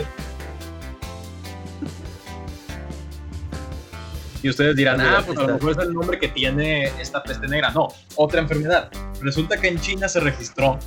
Y 4.44 4.50
ustedes 4.50 4.76
dirán, 4.76 5.00
ah, 5.02 5.24
pues 5.26 5.38
a 5.38 5.44
lo 5.44 5.54
mejor 5.54 5.72
es 5.72 5.78
el 5.78 5.94
nombre 5.94 6.20
que 6.20 6.28
tiene 6.28 6.86
esta 7.00 7.22
peste 7.22 7.48
negra. 7.48 7.70
No, 7.72 7.90
otra 8.16 8.42
enfermedad. 8.42 8.90
Resulta 9.22 9.58
que 9.58 9.68
en 9.68 9.80
China 9.80 10.08
se 10.10 10.20
registró. 10.20 10.80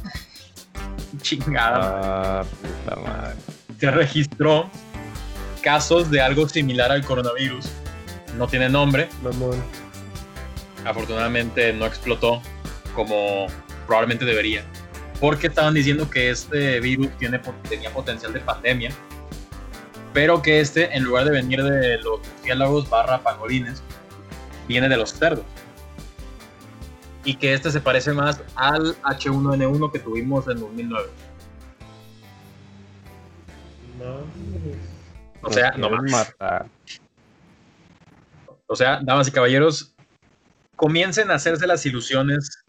Chingada. 1.23 2.41
Ah, 2.41 2.45
puta 2.45 3.01
madre. 3.01 3.37
Se 3.79 3.91
registró 3.91 4.69
casos 5.63 6.11
de 6.11 6.21
algo 6.21 6.49
similar 6.49 6.91
al 6.91 7.05
coronavirus. 7.05 7.67
No 8.37 8.49
tiene 8.49 8.69
nombre. 8.69 9.09
mamón. 9.23 9.63
afortunadamente 10.85 11.73
no 11.73 11.87
explotó 11.87 12.43
como 12.95 13.47
probablemente 13.87 14.25
debería. 14.25 14.65
Porque 15.21 15.47
estaban 15.47 15.75
diciendo 15.75 16.11
que 16.11 16.31
este 16.31 16.81
virus 16.81 17.09
tiene, 17.19 17.41
tenía 17.69 17.91
potencial 17.91 18.33
de 18.33 18.41
pandemia, 18.41 18.91
pero 20.15 20.41
que 20.41 20.61
este, 20.61 20.97
en 20.97 21.03
lugar 21.03 21.25
de 21.25 21.33
venir 21.33 21.63
de 21.63 21.99
los 21.99 22.21
murciélagos 22.21 22.89
barra 22.89 23.19
pangolines, 23.19 23.83
viene 24.69 24.89
de 24.89 24.97
los 24.97 25.13
cerdos. 25.13 25.45
Y 27.25 27.35
que 27.35 27.53
este 27.53 27.73
se 27.73 27.81
parece 27.81 28.13
más 28.13 28.41
al 28.55 28.95
H1N1 29.03 29.91
que 29.91 29.99
tuvimos 29.99 30.47
en 30.47 30.61
2009. 30.61 31.09
O 35.43 35.51
sea, 35.51 35.73
no 35.73 35.91
mames. 35.91 36.13
matar. 36.13 36.67
O 38.67 38.77
sea, 38.77 39.01
damas 39.03 39.27
y 39.29 39.33
caballeros, 39.33 39.95
comiencen 40.77 41.31
a 41.31 41.35
hacerse 41.35 41.67
las 41.67 41.85
ilusiones 41.87 42.65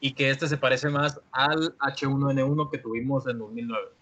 y 0.00 0.12
que 0.12 0.30
este 0.30 0.48
se 0.48 0.56
parece 0.56 0.88
más 0.88 1.20
al 1.30 1.76
H1N1 1.78 2.70
que 2.70 2.78
tuvimos 2.78 3.26
en 3.28 3.38
2009. 3.38 3.97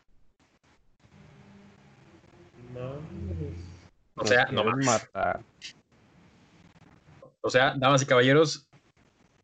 O 4.17 4.27
sea, 4.27 4.47
no 4.47 4.63
quieren 4.63 4.71
mames. 4.71 4.87
matar. 4.87 5.41
O 7.41 7.51
sea, 7.51 7.75
damas 7.77 8.03
y 8.03 8.07
caballeros, 8.07 8.67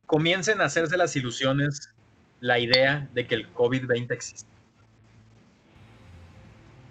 comiencen 0.06 0.60
a 0.60 0.64
hacerse 0.64 0.96
las 0.96 1.14
ilusiones, 1.14 1.94
la 2.40 2.58
idea 2.58 3.08
de 3.12 3.26
que 3.26 3.34
el 3.34 3.52
COVID-20 3.54 4.10
existe. 4.12 4.50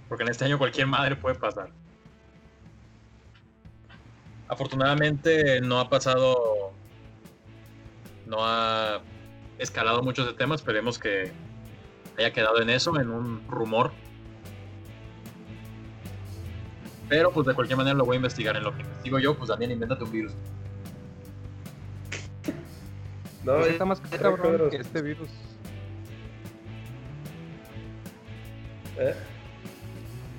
Porque 0.07 0.23
en 0.23 0.29
este 0.29 0.45
año 0.45 0.57
cualquier 0.57 0.87
madre 0.87 1.15
puede 1.15 1.35
pasar. 1.35 1.69
Afortunadamente 4.47 5.61
no 5.61 5.79
ha 5.79 5.89
pasado, 5.89 6.73
no 8.25 8.37
ha 8.41 9.01
escalado 9.57 10.01
muchos 10.03 10.25
de 10.27 10.33
temas, 10.33 10.61
esperemos 10.61 10.99
que 10.99 11.31
haya 12.17 12.33
quedado 12.33 12.61
en 12.61 12.69
eso, 12.69 12.99
en 12.99 13.09
un 13.09 13.47
rumor. 13.47 13.91
Pero 17.11 17.29
pues 17.29 17.45
de 17.45 17.53
cualquier 17.53 17.75
manera 17.75 17.93
lo 17.93 18.05
voy 18.05 18.15
a 18.15 18.19
investigar. 18.19 18.55
En 18.55 18.63
lo 18.63 18.73
que 18.73 18.83
investigo 18.83 19.19
yo, 19.19 19.35
pues 19.37 19.49
también 19.49 19.69
invéntate 19.69 20.01
un 20.05 20.11
virus. 20.13 20.31
No, 23.43 23.55
Pues 23.57 23.67
está 23.67 23.83
más 23.83 23.99
cabrón 23.99 24.69
que 24.69 24.77
este 24.77 25.01
virus. 25.01 25.27
¿Eh? 28.97 29.13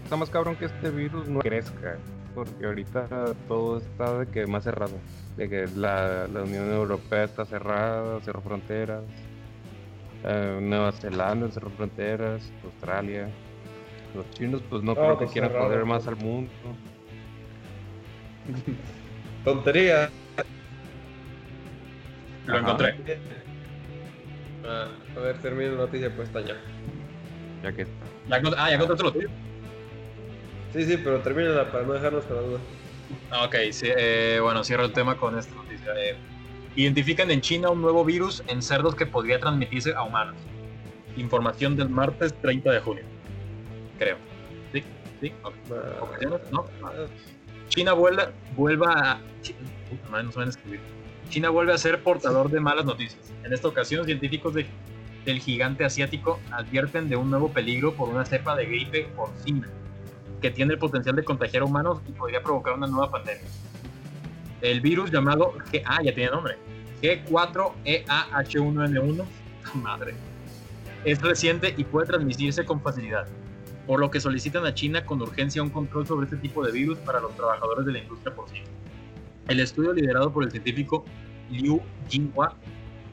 Está 0.05 0.17
más 0.17 0.31
cabrón 0.31 0.57
que 0.57 0.65
este 0.65 0.89
virus 0.89 1.29
no 1.29 1.41
crezca. 1.41 1.99
Porque 2.35 2.65
ahorita 2.65 3.07
todo 3.49 3.77
está 3.77 4.21
de 4.21 4.27
que 4.29 4.47
más 4.47 4.65
cerrado. 4.65 4.97
De 5.37 5.51
que 5.51 5.67
la, 5.77 6.27
la 6.27 6.43
Unión 6.43 6.71
Europea 6.73 7.25
está 7.25 7.45
cerrada, 7.45 8.19
cerró 8.23 8.41
fronteras. 8.41 9.05
eh, 10.25 10.59
Nueva 10.63 10.93
Zelanda 10.93 11.51
cerró 11.51 11.69
fronteras. 11.69 12.51
Australia. 12.65 13.29
Los 14.15 14.29
chinos, 14.31 14.63
pues 14.69 14.83
no 14.83 14.95
creo 14.95 15.13
que 15.13 15.25
pues 15.25 15.33
quieran 15.33 15.51
cerrado, 15.51 15.67
joder 15.69 15.81
pues. 15.81 15.89
más 15.91 16.07
al 16.07 16.17
mundo. 16.17 16.51
Tontería. 19.45 20.11
Lo 22.47 22.53
Ajá. 22.55 22.61
encontré. 22.61 23.19
Ah, 24.67 24.89
a 25.17 25.21
ver, 25.21 25.39
termina 25.39 25.71
la 25.73 25.77
noticia 25.79 26.15
pues 26.15 26.29
está 26.29 26.41
ya. 26.41 26.57
Ya 27.63 27.73
que 27.73 27.87
Ya 28.29 28.41
encont- 28.41 28.55
ah, 28.59 28.69
ya 28.69 28.75
encontraste 28.75 29.05
lo 29.05 29.13
tuyo. 29.13 29.29
Sí, 30.73 30.85
sí, 30.85 30.97
pero 30.99 31.21
termínala 31.21 31.71
para 31.71 31.85
no 31.85 31.93
dejarnos 31.93 32.25
con 32.25 32.37
la 32.37 32.43
duda. 32.43 32.59
Ah, 33.31 33.45
Ok, 33.45 33.55
sí, 33.73 33.89
eh, 33.97 34.39
bueno, 34.43 34.63
cierro 34.65 34.85
el 34.85 34.93
tema 34.93 35.17
con 35.17 35.39
esta 35.39 35.55
noticia. 35.55 35.93
Eh, 35.99 36.17
identifican 36.77 37.31
en 37.31 37.41
China 37.41 37.71
un 37.71 37.81
nuevo 37.83 38.05
virus 38.05 38.43
en 38.49 38.63
cerdos 38.63 38.95
que 38.95 39.07
podría 39.07 39.39
transmitirse 39.39 39.93
a 39.95 40.03
humanos. 40.03 40.37
Información 41.17 41.77
del 41.77 41.89
martes 41.91 42.33
30 42.41 42.71
de 42.73 42.81
junio. 42.81 43.05
Creo. 44.03 44.17
¿Sí? 44.73 44.83
¿Sí? 45.21 45.33
¿No? 46.51 46.65
China 47.69 47.93
vuelve, 47.93 48.25
vuelva 48.57 49.13
a... 49.13 49.21
Chi- 49.43 49.55
Puta 49.89 50.09
madre, 50.11 50.25
no 50.25 50.33
saben 50.33 50.49
escribir. 50.49 50.81
China 51.29 51.51
vuelve 51.51 51.73
a 51.73 51.79
ser 51.79 52.03
portador 52.03 52.51
de 52.51 52.59
malas 52.61 52.85
noticias. 52.85 53.33
En 53.45 53.53
esta 53.53 53.69
ocasión, 53.69 54.05
científicos 54.05 54.55
de- 54.55 54.67
del 55.25 55.39
gigante 55.39 55.85
asiático 55.85 56.41
advierten 56.51 57.09
de 57.09 57.15
un 57.17 57.31
nuevo 57.31 57.53
peligro 57.53 57.95
por 57.95 58.09
una 58.09 58.25
cepa 58.25 58.57
de 58.57 58.67
gripe 58.67 59.05
porcina 59.17 59.69
que 60.41 60.51
tiene 60.51 60.73
el 60.73 60.79
potencial 60.81 61.15
de 61.15 61.23
contagiar 61.23 61.63
a 61.63 61.67
humanos 61.67 62.01
y 62.09 62.13
podría 62.13 62.43
provocar 62.43 62.75
una 62.75 62.89
nueva 62.89 63.09
pandemia. 63.11 63.47
El 64.61 64.81
virus 64.81 65.13
llamado 65.13 65.53
G 65.71 65.81
ah, 65.87 66.01
ya 66.03 66.13
tiene 66.13 66.31
nombre. 66.33 66.57
E 67.01 67.25
G4EAH1N1, 67.25 69.25
madre, 69.75 70.15
es 71.05 71.23
reciente 71.23 71.73
y 71.77 71.85
puede 71.85 72.09
transmitirse 72.09 72.65
con 72.65 72.81
facilidad, 72.81 73.27
por 73.87 74.01
lo 74.01 74.11
que 74.11 74.21
solicitan 74.21 74.65
a 74.67 74.75
China 74.75 75.05
con 75.05 75.21
urgencia 75.23 75.63
un 75.63 75.71
control 75.71 76.07
sobre 76.07 76.25
este 76.27 76.37
tipo 76.37 76.65
de 76.65 76.73
virus 76.73 76.99
para 76.99 77.21
los 77.21 77.35
trabajadores 77.37 77.85
de 77.87 77.93
la 77.93 77.99
industria 77.99 78.35
porcina. 78.35 78.65
El 79.49 79.61
estudio 79.61 79.93
liderado 79.93 80.33
por 80.33 80.45
el 80.45 80.51
científico 80.51 81.05
Liu 81.51 81.81
Jinhua 82.09 82.55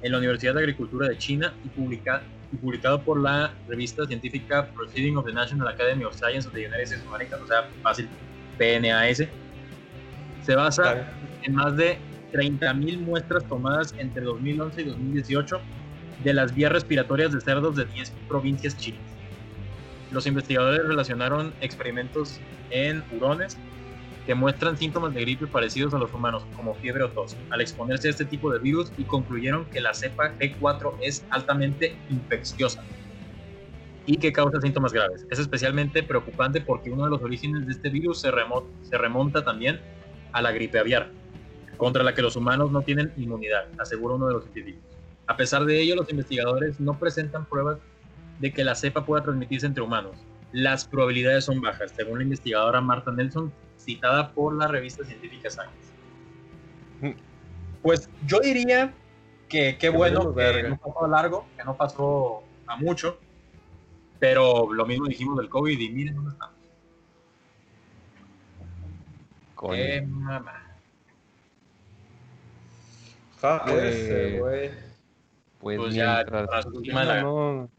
en 0.01 0.11
la 0.11 0.17
Universidad 0.19 0.53
de 0.53 0.59
Agricultura 0.61 1.07
de 1.09 1.17
China 1.17 1.53
y, 1.65 1.69
publica- 1.69 2.21
y 2.51 2.57
publicado 2.57 3.01
por 3.01 3.19
la 3.19 3.53
revista 3.67 4.05
científica 4.05 4.67
Proceeding 4.75 5.17
of 5.17 5.25
the 5.25 5.33
National 5.33 5.67
Academy 5.67 6.03
of 6.03 6.13
Science 6.15 6.47
of 6.47 6.53
the 6.53 6.61
United 6.65 6.83
States 6.83 7.03
of 7.05 7.13
America, 7.13 7.37
o 7.43 7.47
sea, 7.47 7.67
fácil, 7.81 8.07
PNAS, 8.57 9.23
se 10.43 10.55
basa 10.55 10.81
Claro. 10.83 11.03
en 11.43 11.53
más 11.55 11.75
de 11.75 11.97
30.000 12.31 12.99
muestras 13.01 13.43
tomadas 13.45 13.93
entre 13.97 14.21
2011 14.23 14.81
y 14.81 14.85
2018 14.85 15.59
de 16.23 16.33
las 16.33 16.53
vías 16.53 16.71
respiratorias 16.71 17.31
de 17.33 17.41
cerdos 17.41 17.75
de 17.75 17.85
10 17.85 18.11
provincias 18.27 18.77
chinas. 18.77 19.01
Los 20.09 20.25
investigadores 20.25 20.81
relacionaron 20.85 21.55
experimentos 21.59 22.41
en 22.69 23.05
hurones 23.09 23.57
que 24.25 24.35
muestran 24.35 24.77
síntomas 24.77 25.13
de 25.13 25.21
gripe 25.21 25.47
parecidos 25.47 25.93
a 25.93 25.97
los 25.97 26.13
humanos, 26.13 26.45
como 26.53 26.75
fiebre 26.75 27.03
o 27.03 27.11
tos, 27.11 27.37
al 27.49 27.61
exponerse 27.61 28.07
a 28.07 28.11
este 28.11 28.25
tipo 28.25 28.51
de 28.51 28.59
virus 28.59 28.93
y 28.97 29.05
concluyeron 29.05 29.67
que 29.69 29.81
la 29.81 29.93
cepa 29.93 30.35
G4 30.39 30.97
es 31.01 31.25
altamente 31.29 32.03
infecciosa 32.09 32.83
y 34.05 34.17
que 34.17 34.31
causa 34.31 34.59
síntomas 34.61 34.93
graves. 34.93 35.25
Es 35.29 35.39
especialmente 35.39 36.03
preocupante 36.03 36.61
porque 36.61 36.89
uno 36.91 37.05
de 37.05 37.11
los 37.11 37.21
orígenes 37.21 37.65
de 37.65 37.71
este 37.73 37.89
virus 37.89 38.21
se, 38.21 38.31
remo- 38.31 38.69
se 38.81 38.97
remonta 38.97 39.43
también 39.43 39.79
a 40.31 40.41
la 40.41 40.51
gripe 40.51 40.79
aviar, 40.79 41.13
contra 41.77 42.03
la 42.03 42.13
que 42.13 42.21
los 42.21 42.35
humanos 42.35 42.71
no 42.71 42.81
tienen 42.81 43.13
inmunidad, 43.15 43.61
asegura 43.77 44.15
uno 44.15 44.27
de 44.27 44.33
los 44.33 44.43
científicos. 44.43 44.83
A 45.27 45.37
pesar 45.37 45.63
de 45.65 45.79
ello, 45.81 45.95
los 45.95 46.09
investigadores 46.11 46.79
no 46.79 46.97
presentan 46.99 47.47
pruebas 47.47 47.79
de 48.39 48.51
que 48.53 48.63
la 48.63 48.75
cepa 48.75 49.05
pueda 49.05 49.23
transmitirse 49.23 49.65
entre 49.67 49.83
humanos. 49.83 50.17
Las 50.51 50.85
probabilidades 50.85 51.45
son 51.45 51.61
bajas, 51.61 51.91
según 51.95 52.17
la 52.19 52.23
investigadora 52.23 52.81
Marta 52.81 53.11
Nelson, 53.11 53.53
citada 53.77 54.31
por 54.33 54.55
la 54.55 54.67
revista 54.67 55.03
científica 55.05 55.49
Science. 55.49 55.93
Pues 57.81 58.09
yo 58.25 58.39
diría 58.39 58.93
que 59.47 59.77
qué 59.77 59.89
bueno 59.89 60.33
que 60.35 60.63
no 60.63 60.77
pasó 60.77 61.05
a 61.05 61.07
largo, 61.07 61.45
que 61.57 61.63
no 61.63 61.77
pasó 61.77 62.43
a 62.67 62.75
mucho, 62.77 63.19
pero 64.19 64.71
lo 64.73 64.85
mismo 64.85 65.07
dijimos 65.07 65.37
del 65.37 65.49
COVID 65.49 65.79
y 65.79 65.89
miren 65.89 66.15
dónde 66.15 66.31
estamos. 66.31 66.55
Coño. 69.55 69.75
Qué 69.75 70.01
mamá. 70.07 70.65
Ja, 73.41 73.63
Pues-. 73.65 74.39
Pues, 75.59 75.77
Pues 75.77 75.93
ya, 75.93 76.15
mientras, 76.15 76.47
para 76.47 76.61
su 76.63 76.69
China 76.69 76.77
última 76.79 77.03
la- 77.05 77.21
no, 77.21 77.69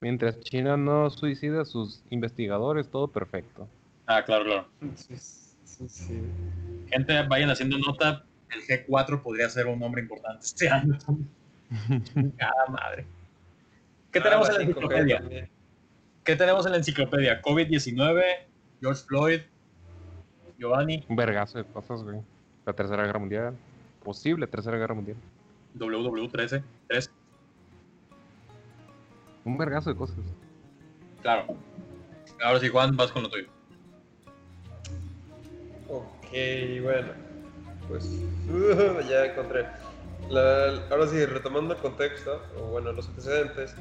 mientras 0.00 0.40
China 0.40 0.76
no 0.76 1.10
suicida 1.10 1.62
a 1.62 1.64
sus 1.64 2.02
investigadores, 2.10 2.88
todo 2.88 3.08
perfecto. 3.08 3.68
Ah, 4.06 4.24
claro, 4.24 4.44
claro. 4.44 4.68
Sí, 4.94 5.16
sí, 5.64 5.88
sí. 5.88 6.22
Gente, 6.90 7.22
vayan 7.28 7.50
haciendo 7.50 7.78
nota. 7.78 8.24
El 8.50 8.86
G4 8.86 9.22
podría 9.22 9.48
ser 9.48 9.66
un 9.66 9.80
nombre 9.80 10.00
importante 10.00 10.44
este 10.44 10.68
año. 10.70 10.96
Cada 12.38 12.66
madre. 12.68 13.06
¿Qué 14.12 14.20
tenemos 14.20 14.48
Ah, 14.48 14.52
en 14.52 14.58
la 14.58 14.64
5G 14.64 14.68
enciclopedia? 14.68 15.18
también. 15.20 15.48
¿Qué 16.24 16.36
tenemos 16.36 16.66
en 16.66 16.72
la 16.72 16.78
enciclopedia? 16.78 17.42
COVID-19, 17.42 18.22
George 18.80 19.02
Floyd, 19.06 19.40
Giovanni, 20.58 21.04
Un 21.08 21.16
vergazo 21.16 21.58
de 21.58 21.64
cosas, 21.64 22.02
güey. 22.02 22.20
La 22.64 22.72
tercera 22.72 23.04
guerra 23.04 23.18
mundial. 23.18 23.56
Posible 24.02 24.46
tercera 24.46 24.78
guerra 24.78 24.94
mundial. 24.94 25.16
WW13, 25.78 26.62
3, 26.88 27.10
Un 29.46 29.56
vergazo 29.56 29.88
de 29.90 29.96
cosas. 29.96 30.16
claro. 31.22 31.56
Ahora 32.44 32.60
sí, 32.60 32.68
Juan, 32.68 32.94
vas 32.96 33.10
con 33.12 33.22
lo 33.22 33.30
tuyo. 33.30 33.46
Ok, 35.88 36.28
bueno. 36.82 37.12
Pues 37.88 38.10
ya 39.08 39.24
encontré. 39.26 39.64
La- 40.28 40.82
ahora 40.90 41.06
sí, 41.06 41.24
retomando 41.24 41.74
el 41.74 41.80
contexto, 41.80 42.42
o 42.58 42.62
bueno, 42.72 42.90
los 42.92 43.06
antecedentes, 43.08 43.74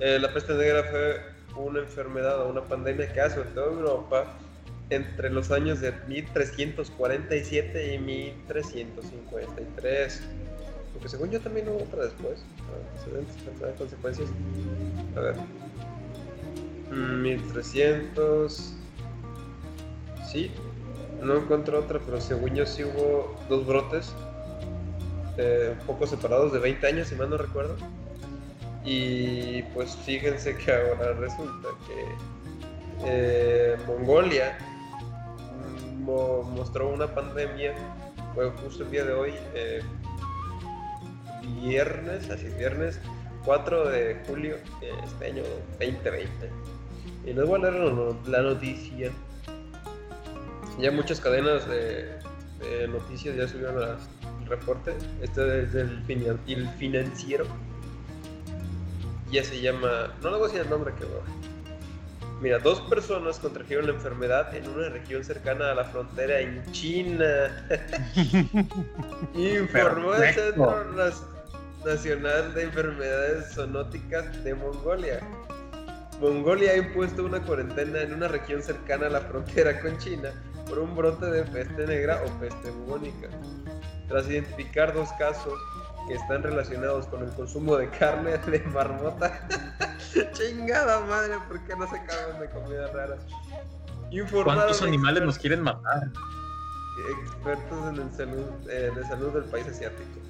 eh, 0.00 0.18
la 0.18 0.32
peste 0.32 0.54
negra 0.54 0.82
fue 0.84 1.20
una 1.56 1.80
enfermedad 1.80 2.40
o 2.42 2.48
una 2.48 2.62
pandemia 2.64 3.12
que 3.12 3.20
azotó 3.20 3.66
Europa 3.66 4.24
entre 4.88 5.28
los 5.30 5.50
años 5.52 5.80
de 5.80 5.92
1347 6.08 7.94
y 7.94 7.98
1353. 7.98 10.22
Porque 10.94 11.08
según 11.08 11.30
yo 11.30 11.40
también 11.40 11.68
hubo 11.68 11.82
otra 11.84 12.04
después. 12.04 12.42
Antecedentes, 12.96 13.36
consecuencias. 13.78 14.28
A 15.16 15.20
ver. 15.20 15.36
Mm, 16.90 17.22
1300. 17.22 18.74
Sí, 20.30 20.50
no 21.22 21.36
encuentro 21.36 21.78
otra, 21.80 21.98
pero 22.04 22.20
según 22.20 22.54
yo 22.54 22.64
sí 22.66 22.84
hubo 22.84 23.34
dos 23.48 23.66
brotes, 23.66 24.12
eh, 25.36 25.74
un 25.78 25.86
poco 25.86 26.06
separados 26.06 26.52
de 26.52 26.58
20 26.60 26.86
años, 26.86 27.08
si 27.08 27.14
mal 27.16 27.30
no 27.30 27.36
recuerdo. 27.36 27.76
Y 28.84 29.62
pues 29.74 29.94
fíjense 29.96 30.56
que 30.56 30.72
ahora 30.72 31.12
resulta 31.14 31.68
que 31.86 32.04
eh, 33.04 33.76
Mongolia 33.86 34.56
mm, 35.98 36.04
mo- 36.04 36.42
mostró 36.54 36.88
una 36.88 37.06
pandemia, 37.12 37.74
fue 38.34 38.50
justo 38.62 38.84
el 38.84 38.90
día 38.90 39.04
de 39.04 39.12
hoy, 39.12 39.34
eh, 39.54 39.82
viernes, 41.60 42.30
así 42.30 42.46
es, 42.46 42.56
viernes 42.56 43.00
4 43.44 43.88
de 43.90 44.22
julio 44.26 44.56
de 44.80 44.90
este 45.04 45.26
año 45.26 45.42
2020. 45.78 46.28
Y 47.26 47.32
les 47.32 47.46
voy 47.46 47.60
a 47.60 47.70
leer 47.70 47.74
la 47.84 47.92
no- 47.92 48.16
la 48.26 48.42
noticia 48.42 49.10
ya 50.78 50.90
muchas 50.90 51.20
cadenas 51.20 51.68
de, 51.68 52.08
de 52.60 52.88
noticias 52.88 53.36
ya 53.36 53.46
subieron 53.46 53.82
el 53.82 54.46
reporte. 54.46 54.94
Este 55.20 55.62
es 55.62 55.72
del 55.74 56.02
finan- 56.06 56.38
el 56.46 56.68
financiero. 56.70 57.44
Ya 59.30 59.44
se 59.44 59.60
llama. 59.60 60.14
No 60.22 60.30
le 60.30 60.36
voy 60.38 60.44
a 60.44 60.46
decir 60.48 60.60
el 60.62 60.70
nombre 60.70 60.94
que 60.98 61.04
va. 61.04 61.20
Mira, 62.40 62.58
dos 62.58 62.80
personas 62.82 63.38
contrajeron 63.38 63.86
la 63.88 63.92
enfermedad 63.92 64.54
en 64.56 64.66
una 64.70 64.88
región 64.88 65.22
cercana 65.22 65.72
a 65.72 65.74
la 65.74 65.84
frontera 65.84 66.40
en 66.40 66.64
China. 66.72 67.66
Informó 69.34 70.14
el. 70.14 70.34
Centro 70.34 70.84
Nacional 71.84 72.52
de 72.54 72.64
Enfermedades 72.64 73.54
Zoonóticas 73.54 74.44
de 74.44 74.54
Mongolia. 74.54 75.20
Mongolia 76.20 76.72
ha 76.72 76.76
impuesto 76.76 77.24
una 77.24 77.42
cuarentena 77.42 78.02
en 78.02 78.12
una 78.12 78.28
región 78.28 78.62
cercana 78.62 79.06
a 79.06 79.10
la 79.10 79.20
frontera 79.20 79.80
con 79.80 79.96
China 79.98 80.30
por 80.68 80.78
un 80.78 80.94
brote 80.94 81.26
de 81.26 81.42
peste 81.44 81.86
negra 81.86 82.22
o 82.24 82.40
peste 82.40 82.70
bubónica. 82.70 83.28
Tras 84.08 84.28
identificar 84.28 84.92
dos 84.92 85.08
casos 85.18 85.54
que 86.06 86.14
están 86.14 86.42
relacionados 86.42 87.06
con 87.06 87.22
el 87.22 87.30
consumo 87.30 87.76
de 87.76 87.88
carne 87.90 88.36
de 88.36 88.60
marmota. 88.60 89.48
Chingada 90.32 91.00
madre, 91.06 91.34
¿por 91.48 91.64
qué 91.64 91.74
no 91.76 91.88
se 91.88 92.02
cagan 92.04 92.40
de 92.40 92.50
comida 92.50 92.88
rara? 92.92 93.16
Informaron 94.10 94.64
¿Cuántos 94.64 94.82
animales 94.82 95.22
nos 95.22 95.38
quieren 95.38 95.62
matar? 95.62 96.10
expertos 97.24 97.88
en 97.88 98.02
el 98.02 98.12
salud, 98.12 98.68
eh, 98.68 98.92
de 98.94 99.04
salud 99.04 99.32
del 99.32 99.44
país 99.44 99.66
asiático. 99.66 100.20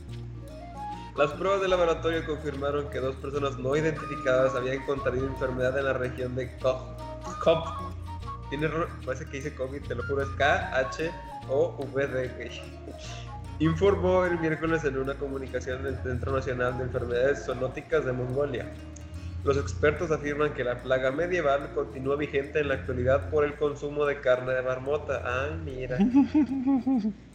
Las 1.17 1.33
pruebas 1.33 1.61
de 1.61 1.69
laboratorio 1.69 2.25
confirmaron 2.25 2.89
que 2.91 3.01
dos 3.01 3.17
personas 3.17 3.59
no 3.59 3.75
identificadas 3.77 4.55
habían 4.55 4.85
contraído 4.87 5.27
enfermedad 5.27 5.77
en 5.79 5.85
la 5.85 5.93
región 5.93 6.37
de. 6.37 6.57
Koh. 6.59 6.97
Tiene, 8.49 8.69
parece 9.05 9.27
que 9.27 9.39
dice 9.39 9.55
COVID, 9.55 9.83
te 9.83 9.95
lo 9.95 10.03
juro, 10.05 10.23
es 10.23 10.29
K-H-O-V-D. 10.31 11.31
Informó 13.61 14.25
el 14.25 14.39
miércoles 14.41 14.85
en 14.85 14.97
una 14.99 15.15
comunicación 15.15 15.83
del 15.85 15.97
Centro 16.03 16.33
Nacional 16.33 16.79
de 16.79 16.85
Enfermedades 16.85 17.45
Zoonóticas 17.45 18.05
de 18.05 18.13
Mongolia. 18.13 18.73
Los 19.45 19.57
expertos 19.57 20.11
afirman 20.11 20.55
que 20.55 20.65
la 20.65 20.83
plaga 20.83 21.11
medieval 21.13 21.73
continúa 21.75 22.17
vigente 22.17 22.61
en 22.61 22.69
la 22.69 22.75
actualidad 22.75 23.31
por 23.31 23.45
el 23.45 23.55
consumo 23.55 24.05
de 24.07 24.21
carne 24.21 24.53
de 24.53 24.63
marmota. 24.63 25.23
Ah, 25.25 25.51
mira. 25.65 25.99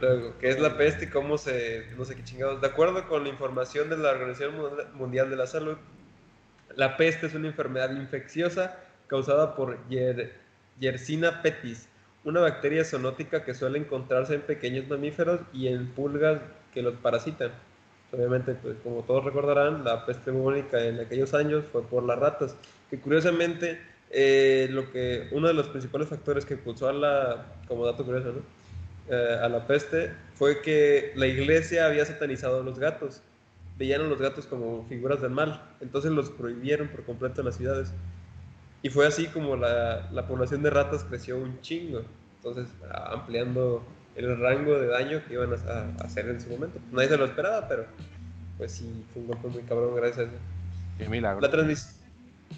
Luego, 0.00 0.34
¿qué 0.38 0.50
es 0.50 0.60
la 0.60 0.76
peste 0.76 1.06
y 1.06 1.08
cómo 1.08 1.38
se... 1.38 1.86
no 1.96 2.04
sé 2.04 2.14
qué 2.14 2.22
chingados? 2.22 2.60
De 2.60 2.68
acuerdo 2.68 3.08
con 3.08 3.24
la 3.24 3.30
información 3.30 3.90
de 3.90 3.96
la 3.96 4.10
Organización 4.10 4.54
Mundial 4.94 5.28
de 5.30 5.36
la 5.36 5.46
Salud, 5.46 5.76
la 6.76 6.96
peste 6.96 7.26
es 7.26 7.34
una 7.34 7.48
enfermedad 7.48 7.90
infecciosa 7.90 8.78
causada 9.08 9.56
por 9.56 9.78
Yersinia 10.78 11.42
pestis, 11.42 11.88
una 12.24 12.40
bacteria 12.40 12.84
zoonótica 12.84 13.44
que 13.44 13.54
suele 13.54 13.78
encontrarse 13.78 14.34
en 14.34 14.42
pequeños 14.42 14.86
mamíferos 14.88 15.40
y 15.52 15.68
en 15.68 15.88
pulgas 15.88 16.40
que 16.72 16.82
los 16.82 16.94
parasitan. 16.94 17.50
Obviamente, 18.12 18.54
pues 18.54 18.76
como 18.82 19.02
todos 19.02 19.24
recordarán, 19.24 19.84
la 19.84 20.06
peste 20.06 20.30
bubónica 20.30 20.82
en 20.84 21.00
aquellos 21.00 21.34
años 21.34 21.64
fue 21.72 21.82
por 21.82 22.04
las 22.04 22.18
ratas, 22.18 22.56
que 22.90 23.00
curiosamente 23.00 23.80
eh, 24.10 24.68
lo 24.70 24.90
que 24.90 25.28
uno 25.32 25.48
de 25.48 25.54
los 25.54 25.68
principales 25.68 26.08
factores 26.08 26.44
que 26.44 26.54
impulsó 26.54 26.88
a 26.88 26.92
la, 26.92 27.46
como 27.66 27.84
dato 27.84 28.04
curioso, 28.04 28.34
eh, 29.10 29.38
a 29.42 29.48
la 29.48 29.66
peste 29.66 30.12
fue 30.34 30.62
que 30.62 31.12
la 31.16 31.26
iglesia 31.26 31.86
había 31.86 32.04
satanizado 32.04 32.60
a 32.60 32.62
los 32.62 32.78
gatos, 32.78 33.22
veían 33.76 34.02
a 34.02 34.04
los 34.04 34.20
gatos 34.20 34.46
como 34.46 34.86
figuras 34.88 35.20
del 35.22 35.30
mal, 35.30 35.62
entonces 35.80 36.10
los 36.10 36.30
prohibieron 36.30 36.88
por 36.88 37.04
completo 37.04 37.40
en 37.40 37.46
las 37.46 37.56
ciudades. 37.56 37.92
Y 38.82 38.90
fue 38.90 39.06
así 39.06 39.26
como 39.26 39.56
la, 39.56 40.08
la 40.12 40.26
población 40.26 40.62
de 40.62 40.70
ratas 40.70 41.04
creció 41.04 41.36
un 41.36 41.60
chingo, 41.60 42.02
entonces 42.36 42.68
ampliando 42.90 43.84
el 44.18 44.38
rango 44.38 44.78
de 44.78 44.88
daño 44.88 45.22
que 45.26 45.34
iban 45.34 45.52
a, 45.52 46.04
hacer 46.04 46.28
en 46.28 46.40
su 46.40 46.50
momento. 46.50 46.78
Nadie 46.90 47.08
se 47.08 47.16
lo 47.16 47.24
esperaba, 47.24 47.68
pero 47.68 47.86
pues 48.56 48.72
sí, 48.72 49.04
fue 49.12 49.22
un 49.22 49.28
golpe 49.28 49.48
muy 49.48 49.62
cabrón 49.62 49.94
gracias 49.94 50.18
a 50.18 50.22
eso. 50.22 50.32
Qué 50.98 51.08
milagro. 51.08 51.40
La 51.40 51.50
transmisión. 51.50 51.97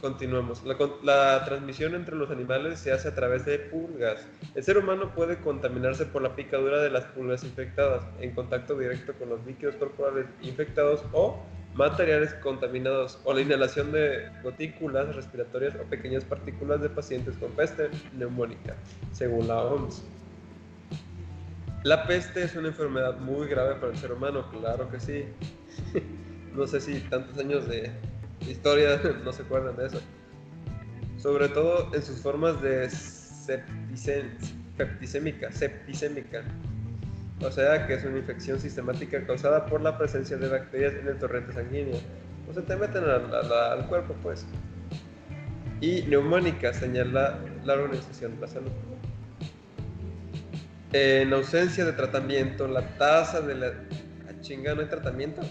Continuamos. 0.00 0.64
La, 0.64 0.76
la, 1.02 1.44
transmisión 1.44 1.94
entre 1.94 2.16
los 2.16 2.30
animales 2.30 2.78
se 2.78 2.92
hace 2.92 3.08
a 3.08 3.14
través 3.14 3.44
de 3.44 3.58
pulgas. 3.58 4.26
El 4.54 4.64
ser 4.64 4.78
humano 4.78 5.14
puede 5.14 5.38
contaminarse 5.38 6.06
por 6.06 6.22
la 6.22 6.34
picadura 6.34 6.80
de 6.80 6.90
las 6.90 7.04
pulgas 7.06 7.44
infectadas 7.44 8.02
en 8.20 8.34
contacto 8.34 8.78
directo 8.78 9.12
con 9.14 9.28
los 9.28 9.44
líquidos 9.44 9.74
corporales 9.76 10.26
infectados 10.40 11.04
o 11.12 11.42
materiales 11.74 12.34
contaminados 12.34 13.18
o 13.24 13.32
la 13.32 13.42
inhalación 13.42 13.92
de 13.92 14.30
gotículas 14.42 15.14
respiratorias 15.14 15.74
o 15.76 15.84
pequeñas 15.84 16.24
partículas 16.24 16.80
de 16.80 16.88
pacientes 16.88 17.36
con 17.36 17.52
peste 17.52 17.90
neumónica, 18.16 18.76
según 19.12 19.48
la 19.48 19.62
OMS. 19.62 20.02
La 21.82 22.06
peste 22.06 22.42
es 22.42 22.56
una 22.56 22.68
enfermedad 22.68 23.18
muy 23.18 23.48
grave 23.48 23.74
para 23.76 23.92
el 23.92 23.98
ser 23.98 24.12
humano, 24.12 24.50
claro 24.50 24.90
que 24.90 25.00
sí. 25.00 25.24
no 26.54 26.66
sé 26.66 26.80
si 26.80 27.00
tantos 27.00 27.38
años 27.38 27.68
de 27.68 27.90
historia 28.48 29.00
no 29.24 29.32
se 29.32 29.42
acuerdan 29.42 29.76
de 29.76 29.86
eso. 29.86 30.00
Sobre 31.18 31.48
todo 31.48 31.94
en 31.94 32.02
sus 32.02 32.20
formas 32.20 32.60
de 32.62 32.88
septicémica, 34.76 35.52
septicémica. 35.52 36.42
O 37.42 37.50
sea, 37.50 37.86
que 37.86 37.94
es 37.94 38.04
una 38.04 38.18
infección 38.18 38.60
sistemática 38.60 39.24
causada 39.26 39.66
por 39.66 39.80
la 39.80 39.96
presencia 39.96 40.36
de 40.36 40.48
bacterias 40.48 40.94
en 40.94 41.08
el 41.08 41.18
torrente 41.18 41.52
sanguíneo. 41.52 41.98
O 42.48 42.54
se 42.54 42.62
te 42.62 42.76
meten 42.76 43.04
al 43.04 43.86
cuerpo, 43.88 44.14
pues. 44.22 44.46
Y 45.80 46.02
neumónica, 46.02 46.72
señala 46.74 47.38
la 47.64 47.74
Organización 47.74 48.34
de 48.36 48.40
la 48.42 48.48
Salud 48.48 48.70
en 50.92 51.32
ausencia 51.32 51.84
de 51.84 51.92
tratamiento, 51.92 52.66
la 52.66 52.82
tasa 52.96 53.40
de 53.40 53.54
la... 53.54 53.66
Ah, 53.68 54.32
chinga, 54.40 54.74
¿no 54.74 54.80
hay 54.80 54.88
tratamiento? 54.88 55.42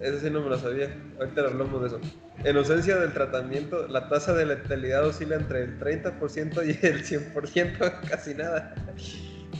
Ese 0.00 0.20
sí 0.20 0.30
no 0.30 0.40
me 0.40 0.48
lo 0.48 0.58
sabía. 0.58 0.94
Ahorita 1.18 1.42
hablamos 1.42 1.80
de 1.82 1.86
eso. 1.88 2.00
En 2.44 2.56
ausencia 2.56 2.96
del 2.96 3.12
tratamiento, 3.12 3.86
la 3.88 4.08
tasa 4.08 4.32
de 4.32 4.46
letalidad 4.46 5.06
oscila 5.06 5.36
entre 5.36 5.64
el 5.64 5.78
30% 5.78 6.64
y 6.64 6.86
el 6.86 7.04
100%, 7.04 8.00
casi 8.08 8.34
nada. 8.34 8.74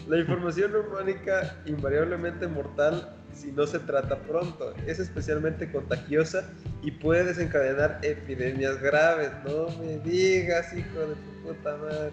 La 0.08 0.18
información 0.18 0.72
neumónica 0.72 1.56
invariablemente 1.66 2.48
mortal 2.48 3.16
si 3.34 3.52
no 3.52 3.66
se 3.66 3.78
trata 3.80 4.16
pronto. 4.16 4.74
Es 4.86 4.98
especialmente 4.98 5.70
contagiosa 5.70 6.50
y 6.82 6.90
puede 6.90 7.24
desencadenar 7.24 8.00
epidemias 8.02 8.80
graves. 8.80 9.30
No 9.44 9.68
me 9.78 9.98
digas, 9.98 10.72
hijo 10.74 11.00
de 11.00 11.14
tu 11.14 11.48
puta 11.48 11.76
madre 11.76 12.12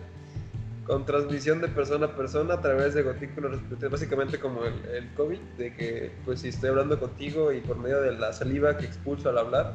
con 0.88 1.06
transmisión 1.06 1.60
de 1.60 1.68
persona 1.68 2.06
a 2.06 2.16
persona 2.16 2.54
a 2.56 2.62
través 2.62 2.94
de 2.94 3.04
respiratorios, 3.04 3.92
básicamente 3.92 4.40
como 4.40 4.64
el, 4.64 4.74
el, 4.96 5.14
COVID, 5.16 5.40
de 5.58 5.76
que 5.76 6.12
pues 6.24 6.40
si 6.40 6.48
estoy 6.48 6.70
hablando 6.70 6.98
contigo 6.98 7.52
y 7.52 7.60
por 7.60 7.78
medio 7.78 8.02
de 8.02 8.14
la 8.14 8.32
saliva 8.32 8.78
que 8.78 8.86
expulso 8.86 9.30
al 9.30 9.38
hablar, 9.38 9.74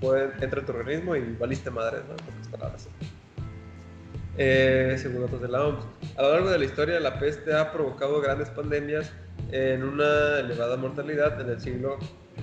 puede, 0.00 0.24
entra 0.42 0.60
en 0.60 0.66
tu 0.66 0.72
organismo 0.72 1.16
y 1.16 1.34
valiste 1.38 1.70
madre, 1.70 1.98
¿no? 2.06 2.70
Eh, 4.36 4.96
según 4.98 5.22
datos 5.22 5.40
de 5.40 5.48
la 5.48 5.66
OMS. 5.66 5.84
A 6.16 6.22
lo 6.22 6.32
largo 6.32 6.50
de 6.50 6.58
la 6.58 6.64
historia, 6.64 7.00
la 7.00 7.18
peste 7.18 7.54
ha 7.54 7.72
provocado 7.72 8.20
grandes 8.20 8.50
pandemias 8.50 9.10
en 9.50 9.82
una 9.82 10.40
elevada 10.40 10.76
mortalidad 10.76 11.40
en 11.40 11.48
el 11.48 11.60
siglo 11.60 11.98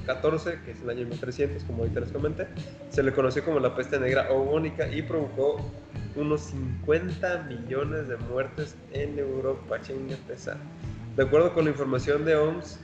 XIV, 0.06 0.64
que 0.64 0.72
es 0.72 0.81
el 0.81 0.89
año 0.89 1.06
1300, 1.06 1.64
como 1.64 1.84
ahorita 1.84 1.99
les 1.99 2.11
comenté. 2.11 2.48
Se 2.89 3.03
le 3.03 3.14
conoció 3.14 3.44
como 3.45 3.60
la 3.60 3.76
peste 3.76 3.99
negra 3.99 4.27
o 4.31 4.39
bubónica 4.39 4.88
y 4.88 5.03
provocó 5.03 5.72
unos 6.18 6.41
50 6.41 7.44
millones 7.44 8.07
de 8.07 8.18
muertes 8.18 8.76
en 8.91 9.18
Europa, 9.18 9.80
chinga 9.81 10.15
pesada. 10.27 10.60
De 11.15 11.23
acuerdo 11.23 11.53
con 11.53 11.65
la 11.65 11.72
información 11.72 12.26
de 12.26 12.35
OMS, 12.35 12.80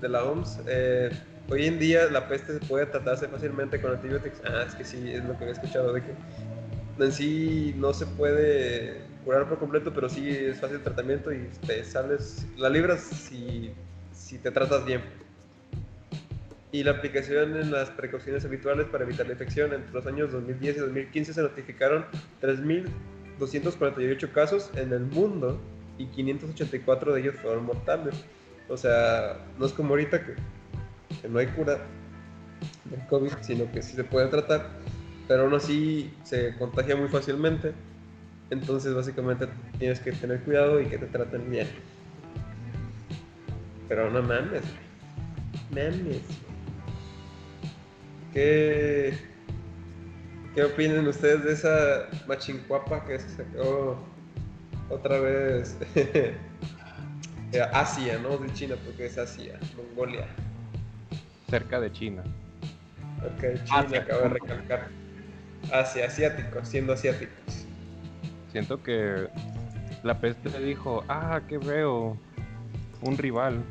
de 0.00 0.08
la 0.08 0.24
OMS, 0.24 0.60
eh, 0.66 1.10
hoy 1.50 1.66
en 1.66 1.78
día 1.78 2.06
la 2.10 2.28
peste 2.28 2.58
se 2.58 2.66
puede 2.66 2.86
tratarse 2.86 3.28
fácilmente 3.28 3.80
con 3.80 3.92
antibióticos. 3.92 4.40
Ah, 4.44 4.64
es 4.66 4.74
que 4.74 4.84
sí, 4.84 5.12
es 5.12 5.24
lo 5.24 5.36
que 5.36 5.44
había 5.44 5.52
escuchado, 5.52 5.92
de 5.92 6.02
que 6.02 6.14
en 6.98 7.12
sí 7.12 7.74
no 7.78 7.92
se 7.92 8.06
puede 8.06 9.02
curar 9.24 9.48
por 9.48 9.58
completo, 9.58 9.92
pero 9.92 10.08
sí 10.08 10.28
es 10.28 10.60
fácil 10.60 10.76
el 10.76 10.82
tratamiento 10.82 11.32
y 11.32 11.48
te 11.66 11.84
sales, 11.84 12.46
la 12.56 12.68
libras 12.68 13.00
si, 13.00 13.72
si 14.12 14.38
te 14.38 14.50
tratas 14.50 14.84
bien 14.84 15.02
y 16.72 16.84
la 16.84 16.92
aplicación 16.92 17.56
en 17.56 17.70
las 17.70 17.90
precauciones 17.90 18.44
habituales 18.44 18.86
para 18.86 19.04
evitar 19.04 19.26
la 19.26 19.32
infección. 19.32 19.72
Entre 19.72 19.92
los 19.92 20.06
años 20.06 20.30
2010 20.32 20.76
y 20.76 20.80
2015 20.80 21.34
se 21.34 21.42
notificaron 21.42 22.04
3.248 22.40 24.32
casos 24.32 24.70
en 24.76 24.92
el 24.92 25.00
mundo 25.00 25.60
y 25.98 26.06
584 26.06 27.12
de 27.12 27.20
ellos 27.20 27.34
fueron 27.42 27.66
mortales. 27.66 28.14
O 28.68 28.76
sea, 28.76 29.38
no 29.58 29.66
es 29.66 29.72
como 29.72 29.90
ahorita 29.90 30.24
que, 30.24 30.34
no 31.28 31.38
hay 31.40 31.48
cura 31.48 31.78
del 32.84 33.06
COVID, 33.08 33.32
sino 33.40 33.70
que 33.72 33.82
sí 33.82 33.96
se 33.96 34.04
puede 34.04 34.28
tratar, 34.28 34.68
pero 35.26 35.42
aún 35.42 35.54
así 35.54 36.12
se 36.22 36.54
contagia 36.56 36.94
muy 36.94 37.08
fácilmente. 37.08 37.72
Entonces, 38.50 38.94
básicamente 38.94 39.48
tienes 39.78 40.00
que 40.00 40.12
tener 40.12 40.40
cuidado 40.40 40.80
y 40.80 40.86
que 40.86 40.98
te 40.98 41.06
traten 41.06 41.50
bien. 41.50 41.68
Pero 43.88 44.10
no 44.10 44.22
mames. 44.22 44.62
Mames. 45.70 46.49
¿Qué, 48.32 49.12
¿Qué 50.54 50.64
opinan 50.64 51.06
ustedes 51.06 51.44
de 51.44 51.52
esa 51.52 52.08
machincuapa 52.26 53.04
que 53.04 53.18
se 53.18 53.28
sacó 53.30 53.98
otra 54.88 55.18
vez? 55.20 55.76
Asia, 57.72 58.18
no 58.18 58.38
de 58.38 58.52
China, 58.52 58.76
porque 58.84 59.06
es 59.06 59.18
Asia, 59.18 59.58
Mongolia. 59.76 60.26
Cerca 61.48 61.80
de 61.80 61.90
China. 61.92 62.22
Ok, 63.18 63.64
China, 63.64 63.98
acaba 63.98 64.22
de 64.22 64.28
recalcar. 64.28 64.88
Asia, 65.72 66.06
asiáticos, 66.06 66.68
siendo 66.68 66.92
asiáticos. 66.92 67.66
Siento 68.52 68.82
que 68.82 69.28
la 70.02 70.20
peste 70.20 70.48
le 70.50 70.60
dijo, 70.60 71.04
ah, 71.08 71.40
qué 71.48 71.58
veo, 71.58 72.16
un 73.02 73.18
rival. 73.18 73.62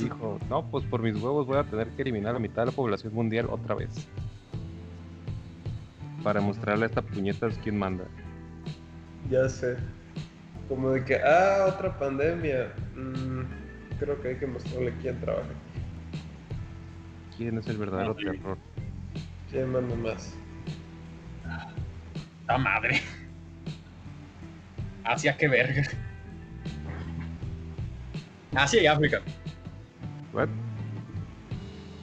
Dijo, 0.00 0.38
no, 0.48 0.70
pues 0.70 0.84
por 0.86 1.02
mis 1.02 1.14
huevos 1.14 1.46
voy 1.46 1.58
a 1.58 1.64
tener 1.64 1.88
que 1.88 2.02
eliminar 2.02 2.30
a 2.30 2.32
la 2.34 2.38
mitad 2.38 2.62
de 2.62 2.66
la 2.66 2.72
población 2.72 3.14
mundial 3.14 3.46
otra 3.50 3.74
vez. 3.74 3.90
Para 6.22 6.40
mostrarle 6.40 6.84
a 6.84 6.88
esta 6.88 7.02
puñeta 7.02 7.48
quién 7.62 7.78
manda. 7.78 8.04
Ya 9.30 9.48
sé. 9.48 9.76
Como 10.68 10.90
de 10.90 11.04
que, 11.04 11.16
ah, 11.16 11.66
otra 11.68 11.98
pandemia. 11.98 12.72
Mm, 12.94 13.42
creo 13.98 14.20
que 14.20 14.28
hay 14.28 14.36
que 14.36 14.46
mostrarle 14.46 14.94
quién 15.00 15.20
trabaja. 15.20 15.48
¿Quién 17.36 17.58
es 17.58 17.66
el 17.66 17.78
verdadero 17.78 18.14
terror? 18.14 18.58
¿Quién 19.50 19.72
manda 19.72 19.94
más? 19.96 20.34
¡La 22.46 22.58
madre! 22.58 23.00
Asia, 25.04 25.36
qué 25.36 25.48
verga. 25.48 25.82
Asia 28.54 28.82
y 28.82 28.86
África. 28.86 29.20
What? 30.34 30.48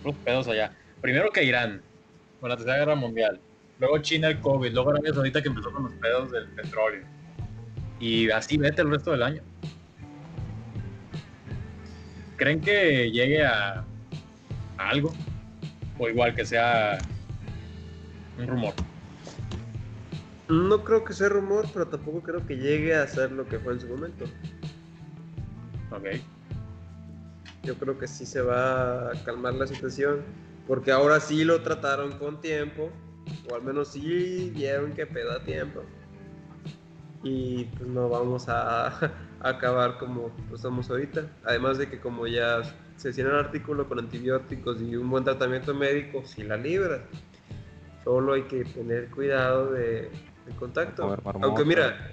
Los 0.04 0.16
pedos 0.16 0.48
allá. 0.48 0.72
Primero 1.02 1.30
que 1.32 1.44
Irán, 1.44 1.82
con 2.40 2.50
la 2.50 2.56
tercera 2.56 2.78
guerra 2.78 2.96
mundial. 2.96 3.40
Luego 3.80 3.98
China 4.00 4.30
el 4.30 4.40
COVID. 4.40 4.72
Luego 4.74 4.92
Arabia 4.92 5.14
Saudita 5.14 5.42
que 5.42 5.50
empezó 5.50 5.72
con 5.72 5.84
los 5.84 5.94
pedos 5.94 6.32
del 6.32 6.48
petróleo. 6.50 7.06
Y 8.00 8.30
así 8.32 8.58
vete 8.58 8.82
el 8.82 8.90
resto 8.90 9.12
del 9.12 9.24
año. 9.24 9.42
¿Creen 12.38 12.62
que 12.62 13.12
llegue 13.12 13.44
a, 13.46 13.86
algo? 14.78 15.14
o 16.00 16.10
igual 16.10 16.34
que 16.34 16.44
sea 16.44 16.98
un 18.40 18.48
rumor. 18.48 18.74
No 20.50 20.84
creo 20.84 21.06
que 21.06 21.14
sea 21.14 21.30
rumor, 21.30 21.68
pero 21.72 21.88
tampoco 21.88 22.22
creo 22.22 22.46
que 22.46 22.58
llegue 22.58 22.96
a 22.96 23.06
ser 23.06 23.32
lo 23.32 23.48
que 23.48 23.60
fue 23.60 23.74
en 23.74 23.82
su 23.82 23.88
momento. 23.88 24.26
Ok. 25.92 26.08
Yo 27.64 27.76
creo 27.76 27.98
que 27.98 28.08
sí 28.08 28.26
se 28.26 28.42
va 28.42 29.12
a 29.12 29.24
calmar 29.24 29.54
la 29.54 29.68
situación, 29.68 30.24
porque 30.68 30.92
ahora 30.92 31.20
sí 31.20 31.44
lo 31.44 31.62
trataron 31.62 32.18
con 32.18 32.42
tiempo, 32.42 32.90
o 33.50 33.56
al 33.56 33.62
menos 33.62 33.90
sí 33.90 34.52
vieron 34.56 34.94
que 34.94 35.06
pedo 35.06 35.32
a 35.32 35.44
tiempo. 35.44 35.84
Y 37.24 37.66
pues 37.66 37.88
no 37.88 38.10
vamos 38.10 38.50
a, 38.50 38.88
a 39.42 39.50
acabar 39.50 39.98
como 40.00 40.32
estamos 40.54 40.90
ahorita. 40.90 41.28
Además 41.44 41.78
de 41.78 41.88
que 41.88 42.00
como 42.00 42.26
ya 42.26 42.62
se 42.96 43.14
tiene 43.14 43.30
el 43.30 43.38
artículo 43.38 43.88
con 43.88 44.00
antibióticos 44.00 44.82
y 44.82 44.96
un 44.96 45.10
buen 45.10 45.24
tratamiento 45.24 45.74
médico, 45.74 46.24
sí 46.26 46.44
la 46.44 46.58
libras. 46.58 47.02
Solo 48.04 48.34
hay 48.34 48.44
que 48.44 48.64
tener 48.66 49.10
cuidado 49.12 49.72
de, 49.72 50.10
de 50.46 50.56
contacto. 50.58 51.16
Aunque 51.42 51.66
mira, 51.66 52.12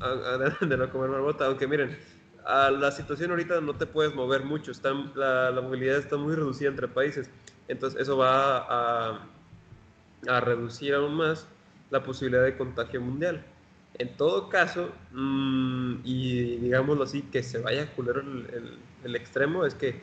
de 0.60 0.76
no 0.76 0.90
comer 0.90 1.10
marmota, 1.10 1.46
aunque 1.46 1.66
miren, 1.66 1.96
a 2.44 2.70
la 2.70 2.90
situación 2.92 3.30
ahorita 3.30 3.60
no 3.60 3.74
te 3.76 3.86
puedes 3.86 4.14
mover 4.14 4.44
mucho, 4.44 4.70
está, 4.70 4.92
la, 5.14 5.50
movilidad 5.62 5.98
está 5.98 6.16
muy 6.16 6.34
reducida 6.34 6.68
entre 6.68 6.88
países, 6.88 7.30
entonces 7.68 8.00
eso 8.00 8.16
va 8.18 8.58
a, 8.68 9.26
a 10.28 10.40
reducir 10.40 10.94
aún 10.94 11.14
más 11.14 11.46
la 11.90 12.02
posibilidad 12.02 12.44
de 12.44 12.56
contagio 12.56 13.00
mundial. 13.00 13.44
En 13.98 14.16
todo 14.16 14.48
caso, 14.48 14.90
mm, 15.12 16.00
y 16.04 16.56
digámoslo 16.56 17.04
así, 17.04 17.22
que 17.22 17.42
se 17.42 17.58
vaya 17.58 17.86
culero 17.94 18.20
el, 18.20 18.46
el- 18.52 18.78
el 19.04 19.16
extremo, 19.16 19.64
es 19.66 19.74
que 19.74 20.00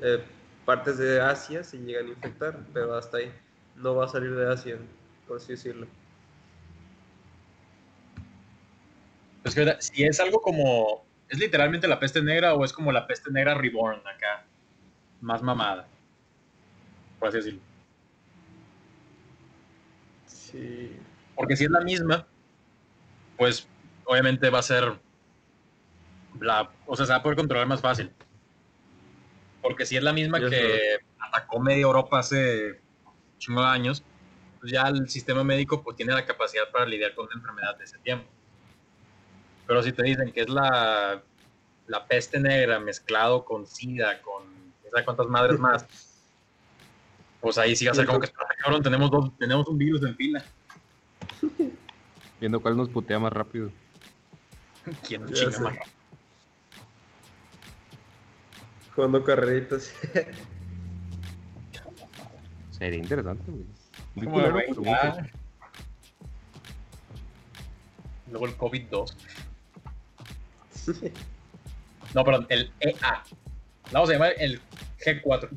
eh, 0.00 0.24
partes 0.64 0.96
de 0.98 1.20
Asia 1.20 1.62
se 1.64 1.78
llegan 1.78 2.06
a 2.06 2.10
infectar, 2.10 2.58
pero 2.72 2.94
hasta 2.94 3.18
ahí. 3.18 3.32
No 3.76 3.94
va 3.96 4.04
a 4.06 4.08
salir 4.08 4.34
de 4.34 4.50
Asia, 4.50 4.78
por 5.26 5.36
así 5.38 5.52
decirlo. 5.52 5.86
Es 9.44 9.54
que 9.54 9.60
ahorita, 9.60 9.80
si 9.80 10.04
es 10.04 10.20
algo 10.20 10.40
como. 10.40 11.04
¿Es 11.34 11.40
literalmente 11.40 11.88
la 11.88 11.98
peste 11.98 12.22
negra 12.22 12.54
o 12.54 12.64
es 12.64 12.72
como 12.72 12.92
la 12.92 13.08
peste 13.08 13.28
negra 13.28 13.54
reborn 13.54 13.98
acá? 14.06 14.46
Más 15.20 15.42
mamada. 15.42 15.88
Por 17.18 17.26
así 17.26 17.38
decirlo. 17.38 17.60
Sí. 20.26 20.96
Porque 21.34 21.56
si 21.56 21.64
es 21.64 21.70
la 21.70 21.80
misma, 21.80 22.24
pues 23.36 23.66
obviamente 24.04 24.48
va 24.48 24.60
a 24.60 24.62
ser. 24.62 24.96
La, 26.38 26.70
o 26.86 26.94
sea, 26.94 27.04
se 27.04 27.10
va 27.10 27.18
a 27.18 27.22
poder 27.24 27.36
controlar 27.36 27.66
más 27.66 27.80
fácil. 27.80 28.12
Porque 29.60 29.86
si 29.86 29.96
es 29.96 30.04
la 30.04 30.12
misma 30.12 30.38
que 30.38 31.00
atacó 31.18 31.58
media 31.58 31.82
Europa 31.82 32.20
hace 32.20 32.80
chingo 33.38 33.60
de 33.60 33.66
años, 33.66 34.04
pues 34.60 34.70
ya 34.70 34.82
el 34.82 35.08
sistema 35.08 35.42
médico 35.42 35.82
pues 35.82 35.96
tiene 35.96 36.12
la 36.12 36.24
capacidad 36.24 36.70
para 36.70 36.86
lidiar 36.86 37.12
con 37.16 37.26
una 37.26 37.34
enfermedad 37.34 37.76
de 37.76 37.86
ese 37.86 37.98
tiempo. 37.98 38.30
Pero 39.66 39.82
si 39.82 39.92
te 39.92 40.02
dicen 40.02 40.32
que 40.32 40.42
es 40.42 40.48
la, 40.48 41.22
la 41.86 42.06
peste 42.06 42.38
negra 42.38 42.78
mezclado 42.80 43.44
con 43.44 43.66
SIDA, 43.66 44.20
con 44.22 44.44
no 44.44 44.98
sé 44.98 45.04
cuántas 45.04 45.26
madres 45.26 45.58
más, 45.58 45.86
pues 47.40 47.58
ahí 47.58 47.74
sí 47.76 47.84
va 47.86 47.92
a 47.92 47.94
ser 47.94 48.06
como 48.06 48.20
que, 48.20 48.26
"Ah, 48.28 48.46
cabrón, 48.62 48.82
tenemos, 48.82 49.10
dos, 49.10 49.30
tenemos 49.38 49.66
un 49.68 49.78
virus 49.78 50.02
en 50.02 50.14
fila. 50.16 50.44
Viendo 52.40 52.60
cuál 52.60 52.76
nos 52.76 52.88
putea 52.88 53.18
más 53.18 53.32
rápido. 53.32 53.70
¿Quién 55.06 55.22
nos 55.22 55.32
chinga 55.32 55.58
más? 55.60 55.74
Jugando 58.94 59.24
carreritas. 59.24 59.92
Sería 62.70 62.98
interesante, 62.98 63.50
güey. 63.50 63.64
Muy 64.14 64.26
culero. 64.26 64.58
Luego 68.30 68.46
el 68.46 68.56
COVID-2. 68.56 69.14
No, 72.14 72.24
perdón, 72.24 72.46
el 72.48 72.72
EA. 72.80 73.22
La 73.86 73.92
vamos 73.92 74.10
a 74.10 74.12
llamar 74.12 74.32
el 74.38 74.60
G4. 75.04 75.48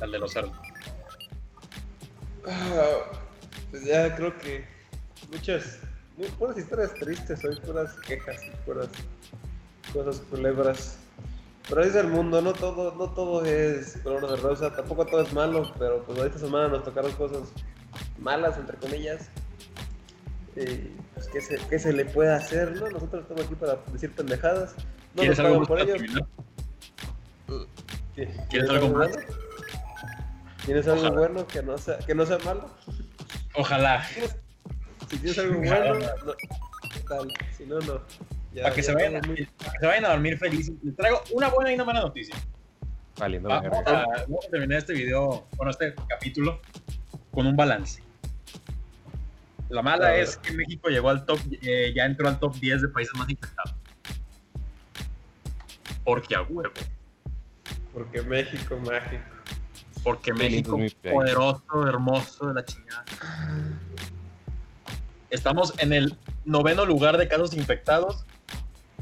El 0.00 0.10
de 0.10 0.18
los 0.18 0.32
cerdos. 0.32 0.52
Ah, 2.46 3.12
pues 3.70 3.84
ya 3.84 4.14
creo 4.16 4.36
que 4.38 4.64
muchas, 5.30 5.80
puras 6.38 6.56
historias 6.56 6.94
tristes, 6.94 7.44
hoy 7.44 7.56
puras 7.60 7.94
quejas 8.06 8.40
y 8.46 8.50
puras 8.64 8.88
cosas 9.92 10.20
culebras. 10.30 10.98
Pero 11.68 11.82
es 11.82 11.94
el 11.94 12.08
mundo, 12.08 12.40
no 12.40 12.54
todo, 12.54 12.94
no 12.94 13.10
todo 13.10 13.44
es 13.44 13.98
color 14.02 14.30
de 14.30 14.36
rosa, 14.36 14.74
tampoco 14.74 15.04
todo 15.04 15.20
es 15.20 15.32
malo, 15.34 15.70
pero 15.78 16.02
pues 16.04 16.18
esta 16.20 16.38
semana 16.38 16.68
nos 16.68 16.84
tocaron 16.84 17.12
cosas 17.12 17.50
malas, 18.18 18.56
entre 18.56 18.78
comillas. 18.78 19.28
Y 20.56 20.90
pues 21.32 21.48
qué 21.48 21.56
se, 21.58 21.66
qué 21.68 21.78
se 21.78 21.92
le 21.92 22.04
puede 22.04 22.32
hacer, 22.32 22.72
¿no? 22.76 22.88
Nosotros 22.88 23.22
estamos 23.22 23.44
aquí 23.44 23.54
para 23.54 23.78
decir 23.92 24.12
pendejadas. 24.12 24.74
No 25.14 25.22
nos 25.24 25.36
¿Quieres 25.36 25.38
algo 25.40 25.62
por 25.66 25.80
ello. 25.80 25.94
¿Quieres 28.50 28.70
algo 28.70 28.88
bueno? 28.88 29.14
¿Tienes 30.64 30.86
algo 30.88 31.00
Ojalá. 31.00 31.16
bueno 31.18 31.46
que 31.46 31.62
no 31.62 31.78
sea, 31.78 31.98
que 31.98 32.14
no 32.14 32.26
sea 32.26 32.38
malo? 32.40 32.70
Ojalá. 33.54 34.04
Si 35.08 35.16
tienes 35.18 35.38
algo 35.38 35.58
bueno, 35.60 35.94
no, 36.26 36.32
tal. 37.08 37.32
Si 37.56 37.64
no, 37.64 37.78
no. 37.80 38.00
Ya- 38.52 38.64
Para 38.64 38.74
que, 38.74 38.82
se 38.82 38.92
vayan, 38.94 39.22
muy- 39.26 39.46
para 39.58 39.72
que 39.72 39.78
se 39.80 39.86
vayan 39.86 40.04
a 40.04 40.08
dormir 40.10 40.38
felices. 40.38 40.74
Les 40.82 40.94
traigo 40.96 41.22
una 41.32 41.48
buena 41.48 41.70
y 41.70 41.74
una 41.74 41.84
mala 41.84 42.00
noticia. 42.00 42.34
Valiendo 43.18 43.48
Va- 43.48 43.60
verga. 43.60 43.80
Vamos 43.84 43.92
a, 44.18 44.20
vamos 44.22 44.46
a 44.46 44.50
terminar 44.50 44.78
este 44.78 44.92
video, 44.92 45.46
bueno, 45.56 45.70
este 45.70 45.94
capítulo, 46.08 46.60
con 47.30 47.46
un 47.46 47.56
balance. 47.56 48.02
La 49.68 49.82
mala 49.82 50.16
es 50.16 50.36
que 50.38 50.52
México 50.52 50.88
llegó 50.88 51.10
al 51.10 51.26
top, 51.26 51.38
eh, 51.62 51.92
ya 51.94 52.06
entró 52.06 52.28
al 52.28 52.38
top 52.38 52.54
10 52.56 52.82
de 52.82 52.88
países 52.88 53.14
más 53.16 53.28
infectados. 53.28 53.74
Porque 56.04 56.34
a 56.34 56.42
huevo. 56.42 56.72
Porque 57.92 58.22
México, 58.22 58.78
mágico. 58.78 59.22
Porque 60.02 60.32
México, 60.32 60.78
poderoso, 61.02 61.86
hermoso 61.86 62.48
de 62.48 62.54
la 62.54 62.64
chingada. 62.64 63.04
Estamos 65.28 65.74
en 65.78 65.92
el 65.92 66.16
noveno 66.46 66.86
lugar 66.86 67.18
de 67.18 67.28
casos 67.28 67.52
infectados 67.52 68.24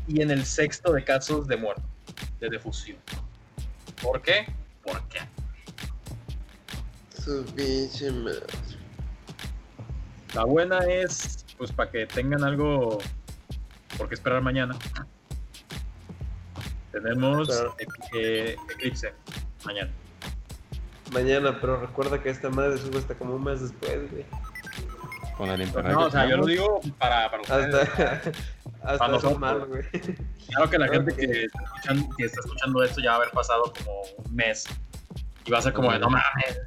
y 0.09 0.21
en 0.21 0.33
el 0.33 0.45
sexto 0.45 0.93
de 0.93 1.05
casos 1.05 1.47
de 1.47 1.57
muertos, 1.57 1.85
de 2.41 2.49
defusión. 2.49 2.99
¿Por 4.03 4.21
qué? 4.21 4.47
¿Por 4.83 5.01
qué? 5.09 5.21
Su 7.23 7.45
pinche 7.55 8.11
madre. 8.11 8.76
La 10.37 10.45
buena 10.45 10.81
es, 10.81 11.47
pues, 11.57 11.73
para 11.73 11.91
que 11.91 12.05
tengan 12.07 12.45
algo 12.45 12.99
por 13.97 14.07
qué 14.09 14.15
esperar 14.15 14.43
mañana. 14.43 14.77
Tenemos 16.93 17.49
Claro. 17.49 17.75
eh, 18.15 18.55
Eclipse 18.75 19.15
mañana. 19.65 19.91
Mañana, 21.13 21.59
pero 21.59 21.81
recuerda 21.81 22.23
que 22.23 22.29
esta 22.29 22.51
madre 22.51 22.77
sube 22.77 22.99
hasta 22.99 23.15
como 23.15 23.35
un 23.37 23.45
mes 23.45 23.63
después, 23.63 24.11
güey. 24.11 24.27
Con 25.39 25.49
el 25.51 25.63
internet. 25.63 25.93
No, 25.95 26.01
o 26.07 26.11
sea, 26.11 26.29
yo 26.29 26.37
lo 26.37 26.45
digo 26.47 26.81
para, 26.99 27.31
para 27.31 27.43
ustedes. 27.43 27.75
Hasta, 27.75 28.33
Para 28.83 28.93
hasta 28.93 29.05
eso 29.07 29.09
nosotros. 29.09 29.33
es 29.33 29.39
malo, 29.39 29.67
güey. 29.69 29.83
Claro 30.49 30.71
que 30.71 30.79
la 30.79 30.89
gente 30.89 31.17
que 31.17 31.45
está, 31.45 31.63
escuchando, 31.63 32.17
que 32.17 32.25
está 32.27 32.41
escuchando 32.41 32.83
esto 32.85 33.01
ya 33.01 33.11
va 33.11 33.15
a 33.17 33.19
haber 33.21 33.31
pasado 33.31 33.73
como 33.77 34.03
un 34.19 34.35
mes 34.35 34.65
y 35.47 35.51
va 35.51 35.59
a 35.59 35.63
ser 35.63 35.73
como 35.73 35.91
de 35.93 35.99
no 35.99 36.11
mames. 36.11 36.61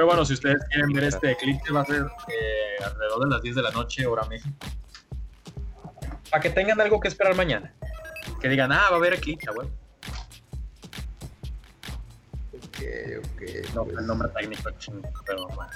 Pero 0.00 0.08
bueno, 0.08 0.24
si 0.24 0.32
ustedes 0.32 0.64
quieren 0.70 0.94
ver 0.94 1.04
este 1.04 1.32
eclipse, 1.32 1.70
va 1.74 1.82
a 1.82 1.84
ser 1.84 2.06
eh, 2.28 2.82
alrededor 2.82 3.24
de 3.24 3.34
las 3.34 3.42
10 3.42 3.56
de 3.56 3.60
la 3.60 3.70
noche, 3.70 4.06
hora 4.06 4.24
México. 4.24 4.56
Para 6.30 6.42
que 6.42 6.48
tengan 6.48 6.80
algo 6.80 6.98
que 6.98 7.08
esperar 7.08 7.36
mañana. 7.36 7.74
Que 8.40 8.48
digan, 8.48 8.72
ah, 8.72 8.86
va 8.88 8.94
a 8.94 8.98
haber 8.98 9.12
eclipse, 9.12 9.50
güey. 9.54 9.68
Ok, 12.54 12.78
ok. 13.18 13.74
No, 13.74 13.84
pues. 13.84 13.98
el 13.98 14.06
nombre 14.06 14.28
técnico 14.30 14.70
chingo, 14.78 15.06
pero 15.26 15.46
bueno. 15.48 15.70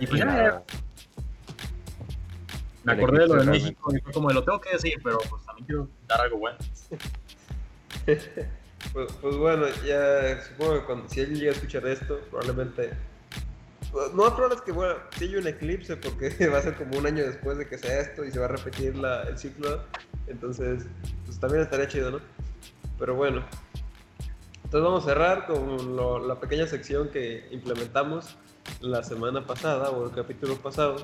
Y 0.00 0.06
pues 0.06 0.16
y 0.16 0.18
ya, 0.20 0.24
nada. 0.24 0.62
me 2.84 2.92
el 2.94 2.98
acordé 2.98 3.18
de 3.18 3.26
lo 3.26 3.34
de 3.34 3.44
México 3.44 3.94
y 3.94 4.00
fue 4.00 4.10
como, 4.14 4.30
lo 4.30 4.42
tengo 4.42 4.58
que 4.58 4.70
decir, 4.70 4.94
pero 5.04 5.18
pues 5.28 5.44
también 5.44 5.66
quiero 5.66 5.88
dar 6.08 6.22
algo 6.22 6.38
bueno. 6.38 6.56
Pues, 8.92 9.12
pues 9.14 9.36
bueno, 9.36 9.66
ya 9.86 10.40
supongo 10.42 10.74
que 10.74 10.84
cuando, 10.84 11.08
si 11.08 11.20
alguien 11.20 11.38
llega 11.40 11.52
a 11.52 11.54
escuchar 11.54 11.86
esto, 11.86 12.20
probablemente. 12.30 12.92
No, 13.92 14.34
probable 14.34 14.56
es 14.56 14.62
que 14.62 14.72
bueno, 14.72 14.94
si 15.16 15.24
hay 15.24 15.36
un 15.36 15.46
eclipse, 15.46 15.96
porque 15.96 16.48
va 16.52 16.58
a 16.58 16.62
ser 16.62 16.74
como 16.74 16.98
un 16.98 17.06
año 17.06 17.24
después 17.24 17.58
de 17.58 17.66
que 17.66 17.78
sea 17.78 18.00
esto 18.00 18.24
y 18.24 18.30
se 18.30 18.38
va 18.38 18.46
a 18.46 18.48
repetir 18.48 18.96
la, 18.96 19.22
el 19.22 19.38
ciclo. 19.38 19.82
Entonces, 20.26 20.84
pues 21.24 21.38
también 21.38 21.62
estaría 21.62 21.86
chido, 21.88 22.10
¿no? 22.10 22.20
Pero 22.98 23.14
bueno. 23.14 23.44
Entonces 24.64 24.82
vamos 24.82 25.04
a 25.04 25.06
cerrar 25.06 25.46
con 25.46 26.26
la 26.26 26.40
pequeña 26.40 26.66
sección 26.66 27.08
que 27.08 27.46
implementamos 27.52 28.36
la 28.80 29.02
semana 29.04 29.46
pasada 29.46 29.90
o 29.90 30.06
el 30.06 30.12
capítulo 30.12 30.56
pasado 30.56 30.96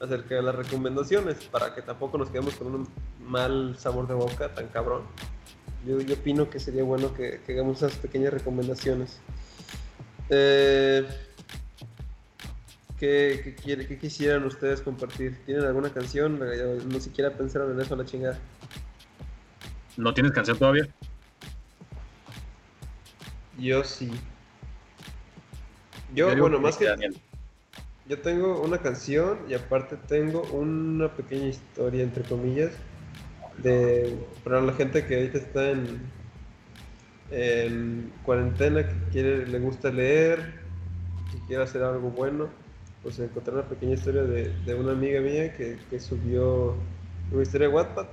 acerca 0.00 0.34
de 0.34 0.42
las 0.42 0.54
recomendaciones 0.54 1.36
para 1.50 1.74
que 1.74 1.82
tampoco 1.82 2.18
nos 2.18 2.30
quedemos 2.30 2.54
con 2.54 2.74
un 2.74 2.88
mal 3.20 3.76
sabor 3.78 4.08
de 4.08 4.14
boca 4.14 4.52
tan 4.54 4.68
cabrón. 4.68 5.02
yo, 5.86 6.00
yo 6.00 6.14
opino 6.14 6.50
que 6.50 6.58
sería 6.58 6.82
bueno 6.82 7.14
que, 7.14 7.40
que 7.46 7.52
hagamos 7.52 7.82
esas 7.82 7.96
pequeñas 7.98 8.32
recomendaciones. 8.32 9.20
Eh, 10.30 11.06
¿qué, 12.98 13.40
qué 13.42 13.54
quiere- 13.54 13.86
qué 13.86 13.98
quisieran 13.98 14.44
ustedes 14.44 14.80
compartir? 14.80 15.38
¿Tienen 15.46 15.64
alguna 15.64 15.90
canción? 15.92 16.40
Eh, 16.42 16.78
No 16.90 17.00
siquiera 17.00 17.30
pensaron 17.30 17.72
en 17.72 17.80
eso 17.80 17.94
a 17.94 17.98
la 17.98 18.04
chingada. 18.04 18.38
¿No 19.96 20.12
tienes 20.14 20.32
canción 20.32 20.58
todavía? 20.58 20.88
Yo 23.58 23.84
sí. 23.84 24.10
Yo, 26.14 26.36
bueno, 26.36 26.60
más 26.60 26.76
que 26.76 26.86
Daniel. 26.86 27.16
yo 28.08 28.20
tengo 28.20 28.60
una 28.62 28.78
canción 28.78 29.38
y 29.48 29.54
aparte 29.54 29.96
tengo 30.08 30.42
una 30.52 31.08
pequeña 31.12 31.46
historia, 31.48 32.02
entre 32.02 32.22
comillas, 32.24 32.72
de 33.58 34.16
para 34.42 34.60
la 34.60 34.72
gente 34.72 35.04
que 35.06 35.16
ahorita 35.16 35.38
está 35.38 35.70
en, 35.70 36.00
en 37.30 38.12
cuarentena, 38.24 38.86
que 38.88 38.94
quiere, 39.10 39.46
le 39.46 39.58
gusta 39.58 39.90
leer, 39.90 40.60
que 41.32 41.38
quiere 41.46 41.62
hacer 41.64 41.82
algo 41.82 42.10
bueno, 42.10 42.48
pues 43.04 43.18
encontré 43.20 43.52
una 43.54 43.62
pequeña 43.62 43.94
historia 43.94 44.22
de, 44.22 44.48
de 44.64 44.74
una 44.74 44.92
amiga 44.92 45.20
mía 45.20 45.54
que, 45.56 45.78
que 45.90 46.00
subió 46.00 46.74
una 47.30 47.42
historia 47.42 47.68
de 47.68 47.74
Wattpad. 47.74 48.06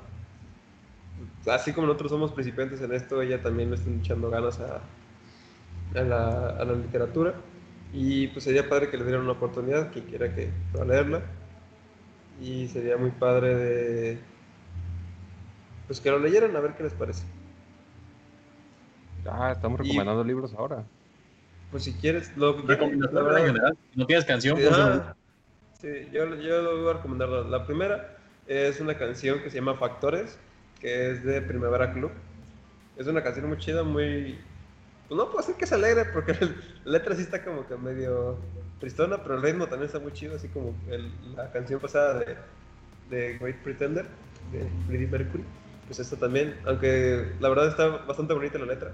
Así 1.48 1.74
como 1.74 1.88
nosotros 1.88 2.12
somos 2.12 2.32
principiantes 2.34 2.82
en 2.82 2.94
esto, 2.94 3.22
ella 3.22 3.42
también 3.42 3.70
le 3.72 3.78
está 3.78 3.90
echando 3.90 4.30
ganas 4.30 4.60
a, 4.60 4.82
a 5.96 6.02
la, 6.04 6.50
a 6.50 6.66
la 6.66 6.74
literatura. 6.74 7.34
Y 7.94 8.28
pues 8.28 8.44
sería 8.46 8.70
padre 8.70 8.90
que 8.90 8.98
le 8.98 9.04
dieran 9.06 9.24
una 9.24 9.34
oportunidad, 9.34 9.92
quien 9.92 10.06
quiera 10.06 10.34
que 10.36 10.50
pueda 10.72 10.86
leerla. 10.86 11.22
Y 12.42 12.68
sería 12.68 12.98
muy 12.98 13.12
padre 13.12 13.56
de. 13.56 14.20
Pues 15.88 16.00
que 16.00 16.10
lo 16.12 16.20
leyeran 16.20 16.56
a 16.56 16.60
ver 16.60 16.74
qué 16.76 16.84
les 16.84 16.94
parece. 16.94 17.24
Ah, 19.26 19.52
estamos 19.52 19.80
Y- 19.80 19.84
recomendando 19.84 20.24
libros 20.24 20.54
ahora. 20.54 20.86
Pues 21.72 21.84
si 21.86 21.94
quieres, 21.94 22.36
lo, 22.36 22.62
Recomendación 22.62 23.32
la 23.32 23.40
en 23.40 23.46
general. 23.48 23.78
No 23.96 24.06
tienes 24.06 24.26
canción, 24.26 24.58
Sí, 24.58 24.64
pues, 24.68 24.78
ah, 24.78 25.16
sí, 25.80 26.10
yo, 26.12 26.36
yo 26.36 26.62
lo 26.62 26.82
voy 26.82 26.90
a 26.90 26.94
recomendar. 26.96 27.30
La 27.30 27.66
primera 27.66 28.18
es 28.46 28.80
una 28.82 28.98
canción 28.98 29.40
que 29.42 29.50
se 29.50 29.56
llama 29.58 29.76
Factores, 29.76 30.38
que 30.80 31.12
es 31.12 31.24
de 31.24 31.42
Primavera 31.42 31.94
Club. 31.94 32.12
Es 32.98 33.08
una 33.08 33.24
canción 33.24 33.48
muy 33.48 33.58
chida, 33.58 33.84
muy... 33.84 34.38
Pues 35.08 35.18
no 35.18 35.26
puedo 35.28 35.40
decir 35.40 35.56
que 35.56 35.66
es 35.66 35.72
alegre, 35.72 36.06
porque 36.14 36.34
la 36.86 36.92
letra 36.92 37.16
sí 37.16 37.22
está 37.22 37.44
como 37.44 37.66
que 37.66 37.76
medio 37.78 38.38
tristona, 38.80 39.22
pero 39.24 39.36
el 39.36 39.42
ritmo 39.42 39.68
también 39.68 39.86
está 39.88 40.00
muy 40.00 40.12
chido, 40.12 40.36
así 40.36 40.50
como 40.50 40.76
el- 40.90 41.12
la 41.36 41.52
canción 41.52 41.80
pasada 41.80 42.20
de, 42.20 42.36
de 43.10 43.38
Great 43.38 43.58
Pretender, 43.64 44.06
de 44.52 44.68
Freddie 44.88 45.08
Mercury. 45.08 45.44
Pues 45.88 46.00
esta 46.00 46.18
también, 46.18 46.56
aunque 46.66 47.32
la 47.40 47.50
verdad 47.50 47.68
está 47.68 47.88
bastante 47.88 48.34
bonita 48.34 48.58
la 48.60 48.66
letra. 48.66 48.92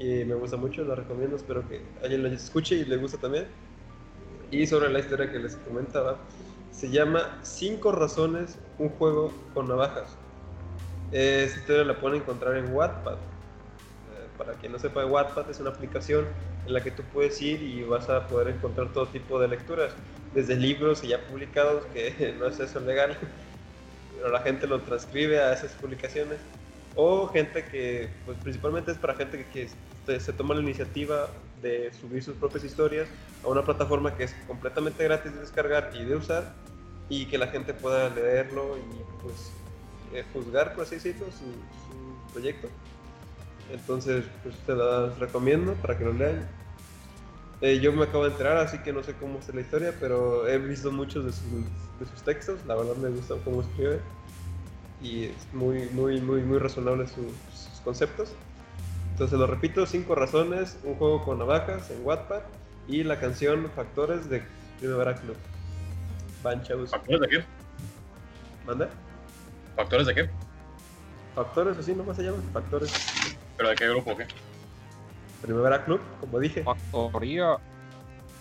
Y 0.00 0.24
me 0.24 0.34
gusta 0.34 0.56
mucho, 0.56 0.82
la 0.82 0.94
recomiendo, 0.94 1.36
espero 1.36 1.68
que 1.68 1.82
alguien 2.02 2.22
la 2.22 2.30
escuche 2.30 2.74
y 2.74 2.84
le 2.86 2.96
guste 2.96 3.18
también. 3.18 3.46
Y 4.50 4.66
sobre 4.66 4.88
la 4.88 4.98
historia 4.98 5.30
que 5.30 5.38
les 5.38 5.56
comentaba, 5.56 6.16
se 6.70 6.88
llama 6.88 7.38
Cinco 7.42 7.92
razones, 7.92 8.58
un 8.78 8.88
juego 8.88 9.30
con 9.52 9.68
navajas. 9.68 10.16
Esta 11.12 11.60
historia 11.60 11.84
la 11.84 12.00
pueden 12.00 12.22
encontrar 12.22 12.56
en 12.56 12.72
Wattpad. 12.72 13.16
Eh, 13.16 13.18
Para 14.38 14.54
quien 14.54 14.72
no 14.72 14.78
sepa, 14.78 15.04
Wattpad 15.04 15.50
es 15.50 15.60
una 15.60 15.68
aplicación 15.68 16.24
en 16.66 16.72
la 16.72 16.82
que 16.82 16.92
tú 16.92 17.02
puedes 17.12 17.38
ir 17.42 17.60
y 17.60 17.82
vas 17.82 18.08
a 18.08 18.26
poder 18.26 18.48
encontrar 18.48 18.90
todo 18.94 19.06
tipo 19.06 19.38
de 19.38 19.48
lecturas, 19.48 19.92
desde 20.32 20.56
libros 20.56 21.02
ya 21.02 21.20
publicados, 21.26 21.84
que 21.92 22.34
no 22.38 22.46
es 22.46 22.58
eso 22.58 22.80
legal, 22.80 23.18
pero 24.16 24.30
la 24.30 24.40
gente 24.40 24.66
lo 24.66 24.80
transcribe 24.80 25.40
a 25.40 25.52
esas 25.52 25.72
publicaciones, 25.72 26.38
o 27.02 27.28
gente 27.28 27.64
que, 27.64 28.10
pues 28.26 28.36
principalmente 28.38 28.92
es 28.92 28.98
para 28.98 29.14
gente 29.14 29.46
que, 29.46 29.68
se- 30.04 30.20
se 30.20 30.32
toma 30.34 30.54
la 30.54 30.60
iniciativa 30.60 31.30
de 31.62 31.90
subir 31.94 32.22
sus 32.22 32.36
propias 32.36 32.62
historias 32.62 33.08
a 33.42 33.48
una 33.48 33.64
plataforma 33.64 34.14
que 34.14 34.24
es 34.24 34.34
completamente 34.46 35.02
gratis 35.04 35.32
de 35.32 35.40
descargar 35.40 35.92
y 35.94 36.04
de 36.04 36.16
usar 36.16 36.54
y 37.08 37.24
que 37.24 37.38
la 37.38 37.46
gente 37.46 37.72
pueda 37.72 38.10
leerlo 38.10 38.76
y 38.76 39.02
pues 39.22 39.50
eh, 40.12 40.24
juzgar, 40.34 40.74
por 40.74 40.84
así 40.84 40.96
decirlo, 40.96 41.26
su, 41.32 41.46
proyecto. 42.34 42.68
Entonces, 43.72 44.24
pues 44.42 44.54
te 44.66 44.74
las 44.74 45.18
recomiendo 45.18 45.72
para 45.74 45.96
que 45.96 46.04
lo 46.04 46.12
lean. 46.12 46.46
Eh, 47.62 47.80
yo 47.80 47.92
me 47.92 48.04
acabo 48.04 48.24
de 48.24 48.30
enterar, 48.30 48.58
así 48.58 48.78
que 48.78 48.92
no 48.92 49.02
sé 49.02 49.14
cómo 49.14 49.38
es 49.38 49.52
la 49.54 49.60
historia, 49.62 49.94
pero 49.98 50.46
he 50.46 50.58
visto 50.58 50.92
muchos 50.92 51.24
de 51.24 51.32
sus, 51.32 51.50
de 51.98 52.06
sus 52.06 52.22
textos, 52.22 52.64
la 52.66 52.76
verdad 52.76 52.96
me 52.96 53.08
gusta 53.08 53.36
cómo 53.42 53.62
escribe 53.62 54.00
y 55.02 55.24
es 55.26 55.52
muy, 55.52 55.88
muy, 55.92 56.20
muy, 56.20 56.42
muy 56.42 56.58
razonable 56.58 57.06
su- 57.06 57.32
sus 57.52 57.80
conceptos. 57.80 58.32
Entonces 59.12 59.38
lo 59.38 59.46
repito, 59.46 59.84
cinco 59.86 60.14
razones, 60.14 60.78
un 60.82 60.94
juego 60.94 61.24
con 61.24 61.38
navajas 61.38 61.90
en 61.90 62.04
Wattpad 62.04 62.42
y 62.88 63.02
la 63.02 63.18
canción 63.20 63.70
Factores 63.74 64.28
de 64.30 64.42
Primavera 64.78 65.14
Club. 65.16 65.36
Van 66.42 66.62
chavos. 66.62 66.90
¿Factores 66.90 67.20
de 67.20 67.28
qué? 67.28 67.44
¿Manda? 68.66 68.88
¿Factores 69.76 70.06
de 70.06 70.14
qué? 70.14 70.30
Factores, 71.34 71.78
así 71.78 71.94
nomás 71.94 72.16
se 72.16 72.22
llaman, 72.24 72.42
Factores. 72.52 72.92
¿Pero 73.56 73.68
de 73.68 73.74
qué 73.76 73.88
grupo 73.88 74.12
o 74.12 74.16
qué? 74.16 74.26
Primavera 75.42 75.84
Club, 75.84 76.00
como 76.20 76.38
dije. 76.38 76.64
Factoría. 76.64 77.56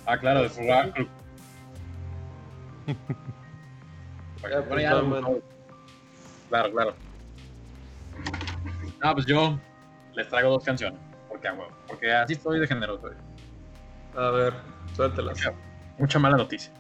Ah, 0.06 0.18
claro, 0.18 0.44
de 0.44 0.50
Fugaz 0.50 0.92
Club. 0.94 1.08
Ya, 4.50 4.64
pues, 4.64 4.82
ya. 4.82 5.02
Claro, 6.50 6.72
claro. 6.72 6.96
Ah, 9.02 9.14
pues 9.14 9.26
yo 9.26 9.58
les 10.14 10.28
traigo 10.28 10.50
dos 10.50 10.64
canciones. 10.64 11.00
Porque, 11.30 11.48
huevo, 11.50 11.68
porque 11.88 12.12
así 12.12 12.34
estoy 12.34 12.60
de 12.60 12.68
generoso. 12.68 13.08
hoy. 13.08 13.14
A 14.18 14.32
ver, 14.32 14.54
suéltelas. 14.96 15.40
Mucha 15.98 16.20
mala 16.20 16.38
noticia. 16.38 16.72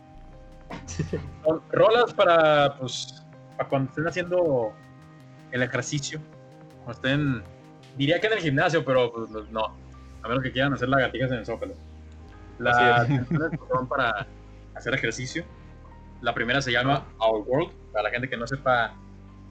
Rolas 1.71 2.13
para, 2.13 2.75
pues, 2.75 3.23
para 3.57 3.69
cuando 3.69 3.89
estén 3.89 4.07
haciendo 4.07 4.73
el 5.51 5.63
ejercicio. 5.63 6.19
Cuando 6.83 6.91
estén, 6.93 7.43
diría 7.97 8.19
que 8.19 8.27
en 8.27 8.33
el 8.33 8.39
gimnasio, 8.39 8.83
pero 8.83 9.11
pues 9.11 9.49
no. 9.49 9.65
A 10.21 10.27
menos 10.27 10.43
que 10.43 10.51
quieran 10.51 10.73
hacer 10.73 10.89
lagartijas 10.89 11.31
en 11.31 11.37
el 11.37 11.45
zócalo. 11.45 11.73
Las 12.57 13.07
canciones 13.07 13.59
son 13.71 13.87
para 13.87 14.27
hacer 14.75 14.93
ejercicio. 14.93 15.45
La 16.21 16.33
primera 16.33 16.61
se 16.61 16.71
llama 16.71 17.05
Our 17.19 17.47
World, 17.47 17.71
para 17.93 18.03
la 18.03 18.09
gente 18.09 18.29
que 18.29 18.35
no 18.35 18.45
sepa 18.45 18.93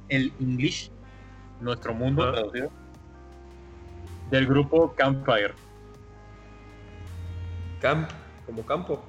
el 0.09 0.33
English, 0.41 0.91
nuestro 1.61 1.95
mundo 1.95 2.33
traducido. 2.33 2.71
Del 4.31 4.47
grupo 4.47 4.95
Campfire. 4.95 5.55
Camp, 7.81 8.11
como 8.47 8.65
campo. 8.67 9.03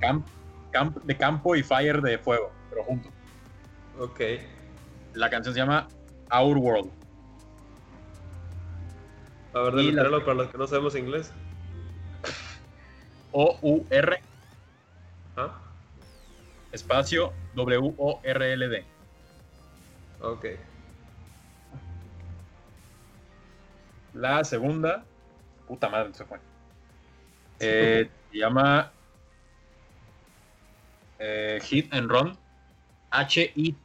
Camp, 0.00 0.26
camp 0.70 0.96
de 1.04 1.16
campo 1.16 1.56
y 1.56 1.62
fire 1.62 2.00
de 2.00 2.18
fuego, 2.18 2.50
pero 2.70 2.84
juntos. 2.84 3.12
Ok. 3.98 4.20
La 5.14 5.28
canción 5.28 5.54
se 5.54 5.60
llama 5.60 5.88
Our 6.32 6.56
World. 6.56 6.90
A 9.54 9.60
ver, 9.60 9.74
deletréalo 9.74 10.20
para 10.20 10.34
los 10.34 10.48
que 10.48 10.58
no 10.58 10.66
sabemos 10.66 10.94
inglés. 10.94 11.32
O-U-R, 13.32 14.22
¿Ah? 15.36 15.58
espacio 16.72 17.32
W-O-R-L-D. 17.54 18.97
Ok. 20.20 20.44
La 24.14 24.42
segunda, 24.44 25.04
puta 25.66 25.88
madre, 25.88 26.12
se 26.14 26.24
fue. 26.24 26.38
Eh, 27.60 28.08
se 28.30 28.38
llama 28.38 28.92
eh, 31.18 31.58
Hit 31.62 31.92
and 31.92 32.10
Run. 32.10 32.36
H-I-T-N-R-U-N. 33.10 33.80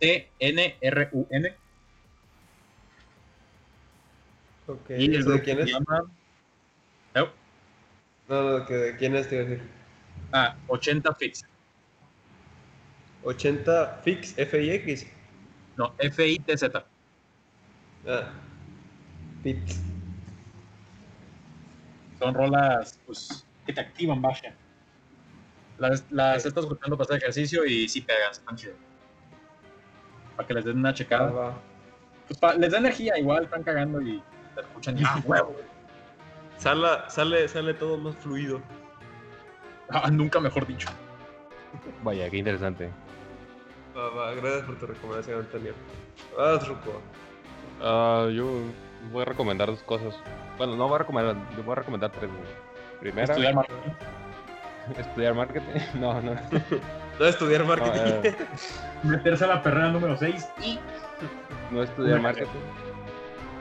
Ok. 4.68 4.90
Y 4.90 5.06
el 5.06 5.16
¿Eso 5.16 5.30
de 5.32 5.42
quién 5.44 5.58
se 5.58 5.64
es? 5.64 5.72
llama. 5.72 6.04
No, 7.16 7.30
No, 8.28 8.60
no, 8.60 8.66
que 8.66 8.74
de 8.74 8.98
quién 8.98 9.16
es, 9.16 9.28
te 9.30 9.36
iba 9.36 9.44
a 9.46 9.48
decir. 9.48 9.70
Ah, 10.32 10.56
80 10.68 11.14
Fits. 11.14 11.46
80 13.24 14.02
Fix, 14.04 14.38
F-I-X. 14.38 15.06
No, 15.78 15.94
F-I-T-Z. 15.98 16.86
Ah. 18.08 18.32
Son 22.20 22.34
rolas 22.34 23.00
pues, 23.06 23.46
que 23.66 23.74
te 23.74 23.82
activan, 23.82 24.22
vaya. 24.22 24.56
Las, 25.78 26.06
las 26.12 26.46
estás 26.46 26.64
escuchando 26.64 26.96
para 26.98 27.06
hacer 27.06 27.18
ejercicio 27.18 27.66
y 27.66 27.90
sí 27.90 28.02
pegan, 28.02 28.32
están 28.32 28.56
chidas. 28.56 28.76
Para 30.36 30.48
que 30.48 30.54
les 30.54 30.66
den 30.66 30.78
una 30.78 30.90
Ah, 30.90 30.94
checada. 30.94 31.32
va. 31.32 31.54
Pues 32.28 32.40
pa- 32.40 32.54
les 32.56 32.72
da 32.72 32.78
energía, 32.78 33.18
igual 33.18 33.44
están 33.46 33.64
cagando 33.64 34.02
y 34.02 34.22
te 34.56 34.62
escuchan 34.62 34.98
y 34.98 35.04
¡ah, 35.06 35.22
huevo! 35.26 35.56
Sala- 36.58 37.10
sale, 37.10 37.48
sale 37.48 37.74
todo 37.74 37.98
más 37.98 38.16
fluido. 38.18 38.62
Ah, 39.90 40.10
nunca 40.10 40.40
mejor 40.40 40.66
dicho. 40.66 40.88
Vaya, 42.04 42.30
qué 42.30 42.38
interesante. 42.38 42.90
Va, 43.96 44.10
va, 44.10 44.34
gracias 44.34 44.64
por 44.64 44.76
tu 44.78 44.86
recomendación, 44.88 45.40
Antonio. 45.40 45.74
Vas, 46.38 46.68
Ruco. 46.68 47.02
Ah, 47.82 48.28
yo 48.34 48.60
voy 49.12 49.22
a 49.22 49.26
recomendar 49.26 49.68
dos 49.70 49.84
cosas. 49.84 50.16
Bueno, 50.58 50.76
no 50.76 50.88
voy 50.88 50.96
a 50.96 51.00
recomendar, 51.00 51.36
yo 51.56 51.64
voy 51.64 51.74
a 51.74 51.76
recomendar 51.76 52.12
tres. 52.12 52.30
güey. 52.32 52.44
Primera, 53.00 53.34
Estudiar 53.34 53.54
marketing. 53.56 53.92
estudiar 54.98 55.34
marketing. 55.36 55.80
No, 55.96 56.22
no. 56.22 56.36
No 57.20 57.26
estudiar 57.28 57.62
No, 57.62 57.68
marketing. 57.68 58.00
eh, 58.24 58.36
Meterse 59.04 59.44
a 59.44 59.48
la 59.48 59.62
perrera 59.62 59.90
número 59.90 60.18
6 60.18 60.50
y. 60.64 60.80
no 61.70 61.84
estudiar 61.84 62.20
marketing. 62.20 62.50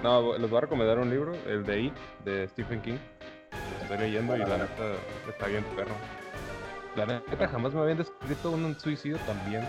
No, 0.03 0.39
les 0.39 0.49
voy 0.49 0.57
a 0.59 0.61
recomendar 0.63 0.99
un 0.99 1.11
libro, 1.11 1.35
el 1.47 1.63
de 1.65 1.81
It, 1.83 1.95
de 2.25 2.49
Stephen 2.49 2.81
King. 2.81 2.97
Lo 3.53 3.83
estoy 3.83 3.99
leyendo 3.99 4.35
y 4.37 4.39
la 4.39 4.57
neta 4.57 4.95
está 5.29 5.47
bien 5.49 5.63
perro. 5.77 5.95
La 6.97 7.05
neta 7.05 7.47
jamás 7.49 7.75
me 7.75 7.83
habían 7.83 7.99
descrito 7.99 8.51
un 8.53 8.79
suicidio 8.81 9.19
tan 9.19 9.39
bien. 9.51 9.69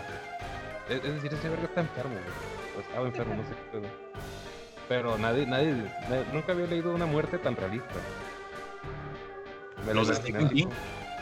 Es, 0.94 1.04
es 1.04 1.14
decir, 1.16 1.34
ese 1.34 1.50
verga 1.50 1.66
está 1.66 1.82
enfermo, 1.82 2.12
güey. 2.14 2.78
O 2.78 2.80
estaba 2.82 3.08
enfermo, 3.08 3.36
no 3.36 3.44
sé 3.44 3.50
qué 3.50 3.78
pedo. 3.80 3.88
Pero 4.90 5.18
nadie, 5.18 5.46
nadie, 5.46 5.74
nadie- 6.10 6.26
nunca 6.34 6.52
había 6.52 6.68
leído 6.68 6.94
una 6.94 7.06
muerte 7.06 7.38
tan 7.38 7.56
realista. 7.56 7.96
¿Los 9.94 10.08
de 10.08 10.16
Stephen 10.16 10.50
King? 10.50 10.68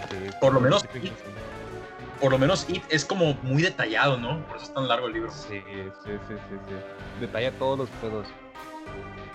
Sí, 0.10 0.16
Por 0.40 0.54
lo 0.54 0.60
menos 0.62 0.84
It. 1.02 1.12
Por 2.20 2.32
lo 2.32 2.38
menos 2.38 2.70
It 2.70 2.84
es 2.90 3.06
como 3.06 3.34
muy 3.44 3.62
detallado, 3.64 4.18
¿no? 4.18 4.40
Por 4.46 4.58
eso 4.58 4.66
es 4.66 4.74
tan 4.74 4.88
largo 4.88 5.08
el 5.08 5.14
libro. 5.14 5.32
Sí, 5.32 5.62
sí, 5.66 5.84
sí, 6.04 6.12
sí, 6.28 6.36
sí. 6.68 6.76
Detalla 7.20 7.52
todos 7.54 7.80
los 7.80 7.90
pedos. 8.02 8.28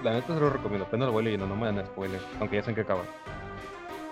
La 0.02 0.12
neta 0.12 0.34
se 0.34 0.40
lo 0.40 0.50
recomiendo, 0.50 0.86
apenas 0.86 1.06
lo 1.06 1.12
voy 1.12 1.24
leyendo, 1.24 1.46
no 1.46 1.56
me 1.56 1.66
dan 1.66 1.84
spoiler, 1.86 2.20
aunque 2.38 2.56
ya 2.56 2.62
sé 2.62 2.74
qué 2.74 2.82
acaba. 2.82 3.02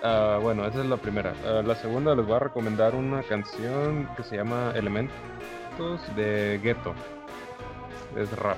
Ah, 0.03 0.39
bueno, 0.41 0.65
esa 0.65 0.81
es 0.81 0.85
la 0.87 0.97
primera. 0.97 1.33
Ah, 1.45 1.61
la 1.65 1.75
segunda 1.75 2.15
les 2.15 2.25
voy 2.25 2.35
a 2.35 2.39
recomendar 2.39 2.95
una 2.95 3.21
canción 3.23 4.09
que 4.17 4.23
se 4.23 4.35
llama 4.35 4.73
De 6.15 6.59
Ghetto. 6.63 6.93
Es 8.15 8.31
rap, 8.37 8.57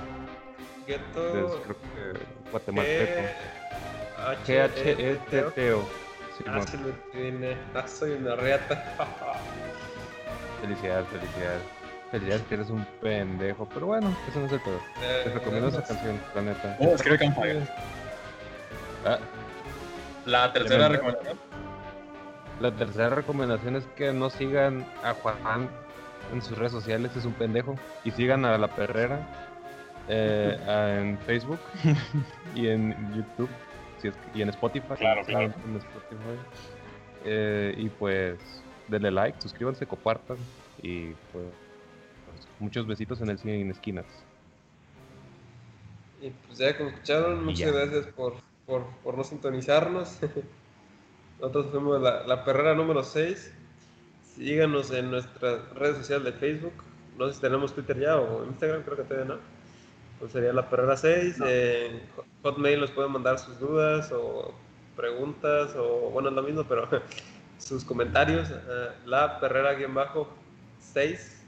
es 0.86 0.86
Ghetto. 0.86 1.60
creo 1.64 1.76
que 1.76 2.50
guatemalteco. 2.52 3.22
G-H-E-T-T-O. 4.46 5.82
Ah, 6.46 6.60
sí 6.70 6.76
lo 6.76 6.90
tiene. 7.10 7.56
Ah, 7.74 7.86
soy 7.88 8.12
una 8.12 8.36
reata. 8.36 8.94
Felicidades, 10.60 11.08
felicidades. 11.08 11.62
Felicidades 12.10 12.42
que 12.48 12.54
eres 12.54 12.70
un 12.70 12.84
pendejo, 13.00 13.68
pero 13.74 13.86
bueno, 13.86 14.16
eso 14.28 14.38
no 14.40 14.46
es 14.46 14.52
el. 14.52 14.58
Eh, 14.58 15.22
Les 15.24 15.34
recomiendo 15.34 15.68
esa 15.68 15.82
canción, 15.84 16.20
la 16.34 16.42
neta. 16.42 16.76
Oh, 16.80 16.94
escribe 16.94 17.18
Campfire. 17.18 17.62
Ah, 19.04 19.18
La 20.24 20.52
tercera 20.52 20.88
recomendación. 20.88 21.38
La 22.60 22.70
tercera 22.72 23.10
recomendación 23.10 23.76
es 23.76 23.84
que 23.96 24.12
no 24.12 24.30
sigan 24.30 24.86
a 25.04 25.14
Juan 25.14 25.68
en 26.32 26.42
sus 26.42 26.56
redes 26.58 26.72
sociales, 26.72 27.14
es 27.16 27.24
un 27.24 27.32
pendejo. 27.34 27.76
Y 28.04 28.10
sigan 28.10 28.44
a 28.44 28.56
La 28.58 28.68
Perrera 28.68 29.20
eh, 30.08 30.58
en 31.00 31.18
Facebook 31.18 31.60
y 32.54 32.68
en 32.68 32.94
YouTube 33.14 33.50
si 34.00 34.08
es 34.08 34.14
que- 34.14 34.38
y 34.38 34.42
en 34.42 34.48
Spotify. 34.50 34.94
Claro, 34.96 35.22
claro. 35.24 35.52
En 35.66 35.76
Spotify. 35.76 36.38
Eh, 37.24 37.74
y 37.76 37.88
pues 37.88 38.38
denle 38.86 39.10
like, 39.10 39.40
suscríbanse, 39.42 39.86
compartan 39.86 40.36
y 40.82 41.08
pues 41.32 41.46
muchos 42.60 42.86
besitos 42.86 43.20
en 43.20 43.30
el 43.30 43.38
cine 43.38 43.58
y 43.58 43.60
en 43.62 43.70
esquinas. 43.70 44.06
Y 46.20 46.30
pues 46.30 46.58
ya 46.58 46.76
como 46.76 46.90
escucharon, 46.90 47.44
muchas 47.44 47.72
ya. 47.72 47.72
gracias 47.72 48.06
por, 48.14 48.34
por, 48.66 48.86
por 49.02 49.16
no 49.16 49.24
sintonizarnos. 49.24 50.18
Nosotros 51.40 51.66
fuimos 51.70 52.00
la, 52.00 52.24
la 52.26 52.44
perrera 52.44 52.74
número 52.74 53.02
6. 53.04 53.54
Síganos 54.38 54.90
en 54.92 55.10
nuestras 55.10 55.68
redes 55.74 55.96
sociales 55.98 56.24
de 56.32 56.32
Facebook. 56.38 56.72
No 57.18 57.26
sé 57.28 57.34
si 57.34 57.40
tenemos 57.40 57.74
Twitter 57.74 57.98
ya 57.98 58.16
o 58.18 58.44
Instagram, 58.46 58.82
creo 58.84 58.96
que 58.96 59.02
todavía 59.02 59.34
no. 59.34 59.40
Pues 60.20 60.32
sería 60.32 60.52
la 60.52 60.68
perrera 60.68 60.96
6. 60.96 61.38
No. 61.38 61.46
En 61.46 62.02
Hotmail 62.42 62.80
nos 62.80 62.90
pueden 62.92 63.12
mandar 63.12 63.38
sus 63.38 63.58
dudas 63.58 64.10
o 64.12 64.54
preguntas 64.96 65.74
o 65.76 66.10
bueno, 66.10 66.28
es 66.28 66.34
lo 66.34 66.42
mismo, 66.42 66.64
pero 66.64 66.88
sus 67.58 67.84
comentarios. 67.84 68.48
eh, 68.50 68.88
la 69.06 69.40
perrera 69.40 69.74
guion 69.74 69.94
bajo 69.94 70.28
6. 70.80 71.42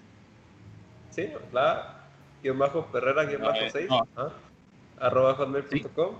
¿Sí? 1.10 1.30
La 1.52 2.00
guion 2.42 2.58
bajo 2.58 2.86
perrera 2.86 3.24
guion 3.24 3.42
bajo 3.42 3.60
Eh, 3.60 3.70
6. 3.70 3.88
no. 3.88 4.06
Ajá. 4.16 4.32
arroba 4.98 5.34
hotmail.com. 5.34 6.16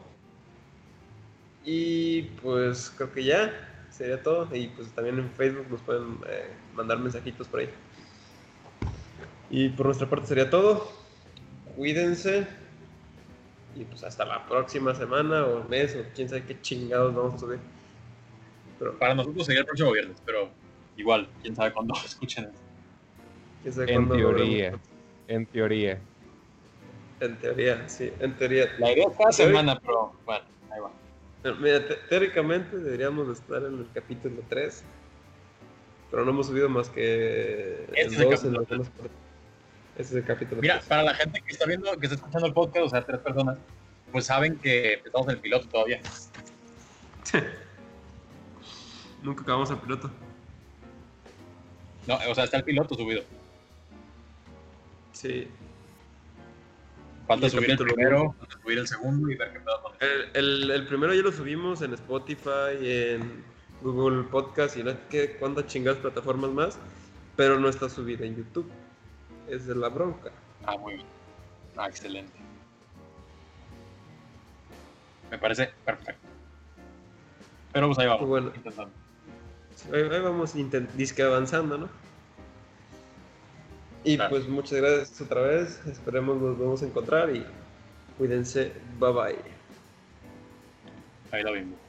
Y 1.65 2.23
pues 2.43 2.93
creo 2.97 3.13
que 3.13 3.25
ya 3.25 3.70
sería 3.91 4.23
todo. 4.23 4.49
Y 4.55 4.69
pues 4.69 4.89
también 4.93 5.19
en 5.19 5.31
Facebook 5.31 5.67
nos 5.71 5.81
pueden 5.83 6.19
eh, 6.29 6.51
mandar 6.75 6.99
mensajitos 6.99 7.49
por 7.49 7.61
ahí. 7.61 7.71
Y 9.51 9.69
por 9.71 9.87
nuestra 9.87 10.09
parte 10.09 10.27
sería 10.27 10.49
todo. 10.49 10.91
Cuídense. 11.77 12.47
Y 13.77 13.85
pues 13.85 14.03
hasta 14.03 14.25
la 14.25 14.47
próxima 14.47 14.95
semana 14.95 15.45
o 15.45 15.69
mes 15.69 15.97
o 15.97 16.05
quién 16.15 16.29
sabe 16.29 16.45
qué 16.45 16.61
chingados 16.61 17.15
vamos 17.15 17.35
a 17.35 17.39
subir. 17.39 17.59
Pero 18.79 18.99
Para 18.99 19.15
nosotros 19.15 19.47
sería 19.47 19.61
el 19.61 19.67
próximo 19.67 19.93
viernes, 19.93 20.17
pero 20.25 20.51
igual, 20.97 21.29
quién 21.43 21.55
sabe 21.55 21.73
cuándo 21.73 21.95
escuchen 22.05 22.45
esto. 22.45 22.59
quién 23.63 23.75
sabe 23.75 23.93
En 23.93 24.09
teoría, 24.09 24.73
en 25.29 25.47
teoría. 25.47 26.01
En 27.21 27.39
teoría, 27.39 27.89
sí, 27.89 28.11
en 28.19 28.35
teoría. 28.37 28.71
La 28.79 28.93
idea 28.93 29.05
es 29.11 29.17
cada 29.17 29.33
semana, 29.33 29.79
pero 29.79 30.13
bueno, 30.25 30.45
Mira, 31.61 31.87
te- 31.87 31.95
teóricamente 32.09 32.77
deberíamos 32.77 33.27
de 33.29 33.33
estar 33.35 33.63
en 33.63 33.79
el 33.79 33.89
capítulo 33.95 34.43
3, 34.49 34.85
pero 36.11 36.25
no 36.25 36.33
hemos 36.33 36.49
subido 36.49 36.69
más 36.69 36.91
que 36.91 37.85
Este 37.95 38.01
el 38.03 38.07
es 38.13 38.19
el 38.19 38.31
2 38.31 38.45
en 38.45 38.57
algunas 38.57 38.89
partes. 38.91 39.13
Ese 39.97 40.11
es 40.11 40.13
el 40.17 40.25
capítulo 40.25 40.61
Mira, 40.61 40.75
3. 40.77 40.89
para 40.89 41.03
la 41.05 41.15
gente 41.15 41.41
que 41.41 41.53
está 41.53 41.67
viendo, 41.67 41.91
que 41.99 42.07
está 42.07 42.17
escuchando 42.17 42.47
el 42.47 42.53
podcast, 42.53 42.87
o 42.87 42.89
sea, 42.91 43.05
tres 43.07 43.21
personas, 43.21 43.59
pues 44.13 44.27
saben 44.27 44.57
que 44.59 44.95
estamos 44.95 45.29
en 45.29 45.35
el 45.35 45.39
piloto 45.41 45.67
todavía. 45.69 46.01
Nunca 49.23 49.43
acabamos 49.43 49.71
el 49.71 49.79
piloto. 49.79 50.11
No, 52.07 52.19
o 52.29 52.35
sea, 52.35 52.45
está 52.45 52.57
el 52.59 52.65
piloto 52.65 52.95
subido. 52.95 53.23
Sí. 55.13 55.49
Falta 57.31 57.47
el 57.47 57.53
subir 57.53 57.71
el 57.71 57.77
primero, 57.79 58.33
falta 58.39 58.59
subir 58.61 58.79
el 58.79 58.89
segundo 58.89 59.31
y 59.31 59.37
ver 59.37 59.53
qué 59.53 59.61
pedo 59.61 59.83
con. 59.83 59.93
El, 60.01 60.31
el- 60.35 60.71
el 60.73 60.87
primero 60.89 61.15
ya 61.15 61.23
lo 61.23 61.31
subimos 61.31 61.81
en 61.83 61.95
Spotify, 61.95 62.77
en 62.81 63.45
Google 63.83 64.25
Podcast 64.25 64.77
y 64.77 64.83
no 64.83 64.91
sé 65.11 65.37
cuántas 65.39 65.67
chingadas 65.69 66.01
plataformas 66.01 66.51
más, 66.51 66.79
pero 67.37 67.61
no 67.61 67.69
está 67.69 67.89
subido 67.89 68.25
en 68.25 68.35
YouTube. 68.37 68.69
Es 69.49 69.67
de 69.67 69.77
la 69.77 69.89
bronca. 69.89 70.33
Ah, 70.67 70.77
muy 70.77 70.95
bien. 70.95 71.07
Ah, 71.77 71.87
excelente. 71.89 72.33
Me 75.31 75.39
parece 75.39 75.71
perfecto. 75.85 76.27
Pero 77.73 77.87
pues 77.87 77.99
ahí 78.01 78.07
vamos. 78.09 78.29
Bueno. 78.29 78.53
intentando. 78.57 78.93
Ahí, 79.93 80.03
ahí 80.03 80.21
vamos 80.21 80.57
intent- 80.57 80.91
disque 80.95 81.23
avanzando, 81.23 81.79
¿no? 81.79 81.89
Y 84.05 84.17
Claro. 84.17 84.31
pues 84.31 84.49
muchas 84.49 84.81
gracias 84.81 85.21
otra 85.21 85.43
vez. 85.43 85.81
Esperemos 85.87 86.41
nos 86.41 86.59
vamos 86.59 86.83
a 86.83 86.87
encontrar 86.87 87.35
y 87.35 87.45
cuídense. 88.19 88.73
Bye 88.99 89.13
bye. 89.13 89.37
Ahí 91.33 91.43
lo 91.43 91.53
vimos. 91.53 91.80